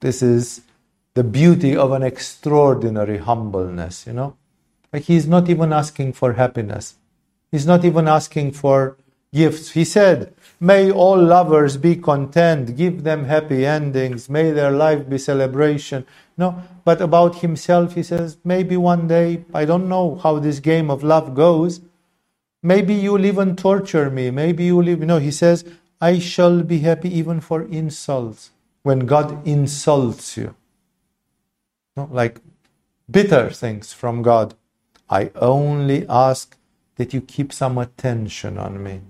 This 0.01 0.21
is 0.21 0.61
the 1.13 1.23
beauty 1.23 1.75
of 1.75 1.93
an 1.93 2.03
extraordinary 2.03 3.17
humbleness, 3.17 4.05
you 4.05 4.13
know? 4.13 4.35
Like 4.93 5.03
he's 5.03 5.27
not 5.27 5.49
even 5.49 5.73
asking 5.73 6.13
for 6.13 6.33
happiness. 6.33 6.95
He's 7.51 7.67
not 7.67 7.85
even 7.85 8.07
asking 8.07 8.53
for 8.53 8.97
gifts. 9.33 9.71
He 9.71 9.85
said, 9.85 10.33
May 10.59 10.91
all 10.91 11.17
lovers 11.21 11.77
be 11.77 11.95
content, 11.97 12.77
give 12.77 13.03
them 13.03 13.25
happy 13.25 13.65
endings, 13.65 14.29
may 14.29 14.51
their 14.51 14.71
life 14.71 15.09
be 15.09 15.17
celebration. 15.17 16.05
No, 16.37 16.63
but 16.85 17.01
about 17.01 17.37
himself, 17.37 17.95
he 17.95 18.03
says, 18.03 18.37
maybe 18.45 18.77
one 18.77 19.07
day, 19.07 19.45
I 19.53 19.65
don't 19.65 19.89
know 19.89 20.15
how 20.17 20.39
this 20.39 20.59
game 20.59 20.91
of 20.91 21.03
love 21.03 21.35
goes. 21.35 21.81
Maybe 22.63 22.95
you'll 22.95 23.25
even 23.25 23.55
torture 23.55 24.09
me. 24.11 24.31
Maybe 24.31 24.65
you'll 24.65 24.89
even, 24.89 25.07
No, 25.07 25.19
he 25.19 25.31
says, 25.31 25.65
I 26.01 26.19
shall 26.19 26.63
be 26.63 26.79
happy 26.79 27.15
even 27.17 27.41
for 27.41 27.63
insults. 27.63 28.51
When 28.83 29.01
God 29.07 29.47
insults 29.47 30.37
you, 30.37 30.55
no, 31.97 32.09
like 32.11 32.41
bitter 33.11 33.49
things 33.51 33.93
from 33.93 34.21
God, 34.23 34.55
I 35.09 35.31
only 35.35 36.07
ask 36.07 36.57
that 36.95 37.13
you 37.13 37.21
keep 37.21 37.51
some 37.51 37.77
attention 37.77 38.57
on 38.57 38.83
me. 38.83 39.01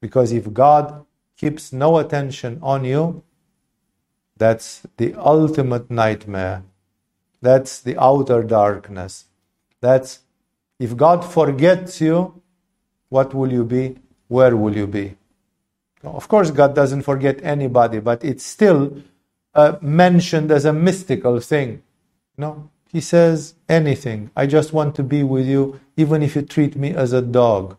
Because 0.00 0.32
if 0.32 0.52
God 0.52 1.04
keeps 1.36 1.72
no 1.72 1.98
attention 1.98 2.58
on 2.62 2.84
you, 2.84 3.22
that's 4.36 4.86
the 4.96 5.14
ultimate 5.14 5.90
nightmare. 5.90 6.62
That's 7.40 7.80
the 7.80 8.00
outer 8.00 8.42
darkness. 8.42 9.26
That's 9.80 10.20
if 10.78 10.96
God 10.96 11.24
forgets 11.24 12.00
you, 12.00 12.40
what 13.08 13.34
will 13.34 13.52
you 13.52 13.64
be? 13.64 13.98
Where 14.28 14.56
will 14.56 14.76
you 14.76 14.86
be? 14.86 15.16
Of 16.02 16.26
course, 16.26 16.50
God 16.50 16.74
doesn't 16.74 17.02
forget 17.02 17.40
anybody, 17.42 18.00
but 18.00 18.24
it's 18.24 18.44
still 18.44 19.02
uh, 19.54 19.76
mentioned 19.80 20.50
as 20.50 20.64
a 20.64 20.72
mystical 20.72 21.38
thing. 21.38 21.82
No, 22.36 22.70
He 22.92 23.00
says 23.00 23.54
anything. 23.68 24.30
I 24.36 24.46
just 24.46 24.74
want 24.74 24.94
to 24.96 25.02
be 25.02 25.22
with 25.22 25.46
you, 25.46 25.80
even 25.96 26.22
if 26.22 26.36
you 26.36 26.42
treat 26.42 26.76
me 26.76 26.90
as 26.94 27.14
a 27.14 27.22
dog. 27.22 27.78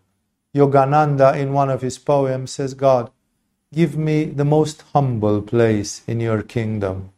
Yogananda, 0.56 1.38
in 1.38 1.54
one 1.54 1.70
of 1.70 1.82
his 1.82 2.00
poems, 2.00 2.52
says, 2.52 2.74
God, 2.74 3.12
give 3.72 3.96
me 3.96 4.26
the 4.26 4.46
most 4.46 4.84
humble 4.94 5.42
place 5.42 6.02
in 6.08 6.20
your 6.20 6.42
kingdom. 6.42 7.12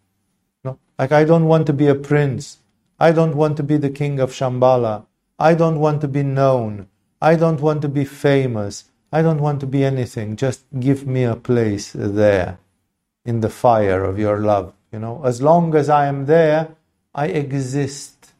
No? 0.63 0.77
Like, 0.99 1.13
I 1.13 1.23
don't 1.23 1.45
want 1.45 1.67
to 1.67 1.73
be 1.73 1.87
a 1.87 1.95
prince. 1.95 2.57
I 2.99 3.13
don't 3.13 3.35
want 3.35 3.55
to 3.57 3.63
be 3.63 3.77
the 3.77 3.89
king 3.89 4.19
of 4.19 4.31
Shambhala. 4.31 5.05
I 5.39 5.53
don't 5.53 5.79
want 5.79 6.01
to 6.01 6.07
be 6.09 6.23
known. 6.23 6.87
I 7.21 7.35
don't 7.35 7.61
want 7.61 7.81
to 7.83 7.89
be 7.89 8.05
famous. 8.05 8.85
I 9.11 9.21
don't 9.21 9.41
want 9.41 9.61
to 9.61 9.67
be 9.67 9.85
anything. 9.85 10.35
Just 10.35 10.65
give 10.79 11.07
me 11.07 11.23
a 11.23 11.35
place 11.35 11.93
there 11.93 12.57
in 13.25 13.39
the 13.39 13.49
fire 13.49 14.03
of 14.03 14.19
your 14.19 14.39
love. 14.39 14.73
You 14.91 14.99
know, 14.99 15.21
as 15.25 15.41
long 15.41 15.75
as 15.75 15.89
I 15.89 16.07
am 16.07 16.25
there, 16.25 16.74
I 17.15 17.27
exist. 17.27 18.33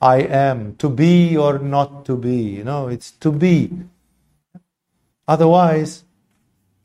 I 0.00 0.22
am, 0.22 0.76
to 0.76 0.88
be 0.88 1.36
or 1.36 1.58
not 1.58 2.06
to 2.06 2.16
be. 2.16 2.36
You 2.36 2.64
know, 2.64 2.88
it's 2.88 3.12
to 3.12 3.30
be. 3.30 3.70
Otherwise, 5.28 6.04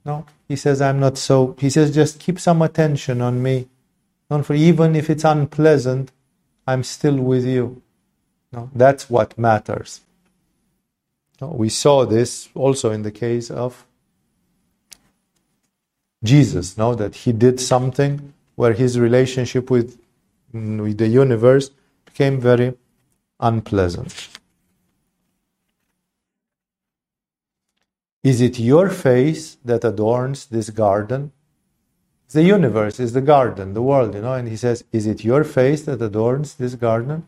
no, 0.06 0.26
he 0.48 0.56
says, 0.56 0.82
I'm 0.82 1.00
not 1.00 1.18
so. 1.18 1.56
He 1.58 1.70
says, 1.70 1.96
just 1.96 2.20
keep 2.20 2.40
some 2.40 2.62
attention 2.62 3.22
on 3.22 3.42
me. 3.42 3.70
Don't 4.30 4.44
for 4.44 4.54
even 4.54 4.96
if 4.96 5.10
it's 5.10 5.24
unpleasant, 5.24 6.12
I'm 6.68 6.84
still 6.84 7.18
with 7.18 7.46
you. 7.46 7.82
No, 8.52 8.70
that's 8.76 9.10
what 9.10 9.38
matters. 9.38 10.02
No, 11.42 11.48
we 11.50 11.70
saw 11.70 12.06
this 12.06 12.50
also 12.56 12.92
in 12.92 13.04
the 13.04 13.12
case 13.12 13.50
of 13.50 13.86
Jesus, 16.24 16.78
no, 16.78 16.96
that 16.96 17.16
he 17.16 17.32
did 17.32 17.60
something 17.60 18.34
where 18.56 18.74
his 18.74 19.00
relationship 19.00 19.70
with, 19.70 20.00
with 20.56 20.98
the 20.98 21.08
universe 21.08 21.72
became 22.06 22.40
very 22.40 22.74
unpleasant. 23.40 24.30
Is 28.24 28.42
it 28.42 28.60
your 28.60 28.90
face 28.90 29.58
that 29.66 29.84
adorns 29.84 30.48
this 30.48 30.70
garden? 30.70 31.32
The 32.30 32.44
universe 32.44 33.00
is 33.00 33.14
the 33.14 33.22
garden, 33.22 33.74
the 33.74 33.82
world, 33.82 34.16
you 34.16 34.22
know, 34.22 34.34
and 34.34 34.48
he 34.48 34.58
says, 34.58 34.84
Is 34.92 35.06
it 35.06 35.24
your 35.24 35.44
face 35.44 35.84
that 35.84 36.02
adorns 36.02 36.56
this 36.56 36.76
garden? 36.76 37.28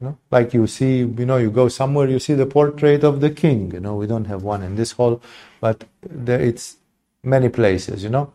You 0.00 0.06
know, 0.06 0.18
like 0.30 0.54
you 0.54 0.66
see, 0.66 0.98
you 1.00 1.26
know, 1.26 1.36
you 1.36 1.50
go 1.50 1.68
somewhere, 1.68 2.08
you 2.08 2.18
see 2.18 2.34
the 2.34 2.46
portrait 2.46 3.04
of 3.04 3.20
the 3.20 3.30
king. 3.30 3.72
You 3.72 3.80
know, 3.80 3.96
we 3.96 4.06
don't 4.06 4.24
have 4.24 4.42
one 4.42 4.62
in 4.62 4.76
this 4.76 4.92
hall, 4.92 5.20
but 5.60 5.84
there 6.02 6.40
it's 6.40 6.76
many 7.22 7.50
places. 7.50 8.02
You 8.02 8.08
know, 8.08 8.32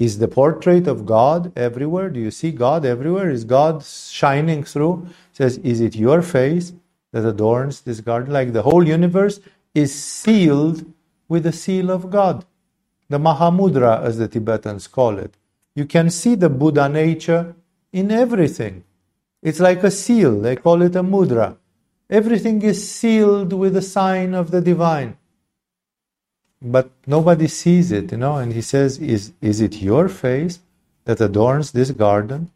is 0.00 0.18
the 0.18 0.26
portrait 0.26 0.88
of 0.88 1.04
God 1.04 1.52
everywhere? 1.54 2.08
Do 2.08 2.18
you 2.18 2.30
see 2.30 2.52
God 2.52 2.86
everywhere? 2.86 3.28
Is 3.28 3.44
God 3.44 3.84
shining 3.84 4.64
through? 4.64 5.06
Says, 5.32 5.58
is 5.58 5.82
it 5.82 5.94
your 5.94 6.22
face 6.22 6.72
that 7.12 7.28
adorns 7.28 7.82
this 7.82 8.00
garden? 8.00 8.32
Like 8.32 8.54
the 8.54 8.62
whole 8.62 8.88
universe 8.88 9.40
is 9.74 9.94
sealed 9.94 10.90
with 11.28 11.42
the 11.42 11.52
seal 11.52 11.90
of 11.90 12.10
God, 12.10 12.46
the 13.10 13.18
Mahamudra, 13.18 14.02
as 14.02 14.16
the 14.16 14.26
Tibetans 14.26 14.88
call 14.88 15.18
it. 15.18 15.36
You 15.74 15.84
can 15.84 16.08
see 16.08 16.34
the 16.34 16.48
Buddha 16.48 16.88
nature 16.88 17.54
in 17.92 18.10
everything. 18.10 18.84
It's 19.42 19.60
like 19.60 19.84
a 19.84 19.90
seal, 19.90 20.40
they 20.40 20.56
call 20.56 20.80
it 20.80 20.96
a 20.96 21.02
mudra. 21.02 21.56
Everything 22.08 22.62
is 22.62 22.90
sealed 22.90 23.52
with 23.52 23.74
the 23.74 23.82
sign 23.82 24.32
of 24.34 24.50
the 24.50 24.62
divine. 24.62 25.18
But 26.62 26.90
nobody 27.06 27.48
sees 27.48 27.90
it, 27.90 28.12
you 28.12 28.18
know, 28.18 28.36
and 28.36 28.52
he 28.52 28.60
says, 28.60 28.98
Is, 28.98 29.32
is 29.40 29.60
it 29.60 29.76
your 29.76 30.08
face 30.08 30.60
that 31.04 31.20
adorns 31.20 31.72
this 31.72 31.90
garden? 31.90 32.50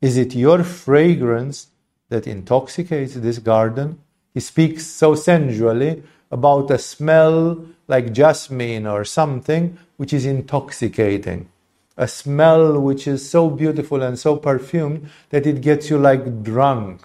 Is 0.00 0.16
it 0.16 0.34
your 0.34 0.64
fragrance 0.64 1.68
that 2.08 2.26
intoxicates 2.26 3.14
this 3.14 3.38
garden? 3.38 3.98
He 4.34 4.40
speaks 4.40 4.86
so 4.86 5.14
sensually 5.14 6.02
about 6.30 6.70
a 6.70 6.78
smell 6.78 7.66
like 7.88 8.12
jasmine 8.12 8.86
or 8.86 9.04
something 9.04 9.78
which 9.98 10.12
is 10.12 10.24
intoxicating 10.24 11.48
a 11.96 12.08
smell 12.08 12.80
which 12.80 13.06
is 13.06 13.28
so 13.28 13.50
beautiful 13.50 14.02
and 14.02 14.18
so 14.18 14.36
perfumed 14.36 15.08
that 15.30 15.46
it 15.46 15.60
gets 15.60 15.90
you 15.90 15.98
like 15.98 16.42
drunk. 16.42 17.02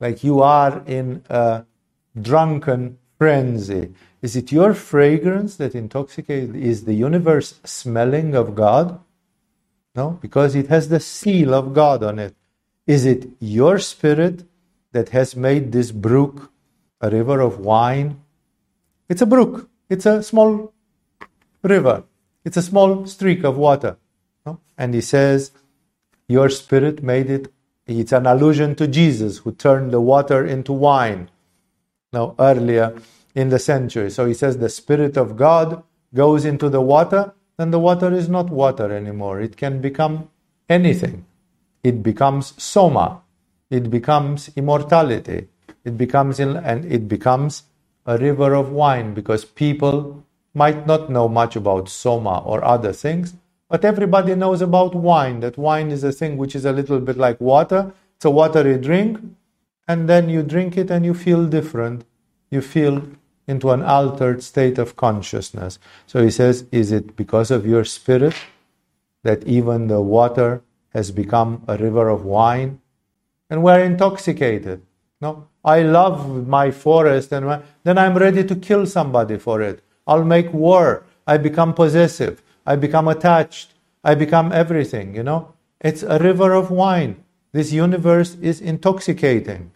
Like 0.00 0.22
you 0.22 0.42
are 0.42 0.82
in 0.86 1.24
a 1.28 1.64
drunken 2.20 2.98
frenzy. 3.18 3.94
Is 4.24 4.36
it 4.36 4.50
your 4.50 4.72
fragrance 4.72 5.56
that 5.56 5.74
intoxicates? 5.74 6.54
Is 6.54 6.84
the 6.84 6.94
universe 6.94 7.60
smelling 7.62 8.34
of 8.34 8.54
God? 8.54 8.98
No, 9.94 10.18
because 10.22 10.54
it 10.54 10.68
has 10.68 10.88
the 10.88 10.98
seal 10.98 11.52
of 11.52 11.74
God 11.74 12.02
on 12.02 12.18
it. 12.18 12.34
Is 12.86 13.04
it 13.04 13.28
your 13.38 13.78
spirit 13.78 14.44
that 14.92 15.10
has 15.10 15.36
made 15.36 15.72
this 15.72 15.90
brook 15.92 16.50
a 17.02 17.10
river 17.10 17.42
of 17.42 17.58
wine? 17.58 18.22
It's 19.10 19.20
a 19.20 19.26
brook, 19.26 19.68
it's 19.90 20.06
a 20.06 20.22
small 20.22 20.72
river. 21.62 22.04
It's 22.46 22.56
a 22.56 22.62
small 22.62 23.06
streak 23.06 23.44
of 23.44 23.58
water. 23.58 23.98
No? 24.46 24.58
And 24.78 24.94
he 24.94 25.02
says, 25.02 25.50
Your 26.28 26.48
spirit 26.48 27.02
made 27.02 27.28
it. 27.28 27.52
It's 27.86 28.12
an 28.12 28.24
allusion 28.24 28.74
to 28.76 28.88
Jesus 28.88 29.36
who 29.38 29.52
turned 29.52 29.90
the 29.90 30.00
water 30.00 30.46
into 30.46 30.72
wine. 30.72 31.28
Now, 32.10 32.34
earlier 32.38 32.94
in 33.34 33.50
the 33.50 33.58
century. 33.58 34.10
So 34.10 34.26
he 34.26 34.34
says, 34.34 34.58
The 34.58 34.68
Spirit 34.70 35.16
of 35.16 35.36
God 35.36 35.82
goes 36.14 36.44
into 36.44 36.68
the 36.68 36.82
water, 36.82 37.34
then 37.58 37.70
the 37.72 37.80
water 37.80 38.12
is 38.12 38.28
not 38.28 38.50
water 38.50 38.92
anymore. 38.94 39.40
It 39.40 39.56
can 39.56 39.80
become 39.80 40.30
anything. 40.68 41.26
It 41.84 42.02
becomes 42.02 42.60
soma. 42.62 43.22
It 43.70 43.90
becomes 43.90 44.50
immortality. 44.56 45.48
It 45.84 45.98
becomes, 45.98 46.40
in, 46.40 46.56
and 46.56 46.84
it 46.92 47.08
becomes 47.08 47.64
a 48.06 48.18
river 48.18 48.54
of 48.54 48.70
wine 48.72 49.14
because 49.14 49.44
people 49.44 50.24
might 50.54 50.86
not 50.86 51.10
know 51.10 51.28
much 51.28 51.56
about 51.56 51.88
soma 51.88 52.40
or 52.44 52.64
other 52.64 52.92
things, 52.92 53.34
but 53.70 53.84
everybody 53.84 54.34
knows 54.34 54.62
about 54.62 54.94
wine. 54.94 55.40
That 55.40 55.58
wine 55.58 55.90
is 55.92 56.04
a 56.04 56.12
thing 56.12 56.36
which 56.38 56.56
is 56.56 56.64
a 56.64 56.72
little 56.72 57.00
bit 57.00 57.16
like 57.18 57.40
water. 57.40 57.94
It's 58.16 58.24
a 58.26 58.30
watery 58.30 58.78
drink, 58.78 59.20
and 59.88 60.08
then 60.08 60.28
you 60.28 60.42
drink 60.42 60.78
it 60.78 60.90
and 60.90 61.04
you 61.04 61.14
feel 61.14 61.46
different. 61.46 62.04
You 62.50 62.62
feel 62.62 63.02
into 63.46 63.70
an 63.70 63.82
altered 63.82 64.42
state 64.42 64.78
of 64.78 64.96
consciousness. 64.96 65.78
So 66.06 66.22
he 66.22 66.30
says, 66.30 66.66
Is 66.72 66.92
it 66.92 67.16
because 67.16 67.50
of 67.50 67.66
your 67.66 67.84
spirit 67.84 68.34
that 69.22 69.46
even 69.46 69.88
the 69.88 70.00
water 70.00 70.62
has 70.92 71.10
become 71.10 71.62
a 71.68 71.76
river 71.76 72.08
of 72.08 72.24
wine? 72.24 72.80
And 73.50 73.62
we're 73.62 73.80
intoxicated. 73.80 74.82
No, 75.20 75.48
I 75.64 75.82
love 75.82 76.46
my 76.46 76.70
forest, 76.70 77.32
and 77.32 77.62
then 77.84 77.98
I'm 77.98 78.16
ready 78.16 78.44
to 78.44 78.54
kill 78.56 78.86
somebody 78.86 79.38
for 79.38 79.62
it. 79.62 79.82
I'll 80.06 80.24
make 80.24 80.52
war. 80.52 81.04
I 81.26 81.38
become 81.38 81.72
possessive. 81.72 82.42
I 82.66 82.76
become 82.76 83.08
attached. 83.08 83.72
I 84.02 84.14
become 84.14 84.52
everything, 84.52 85.14
you 85.14 85.22
know? 85.22 85.54
It's 85.80 86.02
a 86.02 86.18
river 86.18 86.52
of 86.52 86.70
wine. 86.70 87.24
This 87.52 87.72
universe 87.72 88.36
is 88.36 88.60
intoxicating. 88.60 89.70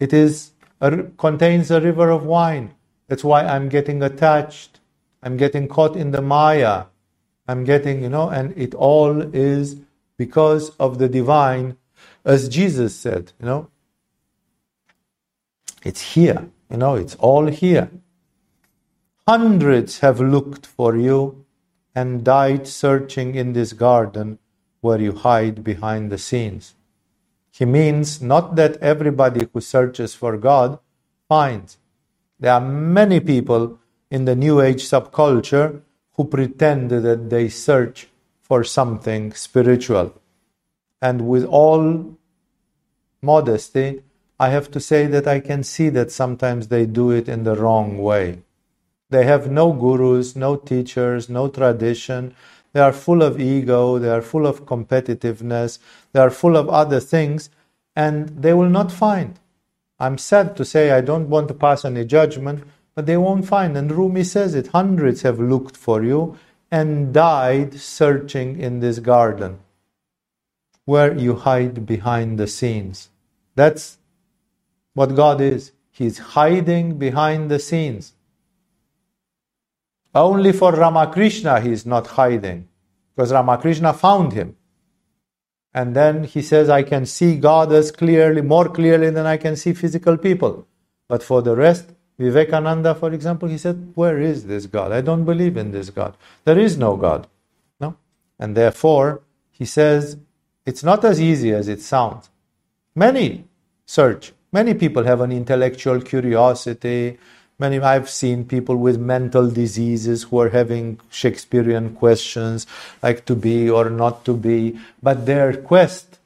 It 0.00 0.12
is 0.12 0.52
a, 0.80 1.04
contains 1.18 1.70
a 1.70 1.80
river 1.80 2.10
of 2.10 2.24
wine. 2.24 2.74
That's 3.08 3.24
why 3.24 3.44
I'm 3.44 3.68
getting 3.68 4.02
attached. 4.02 4.80
I'm 5.22 5.36
getting 5.36 5.68
caught 5.68 5.96
in 5.96 6.10
the 6.10 6.22
Maya. 6.22 6.84
I'm 7.48 7.64
getting, 7.64 8.02
you 8.02 8.08
know, 8.08 8.28
and 8.30 8.56
it 8.56 8.74
all 8.74 9.22
is 9.34 9.76
because 10.16 10.70
of 10.78 10.98
the 10.98 11.08
divine, 11.08 11.76
as 12.24 12.48
Jesus 12.48 12.96
said, 12.96 13.32
you 13.40 13.46
know. 13.46 13.70
It's 15.84 16.14
here, 16.14 16.48
you 16.70 16.78
know, 16.78 16.94
it's 16.96 17.16
all 17.16 17.46
here. 17.46 17.90
Hundreds 19.28 20.00
have 20.00 20.20
looked 20.20 20.66
for 20.66 20.96
you 20.96 21.46
and 21.94 22.24
died 22.24 22.68
searching 22.68 23.34
in 23.34 23.52
this 23.54 23.72
garden 23.72 24.38
where 24.80 25.00
you 25.00 25.12
hide 25.12 25.64
behind 25.64 26.12
the 26.12 26.18
scenes. 26.18 26.74
He 27.52 27.64
means 27.64 28.22
not 28.22 28.56
that 28.56 28.76
everybody 28.78 29.48
who 29.52 29.60
searches 29.60 30.14
for 30.14 30.36
God 30.36 30.78
finds. 31.28 31.78
There 32.40 32.52
are 32.52 32.60
many 32.60 33.20
people 33.20 33.78
in 34.10 34.24
the 34.24 34.36
New 34.36 34.60
Age 34.60 34.82
subculture 34.82 35.82
who 36.16 36.24
pretend 36.24 36.90
that 36.90 37.30
they 37.30 37.48
search 37.48 38.08
for 38.40 38.62
something 38.62 39.32
spiritual. 39.32 40.14
And 41.00 41.28
with 41.28 41.44
all 41.44 42.16
modesty, 43.22 44.02
I 44.38 44.50
have 44.50 44.70
to 44.72 44.80
say 44.80 45.06
that 45.06 45.26
I 45.26 45.40
can 45.40 45.62
see 45.62 45.88
that 45.90 46.10
sometimes 46.10 46.68
they 46.68 46.86
do 46.86 47.10
it 47.10 47.28
in 47.28 47.44
the 47.44 47.56
wrong 47.56 47.98
way. 47.98 48.42
They 49.10 49.24
have 49.24 49.50
no 49.50 49.72
gurus, 49.72 50.34
no 50.34 50.56
teachers, 50.56 51.28
no 51.28 51.48
tradition. 51.48 52.34
They 52.72 52.80
are 52.80 52.92
full 52.92 53.22
of 53.22 53.40
ego, 53.40 53.98
they 53.98 54.08
are 54.08 54.22
full 54.22 54.46
of 54.46 54.66
competitiveness, 54.66 55.78
they 56.12 56.20
are 56.20 56.30
full 56.30 56.56
of 56.56 56.68
other 56.68 56.98
things, 56.98 57.48
and 57.94 58.28
they 58.30 58.52
will 58.52 58.68
not 58.68 58.90
find. 58.90 59.38
I'm 59.98 60.18
sad 60.18 60.56
to 60.56 60.64
say 60.64 60.90
I 60.90 61.00
don't 61.00 61.28
want 61.28 61.48
to 61.48 61.54
pass 61.54 61.84
any 61.84 62.04
judgment, 62.04 62.64
but 62.94 63.06
they 63.06 63.16
won't 63.16 63.46
find. 63.46 63.76
And 63.76 63.90
Rumi 63.90 64.24
says 64.24 64.54
it 64.54 64.68
hundreds 64.68 65.22
have 65.22 65.38
looked 65.38 65.76
for 65.76 66.02
you 66.02 66.36
and 66.70 67.14
died 67.14 67.74
searching 67.74 68.58
in 68.58 68.80
this 68.80 68.98
garden 68.98 69.60
where 70.84 71.16
you 71.16 71.36
hide 71.36 71.86
behind 71.86 72.38
the 72.38 72.46
scenes. 72.46 73.08
That's 73.54 73.98
what 74.94 75.14
God 75.14 75.40
is. 75.40 75.72
He's 75.90 76.18
hiding 76.18 76.98
behind 76.98 77.50
the 77.50 77.58
scenes. 77.58 78.14
Only 80.14 80.52
for 80.52 80.72
Ramakrishna 80.72 81.60
he 81.60 81.72
is 81.72 81.86
not 81.86 82.06
hiding, 82.06 82.68
because 83.14 83.32
Ramakrishna 83.32 83.92
found 83.92 84.32
him. 84.32 84.56
And 85.74 85.94
then 85.94 86.24
he 86.24 86.40
says, 86.40 86.70
I 86.70 86.82
can 86.82 87.04
see 87.04 87.36
God 87.36 87.72
as 87.72 87.90
clearly, 87.90 88.42
more 88.42 88.68
clearly 88.68 89.10
than 89.10 89.26
I 89.26 89.36
can 89.36 89.56
see 89.56 89.72
physical 89.72 90.16
people. 90.16 90.66
But 91.08 91.22
for 91.22 91.42
the 91.42 91.56
rest, 91.56 91.90
Vivekananda, 92.18 92.94
for 92.94 93.12
example, 93.12 93.48
he 93.48 93.58
said, 93.58 93.92
Where 93.94 94.20
is 94.20 94.46
this 94.46 94.66
God? 94.66 94.92
I 94.92 95.00
don't 95.00 95.24
believe 95.24 95.56
in 95.56 95.72
this 95.72 95.90
God. 95.90 96.16
There 96.44 96.58
is 96.58 96.78
no 96.78 96.96
God. 96.96 97.26
No? 97.80 97.96
And 98.38 98.56
therefore, 98.56 99.22
he 99.50 99.64
says, 99.64 100.16
it's 100.66 100.82
not 100.82 101.04
as 101.04 101.20
easy 101.20 101.52
as 101.52 101.68
it 101.68 101.82
sounds. 101.82 102.30
Many 102.94 103.44
search, 103.84 104.32
many 104.52 104.74
people 104.74 105.04
have 105.04 105.20
an 105.20 105.30
intellectual 105.30 106.00
curiosity, 106.00 107.18
Many 107.58 107.78
I've 107.78 108.10
seen 108.10 108.44
people 108.46 108.76
with 108.76 108.98
mental 108.98 109.48
diseases 109.48 110.24
who 110.24 110.40
are 110.40 110.48
having 110.48 111.00
Shakespearean 111.10 111.94
questions 111.94 112.66
like 113.02 113.24
to 113.26 113.36
be 113.36 113.70
or 113.70 113.90
not 113.90 114.24
to 114.24 114.34
be, 114.36 114.78
but 115.02 115.26
their 115.26 115.56
quest 115.56 116.18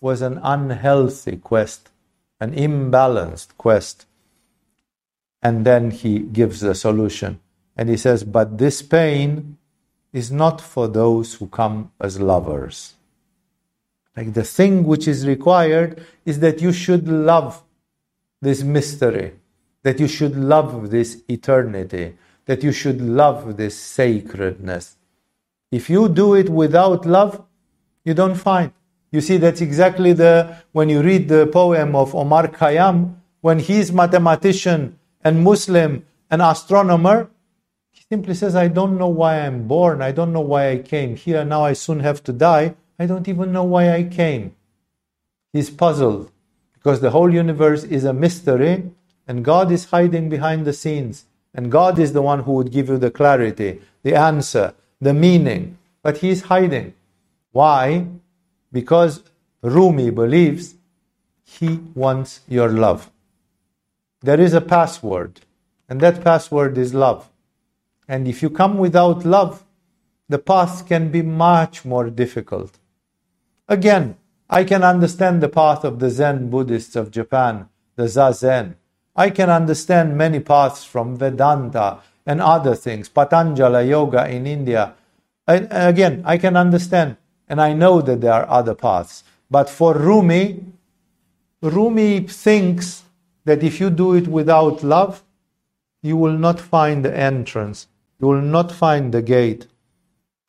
was 0.00 0.22
an 0.22 0.38
unhealthy 0.42 1.36
quest, 1.36 1.90
an 2.40 2.54
imbalanced 2.54 3.56
quest. 3.58 4.06
And 5.42 5.64
then 5.64 5.90
he 5.90 6.20
gives 6.20 6.60
the 6.60 6.74
solution. 6.74 7.40
And 7.76 7.88
he 7.88 7.96
says, 7.96 8.24
But 8.24 8.58
this 8.58 8.82
pain 8.82 9.56
is 10.12 10.30
not 10.30 10.60
for 10.60 10.88
those 10.88 11.34
who 11.34 11.48
come 11.48 11.92
as 12.00 12.20
lovers. 12.20 12.94
Like 14.16 14.34
the 14.34 14.44
thing 14.44 14.84
which 14.84 15.06
is 15.06 15.26
required 15.26 16.04
is 16.24 16.40
that 16.40 16.60
you 16.60 16.72
should 16.72 17.06
love 17.06 17.62
this 18.40 18.62
mystery, 18.62 19.34
that 19.82 20.00
you 20.00 20.08
should 20.08 20.36
love 20.36 20.90
this 20.90 21.22
eternity, 21.28 22.14
that 22.46 22.62
you 22.62 22.72
should 22.72 23.00
love 23.00 23.56
this 23.56 23.78
sacredness. 23.78 24.96
If 25.70 25.90
you 25.90 26.08
do 26.08 26.34
it 26.34 26.48
without 26.48 27.06
love, 27.06 27.44
you 28.04 28.14
don't 28.14 28.34
find. 28.34 28.72
You 29.10 29.20
see, 29.20 29.36
that's 29.36 29.60
exactly 29.60 30.12
the, 30.12 30.56
when 30.72 30.88
you 30.88 31.02
read 31.02 31.28
the 31.28 31.46
poem 31.46 31.94
of 31.94 32.14
Omar 32.14 32.48
Khayyam, 32.48 33.14
when 33.40 33.58
he's 33.58 33.92
mathematician 33.92 34.98
and 35.22 35.42
Muslim 35.42 36.04
and 36.30 36.42
astronomer, 36.42 37.30
he 37.90 38.02
simply 38.10 38.34
says, 38.34 38.54
I 38.54 38.68
don't 38.68 38.98
know 38.98 39.08
why 39.08 39.40
I'm 39.40 39.66
born. 39.66 40.02
I 40.02 40.12
don't 40.12 40.32
know 40.32 40.40
why 40.40 40.70
I 40.70 40.78
came 40.78 41.16
here. 41.16 41.44
Now 41.44 41.64
I 41.64 41.72
soon 41.72 42.00
have 42.00 42.22
to 42.24 42.32
die. 42.32 42.74
I 42.98 43.06
don't 43.06 43.28
even 43.28 43.52
know 43.52 43.64
why 43.64 43.92
I 43.92 44.04
came. 44.04 44.54
He's 45.52 45.70
puzzled 45.70 46.30
because 46.74 47.00
the 47.00 47.10
whole 47.10 47.32
universe 47.32 47.84
is 47.84 48.04
a 48.04 48.12
mystery 48.12 48.90
and 49.28 49.44
God 49.44 49.70
is 49.70 49.90
hiding 49.90 50.28
behind 50.28 50.64
the 50.64 50.72
scenes. 50.72 51.26
And 51.54 51.70
God 51.70 51.98
is 51.98 52.12
the 52.12 52.22
one 52.22 52.40
who 52.40 52.52
would 52.52 52.72
give 52.72 52.88
you 52.88 52.98
the 52.98 53.10
clarity, 53.10 53.80
the 54.02 54.14
answer, 54.14 54.74
the 55.00 55.14
meaning. 55.14 55.78
But 56.02 56.18
He's 56.18 56.42
hiding. 56.42 56.94
Why? 57.52 58.06
Because 58.72 59.22
Rumi 59.62 60.10
believes 60.10 60.74
he 61.48 61.80
wants 61.94 62.40
your 62.46 62.68
love. 62.68 63.10
There 64.20 64.40
is 64.40 64.52
a 64.52 64.60
password, 64.60 65.40
and 65.88 66.00
that 66.00 66.22
password 66.22 66.76
is 66.76 66.92
love. 66.92 67.30
And 68.06 68.28
if 68.28 68.42
you 68.42 68.50
come 68.50 68.76
without 68.76 69.24
love, 69.24 69.64
the 70.28 70.38
path 70.38 70.86
can 70.86 71.10
be 71.10 71.22
much 71.22 71.84
more 71.84 72.10
difficult. 72.10 72.78
Again, 73.66 74.16
I 74.50 74.64
can 74.64 74.82
understand 74.84 75.40
the 75.40 75.48
path 75.48 75.84
of 75.84 75.98
the 75.98 76.10
Zen 76.10 76.50
Buddhists 76.50 76.94
of 76.96 77.10
Japan, 77.10 77.68
the 77.96 78.04
Zazen. 78.04 78.74
I 79.18 79.30
can 79.30 79.50
understand 79.50 80.16
many 80.16 80.38
paths 80.38 80.84
from 80.84 81.16
Vedanta 81.16 81.98
and 82.24 82.40
other 82.40 82.76
things, 82.76 83.08
Patanjala 83.08 83.86
Yoga 83.86 84.30
in 84.30 84.46
India. 84.46 84.94
Again, 85.48 86.22
I 86.24 86.38
can 86.38 86.56
understand. 86.56 87.16
And 87.48 87.60
I 87.60 87.72
know 87.72 88.00
that 88.00 88.20
there 88.20 88.32
are 88.32 88.48
other 88.48 88.76
paths. 88.76 89.24
But 89.50 89.68
for 89.68 89.94
Rumi, 89.94 90.64
Rumi 91.60 92.20
thinks 92.20 93.02
that 93.44 93.64
if 93.64 93.80
you 93.80 93.90
do 93.90 94.14
it 94.14 94.28
without 94.28 94.84
love, 94.84 95.24
you 96.00 96.16
will 96.16 96.38
not 96.38 96.60
find 96.60 97.04
the 97.04 97.16
entrance, 97.16 97.88
you 98.20 98.28
will 98.28 98.42
not 98.42 98.70
find 98.70 99.12
the 99.12 99.22
gate. 99.22 99.66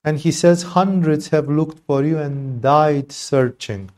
And 0.04 0.20
he 0.20 0.32
says, 0.32 0.76
hundreds 0.78 1.30
have 1.30 1.50
looked 1.50 1.80
for 1.88 2.04
you 2.04 2.20
and 2.20 2.62
died 2.62 3.12
searching. 3.12 3.90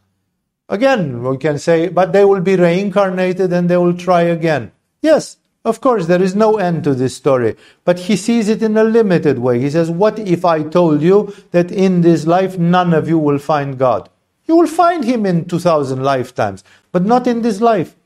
Again, 0.72 1.22
we 1.22 1.36
can 1.36 1.60
say, 1.60 1.90
but 1.90 2.14
they 2.14 2.24
will 2.24 2.40
be 2.40 2.56
reincarnated 2.56 3.52
and 3.52 3.70
they 3.70 3.76
will 3.76 3.94
try 3.94 4.22
again. 4.22 4.72
Yes, 5.02 5.36
of 5.66 5.82
course, 5.82 6.08
there 6.08 6.24
is 6.24 6.34
no 6.34 6.58
end 6.58 6.86
to 6.86 6.96
this 6.96 7.14
story, 7.14 7.58
but 7.84 8.00
he 8.00 8.16
sees 8.16 8.48
it 8.48 8.64
in 8.64 8.78
a 8.78 8.86
limited 8.86 9.38
way. 9.38 9.60
He 9.60 9.70
says, 9.70 9.92
What 9.92 10.18
if 10.18 10.46
I 10.46 10.64
told 10.64 11.02
you 11.02 11.36
that 11.52 11.74
in 11.74 12.00
this 12.00 12.26
life 12.26 12.58
none 12.58 12.94
of 12.94 13.10
you 13.10 13.20
will 13.20 13.38
find 13.38 13.78
God? 13.78 14.10
You 14.46 14.56
will 14.56 14.68
find 14.68 15.04
him 15.04 15.26
in 15.26 15.44
2000 15.44 16.02
lifetimes, 16.02 16.64
but 16.94 17.04
not 17.04 17.28
in 17.28 17.42
this 17.42 17.60
life. 17.60 17.98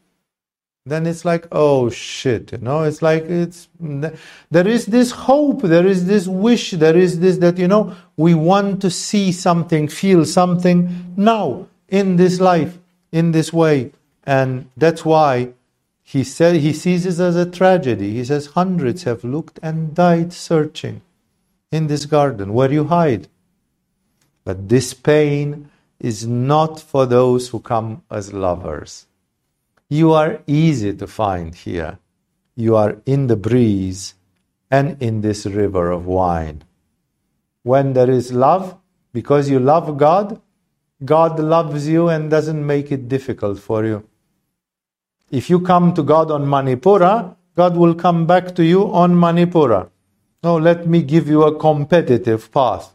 Then 0.88 1.06
it's 1.06 1.24
like, 1.24 1.48
oh 1.52 1.90
shit, 1.92 2.52
you 2.52 2.58
know, 2.60 2.84
it's 2.84 3.02
like 3.02 3.24
it's 3.24 3.70
there 3.80 4.68
is 4.68 4.88
this 4.88 5.12
hope, 5.12 5.62
there 5.62 5.86
is 5.86 6.08
this 6.08 6.28
wish, 6.28 6.72
there 6.72 6.98
is 6.98 7.20
this 7.20 7.38
that, 7.38 7.60
you 7.60 7.68
know, 7.68 7.96
we 8.18 8.34
want 8.34 8.82
to 8.82 8.90
see 8.90 9.32
something, 9.32 9.88
feel 9.88 10.26
something 10.26 11.14
now 11.16 11.68
in 11.90 12.16
this 12.16 12.40
life, 12.40 12.78
in 13.12 13.32
this 13.32 13.54
way. 13.54 13.92
And 14.24 14.70
that's 14.76 15.06
why 15.06 15.54
he 16.04 16.24
said 16.24 16.58
he 16.58 16.74
sees 16.74 17.06
it 17.06 17.20
as 17.20 17.36
a 17.36 17.50
tragedy. 17.50 18.14
He 18.14 18.24
says 18.24 18.48
hundreds 18.48 19.04
have 19.04 19.24
looked 19.24 19.60
and 19.64 19.96
died 19.96 20.34
searching 20.34 21.02
in 21.72 21.88
this 21.88 22.06
garden 22.06 22.54
where 22.54 22.72
you 22.72 22.86
hide. 22.86 23.28
But 24.44 24.70
this 24.70 24.94
pain 24.94 25.70
is 26.00 26.28
not 26.28 26.80
for 26.80 27.06
those 27.06 27.50
who 27.50 27.60
come 27.60 28.04
as 28.12 28.34
lovers. 28.34 29.08
You 29.90 30.14
are 30.14 30.42
easy 30.46 30.94
to 30.94 31.08
find 31.08 31.56
here. 31.56 32.00
You 32.56 32.76
are 32.76 32.98
in 33.06 33.28
the 33.28 33.36
breeze 33.36 34.14
and 34.70 35.02
in 35.02 35.22
this 35.22 35.46
river 35.46 35.92
of 35.92 36.06
wine. 36.06 36.64
When 37.64 37.94
there 37.94 38.10
is 38.10 38.32
love, 38.32 38.78
because 39.14 39.50
you 39.50 39.60
love 39.60 39.98
God, 39.98 40.42
God 41.04 41.40
loves 41.40 41.88
you 41.88 42.08
and 42.08 42.30
doesn't 42.30 42.66
make 42.66 42.92
it 42.92 43.10
difficult 43.10 43.60
for 43.60 43.84
you. 43.86 44.08
If 45.30 45.50
you 45.50 45.60
come 45.60 45.94
to 45.96 46.04
God 46.04 46.32
on 46.32 46.46
Manipura, 46.46 47.36
God 47.56 47.76
will 47.76 47.96
come 47.96 48.26
back 48.26 48.56
to 48.56 48.64
you 48.64 48.92
on 48.94 49.14
Manipura. 49.16 49.90
No, 50.44 50.58
let 50.58 50.88
me 50.88 51.02
give 51.02 51.28
you 51.28 51.44
a 51.44 51.58
competitive 51.58 52.52
path. 52.52 52.94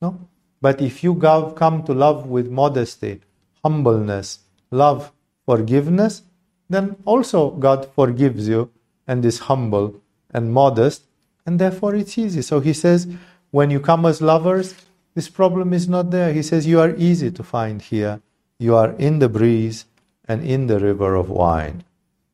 No? 0.00 0.18
But 0.60 0.80
if 0.80 1.02
you 1.02 1.14
come 1.16 1.82
to 1.84 1.92
love 1.92 2.26
with 2.26 2.50
modesty, 2.50 3.20
humbleness, 3.64 4.40
love, 4.70 5.10
forgiveness, 5.46 6.22
then 6.68 6.96
also 7.04 7.50
God 7.50 7.88
forgives 7.94 8.48
you 8.48 8.70
and 9.06 9.24
is 9.24 9.40
humble 9.40 10.00
and 10.32 10.52
modest, 10.52 11.04
and 11.46 11.58
therefore 11.58 11.94
it's 11.94 12.16
easy. 12.16 12.42
So 12.42 12.60
he 12.60 12.72
says, 12.72 13.06
when 13.50 13.70
you 13.70 13.80
come 13.80 14.06
as 14.06 14.20
lovers, 14.20 14.74
this 15.14 15.28
problem 15.28 15.72
is 15.72 15.88
not 15.88 16.10
there. 16.10 16.32
He 16.32 16.42
says, 16.42 16.66
you 16.66 16.80
are 16.80 16.94
easy 16.96 17.30
to 17.30 17.42
find 17.42 17.80
here. 17.80 18.20
You 18.58 18.76
are 18.76 18.92
in 18.92 19.18
the 19.18 19.28
breeze, 19.28 19.86
and 20.26 20.42
in 20.42 20.66
the 20.66 20.78
river 20.78 21.14
of 21.14 21.28
wine. 21.28 21.84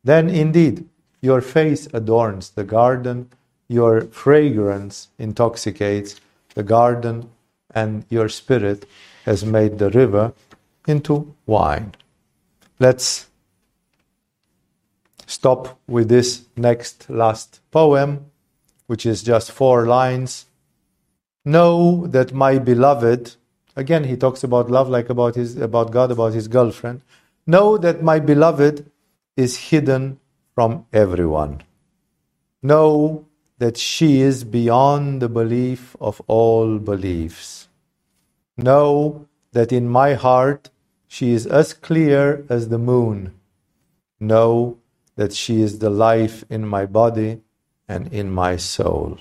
Then 0.04 0.28
indeed, 0.28 0.88
your 1.20 1.40
face 1.40 1.88
adorns 1.92 2.50
the 2.50 2.64
garden, 2.64 3.30
your 3.68 4.02
fragrance 4.02 5.08
intoxicates 5.18 6.20
the 6.54 6.62
garden, 6.62 7.30
and 7.74 8.04
your 8.08 8.28
spirit 8.28 8.86
has 9.24 9.44
made 9.44 9.78
the 9.78 9.90
river 9.90 10.32
into 10.86 11.34
wine. 11.46 11.94
Let's 12.78 13.28
stop 15.26 15.78
with 15.86 16.08
this 16.08 16.46
next 16.56 17.10
last 17.10 17.60
poem, 17.70 18.26
which 18.86 19.04
is 19.04 19.22
just 19.22 19.52
four 19.52 19.86
lines. 19.86 20.46
Know 21.44 22.06
that 22.08 22.32
my 22.32 22.58
beloved, 22.58 23.36
again 23.74 24.04
he 24.04 24.16
talks 24.16 24.44
about 24.44 24.70
love 24.70 24.88
like 24.88 25.08
about 25.08 25.36
his 25.36 25.56
about 25.56 25.90
God, 25.90 26.10
about 26.10 26.34
his 26.34 26.48
girlfriend. 26.48 27.00
Know 27.46 27.78
that 27.78 28.02
my 28.02 28.20
beloved 28.20 28.90
is 29.36 29.56
hidden 29.70 30.20
from 30.54 30.84
everyone. 30.92 31.62
Know 32.62 33.26
that 33.58 33.76
she 33.78 34.20
is 34.20 34.44
beyond 34.44 35.22
the 35.22 35.28
belief 35.28 35.96
of 36.00 36.20
all 36.26 36.78
beliefs. 36.78 37.68
Know 38.56 39.26
that 39.52 39.72
in 39.72 39.88
my 39.88 40.14
heart 40.14 40.70
she 41.08 41.32
is 41.32 41.46
as 41.46 41.72
clear 41.72 42.44
as 42.48 42.68
the 42.68 42.78
moon. 42.78 43.32
Know 44.18 44.78
that 45.16 45.32
she 45.32 45.62
is 45.62 45.78
the 45.78 45.90
life 45.90 46.44
in 46.50 46.66
my 46.66 46.84
body 46.86 47.40
and 47.88 48.12
in 48.12 48.30
my 48.30 48.56
soul. 48.56 49.18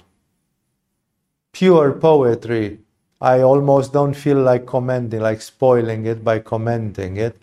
Pure 1.51 1.93
poetry. 1.93 2.79
I 3.21 3.41
almost 3.41 3.91
don't 3.91 4.13
feel 4.13 4.41
like 4.41 4.65
commenting, 4.65 5.19
like 5.19 5.41
spoiling 5.41 6.05
it 6.05 6.23
by 6.23 6.39
commenting 6.39 7.17
it 7.17 7.35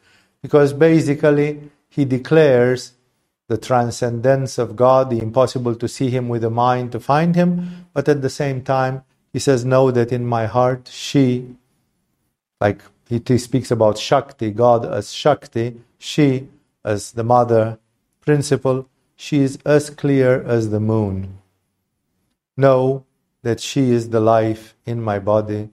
because 0.43 0.73
basically 0.73 1.71
he 1.89 2.05
declares 2.05 2.93
the 3.49 3.59
transcendence 3.59 4.59
of 4.59 4.77
God, 4.77 5.11
the 5.11 5.19
impossible 5.19 5.75
to 5.77 5.89
see 5.89 6.11
him 6.11 6.29
with 6.29 6.43
the 6.43 6.51
mind 6.51 6.93
to 6.93 7.01
find 7.01 7.37
him, 7.37 7.87
but 7.93 8.09
at 8.09 8.23
the 8.23 8.31
same 8.31 8.63
time, 8.63 9.03
he 9.33 9.39
says, 9.39 9.65
Know 9.65 9.91
that 9.91 10.13
in 10.13 10.27
my 10.27 10.47
heart, 10.47 10.89
she, 10.93 11.57
like 12.61 12.83
he, 13.09 13.23
he 13.27 13.39
speaks 13.39 13.71
about 13.71 13.99
Shakti, 13.99 14.51
God 14.51 14.85
as 14.85 15.13
Shakti, 15.13 15.81
she 15.99 16.49
as 16.85 17.13
the 17.13 17.25
mother 17.25 17.79
principle, 18.21 18.89
she 19.17 19.41
is 19.41 19.59
as 19.65 19.91
clear 19.91 20.43
as 20.43 20.71
the 20.71 20.81
moon. 20.81 21.39
Know 22.57 23.06
that 23.47 23.61
she 23.61 23.93
is 23.93 24.11
the 24.11 24.19
life 24.19 24.75
in 24.85 25.01
my 25.01 25.21
body 25.21 25.71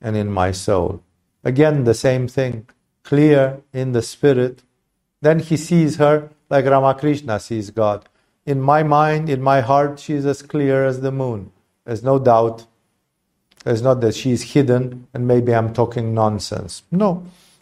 and 0.00 0.16
in 0.16 0.30
my 0.30 0.52
soul. 0.52 1.02
Again, 1.42 1.82
the 1.82 2.00
same 2.08 2.28
thing 2.28 2.68
clear 3.02 3.60
in 3.72 3.90
the 3.90 4.02
spirit, 4.02 4.62
then 5.20 5.40
he 5.40 5.56
sees 5.56 5.96
her 5.96 6.30
like 6.48 6.64
Ramakrishna 6.64 7.40
sees 7.40 7.70
God. 7.70 8.08
in 8.54 8.60
my 8.60 8.82
mind, 8.84 9.28
in 9.28 9.42
my 9.42 9.60
heart, 9.60 9.98
she 9.98 10.14
is 10.14 10.24
as 10.24 10.40
clear 10.40 10.84
as 10.90 11.00
the 11.00 11.10
moon. 11.10 11.50
There's 11.84 12.04
no 12.04 12.16
doubt. 12.20 12.66
It's 13.64 13.82
not 13.88 14.00
that 14.02 14.14
she 14.14 14.30
is 14.30 14.52
hidden 14.54 15.08
and 15.12 15.26
maybe 15.26 15.52
I'm 15.52 15.72
talking 15.72 16.14
nonsense. 16.14 16.84
No, 16.92 17.08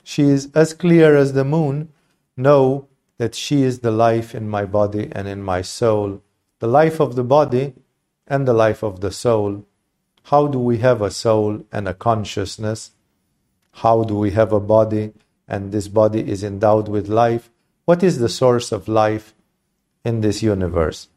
she 0.03 0.24
is 0.24 0.51
as 0.55 0.74
clear 0.74 1.16
as 1.16 1.32
the 1.32 1.47
moon. 1.57 1.89
Know 2.36 2.86
that 3.16 3.35
she 3.35 3.62
is 3.62 3.78
the 3.78 3.97
life 4.09 4.35
in 4.35 4.47
my 4.57 4.66
body 4.66 5.09
and 5.12 5.27
in 5.27 5.41
my 5.43 5.62
soul, 5.62 6.20
the 6.59 6.66
life 6.81 7.01
of 7.01 7.16
the 7.16 7.24
body 7.39 7.73
and 8.27 8.47
the 8.47 8.55
life 8.55 8.83
of 8.83 9.01
the 9.01 9.11
soul. 9.11 9.65
How 10.25 10.47
do 10.47 10.59
we 10.59 10.79
have 10.79 11.03
a 11.03 11.11
soul 11.11 11.65
and 11.71 11.87
a 11.87 11.95
consciousness? 11.95 12.93
How 13.73 14.05
do 14.05 14.17
we 14.17 14.31
have 14.31 14.53
a 14.53 14.61
body 14.61 15.13
and 15.47 15.73
this 15.73 15.89
body 15.89 16.29
is 16.29 16.43
endowed 16.43 16.89
with 16.89 17.09
life? 17.09 17.51
What 17.85 18.03
is 18.03 18.19
the 18.19 18.29
source 18.29 18.73
of 18.73 18.89
life 18.89 19.35
in 20.05 20.23
this 20.23 20.43
universe? 20.43 21.09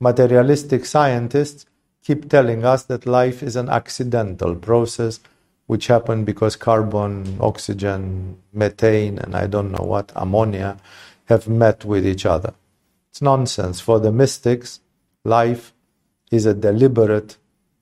Materialistic 0.00 0.86
scientists 0.86 1.66
keep 2.02 2.30
telling 2.30 2.64
us 2.64 2.84
that 2.84 3.06
life 3.06 3.42
is 3.42 3.56
an 3.56 3.68
accidental 3.68 4.54
process 4.54 5.20
which 5.66 5.86
happened 5.86 6.26
because 6.26 6.56
carbon, 6.56 7.38
oxygen, 7.40 8.38
methane, 8.52 9.18
and 9.18 9.34
I 9.34 9.46
don't 9.46 9.72
know 9.72 9.84
what, 9.84 10.12
ammonia, 10.14 10.78
have 11.26 11.48
met 11.48 11.84
with 11.84 12.06
each 12.06 12.26
other. 12.26 12.54
It's 13.10 13.22
nonsense. 13.22 13.80
For 13.80 13.98
the 14.00 14.12
mystics, 14.12 14.80
life 15.24 15.73
is 16.34 16.46
a 16.46 16.54
deliberate 16.54 17.38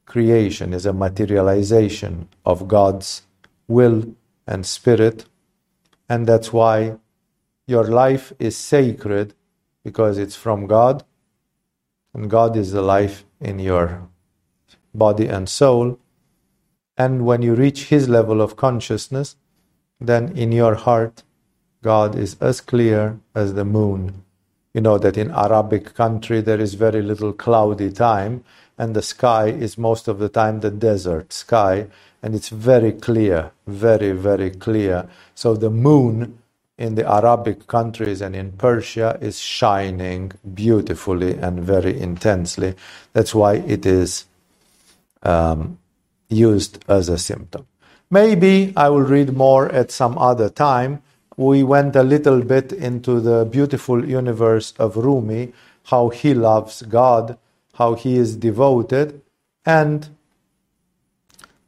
creation, 0.06 0.72
is 0.72 0.86
a 0.86 0.92
materialization 0.92 2.28
of 2.44 2.68
God's 2.68 3.22
will 3.66 4.14
and 4.46 4.66
spirit. 4.66 5.24
And 6.08 6.26
that's 6.26 6.52
why 6.52 6.98
your 7.66 7.84
life 7.84 8.32
is 8.38 8.56
sacred 8.56 9.34
because 9.84 10.18
it's 10.18 10.36
from 10.36 10.66
God, 10.66 11.04
and 12.14 12.30
God 12.30 12.56
is 12.56 12.72
the 12.72 12.82
life 12.82 13.24
in 13.40 13.58
your 13.58 14.08
body 14.94 15.26
and 15.26 15.48
soul. 15.48 15.98
And 16.96 17.24
when 17.24 17.42
you 17.42 17.54
reach 17.54 17.86
His 17.86 18.08
level 18.08 18.40
of 18.40 18.56
consciousness, 18.56 19.36
then 19.98 20.36
in 20.36 20.52
your 20.52 20.74
heart, 20.74 21.22
God 21.82 22.14
is 22.14 22.36
as 22.40 22.60
clear 22.60 23.18
as 23.34 23.54
the 23.54 23.64
moon. 23.64 24.24
You 24.74 24.80
know 24.80 24.98
that 24.98 25.18
in 25.18 25.30
Arabic 25.30 25.94
country 25.94 26.40
there 26.40 26.60
is 26.60 26.74
very 26.74 27.02
little 27.02 27.32
cloudy 27.32 27.90
time, 27.92 28.44
and 28.78 28.94
the 28.94 29.02
sky 29.02 29.46
is 29.48 29.76
most 29.76 30.08
of 30.08 30.18
the 30.18 30.28
time 30.28 30.60
the 30.60 30.70
desert 30.70 31.32
sky, 31.32 31.86
and 32.22 32.34
it's 32.34 32.48
very 32.48 32.92
clear, 32.92 33.50
very, 33.66 34.12
very 34.12 34.50
clear. 34.50 35.08
So 35.34 35.54
the 35.54 35.70
moon 35.70 36.38
in 36.78 36.94
the 36.94 37.06
Arabic 37.06 37.66
countries 37.66 38.20
and 38.20 38.34
in 38.34 38.52
Persia 38.52 39.18
is 39.20 39.38
shining 39.38 40.32
beautifully 40.54 41.34
and 41.34 41.60
very 41.60 42.00
intensely. 42.00 42.74
That's 43.12 43.34
why 43.34 43.56
it 43.56 43.84
is 43.84 44.24
um, 45.22 45.78
used 46.28 46.82
as 46.88 47.08
a 47.08 47.18
symptom. 47.18 47.66
Maybe 48.10 48.72
I 48.76 48.88
will 48.88 49.02
read 49.02 49.36
more 49.36 49.70
at 49.70 49.90
some 49.90 50.18
other 50.18 50.48
time. 50.48 51.02
We 51.42 51.64
went 51.64 51.96
a 51.96 52.04
little 52.04 52.40
bit 52.40 52.72
into 52.72 53.18
the 53.18 53.44
beautiful 53.44 54.08
universe 54.08 54.74
of 54.78 54.96
Rumi, 54.96 55.52
how 55.86 56.10
he 56.10 56.34
loves 56.34 56.82
God, 56.82 57.36
how 57.74 57.94
he 57.94 58.16
is 58.16 58.36
devoted, 58.36 59.20
and 59.66 60.08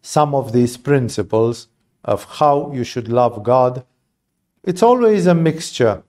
some 0.01 0.32
of 0.32 0.52
these 0.52 0.76
principles 0.76 1.66
of 2.05 2.22
how 2.38 2.70
you 2.72 2.84
should 2.84 3.09
love 3.09 3.42
God. 3.42 3.84
It's 4.62 4.82
always 4.82 5.26
a 5.26 5.34
mixture. 5.34 6.05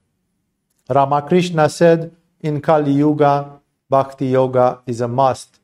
Ramakrishna 0.88 1.68
said 1.70 2.16
in 2.42 2.62
Kali 2.62 2.92
Yuga, 2.92 3.62
Bhakti 3.90 4.28
Yoga 4.28 4.82
is 4.86 5.02
a 5.02 5.08
must 5.08 5.60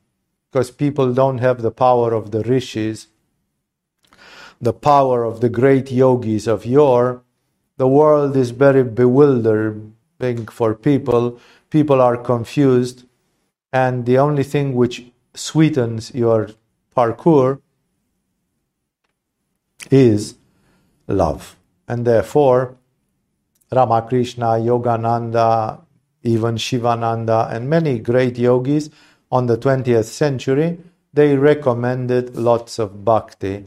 because 0.50 0.72
people 0.72 1.14
don't 1.14 1.38
have 1.38 1.62
the 1.62 1.70
power 1.70 2.12
of 2.12 2.32
the 2.32 2.42
rishis, 2.42 3.06
the 4.60 4.72
power 4.72 5.22
of 5.22 5.40
the 5.40 5.48
great 5.48 5.92
yogis 5.92 6.48
of 6.48 6.66
yore. 6.66 7.22
The 7.78 7.88
world 7.88 8.36
is 8.36 8.50
very 8.50 8.84
bewildering 8.84 9.94
for 10.50 10.74
people. 10.74 11.40
People 11.70 12.00
are 12.00 12.16
confused, 12.16 13.04
and 13.72 14.06
the 14.06 14.18
only 14.18 14.44
thing 14.44 14.74
which 14.74 15.06
sweetens 15.34 16.14
your 16.14 16.50
parkour 16.96 17.60
is 19.90 20.36
love. 21.08 21.56
And 21.88 22.06
therefore, 22.06 22.76
Ramakrishna, 23.72 24.60
Yogananda, 24.60 25.80
even 26.22 26.56
Shivananda, 26.56 27.48
and 27.50 27.68
many 27.70 27.98
great 27.98 28.38
yogis 28.38 28.90
on 29.30 29.46
the 29.46 29.58
20th 29.58 30.04
century, 30.04 30.78
they 31.12 31.36
recommended 31.36 32.36
lots 32.36 32.78
of 32.78 33.04
bhakti. 33.04 33.66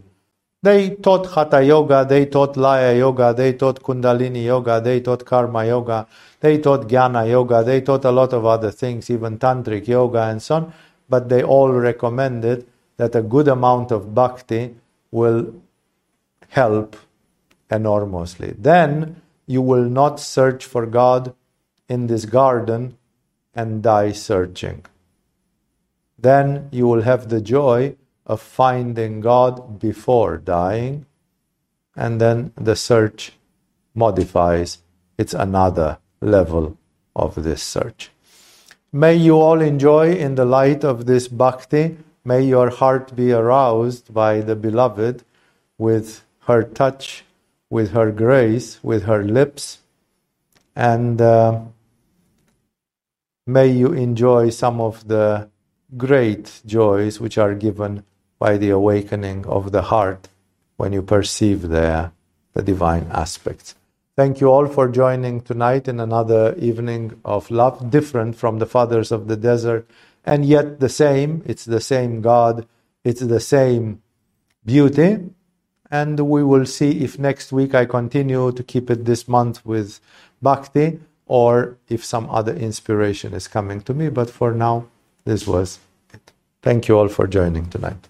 They 0.66 0.96
taught 0.96 1.28
Hatha 1.28 1.64
Yoga, 1.64 2.08
they 2.10 2.26
taught 2.26 2.58
Laya 2.58 2.98
Yoga, 2.98 3.36
they 3.36 3.54
taught 3.54 3.84
Kundalini 3.84 4.46
Yoga, 4.46 4.82
they 4.82 5.00
taught 5.00 5.24
Karma 5.24 5.64
Yoga, 5.64 6.08
they 6.40 6.58
taught 6.58 6.88
Jnana 6.88 7.30
Yoga, 7.30 7.64
they 7.64 7.82
taught 7.82 8.04
a 8.04 8.10
lot 8.10 8.34
of 8.34 8.48
other 8.48 8.72
things, 8.72 9.12
even 9.12 9.38
Tantric 9.38 9.88
Yoga 9.88 10.24
and 10.24 10.42
so 10.42 10.56
on, 10.56 10.74
but 11.08 11.30
they 11.30 11.44
all 11.44 11.72
recommended 11.72 12.66
that 12.98 13.14
a 13.14 13.22
good 13.22 13.48
amount 13.48 13.92
of 13.92 14.16
bhakti 14.16 14.74
will 15.12 15.54
help 16.50 16.96
enormously. 17.70 18.56
Then 18.58 19.22
you 19.46 19.62
will 19.62 19.86
not 19.86 20.20
search 20.20 20.66
for 20.66 20.88
God 20.88 21.36
in 21.88 22.08
this 22.08 22.26
garden 22.26 22.98
and 23.54 23.84
die 23.84 24.14
searching 24.14 24.84
then 26.18 26.70
you 26.72 26.88
will 26.88 27.04
have 27.04 27.30
the 27.30 27.42
joy 27.42 27.96
of 28.26 28.42
finding 28.42 29.22
God 29.22 29.80
before 29.80 30.38
dying, 30.38 31.06
and 31.96 32.20
then 32.20 32.52
the 32.56 32.76
search 32.76 33.34
modifies. 33.94 34.80
It's 35.18 35.34
another 35.34 36.00
level 36.22 36.78
of 37.16 37.44
this 37.44 37.64
search. 37.64 38.12
May 38.92 39.16
you 39.16 39.40
all 39.40 39.62
enjoy 39.62 40.14
in 40.14 40.36
the 40.36 40.46
light 40.46 40.84
of 40.84 41.06
this 41.06 41.28
bhakti. 41.28 41.98
May 42.24 42.42
your 42.42 42.70
heart 42.70 43.16
be 43.16 43.32
aroused 43.32 44.14
by 44.14 44.42
the 44.42 44.56
beloved 44.56 45.24
with 45.78 46.24
her 46.48 46.64
touch, 46.64 47.24
with 47.70 47.92
her 47.92 48.12
grace, 48.12 48.80
with 48.84 49.04
her 49.04 49.24
lips, 49.24 49.80
and 50.76 51.22
uh, 51.22 51.62
may 53.46 53.68
you 53.68 53.94
enjoy 53.94 54.50
some 54.50 54.82
of 54.82 55.08
the 55.08 55.50
great 55.96 56.62
joys 56.66 57.20
which 57.20 57.38
are 57.38 57.54
given 57.54 58.04
by 58.40 58.58
the 58.58 58.70
awakening 58.70 59.46
of 59.46 59.72
the 59.72 59.84
heart 59.84 60.28
when 60.78 60.94
you 60.94 61.02
perceive 61.02 61.64
the, 61.70 62.12
the 62.54 62.62
divine 62.62 63.08
aspects. 63.12 63.76
Thank 64.16 64.40
you 64.40 64.48
all 64.48 64.68
for 64.68 64.88
joining 64.88 65.42
tonight 65.42 65.88
in 65.88 66.00
another 66.00 66.56
evening 66.56 67.20
of 67.26 67.52
love, 67.52 67.90
different 67.92 68.38
from 68.38 68.60
the 68.60 68.66
fathers 68.66 69.12
of 69.12 69.28
the 69.28 69.36
desert, 69.36 69.90
and 70.24 70.46
yet 70.46 70.80
the 70.80 70.90
same. 70.90 71.44
It's 71.46 71.66
the 71.66 71.82
same 71.82 72.22
God, 72.22 72.66
it's 73.04 73.22
the 73.22 73.42
same 73.42 74.02
beauty. 74.66 75.20
And 75.92 76.20
we 76.20 76.44
will 76.44 76.66
see 76.66 77.04
if 77.04 77.20
next 77.20 77.52
week 77.52 77.76
I 77.76 77.86
continue 77.86 78.52
to 78.52 78.64
keep 78.64 78.90
it 78.90 79.06
this 79.06 79.28
month 79.28 79.66
with 79.66 80.00
Bhakti 80.42 81.00
or 81.26 81.78
if 81.90 82.04
some 82.04 82.30
other 82.30 82.54
inspiration 82.56 83.34
is 83.34 83.48
coming 83.48 83.82
to 83.82 83.94
me. 83.94 84.10
But 84.10 84.30
for 84.30 84.52
now, 84.54 84.88
this 85.26 85.46
was 85.46 85.80
it. 86.14 86.32
Thank 86.62 86.88
you 86.88 86.98
all 86.98 87.10
for 87.10 87.28
joining 87.28 87.70
tonight. 87.70 88.08